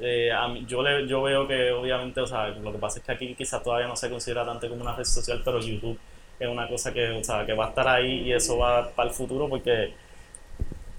Eh, 0.00 0.32
a 0.32 0.48
mí- 0.48 0.64
yo, 0.66 0.82
le, 0.82 1.06
yo 1.06 1.22
veo 1.22 1.46
que 1.46 1.70
obviamente, 1.70 2.20
o 2.20 2.26
sea, 2.26 2.48
lo 2.48 2.72
que 2.72 2.78
pasa 2.78 2.98
es 2.98 3.04
que 3.04 3.12
aquí 3.12 3.34
quizás 3.36 3.62
todavía 3.62 3.86
no 3.86 3.94
se 3.94 4.10
considera 4.10 4.44
tanto 4.44 4.68
como 4.68 4.82
una 4.82 4.96
red 4.96 5.04
social, 5.04 5.40
pero 5.44 5.60
YouTube 5.60 5.98
es 6.40 6.48
una 6.48 6.66
cosa 6.66 6.92
que, 6.92 7.08
o 7.10 7.22
sea, 7.22 7.46
que 7.46 7.52
va 7.52 7.66
a 7.66 7.68
estar 7.68 7.86
ahí 7.86 8.22
y 8.22 8.32
eso 8.32 8.58
va 8.58 8.88
para 8.90 9.08
el 9.10 9.14
futuro 9.14 9.48
porque 9.48 9.92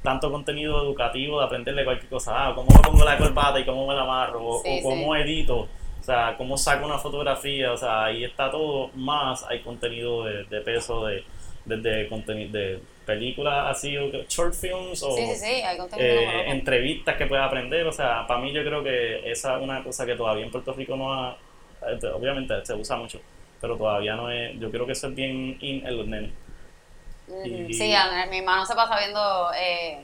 tanto 0.04 0.32
contenido 0.32 0.82
educativo 0.84 1.40
de 1.40 1.46
aprenderle 1.46 1.84
cualquier 1.84 2.10
cosa, 2.10 2.32
ah, 2.48 2.56
cómo 2.56 2.68
me 2.74 2.82
pongo 2.82 3.04
la 3.06 3.18
corbata 3.18 3.60
y 3.60 3.66
cómo 3.66 3.88
me 3.88 3.94
la 3.94 4.02
amarro, 4.02 4.46
o, 4.46 4.64
cómo 4.82 5.16
sí. 5.16 5.22
edito, 5.22 5.68
o 6.02 6.04
sea, 6.04 6.36
cómo 6.38 6.58
saco 6.58 6.86
una 6.86 6.98
fotografía, 6.98 7.72
o 7.72 7.78
sea, 7.78 8.06
ahí 8.06 8.24
está 8.24 8.50
todo, 8.52 8.90
más 8.96 9.46
hay 9.48 9.62
contenido 9.62 10.26
de, 10.26 10.44
de 10.46 10.62
peso, 10.62 11.06
de, 11.06 11.24
desde 11.64 12.10
contenido 12.10 12.52
de 12.52 12.80
películas 13.06 13.68
así, 13.78 13.94
short 14.28 14.54
films 14.56 15.04
o 15.04 15.16
Sí, 15.16 15.26
sí, 15.28 15.36
sí, 15.36 15.46
hay 15.62 15.78
contenido 15.78 16.08
eh, 16.14 16.50
entrevistas 16.50 17.16
que 17.18 17.26
puedes 17.28 17.46
aprender. 17.46 17.86
O 17.88 17.92
sea, 17.92 18.26
para 18.28 18.40
mí 18.40 18.52
yo 18.52 18.64
creo 18.64 18.84
que 18.84 19.30
esa 19.32 19.58
es 19.58 19.62
una 19.64 19.84
cosa 19.84 20.06
que 20.06 20.16
todavía 20.16 20.44
en 20.46 20.52
Puerto 20.52 20.74
Rico 20.74 20.96
no 20.96 21.14
ha... 21.14 21.38
eh, 21.88 22.00
Obviamente 22.16 22.66
se 22.66 22.74
usa 22.74 22.96
mucho, 22.98 23.20
pero 23.60 23.78
todavía 23.78 24.16
no 24.16 24.32
es... 24.32 24.60
Yo 24.60 24.72
creo 24.72 24.86
que 24.88 24.94
eso 24.94 25.08
es 25.08 25.16
bien 25.16 25.58
in 25.62 25.86
en 25.86 25.98
los 25.98 26.08
nenes. 26.08 26.32
Ujú. 27.28 27.48
y- 27.48 27.74
Sí, 27.74 27.94
a- 27.94 28.26
mi 28.30 28.40
hermano 28.40 28.66
se 28.66 28.76
pasa 28.76 28.98
viendo, 28.98 29.52
eh, 29.56 30.04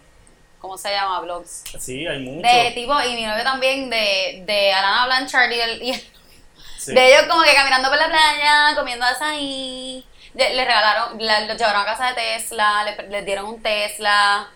¿cómo 0.68 0.78
se 0.78 0.92
llama? 0.92 1.20
Blogs. 1.22 1.64
Sí, 1.80 2.06
hay 2.06 2.20
mucho. 2.20 2.48
De 2.48 2.72
tipo, 2.72 3.00
y 3.02 3.16
mi 3.16 3.26
novio 3.26 3.44
también, 3.44 3.90
de, 3.90 4.44
de 4.46 4.74
Alana 4.74 5.06
Blanchard 5.06 5.52
y 5.52 5.60
el, 5.60 5.84
y 5.84 5.92
el- 5.92 6.02
Sí. 6.78 6.94
de 6.94 7.08
ellos 7.08 7.24
como 7.30 7.42
que 7.44 7.54
caminando 7.54 7.90
por 7.90 7.98
la 7.98 8.08
playa, 8.08 8.76
comiendo 8.76 9.06
azaí. 9.06 10.06
Le, 10.34 10.54
le 10.54 10.66
regalaron, 10.66 11.18
la- 11.20 11.42
los 11.42 11.58
llevaron 11.58 11.82
a 11.82 11.86
casa 11.86 12.08
de 12.08 12.14
Tesla, 12.14 12.84
le, 12.84 13.08
les 13.10 13.26
dieron 13.26 13.46
un 13.46 13.62
Tesla. 13.62 14.48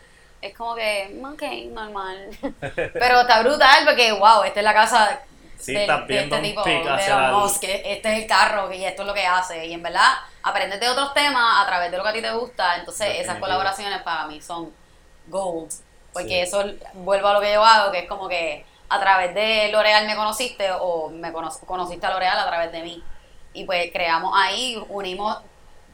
Es 0.42 0.56
como 0.56 0.76
que, 0.76 1.20
ok, 1.24 1.42
normal. 1.74 2.30
Pero 2.94 3.22
está 3.22 3.42
brutal 3.42 3.86
porque, 3.86 4.12
wow, 4.12 4.44
esta 4.44 4.60
es 4.60 4.64
la 4.64 4.74
casa 4.74 5.22
Sí, 5.60 5.74
del- 5.74 5.82
estás 5.82 6.08
de 6.08 6.20
este 6.24 6.36
un 6.36 6.42
tipo, 6.42 6.64
de 6.64 6.82
Elon 7.06 7.34
Musk, 7.34 7.62
que 7.62 7.82
este 7.86 8.12
es 8.14 8.20
el 8.24 8.28
carro 8.28 8.72
y 8.74 8.84
esto 8.86 9.02
es 9.04 9.08
lo 9.08 9.14
que 9.14 9.26
hace. 9.26 9.66
Y 9.68 9.74
en 9.74 9.84
verdad, 9.84 10.14
aprendes 10.44 10.80
de 10.80 10.90
otros 10.90 11.14
temas 11.14 11.64
a 11.64 11.68
través 11.68 11.92
de 11.92 11.98
lo 11.98 12.04
que 12.04 12.10
a 12.10 12.14
ti 12.14 12.22
te 12.22 12.32
gusta. 12.32 12.78
Entonces, 12.78 13.08
esas 13.08 13.18
Definitivo. 13.18 13.42
colaboraciones 13.46 14.02
para 14.04 14.26
mí 14.28 14.42
son 14.42 14.74
gold. 15.28 15.72
Porque 16.14 16.28
Sí. 16.30 16.40
eso, 16.40 16.64
vuelvo 16.94 17.28
a 17.30 17.34
lo 17.34 17.40
que 17.42 17.54
yo 17.54 17.64
hago, 17.64 17.92
que 17.92 18.00
es 18.00 18.08
como 18.08 18.28
que 18.28 18.66
a 18.90 19.00
través 19.00 19.34
de 19.34 19.70
L'Oreal 19.72 20.06
me 20.06 20.16
conociste 20.16 20.70
o 20.80 21.10
me 21.10 21.32
cono- 21.32 21.52
conociste 21.66 22.06
a 22.06 22.12
L'Oreal 22.12 22.38
a 22.40 22.48
través 22.48 22.72
de 22.72 22.82
mí. 22.84 23.02
Y 23.54 23.64
pues 23.66 23.92
creamos 23.92 24.34
ahí, 24.36 24.82
unimos 24.90 25.38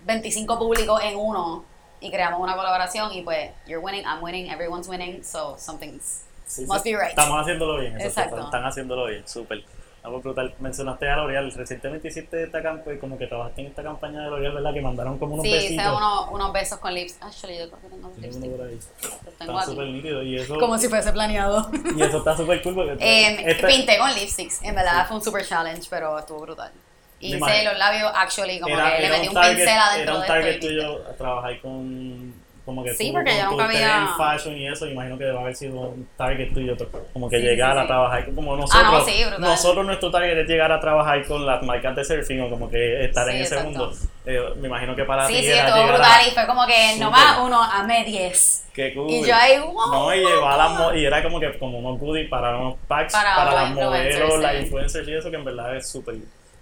25 0.06 0.58
públicos 0.58 1.02
en 1.04 1.16
uno 1.18 1.64
y 2.00 2.10
creamos 2.12 2.40
una 2.40 2.56
colaboración 2.56 3.12
y 3.14 3.22
pues 3.22 3.52
you're 3.66 3.84
winning, 3.84 4.04
I'm 4.06 4.22
winning, 4.24 4.50
everyone's 4.50 4.88
winning, 4.88 5.24
so 5.24 5.56
something's 5.58 6.24
Sí, 6.48 6.62
sí, 6.62 6.66
must 6.68 6.86
be 6.86 6.92
right. 6.96 7.10
Estamos 7.10 7.42
haciéndolo 7.42 7.80
bien. 7.80 7.98
eso, 7.98 8.08
Exacto. 8.08 8.36
Están, 8.36 8.46
están 8.46 8.66
haciéndolo 8.66 9.06
bien, 9.08 9.28
súper. 9.28 9.64
Algo 10.08 10.22
brutal. 10.22 10.54
Mencionaste 10.60 11.10
a 11.10 11.18
L'Oreal. 11.18 11.52
Recientemente 11.52 12.08
hiciste 12.08 12.44
esta 12.44 12.64
campaña, 12.64 12.98
como 13.00 13.18
que 13.18 13.28
trabajaste 13.28 13.62
en 13.62 13.68
esta 13.68 13.84
campaña 13.84 14.22
de 14.24 14.30
L'Oreal, 14.30 14.54
¿verdad? 14.54 14.74
Que 14.74 14.82
mandaron 14.82 15.18
como 15.18 15.34
unos 15.34 15.46
Sí, 15.46 15.52
besitos. 15.52 15.84
hice 15.86 15.92
unos, 15.96 16.28
unos 16.32 16.54
besos 16.54 16.80
con 16.80 16.94
lips. 16.94 17.18
Actually, 17.22 17.58
yo 17.60 17.68
creo 17.70 17.82
que 17.82 17.88
tengo 17.90 18.08
uno 18.08 18.58
por 18.58 18.68
ahí. 18.68 18.80
Los 19.26 19.34
tengo 19.38 19.60
Está 19.60 19.66
súper 19.72 19.88
nítido 19.88 20.24
y 20.24 20.38
eso, 20.38 20.58
Como 20.58 20.78
si 20.78 20.88
fuese 20.88 21.12
planeado. 21.12 21.70
y 21.96 22.02
eso 22.02 22.18
está 22.20 22.38
súper 22.38 22.62
cool 22.64 22.76
porque 22.76 22.94
Eh, 23.02 23.52
esta- 23.52 23.68
pinté 23.68 23.98
con 23.98 24.14
lipsticks. 24.14 24.64
En 24.64 24.76
verdad 24.76 25.06
fue 25.08 25.18
un 25.18 25.24
super 25.24 25.46
challenge, 25.46 25.88
pero 25.90 26.18
estuvo 26.18 26.40
brutal. 26.40 26.72
Hice 27.20 27.64
los 27.64 27.78
labios, 27.78 28.12
actually, 28.16 28.60
como 28.60 28.76
era, 28.78 28.96
que 28.96 29.02
le 29.02 29.10
metí 29.10 29.28
un, 29.28 29.34
target, 29.34 29.56
pincel 29.56 29.78
adentro 29.78 30.04
era 30.04 30.14
un 30.16 30.22
de 30.22 30.28
target 30.28 30.60
tuyo 30.62 30.98
trabajar 31.18 31.60
con 31.62 32.34
como 32.68 32.84
que 32.84 32.94
Sí, 32.94 33.08
tú, 33.08 33.14
porque 33.14 33.38
yo 33.38 33.46
nunca 33.50 33.64
interés 33.64 33.84
había- 33.90 34.02
en 34.02 34.08
fashion 34.18 34.58
y 34.58 34.68
eso 34.68 34.86
imagino 34.88 35.18
que 35.18 35.24
debe 35.24 35.40
haber 35.40 35.56
sido 35.56 35.80
un 35.80 36.10
target 36.18 36.54
tuyo 36.54 36.76
como 37.14 37.30
que 37.30 37.38
Sí, 37.40 37.44
llegar 37.44 37.72
sí, 37.72 37.78
a 37.78 37.82
sí. 37.84 37.88
trabajar 37.88 38.26
como 38.36 38.58
nosotros 38.58 38.84
Ah, 38.86 38.92
no, 38.92 39.06
sí, 39.06 39.24
nosotros 39.40 39.86
nuestro 39.86 40.12
target 40.12 40.38
es 40.38 40.48
llegar 40.50 40.70
a 40.74 40.80
trabajar 40.82 41.26
con 41.26 41.46
las 41.46 41.64
marcas 41.64 41.96
de 41.96 42.04
surfing 42.04 42.42
o 42.42 42.50
como 42.50 42.70
que 42.70 43.06
estar 43.06 43.28
en 43.30 43.38
ese 43.38 43.56
exacto. 43.56 43.64
mundo 43.86 43.94
Eh, 44.26 44.42
me 44.58 44.68
imagino 44.68 44.94
que 44.98 45.06
para 45.06 45.26
Sí, 45.28 45.36
ti 45.36 45.40
sí, 45.44 45.46
era 45.48 45.60
estuvo 45.70 45.78
llegar 45.78 45.96
brutal 45.96 46.20
a 46.22 46.28
y 46.28 46.32
fue 46.32 46.46
como 46.46 46.66
que 46.68 46.88
no 47.00 47.08
Súper. 47.08 47.10
más 47.12 47.40
uno, 47.40 47.64
amé 47.64 48.04
10. 48.04 48.66
qué 48.74 48.94
cool 48.94 49.10
Y 49.10 49.26
yo 49.26 49.34
ahí, 49.34 49.58
wow. 49.60 49.88
no 49.90 50.14
y 50.14 50.22
mo- 50.22 50.94
y 50.94 51.06
era 51.06 51.24
como 51.24 51.40
que 51.40 51.58
como 51.58 51.80
unos 51.80 51.98
goodies 51.98 52.30
para 52.30 52.58
unos 52.58 52.76
packs 52.90 53.14
Para 53.14 53.54
las 53.54 53.72
modelos 53.72 54.40
las 54.42 54.56
influencers 54.56 55.08
y 55.08 55.14
eso 55.14 55.30
que 55.32 55.38
en 55.38 55.46
verdad 55.46 55.74
es 55.78 55.90
súper 55.90 56.16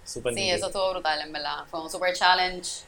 súper 0.04 0.34
Sí, 0.34 0.48
eso 0.48 0.66
estuvo 0.66 0.92
brutal, 0.92 1.20
en 1.20 1.32
verdad. 1.32 1.64
Fue 1.68 1.80
un 1.80 1.90
super 1.90 2.14
challenge. 2.14 2.84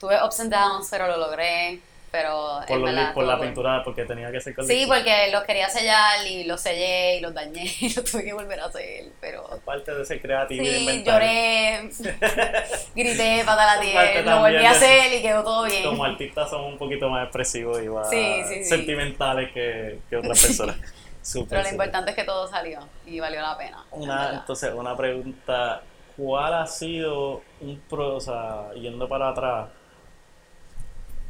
Tuve 0.00 0.16
ups 0.24 0.40
and 0.40 0.52
downs, 0.52 0.88
pero 0.90 1.06
lo 1.06 1.16
logré. 1.16 1.80
Pero 2.10 2.60
por, 2.66 2.78
los- 2.78 2.90
verdad. 2.90 3.12
por 3.14 3.24
la 3.24 3.38
pintura 3.38 3.82
porque 3.84 4.04
tenía 4.06 4.32
que 4.32 4.40
ser 4.40 4.54
con 4.54 4.66
Sí, 4.66 4.84
porque 4.88 5.30
los 5.30 5.44
quería 5.44 5.68
sellar 5.68 6.26
y 6.26 6.44
los 6.44 6.58
sellé 6.60 7.16
y 7.16 7.20
los 7.20 7.34
dañé 7.34 7.64
y 7.80 7.92
los 7.92 8.02
tuve 8.04 8.24
que 8.24 8.32
volver 8.32 8.58
a 8.60 8.64
hacer. 8.66 9.06
Pero 9.20 9.46
parte 9.64 9.94
de 9.94 10.04
ser 10.06 10.20
creativo 10.22 10.64
y 10.64 10.68
Sí, 10.68 10.76
inventar. 10.80 11.20
lloré, 11.20 11.90
grité, 12.94 13.42
pata 13.44 13.76
la 13.76 13.80
tierra, 13.80 14.22
lo 14.22 14.40
volví 14.40 14.64
a 14.64 14.70
hacer 14.70 15.12
y 15.12 15.22
quedó 15.22 15.42
todo 15.42 15.64
bien. 15.64 15.84
como 15.84 16.04
artistas 16.04 16.48
somos 16.50 16.72
un 16.72 16.78
poquito 16.78 17.08
más 17.08 17.24
expresivos 17.24 17.82
y 17.82 17.88
más 17.88 18.08
Sí, 18.08 18.42
sí, 18.48 18.54
sí. 18.56 18.64
sentimentales 18.64 19.52
que, 19.52 19.98
que 20.08 20.16
otras 20.16 20.40
personas. 20.40 20.76
Pero 21.50 21.62
lo 21.62 21.68
importante 21.68 22.10
es 22.12 22.16
que 22.16 22.24
todo 22.24 22.48
salió 22.48 22.80
y 23.04 23.20
valió 23.20 23.42
la 23.42 23.58
pena. 23.58 23.84
en 23.92 24.00
Una, 24.02 24.30
entonces, 24.32 24.72
una 24.74 24.96
pregunta, 24.96 25.82
¿cuál 26.16 26.54
ha 26.54 26.66
sido 26.66 27.42
un 27.60 27.78
pro, 27.88 28.14
o 28.16 28.20
sea, 28.20 28.70
yendo 28.74 29.06
para 29.10 29.28
atrás, 29.28 29.68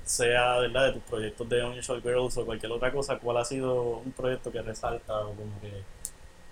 sea 0.09 0.59
¿verdad? 0.61 0.87
de 0.87 0.93
tus 0.95 1.03
proyectos 1.03 1.49
de 1.49 1.65
Unusual 1.65 2.03
Girls 2.03 2.37
o 2.39 2.47
cualquier 2.47 2.73
otra 2.73 2.93
cosa, 2.93 3.19
cuál 3.19 3.39
ha 3.39 3.45
sido 3.45 3.99
un 3.99 4.13
proyecto 4.13 4.51
que 4.53 4.63
resalta 4.63 5.15
o 5.21 5.35
como 5.35 5.61
que 5.61 5.83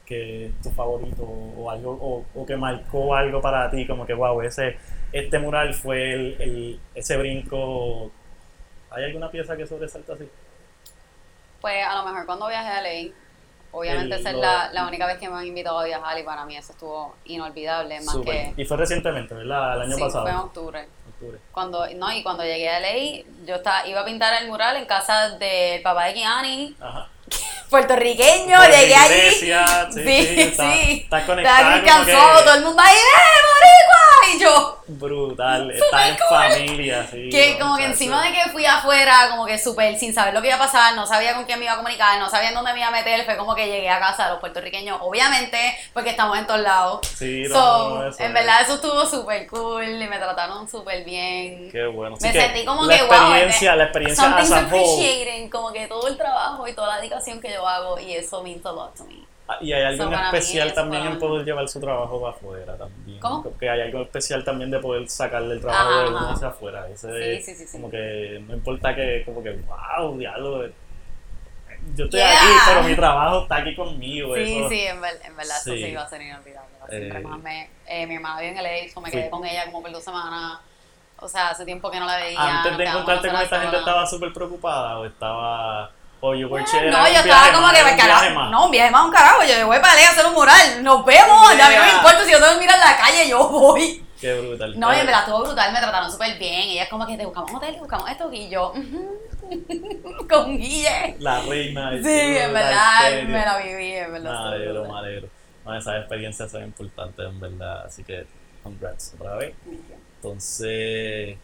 que 0.07 0.47
es 0.47 0.61
tu 0.63 0.71
favorito 0.71 1.23
o 1.25 1.71
algo 1.71 1.93
o, 2.01 2.25
o 2.41 2.47
que 2.47 2.57
marcó 2.57 3.15
algo 3.17 3.41
para 3.41 3.69
ti, 3.71 3.87
como 3.87 4.07
que 4.07 4.15
wow, 4.15 4.41
ese 4.43 4.77
este 5.13 5.39
mural 5.39 5.75
fue 5.75 6.13
el, 6.13 6.37
el- 6.41 6.81
ese 6.95 7.17
brinco. 7.17 8.11
¿Hay 8.91 9.05
alguna 9.05 9.31
pieza 9.31 9.57
que 9.57 9.67
sobresalta 9.67 10.15
así? 10.15 10.29
Pues 11.61 11.85
a 11.85 11.97
lo 11.97 12.05
mejor 12.09 12.27
cuando 12.27 12.47
viajé 12.49 12.69
a 12.69 12.81
LA, 12.81 13.13
obviamente 13.73 14.15
El- 14.15 14.21
esa 14.21 14.31
es 14.31 14.37
la, 14.37 14.71
la 14.73 14.87
única 14.87 15.07
vez 15.07 15.19
que 15.19 15.29
me 15.29 15.37
han 15.37 15.47
invitado 15.47 15.79
a 15.81 15.85
viajar 15.85 16.19
y 16.19 16.23
para 16.23 16.45
mí 16.45 16.57
eso 16.57 16.73
estuvo 16.73 17.15
inolvidable, 17.25 18.01
más 18.03 18.17
que... 18.19 18.55
Y 18.57 18.65
fue 18.65 18.77
recientemente, 18.77 19.35
¿verdad? 19.35 19.77
El 19.77 19.83
año 19.83 19.97
sí, 19.97 20.01
pasado. 20.03 20.23
fue 20.25 20.31
en 20.31 20.37
octubre. 20.39 20.89
Octubre. 21.17 21.39
Cuando, 21.53 21.87
no, 21.95 22.13
y 22.13 22.23
cuando 22.23 22.45
llegué 22.45 22.69
a 22.69 22.81
LA, 22.81 23.25
yo 23.47 23.57
estaba, 23.57 23.87
iba 23.87 24.01
a 24.01 24.05
pintar 24.05 24.43
el 24.43 24.49
mural 24.49 24.77
en 24.77 24.85
casa 24.85 25.31
del 25.31 25.81
papá 25.83 26.05
de 26.07 26.15
Kiani, 26.15 26.77
Ajá. 26.81 27.09
puertorriqueño, 27.71 28.59
la 28.59 28.69
llegué 28.69 28.95
allí. 28.95 29.15
iglesia, 29.15 29.89
sí, 29.93 30.03
sí, 30.05 30.41
está- 30.41 30.75
está 30.75 31.19
Estaba 31.19 31.27
conectada 31.27 31.83
como 31.83 32.05
que- 32.05 32.13
todo 32.13 32.55
el 32.55 32.63
mundo 32.65 32.83
ahí, 32.83 32.97
¡eh, 32.97 33.43
boricua! 33.47 34.35
Y 34.35 34.41
yo, 34.41 34.83
Brutal, 34.89 35.71
está 35.71 36.09
en 36.09 36.17
cool. 36.17 36.37
familia, 36.39 37.07
sí. 37.11 37.29
que 37.31 37.59
como 37.61 37.77
que 37.77 37.85
encima 37.85 38.23
de 38.25 38.33
que 38.33 38.51
fui 38.51 38.65
afuera, 38.67 39.29
como 39.31 39.47
que 39.47 39.57
súper 39.59 39.97
sin 39.99 40.13
saber 40.13 40.35
lo 40.35 40.41
que 40.43 40.49
iba 40.49 40.57
a 40.57 40.61
pasar, 40.61 40.95
no 40.97 41.07
sabía 41.07 41.35
con 41.35 41.45
quién 41.45 41.59
me 41.61 41.65
iba 41.65 41.75
a 41.75 41.77
comunicar, 41.77 42.19
no 42.19 42.29
sabía 42.29 42.49
en 42.49 42.55
dónde 42.55 42.73
me 42.73 42.81
iba 42.81 42.89
a 42.89 42.93
meter, 42.93 43.25
fue 43.25 43.37
como 43.37 43.55
que 43.55 43.67
llegué 43.67 43.89
a 43.89 44.01
casa 44.01 44.25
de 44.25 44.31
los 44.33 44.41
puertorriqueños, 44.41 44.99
obviamente, 45.01 45.77
porque 45.93 46.11
estamos 46.11 46.37
en 46.39 46.47
todos 46.47 46.61
lados. 46.61 47.01
Sí, 47.17 47.47
So, 47.47 47.55
no, 48.01 48.09
eso 48.09 48.21
en 48.23 48.33
verdad 48.35 48.63
eso 48.63 48.75
estuvo 48.75 49.07
súper 49.07 49.47
cool 49.47 49.85
y 50.03 50.07
me 50.09 50.19
trataron 50.19 50.69
súper 50.69 51.05
bien. 51.05 51.71
Qué 51.71 51.87
bueno. 51.87 52.17
Me 52.21 52.29
Así 52.29 52.37
que 52.39 52.45
sentí 52.45 52.65
como 52.65 52.85
la 52.85 52.97
que, 52.97 53.03
wow, 53.05 53.13
experiencia, 53.15 53.73
eh, 53.73 53.77
la 53.77 53.85
experiencia 53.85 54.25
something's 54.25 54.53
appreciating, 54.53 55.51
como 55.51 55.73
que 55.73 55.87
todo 55.87 56.09
el 56.09 56.17
trabajo 56.17 56.67
y 56.67 56.73
toda 56.75 56.89
la 56.89 56.97
dedicación 56.99 57.41
que 57.41 57.53
yo 57.53 57.56
hago 57.65 58.01
y 58.01 58.15
eso 58.15 58.43
means 58.43 58.67
a 58.67 58.73
lot 58.73 58.93
to 58.97 59.05
me. 59.05 59.25
Ah, 59.49 59.59
Y 59.61 59.73
hay 59.73 59.85
algo 59.85 60.05
So, 60.11 60.13
especial 60.13 60.75
también 60.75 61.07
en 61.07 61.19
poder 61.21 61.45
llevar 61.47 61.69
su 61.69 61.79
trabajo 61.79 62.21
para 62.21 62.35
afuera 62.35 62.77
también. 62.77 63.21
¿Cómo? 63.21 63.57
Que 63.57 63.71
hay 63.71 63.81
algo 63.83 64.03
especial 64.03 64.43
también 64.43 64.73
de 64.73 64.81
poder 64.81 65.09
sacarle 65.09 65.55
el 65.55 65.61
trabajo 65.61 65.89
Ajá, 65.91 66.01
de 66.03 66.09
uno 66.09 66.31
hacia 66.31 66.49
afuera. 66.49 66.89
Ese 66.89 67.39
Sí, 67.39 67.43
sí, 67.45 67.55
sí, 67.55 67.67
sí. 67.69 67.73
Como 67.79 67.89
que 67.89 68.43
no 68.45 68.55
importa 68.55 68.93
que, 68.97 69.23
como 69.25 69.45
que, 69.45 69.53
wow, 69.53 70.19
diablo. 70.19 70.65
eh, 70.67 70.73
Yo 71.95 72.07
estoy 72.07 72.19
Yeah. 72.19 72.33
aquí, 72.33 72.53
pero 72.67 72.83
mi 72.83 72.97
trabajo 72.97 73.43
está 73.43 73.57
aquí 73.59 73.77
conmigo. 73.77 74.35
Sí, 74.35 74.59
eso. 74.59 74.69
sí, 74.69 74.81
en, 74.81 75.01
ver- 75.01 75.21
en 75.25 75.37
verdad 75.37 75.57
eso 75.59 75.73
Sí. 75.75 75.95
va 75.95 76.03
a 76.03 76.09
ser 76.09 76.23
inolvidable. 76.23 76.67
Siempre 76.89 77.19
Eh, 77.19 77.23
más 77.23 77.39
me, 77.41 77.71
eh, 77.87 78.07
mi 78.09 78.15
hermana 78.17 78.41
vive 78.41 78.53
en 78.53 78.59
LA, 78.59 78.93
so 78.93 79.01
me 79.01 79.11
quedé 79.13 79.31
con 79.31 79.45
ella 79.47 79.65
como 79.67 79.83
por 79.83 79.93
dos 79.93 80.03
semanas. 80.03 80.59
O 81.19 81.29
sea, 81.29 81.51
hace 81.51 81.65
tiempo 81.65 81.89
que 81.91 82.01
no 82.01 82.07
la 82.07 82.17
veía. 82.17 82.41
Antes 82.63 82.77
de 82.77 82.85
encontrarte 82.85 83.29
con 83.31 83.41
esta 83.41 83.61
gente, 83.61 83.77
estaba 83.79 84.05
súper 84.07 84.33
preocupada 84.33 84.99
o 84.99 85.05
estaba. 85.07 85.91
O 86.21 86.35
yo 86.35 86.49
Bueno, 86.49 86.67
era 86.73 86.91
no, 86.91 86.99
un 87.07 87.13
yo 87.13 87.21
estaba 87.21 87.53
como 87.53 87.69
que, 87.73 87.83
un 87.83 87.97
carajo, 87.99 88.51
no, 88.51 88.65
un 88.67 88.71
viaje 88.71 88.91
más 88.91 89.05
un 89.05 89.13
carajo, 89.13 89.43
yo 89.45 89.67
voy 89.67 89.79
para 89.81 89.95
LA 89.95 90.09
a 90.09 90.11
hacer 90.13 90.27
un 90.27 90.33
mural, 90.35 90.83
nos 90.83 91.05
vemos, 91.05 91.57
ya 91.57 91.67
a 91.67 91.69
mí 91.69 91.75
no 91.77 91.83
me 91.83 91.87
Yeah. 91.89 91.97
importa 91.99 92.25
si 92.25 92.33
yo 92.33 92.39
tengo 92.41 92.55
que 92.55 92.61
mirar 92.61 92.79
la 92.79 92.97
calle, 92.97 93.29
yo 93.29 93.49
voy. 93.49 94.03
Qué 94.19 94.41
brutal. 94.41 94.81
No, 94.81 94.91
Eh, 94.93 95.01
en 95.01 95.07
verdad 95.07 95.21
estuvo 95.25 95.45
brutal, 95.45 95.73
me 95.73 95.79
trataron 95.79 96.11
súper 96.11 96.39
bien, 96.39 96.63
ella 96.71 96.85
es 96.85 96.89
como 96.89 97.07
que 97.07 97.19
te 97.19 97.27
buscamos 97.27 97.53
hotel, 97.55 97.75
te 97.75 97.81
buscamos 97.81 98.11
esto, 98.11 98.33
y 98.33 98.49
yo, 98.49 98.73
con 100.29 100.57
Guille. 100.57 101.17
La 101.19 101.43
reina. 101.43 101.91
Sí, 101.93 102.09
en 102.09 102.53
verdad, 102.53 103.23
me 103.27 103.45
la 103.45 103.59
viví, 103.59 103.93
en 103.93 104.13
verdad. 104.13 104.51
Me 104.51 104.57
alegro, 104.57 104.85
me 104.85 104.99
alegro. 104.99 105.29
No, 105.67 105.77
esas 105.77 105.97
experiencias 105.97 106.51
son 106.51 106.63
importantes, 106.65 107.27
en 107.27 107.41
verdad. 107.41 107.85
Así 107.87 108.03
que, 108.05 108.27
congrats 108.63 109.15
otra 109.19 109.37
vez. 109.37 109.55
Entonces, 110.17 111.37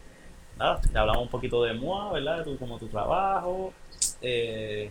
nada, 0.57 0.79
ya 0.93 1.01
hablamos 1.01 1.23
un 1.23 1.29
poquito 1.29 1.63
de 1.63 1.73
MOA, 1.73 2.13
¿verdad? 2.13 2.37
De 2.39 2.43
tu, 2.43 2.57
como 2.57 2.77
tu 2.79 2.87
trabajo. 2.87 3.73
Eh, 4.23 4.89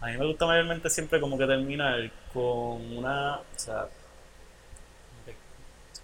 a 0.00 0.06
mí 0.06 0.16
me 0.16 0.26
gusta 0.26 0.46
mayormente 0.46 0.88
siempre 0.90 1.20
como 1.20 1.36
que 1.36 1.46
terminar 1.46 2.10
con 2.32 2.96
una, 2.96 3.36
o 3.40 3.44
sea, 3.58 3.86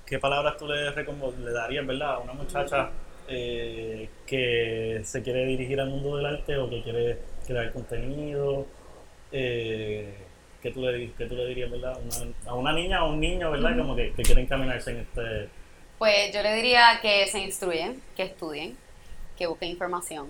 ¿qué 0.07 0.19
palabras 0.19 0.57
tú 0.59 0.67
le, 0.69 0.91
le 0.91 1.51
darías, 1.53 1.87
verdad? 1.87 2.15
A 2.15 2.19
una 2.19 2.33
muchacha 2.35 2.91
eh, 3.29 4.09
que 4.27 5.01
se 5.05 5.23
quiere 5.23 5.47
dirigir 5.47 5.81
al 5.81 5.89
mundo 5.89 6.17
del 6.17 6.27
arte 6.27 6.57
o 6.59 6.69
que 6.69 6.83
quiere 6.83 7.19
crear 7.47 7.73
contenido. 7.73 8.67
Eh, 9.33 10.15
¿qué, 10.63 10.71
tú 10.73 10.83
le, 10.83 10.93
di- 10.93 11.15
qué 11.17 11.27
tú 11.27 11.35
le 11.37 11.47
dirías, 11.47 11.71
verdad? 11.71 11.97
Una- 12.03 12.51
a 12.51 12.55
una 12.55 12.73
niña 12.73 13.05
o 13.05 13.11
un 13.13 13.21
niño, 13.21 13.51
¿verdad? 13.51 13.77
Como 13.79 13.97
que, 13.97 14.13
que 14.13 14.23
quiere 14.23 14.43
encaminarse 14.43 14.91
en 14.91 14.97
este... 14.99 15.49
Pues 15.99 16.35
yo 16.35 16.43
le 16.43 16.55
diría 16.57 16.99
que 17.01 17.27
se 17.29 17.39
instruyen, 17.39 18.03
que 18.17 18.25
estudien, 18.25 18.77
que 19.39 19.47
busquen 19.47 19.71
información, 19.71 20.27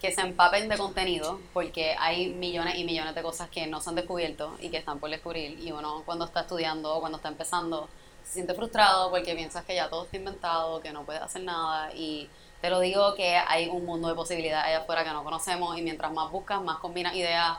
que 0.00 0.12
se 0.12 0.20
empapen 0.20 0.68
de 0.68 0.78
contenido, 0.78 1.40
porque 1.52 1.96
hay 1.98 2.28
millones 2.28 2.76
y 2.76 2.84
millones 2.84 3.14
de 3.14 3.22
cosas 3.22 3.48
que 3.50 3.66
no 3.66 3.80
se 3.80 3.90
han 3.90 3.96
descubierto 3.96 4.56
y 4.60 4.70
que 4.70 4.76
están 4.76 5.00
por 5.00 5.10
descubrir. 5.10 5.58
Y 5.58 5.72
uno 5.72 6.02
cuando 6.04 6.24
está 6.24 6.40
estudiando 6.40 6.94
o 6.94 7.00
cuando 7.00 7.16
está 7.16 7.28
empezando 7.28 7.88
se 8.24 8.34
siente 8.34 8.54
frustrado 8.54 9.10
porque 9.10 9.34
piensas 9.34 9.64
que 9.64 9.74
ya 9.74 9.88
todo 9.88 10.04
está 10.04 10.16
inventado, 10.16 10.80
que 10.80 10.92
no 10.92 11.04
puedes 11.04 11.22
hacer 11.22 11.42
nada. 11.42 11.92
Y 11.94 12.28
te 12.60 12.70
lo 12.70 12.80
digo 12.80 13.14
que 13.14 13.36
hay 13.36 13.68
un 13.68 13.84
mundo 13.84 14.08
de 14.08 14.14
posibilidades 14.14 14.66
allá 14.66 14.78
afuera 14.78 15.02
que 15.02 15.10
no 15.10 15.24
conocemos 15.24 15.76
y 15.76 15.82
mientras 15.82 16.12
más 16.12 16.30
buscas, 16.30 16.62
más 16.62 16.78
combinas 16.78 17.14
ideas 17.14 17.58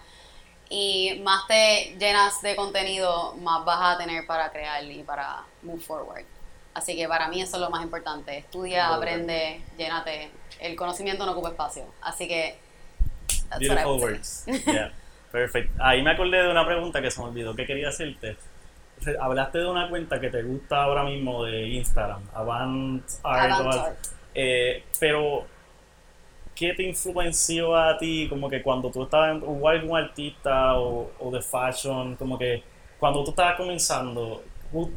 y 0.70 1.20
más 1.24 1.48
te 1.48 1.96
llenas 2.00 2.42
de 2.42 2.56
contenido, 2.56 3.34
más 3.42 3.66
vas 3.66 3.96
a 3.96 3.98
tener 3.98 4.26
para 4.28 4.52
crear 4.52 4.84
y 4.84 5.04
para 5.04 5.44
move 5.64 5.82
forward. 5.82 6.39
Así 6.80 6.96
que 6.96 7.08
para 7.10 7.28
mí 7.28 7.42
eso 7.42 7.58
es 7.58 7.62
lo 7.62 7.70
más 7.70 7.84
importante. 7.84 8.38
Estudia, 8.38 8.88
aprende, 8.96 9.62
llénate. 9.78 10.32
El 10.62 10.76
conocimiento 10.78 11.26
no 11.26 11.34
ocupa 11.34 11.50
espacio. 11.50 11.84
Así 12.02 12.26
que... 12.28 12.58
that's 13.50 13.62
what 13.68 13.78
I 13.78 13.84
Beautiful 13.84 14.00
words. 14.00 14.46
Yeah, 14.66 14.92
perfect. 15.32 15.70
Ahí 15.80 16.02
me 16.02 16.12
acordé 16.12 16.42
de 16.42 16.50
una 16.50 16.66
pregunta 16.66 17.02
que 17.02 17.12
se 17.12 17.20
me 17.22 17.28
olvidó 17.28 17.54
que 17.54 17.66
quería 17.66 17.90
hacerte. 17.90 18.38
Hablaste 19.20 19.58
de 19.60 19.66
una 19.70 19.90
cuenta 19.90 20.20
que 20.22 20.30
te 20.30 20.42
gusta 20.42 20.84
ahora 20.84 21.04
mismo 21.04 21.44
de 21.44 21.68
Instagram, 21.68 22.22
Avant 22.34 23.04
Art. 23.24 23.52
Avant. 23.52 23.96
Eh, 24.34 24.84
pero, 25.00 25.46
¿qué 26.56 26.74
te 26.74 26.84
influenció 26.84 27.76
a 27.76 27.98
ti? 27.98 28.28
Como 28.30 28.50
que 28.50 28.62
cuando 28.62 28.90
tú 28.90 29.04
estabas, 29.04 29.32
en- 29.36 29.44
algún 29.68 29.98
artista 29.98 30.80
o, 30.80 31.12
o 31.20 31.32
de 31.32 31.42
fashion, 31.42 32.16
como 32.16 32.38
que 32.38 32.64
cuando 33.00 33.24
tú 33.24 33.32
estabas 33.32 33.56
comenzando, 33.56 34.44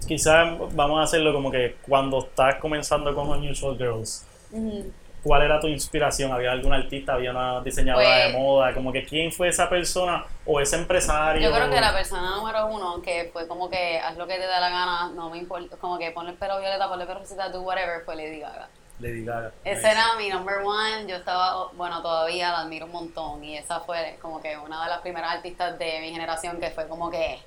quizás 0.07 0.59
vamos 0.75 1.01
a 1.01 1.03
hacerlo 1.05 1.33
como 1.33 1.51
que 1.51 1.77
cuando 1.87 2.19
estás 2.21 2.57
comenzando 2.57 3.15
con 3.15 3.29
Unusual 3.29 3.77
Girls, 3.77 4.27
Ujú. 4.51 4.93
¿Cuál 5.23 5.43
era 5.43 5.61
tu 5.61 5.69
inspiración? 5.69 6.33
¿Había 6.33 6.51
algún 6.51 6.73
artista? 6.75 7.13
¿Había 7.15 7.31
una 7.31 7.61
diseñadora 7.61 8.05
Pues- 8.05 8.33
de 8.33 8.39
moda? 8.41 8.75
Como 8.75 8.93
que 8.93 9.05
quién 9.05 9.31
fue 9.31 9.47
esa 9.49 9.69
persona 9.71 10.25
o 10.45 10.59
ese 10.61 10.75
empresario. 10.75 11.41
Yo 11.49 11.55
creo 11.55 11.71
que 11.71 11.81
la 11.81 11.93
persona 11.95 12.35
número 12.35 12.67
uno 12.67 13.01
que 13.01 13.31
fue 13.33 13.47
como 13.47 13.71
que 13.71 14.01
haz 14.01 14.17
lo 14.17 14.27
que 14.27 14.35
te 14.35 14.47
da 14.47 14.59
la 14.59 14.69
gana, 14.69 15.11
no 15.15 15.31
me 15.31 15.39
importa, 15.39 15.77
como 15.77 15.97
que 15.97 16.11
ponle 16.11 16.33
el 16.33 16.37
pelo 16.39 16.59
violeta, 16.59 16.89
ponle 16.89 17.05
el 17.05 17.09
pelo 17.09 17.21
rosita, 17.21 17.49
do 17.51 17.63
whatever, 17.63 18.05
fue 18.05 18.17
Lady 18.17 18.41
Gaga. 18.41 18.69
Lady 18.99 19.25
Gaga. 19.25 19.53
Ese 19.65 19.77
Nice. 19.77 19.91
era 19.93 20.05
mi 20.19 20.29
number 20.29 20.57
one, 20.59 21.07
yo 21.09 21.15
estaba, 21.15 21.69
bueno, 21.75 22.03
todavía 22.03 22.51
la 22.51 22.61
admiro 22.63 22.87
un 22.87 22.93
montón 22.93 23.45
y 23.45 23.57
esa 23.57 23.79
fue 23.79 24.19
como 24.21 24.43
que 24.43 24.59
una 24.59 24.83
de 24.83 24.91
las 24.91 25.01
primeras 25.03 25.37
artistas 25.37 25.79
de 25.79 26.01
mi 26.01 26.11
generación 26.11 26.59
que 26.59 26.71
fue 26.73 26.89
como 26.89 27.11
que 27.13 27.39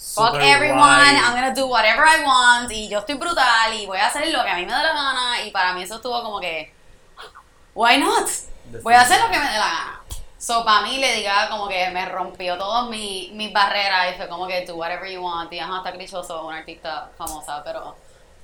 fuck 0.00 0.34
everyone, 0.40 0.78
guay. 0.78 1.20
I'm 1.20 1.34
gonna 1.34 1.54
do 1.54 1.66
whatever 1.66 2.04
I 2.04 2.24
want 2.24 2.72
y 2.72 2.88
yo 2.88 3.00
estoy 3.00 3.16
brutal 3.16 3.74
y 3.74 3.86
voy 3.86 3.98
a 3.98 4.06
hacer 4.06 4.32
lo 4.32 4.42
que 4.42 4.50
a 4.50 4.56
mí 4.56 4.64
me 4.64 4.72
da 4.72 4.82
la 4.82 4.92
gana 4.92 5.42
y 5.44 5.50
para 5.50 5.74
mí 5.74 5.82
eso 5.82 5.96
estuvo 5.96 6.22
como 6.22 6.40
que 6.40 6.72
why 7.74 7.98
not? 7.98 8.28
Voy 8.82 8.94
a 8.94 9.02
hacer 9.02 9.20
lo 9.20 9.30
que 9.30 9.38
me 9.38 9.44
dé 9.44 9.58
la 9.58 9.66
gana. 9.66 10.00
So, 10.38 10.64
para 10.64 10.80
mí, 10.86 10.96
le 10.96 11.16
diga 11.16 11.50
como 11.50 11.68
que 11.68 11.90
me 11.90 12.06
rompió 12.06 12.56
todas 12.56 12.88
mis, 12.88 13.30
mis 13.32 13.52
barreras 13.52 14.14
y 14.14 14.16
fue 14.16 14.26
como 14.26 14.46
que 14.46 14.64
do 14.64 14.74
whatever 14.74 15.06
you 15.10 15.20
want. 15.20 15.52
Y 15.52 15.58
ajá, 15.58 15.78
está 15.78 15.92
clichoso, 15.92 16.46
una 16.46 16.58
artista 16.58 17.10
famosa, 17.18 17.62
pero. 17.62 17.94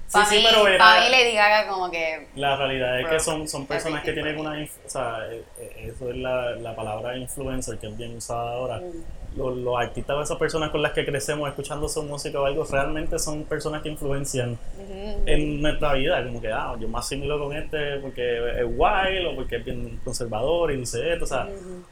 Sí, 0.06 0.12
Para 0.12 0.26
sí, 0.26 0.36
mí, 0.36 0.44
pero 0.48 0.68
era- 0.68 0.78
pa' 0.78 1.00
mí 1.00 1.10
Lady 1.10 1.34
Gaga 1.34 1.68
como 1.68 1.90
que. 1.90 2.28
La 2.36 2.56
realidad 2.56 3.00
es 3.00 3.08
que 3.08 3.18
son, 3.20 3.48
son 3.48 3.66
personas 3.66 4.04
que 4.04 4.12
tienen 4.12 4.38
una... 4.38 4.52
O 4.52 4.88
sea, 4.88 5.18
eh, 5.30 5.42
eh, 5.58 5.90
eso 5.94 6.10
es 6.10 6.16
la, 6.16 6.52
la 6.52 6.76
palabra 6.76 7.16
influencer 7.16 7.76
que 7.78 7.88
es 7.88 7.96
bien 7.96 8.16
usada 8.16 8.52
ahora. 8.52 8.78
Mm. 8.78 9.36
Los, 9.36 9.54
los 9.58 9.76
artistas 9.78 10.16
o 10.16 10.22
esas 10.22 10.38
personas 10.38 10.70
con 10.70 10.80
las 10.80 10.92
que 10.92 11.04
crecemos 11.04 11.46
escuchando 11.48 11.86
su 11.90 12.02
música 12.04 12.40
o 12.40 12.46
algo 12.46 12.64
realmente 12.64 13.18
son 13.18 13.44
personas 13.44 13.82
que 13.82 13.90
influencian 13.90 14.52
Ujú. 14.52 15.22
en 15.26 15.60
nuestra 15.60 15.92
vida, 15.92 16.24
como 16.24 16.40
que, 16.40 16.50
ah, 16.50 16.74
yo 16.80 16.88
me 16.88 16.98
asimilo 16.98 17.38
con 17.38 17.54
este 17.54 17.98
porque 17.98 18.60
es 18.60 18.64
wild 18.64 19.26
o 19.26 19.34
porque 19.34 19.56
es 19.56 19.64
bien 19.64 20.00
conservador 20.02 20.72
y 20.72 20.76
dice 20.78 21.12
esto, 21.12 21.24
o 21.26 21.28
sea, 21.28 21.46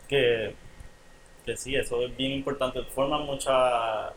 que, 0.08 0.54
que 1.44 1.54
sí, 1.58 1.76
eso 1.76 2.00
es 2.00 2.16
bien 2.16 2.32
importante, 2.32 2.80
forma 2.94 3.18
mucha, 3.18 4.08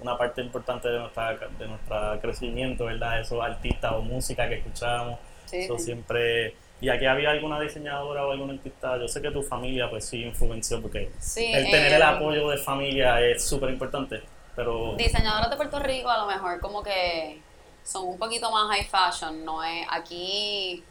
una 0.00 0.16
parte 0.16 0.40
importante 0.40 0.88
de 0.88 0.98
nuestra 0.98 1.36
de 1.36 1.66
nuestro 1.66 2.20
crecimiento, 2.20 2.86
¿verdad? 2.86 3.20
Esos 3.20 3.42
artistas 3.42 3.92
o 3.92 4.02
música 4.02 4.48
que 4.48 4.56
escuchamos, 4.56 5.18
Sí, 5.46 5.58
eso 5.58 5.78
sí. 5.78 5.84
siempre... 5.84 6.54
Y 6.82 6.88
aquí 6.88 7.04
había 7.04 7.30
alguna 7.30 7.60
diseñadora 7.60 8.26
o 8.26 8.32
algún 8.32 8.50
artista, 8.52 8.96
yo 8.96 9.06
sé 9.06 9.20
que 9.20 9.30
tu 9.30 9.42
familia 9.42 9.90
pues 9.90 10.06
sí 10.06 10.24
influenció 10.24 10.80
porque 10.80 11.10
Sí, 11.18 11.52
el 11.52 11.70
tener 11.70 11.92
el 11.92 12.00
eh, 12.00 12.04
apoyo 12.04 12.48
de 12.48 12.56
familia 12.56 13.20
es 13.20 13.44
súper 13.44 13.68
importante, 13.68 14.22
pero... 14.56 14.94
Diseñadoras 14.96 15.50
de 15.50 15.56
Puerto 15.56 15.78
Rico 15.78 16.08
a 16.08 16.18
lo 16.18 16.26
mejor 16.26 16.58
como 16.60 16.82
que 16.82 17.38
son 17.84 18.06
un 18.06 18.18
poquito 18.18 18.50
más 18.50 18.68
high 18.70 18.86
fashion, 18.86 19.44
no 19.44 19.62
es 19.62 19.86
aquí 19.90 20.82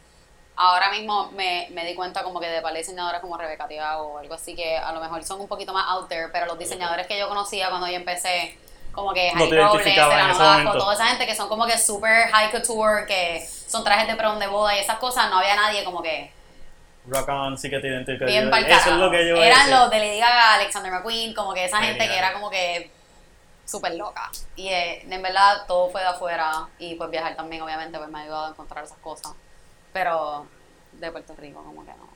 ahora 0.55 0.91
mismo 0.91 1.31
me, 1.31 1.69
me 1.71 1.85
di 1.85 1.95
cuenta 1.95 2.21
como 2.21 2.39
que 2.39 2.47
de 2.47 2.61
par 2.61 2.73
de 2.73 2.79
diseñadores 2.79 3.21
como 3.21 3.37
Rebeca 3.37 3.67
Tiago 3.67 4.09
o 4.09 4.17
algo 4.17 4.33
así 4.33 4.55
que 4.55 4.77
a 4.77 4.91
lo 4.91 4.99
mejor 4.99 5.23
son 5.23 5.39
un 5.39 5.47
poquito 5.47 5.73
más 5.73 5.85
out 5.89 6.09
there, 6.09 6.27
pero 6.31 6.45
los 6.45 6.59
diseñadores 6.59 7.07
que 7.07 7.17
yo 7.17 7.29
conocía 7.29 7.69
cuando 7.69 7.87
yo 7.87 7.95
empecé, 7.95 8.57
como 8.91 9.13
que 9.13 9.31
No 9.33 9.39
Robles, 9.67 9.83
Serrano 9.95 10.37
Vasco, 10.37 10.77
toda 10.79 10.93
esa 10.93 11.07
gente 11.07 11.25
que 11.25 11.35
son 11.35 11.47
como 11.49 11.65
que 11.65 11.77
super 11.77 12.29
high 12.31 12.51
couture, 12.51 13.05
que 13.07 13.47
son 13.67 13.83
trajes 13.83 14.07
de 14.07 14.15
prom 14.15 14.39
de 14.39 14.47
boda 14.47 14.75
y 14.75 14.79
esas 14.79 14.97
cosas, 14.97 15.29
no 15.29 15.37
había 15.39 15.55
nadie 15.55 15.83
como 15.83 16.01
que 16.01 16.31
Rock 17.07 17.29
on, 17.29 17.57
sí 17.57 17.69
que 17.69 17.79
te 17.79 17.87
identificas. 17.87 18.27
bien 18.27 18.49
Yo- 18.51 18.55
Eso 18.57 18.89
es 18.91 18.95
lo 18.97 19.09
que 19.09 19.27
yo 19.27 19.35
Eran 19.37 19.69
los 19.71 19.89
de 19.89 19.99
Lady 19.99 20.19
Gaga, 20.19 20.55
Alexander 20.55 20.91
McQueen, 20.91 21.33
como 21.33 21.53
que 21.53 21.65
esa 21.65 21.79
gente 21.79 22.07
que 22.07 22.17
era 22.17 22.33
como 22.33 22.49
que 22.49 22.91
súper 23.65 23.93
loca. 23.95 24.29
Y 24.55 24.67
eh, 24.67 25.05
en 25.09 25.21
verdad 25.21 25.65
todo 25.67 25.89
fue 25.89 26.01
de 26.01 26.07
afuera 26.07 26.67
y 26.79 26.95
pues 26.95 27.09
viajar 27.09 27.35
también 27.35 27.61
obviamente 27.61 27.97
pues 27.97 28.09
me 28.09 28.19
ha 28.19 28.21
ayudado 28.23 28.45
a 28.47 28.49
encontrar 28.49 28.83
esas 28.83 28.97
cosas. 28.99 29.31
Pero 29.93 30.45
de 30.93 31.11
Puerto 31.11 31.35
Rico 31.37 31.63
como 31.63 31.83
que 31.85 31.91
no. 31.91 32.08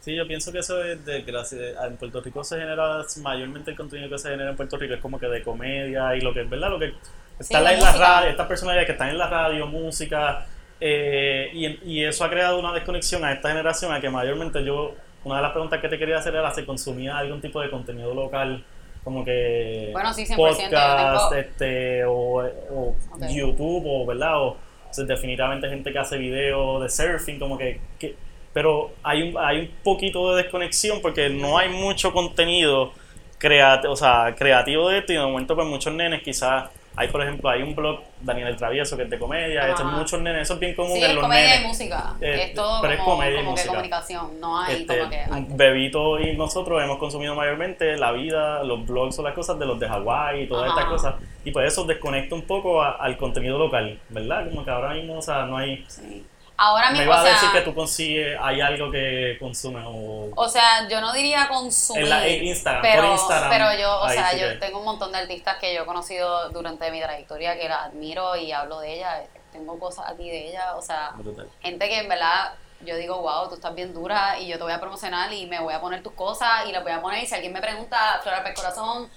Sí, 0.00 0.14
yo 0.16 0.26
pienso 0.26 0.50
que 0.50 0.60
eso 0.60 0.82
es 0.82 1.04
de 1.04 1.22
gracia. 1.22 1.58
En 1.86 1.96
Puerto 1.96 2.20
Rico 2.22 2.42
se 2.42 2.58
genera 2.58 3.02
mayormente 3.22 3.70
el 3.72 3.76
contenido 3.76 4.08
que 4.08 4.18
se 4.18 4.30
genera 4.30 4.50
en 4.50 4.56
Puerto 4.56 4.76
Rico 4.78 4.94
es 4.94 5.00
como 5.00 5.18
que 5.18 5.26
de 5.26 5.42
comedia 5.42 6.16
y 6.16 6.20
lo 6.22 6.32
que 6.32 6.40
es 6.42 6.48
verdad, 6.50 6.70
lo 6.70 6.78
que 6.78 6.94
está 7.38 7.58
en 7.58 7.80
la 7.80 7.92
radio, 7.98 8.30
estas 8.30 8.46
personalidades 8.46 8.86
que 8.86 8.92
están 8.92 9.10
en 9.10 9.18
la 9.18 9.28
radio, 9.28 9.66
música, 9.66 10.46
eh, 10.80 11.50
y, 11.52 11.92
y 11.98 12.04
eso 12.04 12.24
ha 12.24 12.30
creado 12.30 12.58
una 12.58 12.72
desconexión 12.72 13.22
a 13.24 13.32
esta 13.32 13.50
generación 13.50 13.92
a 13.92 14.00
que 14.00 14.08
mayormente 14.08 14.64
yo, 14.64 14.94
una 15.24 15.36
de 15.36 15.42
las 15.42 15.52
preguntas 15.52 15.78
que 15.80 15.88
te 15.88 15.98
quería 15.98 16.16
hacer 16.16 16.34
era 16.34 16.52
si 16.54 16.64
consumía 16.64 17.18
algún 17.18 17.42
tipo 17.42 17.60
de 17.60 17.68
contenido 17.68 18.14
local, 18.14 18.64
como 19.04 19.22
que 19.22 19.90
Bueno, 19.92 20.14
sí, 20.14 20.24
100%, 20.24 20.36
yo 20.36 20.36
podcast, 20.36 21.32
este, 21.34 22.04
o, 22.06 22.42
o. 22.42 22.96
YouTube, 23.28 23.82
o 23.86 24.06
verdad, 24.06 24.38
o, 24.40 24.46
o 24.48 24.58
sea, 24.90 25.04
definitivamente 25.04 25.68
gente 25.68 25.92
que 25.92 25.98
hace 25.98 26.16
videos 26.16 26.82
de 26.82 26.88
surfing, 26.88 27.38
como 27.38 27.58
que, 27.58 27.80
que- 27.98 28.16
pero 28.52 28.90
hay 29.02 29.22
un, 29.22 29.38
hay 29.38 29.58
un 29.60 29.70
poquito 29.84 30.34
de 30.34 30.42
desconexión 30.42 31.00
porque 31.02 31.28
no 31.30 31.58
hay 31.58 31.68
mucho 31.68 32.12
contenido 32.12 32.92
creativo, 33.38 33.92
o 33.92 33.96
sea, 33.96 34.34
creativo 34.36 34.88
de 34.88 34.98
esto 34.98 35.12
y 35.12 35.16
de 35.16 35.22
momento 35.22 35.54
pues 35.54 35.66
muchos 35.66 35.92
nenes 35.92 36.22
quizás 36.22 36.68
hay 36.96 37.06
por 37.08 37.22
ejemplo 37.22 37.48
hay 37.48 37.62
un 37.62 37.74
blog 37.74 38.00
Daniel 38.20 38.48
el 38.48 38.56
Travieso 38.56 38.96
que 38.96 39.04
es 39.04 39.10
de 39.10 39.18
comedia, 39.18 39.60
Ajá. 39.62 39.70
este, 39.70 39.84
muchos 39.84 40.20
nenes, 40.20 40.42
eso 40.42 40.54
es 40.54 40.60
bien 40.60 40.74
común 40.74 40.92
Sí, 40.96 40.98
en 41.04 41.10
es 41.10 41.14
los 41.14 41.22
comedia 41.22 41.44
nenes. 41.46 41.60
y 41.64 41.66
música. 41.68 42.14
Eh, 42.20 42.42
es 42.48 42.54
todo 42.54 42.80
pero 42.82 42.92
es 42.92 42.98
como, 43.00 43.12
comedia 43.16 43.34
y 43.40 43.44
como 43.44 43.46
que 43.46 43.50
música. 43.52 43.68
comunicación. 43.70 44.40
No 44.40 44.60
hay 44.60 44.74
Este, 44.82 44.98
como 44.98 45.10
que. 45.10 45.54
Bebito 45.54 46.18
y 46.20 46.36
nosotros 46.36 46.82
hemos 46.82 46.98
consumido 46.98 47.34
mayormente 47.36 47.96
la 47.96 48.12
vida, 48.12 48.62
los 48.64 48.84
blogs 48.84 49.18
o 49.18 49.22
las 49.22 49.32
cosas 49.34 49.58
de 49.58 49.64
los 49.66 49.78
de 49.80 49.88
Hawái 49.88 50.42
y 50.42 50.46
todas 50.48 50.68
Ajá. 50.68 50.80
estas 50.80 50.90
cosas. 50.92 51.14
Y 51.44 51.52
pues 51.52 51.72
eso 51.72 51.84
desconecta 51.84 52.34
un 52.34 52.42
poco 52.42 52.82
a- 52.82 52.96
al 52.96 53.16
contenido 53.16 53.56
local, 53.58 53.98
¿verdad? 54.10 54.50
Como 54.50 54.64
que 54.64 54.70
ahora 54.70 54.92
mismo, 54.92 55.16
o 55.18 55.22
sea, 55.22 55.46
no 55.46 55.56
hay... 55.56 55.82
Sí. 55.88 56.26
Ahora 56.62 56.90
Me 56.90 56.98
mismo, 56.98 57.12
iba 57.12 57.16
o 57.22 57.24
a 57.24 57.24
decir 57.24 57.40
sea, 57.40 57.52
que 57.52 57.60
tú 57.62 57.74
consigues, 57.74 58.38
hay 58.38 58.60
algo 58.60 58.90
que 58.90 59.36
consumes 59.40 59.82
o... 59.86 60.28
o 60.36 60.48
sea, 60.48 60.86
yo 60.88 61.00
no 61.00 61.10
diría 61.14 61.48
consumir, 61.48 62.02
En 62.04 62.10
la- 62.10 62.26
en 62.26 62.44
Instagram, 62.44 62.82
pero, 62.82 63.02
por 63.02 63.12
Instagram, 63.12 63.50
pero 63.50 63.80
yo, 63.80 64.00
o 64.00 64.08
sea, 64.10 64.32
yo 64.36 64.48
que- 64.48 64.54
tengo 64.56 64.78
un 64.80 64.84
montón 64.84 65.10
de 65.10 65.18
artistas 65.18 65.56
que 65.56 65.74
yo 65.74 65.82
he 65.82 65.86
conocido 65.86 66.50
durante 66.50 66.90
mi 66.90 67.00
trayectoria 67.00 67.58
que 67.58 67.66
la 67.66 67.84
admiro 67.84 68.36
y 68.36 68.52
hablo 68.52 68.80
de 68.80 68.94
ella, 68.96 69.22
tengo 69.52 69.78
cosas 69.78 70.04
aquí 70.10 70.28
de 70.28 70.48
ella, 70.50 70.76
o 70.76 70.82
sea, 70.82 71.12
Brutal. 71.16 71.48
gente 71.62 71.88
que 71.88 71.98
en 72.00 72.08
verdad 72.10 72.52
yo 72.82 72.96
digo, 72.96 73.20
wow, 73.20 73.48
tú 73.48 73.54
estás 73.56 73.74
bien 73.74 73.92
dura 73.92 74.38
y 74.38 74.46
yo 74.46 74.56
te 74.56 74.62
voy 74.62 74.72
a 74.72 74.80
promocionar 74.80 75.32
y 75.32 75.46
me 75.46 75.60
voy 75.60 75.72
a 75.74 75.80
poner 75.80 76.02
tus 76.02 76.12
cosas 76.12 76.66
y 76.66 76.72
las 76.72 76.82
voy 76.82 76.92
a 76.92 77.00
poner 77.02 77.22
y 77.22 77.26
si 77.26 77.34
alguien 77.34 77.52
me 77.52 77.60
pregunta, 77.60 78.20
Flora 78.22 78.42
Pez 78.42 78.54
Corazón, 78.54 79.10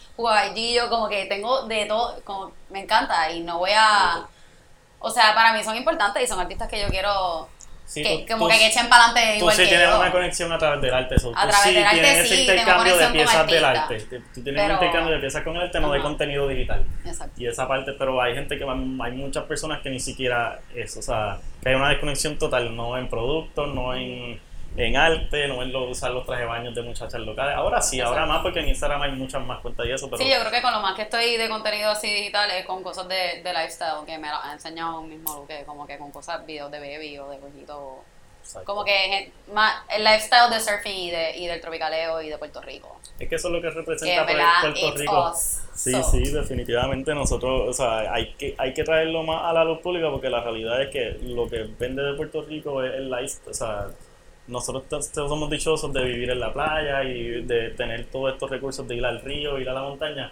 yo 0.73 0.89
como 0.89 1.07
que 1.09 1.25
tengo 1.27 1.63
de 1.63 1.85
todo, 1.85 2.19
como 2.23 2.51
me 2.69 2.81
encanta 2.81 3.31
y 3.31 3.41
no 3.41 3.57
voy 3.59 3.71
a... 3.75 4.27
O 5.05 5.11
sea, 5.11 5.35
para 5.35 5.53
mí 5.53 5.63
son 5.63 5.75
importantes 5.75 6.23
y 6.23 6.27
son 6.27 6.39
artistas 6.39 6.67
que 6.69 6.81
yo 6.81 6.87
quiero 6.87 7.47
Sí, 7.85 8.01
que, 8.01 8.19
tú- 8.25 8.33
como 8.33 8.47
tú- 8.47 8.53
que, 8.55 8.67
echen 8.67 8.87
para 8.87 9.05
adelante 9.07 9.33
Tú 9.33 9.37
igual 9.39 9.55
sí 9.55 9.63
que 9.63 9.67
tienes 9.67 9.89
yo. 9.89 9.99
una 9.99 10.11
conexión 10.11 10.51
a 10.53 10.57
través 10.57 10.81
del 10.81 10.93
arte, 10.93 11.15
eso. 11.15 11.31
A 11.35 11.41
tú 11.43 11.47
través 11.49 11.57
sí 11.67 11.73
del 11.73 11.83
arte, 11.83 11.95
tienes 11.99 12.17
ese 12.19 12.27
sí, 12.37 12.45
tengo 12.47 12.59
intercambio 12.61 12.97
de 12.97 13.07
piezas 13.07 13.47
del 13.47 13.65
arte. 13.65 13.97
Tú 13.99 14.41
tienes 14.41 14.43
Pero- 14.45 14.65
un 14.65 14.71
intercambio 14.71 15.13
de 15.15 15.19
piezas 15.19 15.43
con 15.43 15.55
el 15.57 15.61
arte, 15.63 15.79
no 15.81 15.91
de 15.91 15.99
Ajá. 15.99 16.07
contenido 16.07 16.47
digital. 16.47 16.85
Exacto. 17.05 17.33
Y 17.41 17.47
esa 17.47 17.67
parte, 17.67 17.91
pero 17.99 18.21
hay 18.21 18.33
gente 18.35 18.57
que, 18.57 18.63
hay 18.63 19.11
muchas 19.11 19.43
personas 19.43 19.81
que 19.81 19.89
ni 19.89 19.99
siquiera 19.99 20.59
eso, 20.73 20.99
o 20.99 21.03
sea, 21.03 21.37
que 21.61 21.69
hay 21.69 21.75
una 21.75 21.89
desconexión 21.89 22.37
total, 22.39 22.73
no 22.73 22.97
en 22.97 23.09
productos, 23.09 23.75
no 23.75 23.93
en, 23.93 24.39
en 24.76 24.97
arte, 24.97 25.47
no 25.47 25.63
lo, 25.63 25.89
usar 25.89 26.11
los 26.11 26.26
trajes 26.26 26.43
de 26.43 26.47
baños 26.47 26.74
de 26.76 26.82
muchachas 26.82 27.21
locales. 27.21 27.55
Ahora 27.55 27.82
sí, 27.82 28.01
ahora 28.01 28.26
más 28.26 28.41
porque 28.41 28.59
en 28.59 28.69
Instagram 28.69 29.01
hay 29.03 29.11
muchas 29.11 29.45
más 29.45 29.61
cuentas 29.61 29.86
y 29.86 29.91
eso, 29.91 30.09
pero 30.09 30.17
Sí, 30.21 30.30
yo 30.30 30.39
creo 30.39 30.51
que 30.51 30.61
con 30.61 30.74
lo 30.74 30.80
más 30.82 30.95
que 30.95 31.03
estoy 31.03 31.38
de 31.38 31.47
contenido 31.47 31.91
así 31.91 32.07
digital 32.07 32.49
es 32.51 32.65
con 32.65 32.82
cosas 32.84 33.07
de, 33.07 33.41
de 33.43 33.53
lifestyle 33.53 34.05
que 34.05 34.17
me 34.17 34.30
lo 34.30 34.36
han 34.36 34.53
enseñado 34.53 34.99
un 35.01 35.09
mismo 35.09 35.45
que 35.47 35.63
como 35.65 35.86
que 35.86 35.97
con 35.97 36.11
cosas, 36.11 36.45
videos 36.45 36.71
de 36.71 36.80
baby 36.80 37.17
o 37.19 37.30
de. 37.30 37.38
Exacto. 38.43 38.65
Como 38.65 38.84
que 38.84 39.32
más 39.53 39.84
el 39.95 40.03
lifestyle 40.03 40.49
de 40.49 40.59
surfing 40.59 40.91
y, 40.97 41.11
de, 41.11 41.38
y 41.38 41.47
del 41.47 41.61
tropicaleo 41.61 42.21
y 42.21 42.30
de 42.30 42.38
Puerto 42.38 42.61
Rico. 42.61 42.99
es 43.17 43.30
que 43.30 43.36
eso 43.36 43.47
es 43.47 43.53
lo 43.53 43.61
que 43.61 43.69
Que 43.69 43.74
representa 43.74 44.19
en 44.19 44.26
pues, 44.26 44.38
verdad, 44.38 44.61
Puerto 44.61 44.97
Rico. 44.97 45.30
us. 45.32 45.59
Sí, 45.74 45.91
So, 45.91 46.03
sí, 46.03 46.30
definitivamente 46.30 47.15
nosotros, 47.15 47.69
o 47.69 47.74
sea, 47.74 48.13
hay 48.13 48.34
que, 48.34 48.53
hay 48.57 48.74
que 48.74 48.84
traerlo 48.84 49.24
más 49.24 49.43
a 49.45 49.53
la 49.53 49.63
luz 49.63 49.80
pública 49.80 50.09
porque 50.11 50.30
la 50.30 50.41
realidad 50.43 50.82
es 50.82 50.89
que 50.89 51.17
lo 51.21 51.47
que 51.49 51.63
vende 51.80 52.03
de 52.03 52.13
Puerto 52.15 52.41
Rico 52.41 52.84
es 52.84 52.93
el 52.95 53.09
life, 53.09 53.39
o 53.49 53.53
sea, 53.53 53.88
nosotros 54.47 55.09
somos 55.13 55.49
dichosos 55.49 55.93
de 55.93 56.03
vivir 56.03 56.29
en 56.31 56.39
la 56.39 56.51
playa 56.51 57.03
y 57.03 57.43
de 57.43 57.69
tener 57.71 58.05
todos 58.05 58.33
estos 58.33 58.49
recursos 58.49 58.87
de 58.87 58.95
ir 58.95 59.05
al 59.05 59.21
río, 59.21 59.59
ir 59.59 59.69
a 59.69 59.73
la 59.73 59.81
montaña. 59.83 60.31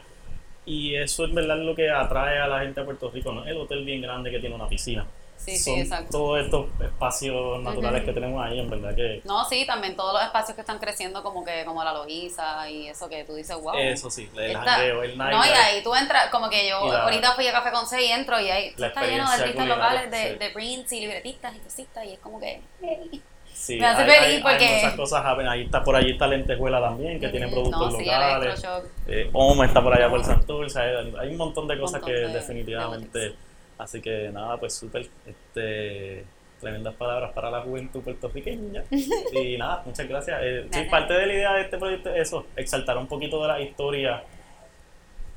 Y 0.65 0.95
eso 0.95 1.25
es 1.25 1.33
verdad 1.33 1.57
lo 1.57 1.75
que 1.75 1.89
atrae 1.89 2.39
a 2.39 2.47
la 2.47 2.59
gente 2.59 2.81
a 2.81 2.85
Puerto 2.85 3.09
Rico, 3.09 3.31
¿no? 3.31 3.45
El 3.45 3.57
hotel 3.57 3.83
bien 3.83 4.01
grande 4.01 4.29
que 4.29 4.39
tiene 4.39 4.55
una 4.55 4.67
piscina. 4.67 5.05
Sí, 5.37 5.57
sí, 5.57 5.71
Son 5.71 5.79
exacto. 5.79 6.11
Todos 6.11 6.39
estos 6.45 6.67
espacios 6.79 7.59
naturales 7.63 8.01
Ujú. 8.03 8.05
que 8.05 8.13
tenemos 8.13 8.45
ahí, 8.45 8.59
en 8.59 8.69
verdad 8.69 8.95
que... 8.95 9.21
No, 9.25 9.43
sí, 9.45 9.65
también 9.65 9.95
todos 9.95 10.13
los 10.13 10.21
espacios 10.21 10.53
que 10.53 10.61
están 10.61 10.77
creciendo 10.77 11.23
como 11.23 11.43
que 11.43 11.65
como 11.65 11.83
la 11.83 11.93
Logiza 11.93 12.69
y 12.69 12.87
eso 12.89 13.09
que 13.09 13.23
tú 13.23 13.33
dices, 13.33 13.55
wow. 13.59 13.73
Eso 13.75 14.11
sí, 14.11 14.29
el 14.37 14.55
jangueo, 14.55 15.01
el 15.01 15.17
No, 15.17 15.43
y 15.43 15.49
ahí 15.49 15.81
tú 15.81 15.95
entras, 15.95 16.29
como 16.29 16.47
que 16.47 16.69
yo 16.69 16.85
la- 16.93 17.05
ahorita 17.05 17.31
fui 17.33 17.47
a 17.47 17.53
Café 17.53 17.71
con 17.71 17.85
y 17.99 18.05
entro 18.05 18.39
y 18.39 18.51
ahí 18.51 18.67
está 18.77 19.03
lleno 19.03 19.27
de 19.27 19.35
artistas 19.35 19.67
locales, 19.67 20.11
de, 20.11 20.33
sí. 20.33 20.35
de 20.37 20.49
prints 20.51 20.91
y 20.91 20.99
libretistas 20.99 21.55
y 21.55 21.59
cositas 21.59 22.05
y 22.05 22.13
es 22.13 22.19
como 22.19 22.39
que... 22.39 22.61
hey. 22.83 23.21
Sí, 23.61 23.77
Me 23.77 23.85
hace 23.85 24.01
hay, 24.01 24.07
feliz 24.09 24.21
hay- 24.23 24.33
hay 24.35 24.41
porque- 24.41 24.75
muchas 24.75 24.93
cosas. 24.95 25.23
Ahí 25.47 25.61
está, 25.61 25.83
por 25.83 25.95
allí 25.95 26.11
está 26.13 26.25
Lentejuela 26.27 26.81
también, 26.81 27.19
que 27.19 27.29
tiene 27.29 27.45
Mm, 27.45 27.51
productos 27.51 27.93
no, 27.93 27.99
sí, 27.99 28.05
locales. 28.05 28.63
Eh, 29.07 29.29
Omo 29.33 29.63
está 29.63 29.83
por 29.83 29.93
allá 29.95 30.09
por 30.09 30.23
Santurce. 30.23 30.79
Hay, 30.79 31.13
hay 31.19 31.29
un 31.29 31.37
montón 31.37 31.67
de 31.67 31.77
cosas 31.79 32.01
Montón 32.01 32.09
que 32.15 32.21
de- 32.21 32.33
definitivamente. 32.33 33.19
de 33.19 33.35
así 33.77 34.01
que 34.01 34.29
nada, 34.33 34.57
pues 34.57 34.73
súper. 34.73 35.07
Este, 35.27 36.25
tremendas 36.59 36.95
palabras 36.95 37.31
para 37.33 37.51
la 37.51 37.61
juventud 37.61 38.01
puertorriqueña. 38.01 38.83
y 39.33 39.57
nada, 39.57 39.83
muchas 39.85 40.07
gracias. 40.07 40.39
Eh, 40.41 40.67
sí, 40.71 40.81
parte 40.89 41.13
de 41.13 41.25
la 41.27 41.33
idea 41.33 41.53
de 41.53 41.61
este 41.61 41.77
proyecto 41.77 42.09
es 42.15 42.27
eso, 42.29 42.45
exaltar 42.55 42.97
un 42.97 43.05
poquito 43.07 43.41
de 43.43 43.47
las 43.47 43.61
historias 43.61 44.21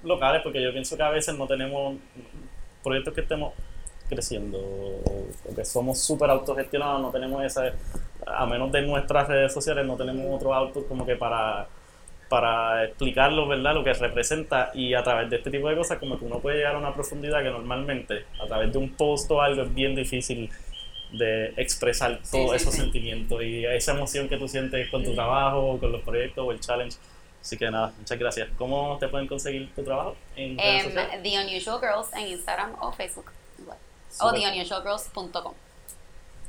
locales, 0.02 0.40
porque 0.42 0.62
yo 0.62 0.72
pienso 0.72 0.96
que 0.96 1.02
a 1.02 1.10
veces 1.10 1.36
no 1.36 1.46
tenemos 1.46 1.96
proyectos 2.82 3.12
que 3.14 3.20
estemos 3.22 3.52
creciendo 4.08 4.58
o 4.58 5.24
o 5.46 5.54
que 5.54 5.64
somos 5.64 5.98
súper 5.98 6.30
autogestionados, 6.30 7.00
no 7.02 7.10
tenemos 7.10 7.42
esa, 7.44 7.70
a 8.26 8.46
menos 8.46 8.70
de 8.72 8.82
nuestras 8.82 9.28
redes 9.28 9.52
sociales, 9.52 9.84
no 9.86 9.96
tenemos 9.96 10.26
otro 10.34 10.54
auto 10.54 10.86
como 10.86 11.04
que 11.06 11.16
para, 11.16 11.66
para 12.28 12.84
explicarlo, 12.84 13.46
¿verdad? 13.46 13.74
Lo 13.74 13.84
que 13.84 13.92
representa 13.92 14.70
y 14.74 14.94
a 14.94 15.02
través 15.02 15.30
de 15.30 15.36
este 15.36 15.50
tipo 15.50 15.68
de 15.68 15.76
cosas 15.76 15.98
como 15.98 16.18
que 16.18 16.24
uno 16.24 16.38
puede 16.40 16.58
llegar 16.58 16.74
a 16.74 16.78
una 16.78 16.94
profundidad 16.94 17.42
que 17.42 17.50
normalmente 17.50 18.24
a 18.42 18.46
través 18.46 18.72
de 18.72 18.78
un 18.78 18.90
post 18.94 19.30
o 19.30 19.40
algo 19.42 19.62
es 19.62 19.74
bien 19.74 19.94
difícil 19.94 20.50
de 21.12 21.48
expresar 21.56 22.18
Sí, 22.22 22.32
todos 22.32 22.50
sí, 22.50 22.56
esos 22.56 22.74
sí. 22.74 22.80
sentimientos 22.80 23.40
y 23.42 23.64
esa 23.66 23.92
emoción 23.92 24.28
que 24.28 24.36
tú 24.36 24.48
sientes 24.48 24.88
con 24.90 25.04
tu 25.04 25.14
trabajo, 25.14 25.78
con 25.78 25.92
los 25.92 26.00
proyectos 26.02 26.44
o 26.46 26.50
el 26.50 26.58
challenge. 26.60 26.96
Así 27.40 27.56
que 27.58 27.70
nada, 27.70 27.92
muchas 27.98 28.18
gracias. 28.18 28.48
¿Cómo 28.56 28.96
te 28.98 29.06
pueden 29.08 29.26
conseguir 29.28 29.70
tu 29.74 29.84
trabajo 29.84 30.16
en 30.34 30.56
redes 30.58 30.84
Em, 30.86 30.92
sociales? 30.92 31.22
The 31.22 31.38
Unusual 31.40 31.78
Girls 31.80 32.12
en 32.14 32.26
Instagram 32.28 32.72
o 32.80 32.90
Facebook. 32.90 33.30
igual. 33.60 33.76
O 34.20 34.32
theunusualgirls.com. 34.32 35.52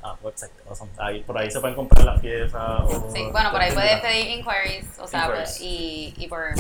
Ah, 0.07 0.15
website, 0.21 0.51
awesome. 0.69 0.91
Ahí, 0.99 1.21
por 1.23 1.35
ahí 1.35 1.49
se 1.49 1.59
pueden 1.59 1.75
comprar 1.75 2.05
las 2.05 2.19
piezas. 2.21 2.61
O 2.81 3.11
Sí, 3.11 3.23
bueno, 3.31 3.51
por 3.51 3.59
ahí 3.59 3.73
puedes 3.73 3.99
pedir 4.01 4.37
inquiries, 4.37 4.99
o 4.99 5.07
sea, 5.07 5.21
Inquiries. 5.21 5.49
pues, 5.49 5.61
y, 5.61 6.13
y 6.15 6.27
por 6.27 6.53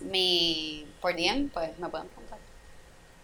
mi 0.00 0.84
por 1.00 1.14
DM, 1.14 1.50
pues 1.50 1.78
me 1.78 1.88
pueden 1.88 2.08
preguntar. 2.08 2.38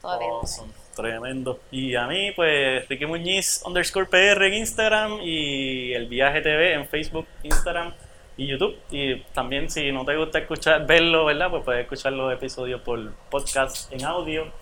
Todavía. 0.00 0.28
Awesome, 0.28 0.72
tremendo. 0.94 1.58
Y 1.72 1.96
a 1.96 2.06
mí, 2.06 2.30
pues, 2.36 2.88
Ricky 2.88 3.06
Muñiz 3.06 3.62
underscore 3.66 4.06
PR 4.06 4.46
en 4.46 4.54
Instagram 4.54 5.18
y 5.22 5.92
el 5.94 6.06
viaje 6.06 6.40
TV 6.40 6.74
en 6.74 6.86
Facebook, 6.86 7.26
Instagram 7.42 7.92
y 8.36 8.46
YouTube. 8.46 8.76
Y 8.92 9.20
también, 9.32 9.68
si 9.68 9.90
no 9.90 10.04
te 10.04 10.14
gusta 10.16 10.38
escuchar, 10.38 10.86
verlo, 10.86 11.24
¿verdad? 11.24 11.50
Pues 11.50 11.64
puedes 11.64 11.82
escuchar 11.82 12.12
los 12.12 12.32
episodios 12.32 12.80
por 12.82 13.12
podcast 13.30 13.92
en 13.92 14.04
audio. 14.04 14.52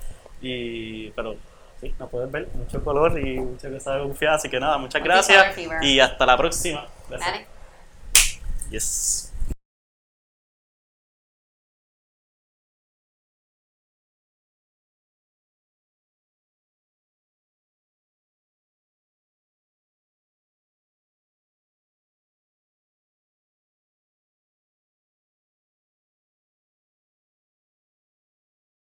Y, 0.40 1.10
pero 1.10 1.36
sí, 1.82 1.94
nos 1.98 2.08
puedes 2.08 2.30
ver, 2.30 2.48
mucho 2.54 2.82
color 2.82 3.18
y 3.18 3.40
mucha 3.40 3.68
cosa 3.70 3.98
confiada. 3.98 4.36
Así 4.36 4.48
que 4.48 4.58
nada, 4.58 4.78
muchas 4.78 5.02
gracias 5.02 5.58
y 5.82 6.00
hasta 6.00 6.24
la 6.24 6.36
próxima. 6.38 6.86
Gracias. 7.10 7.46
Yes. 8.70 9.21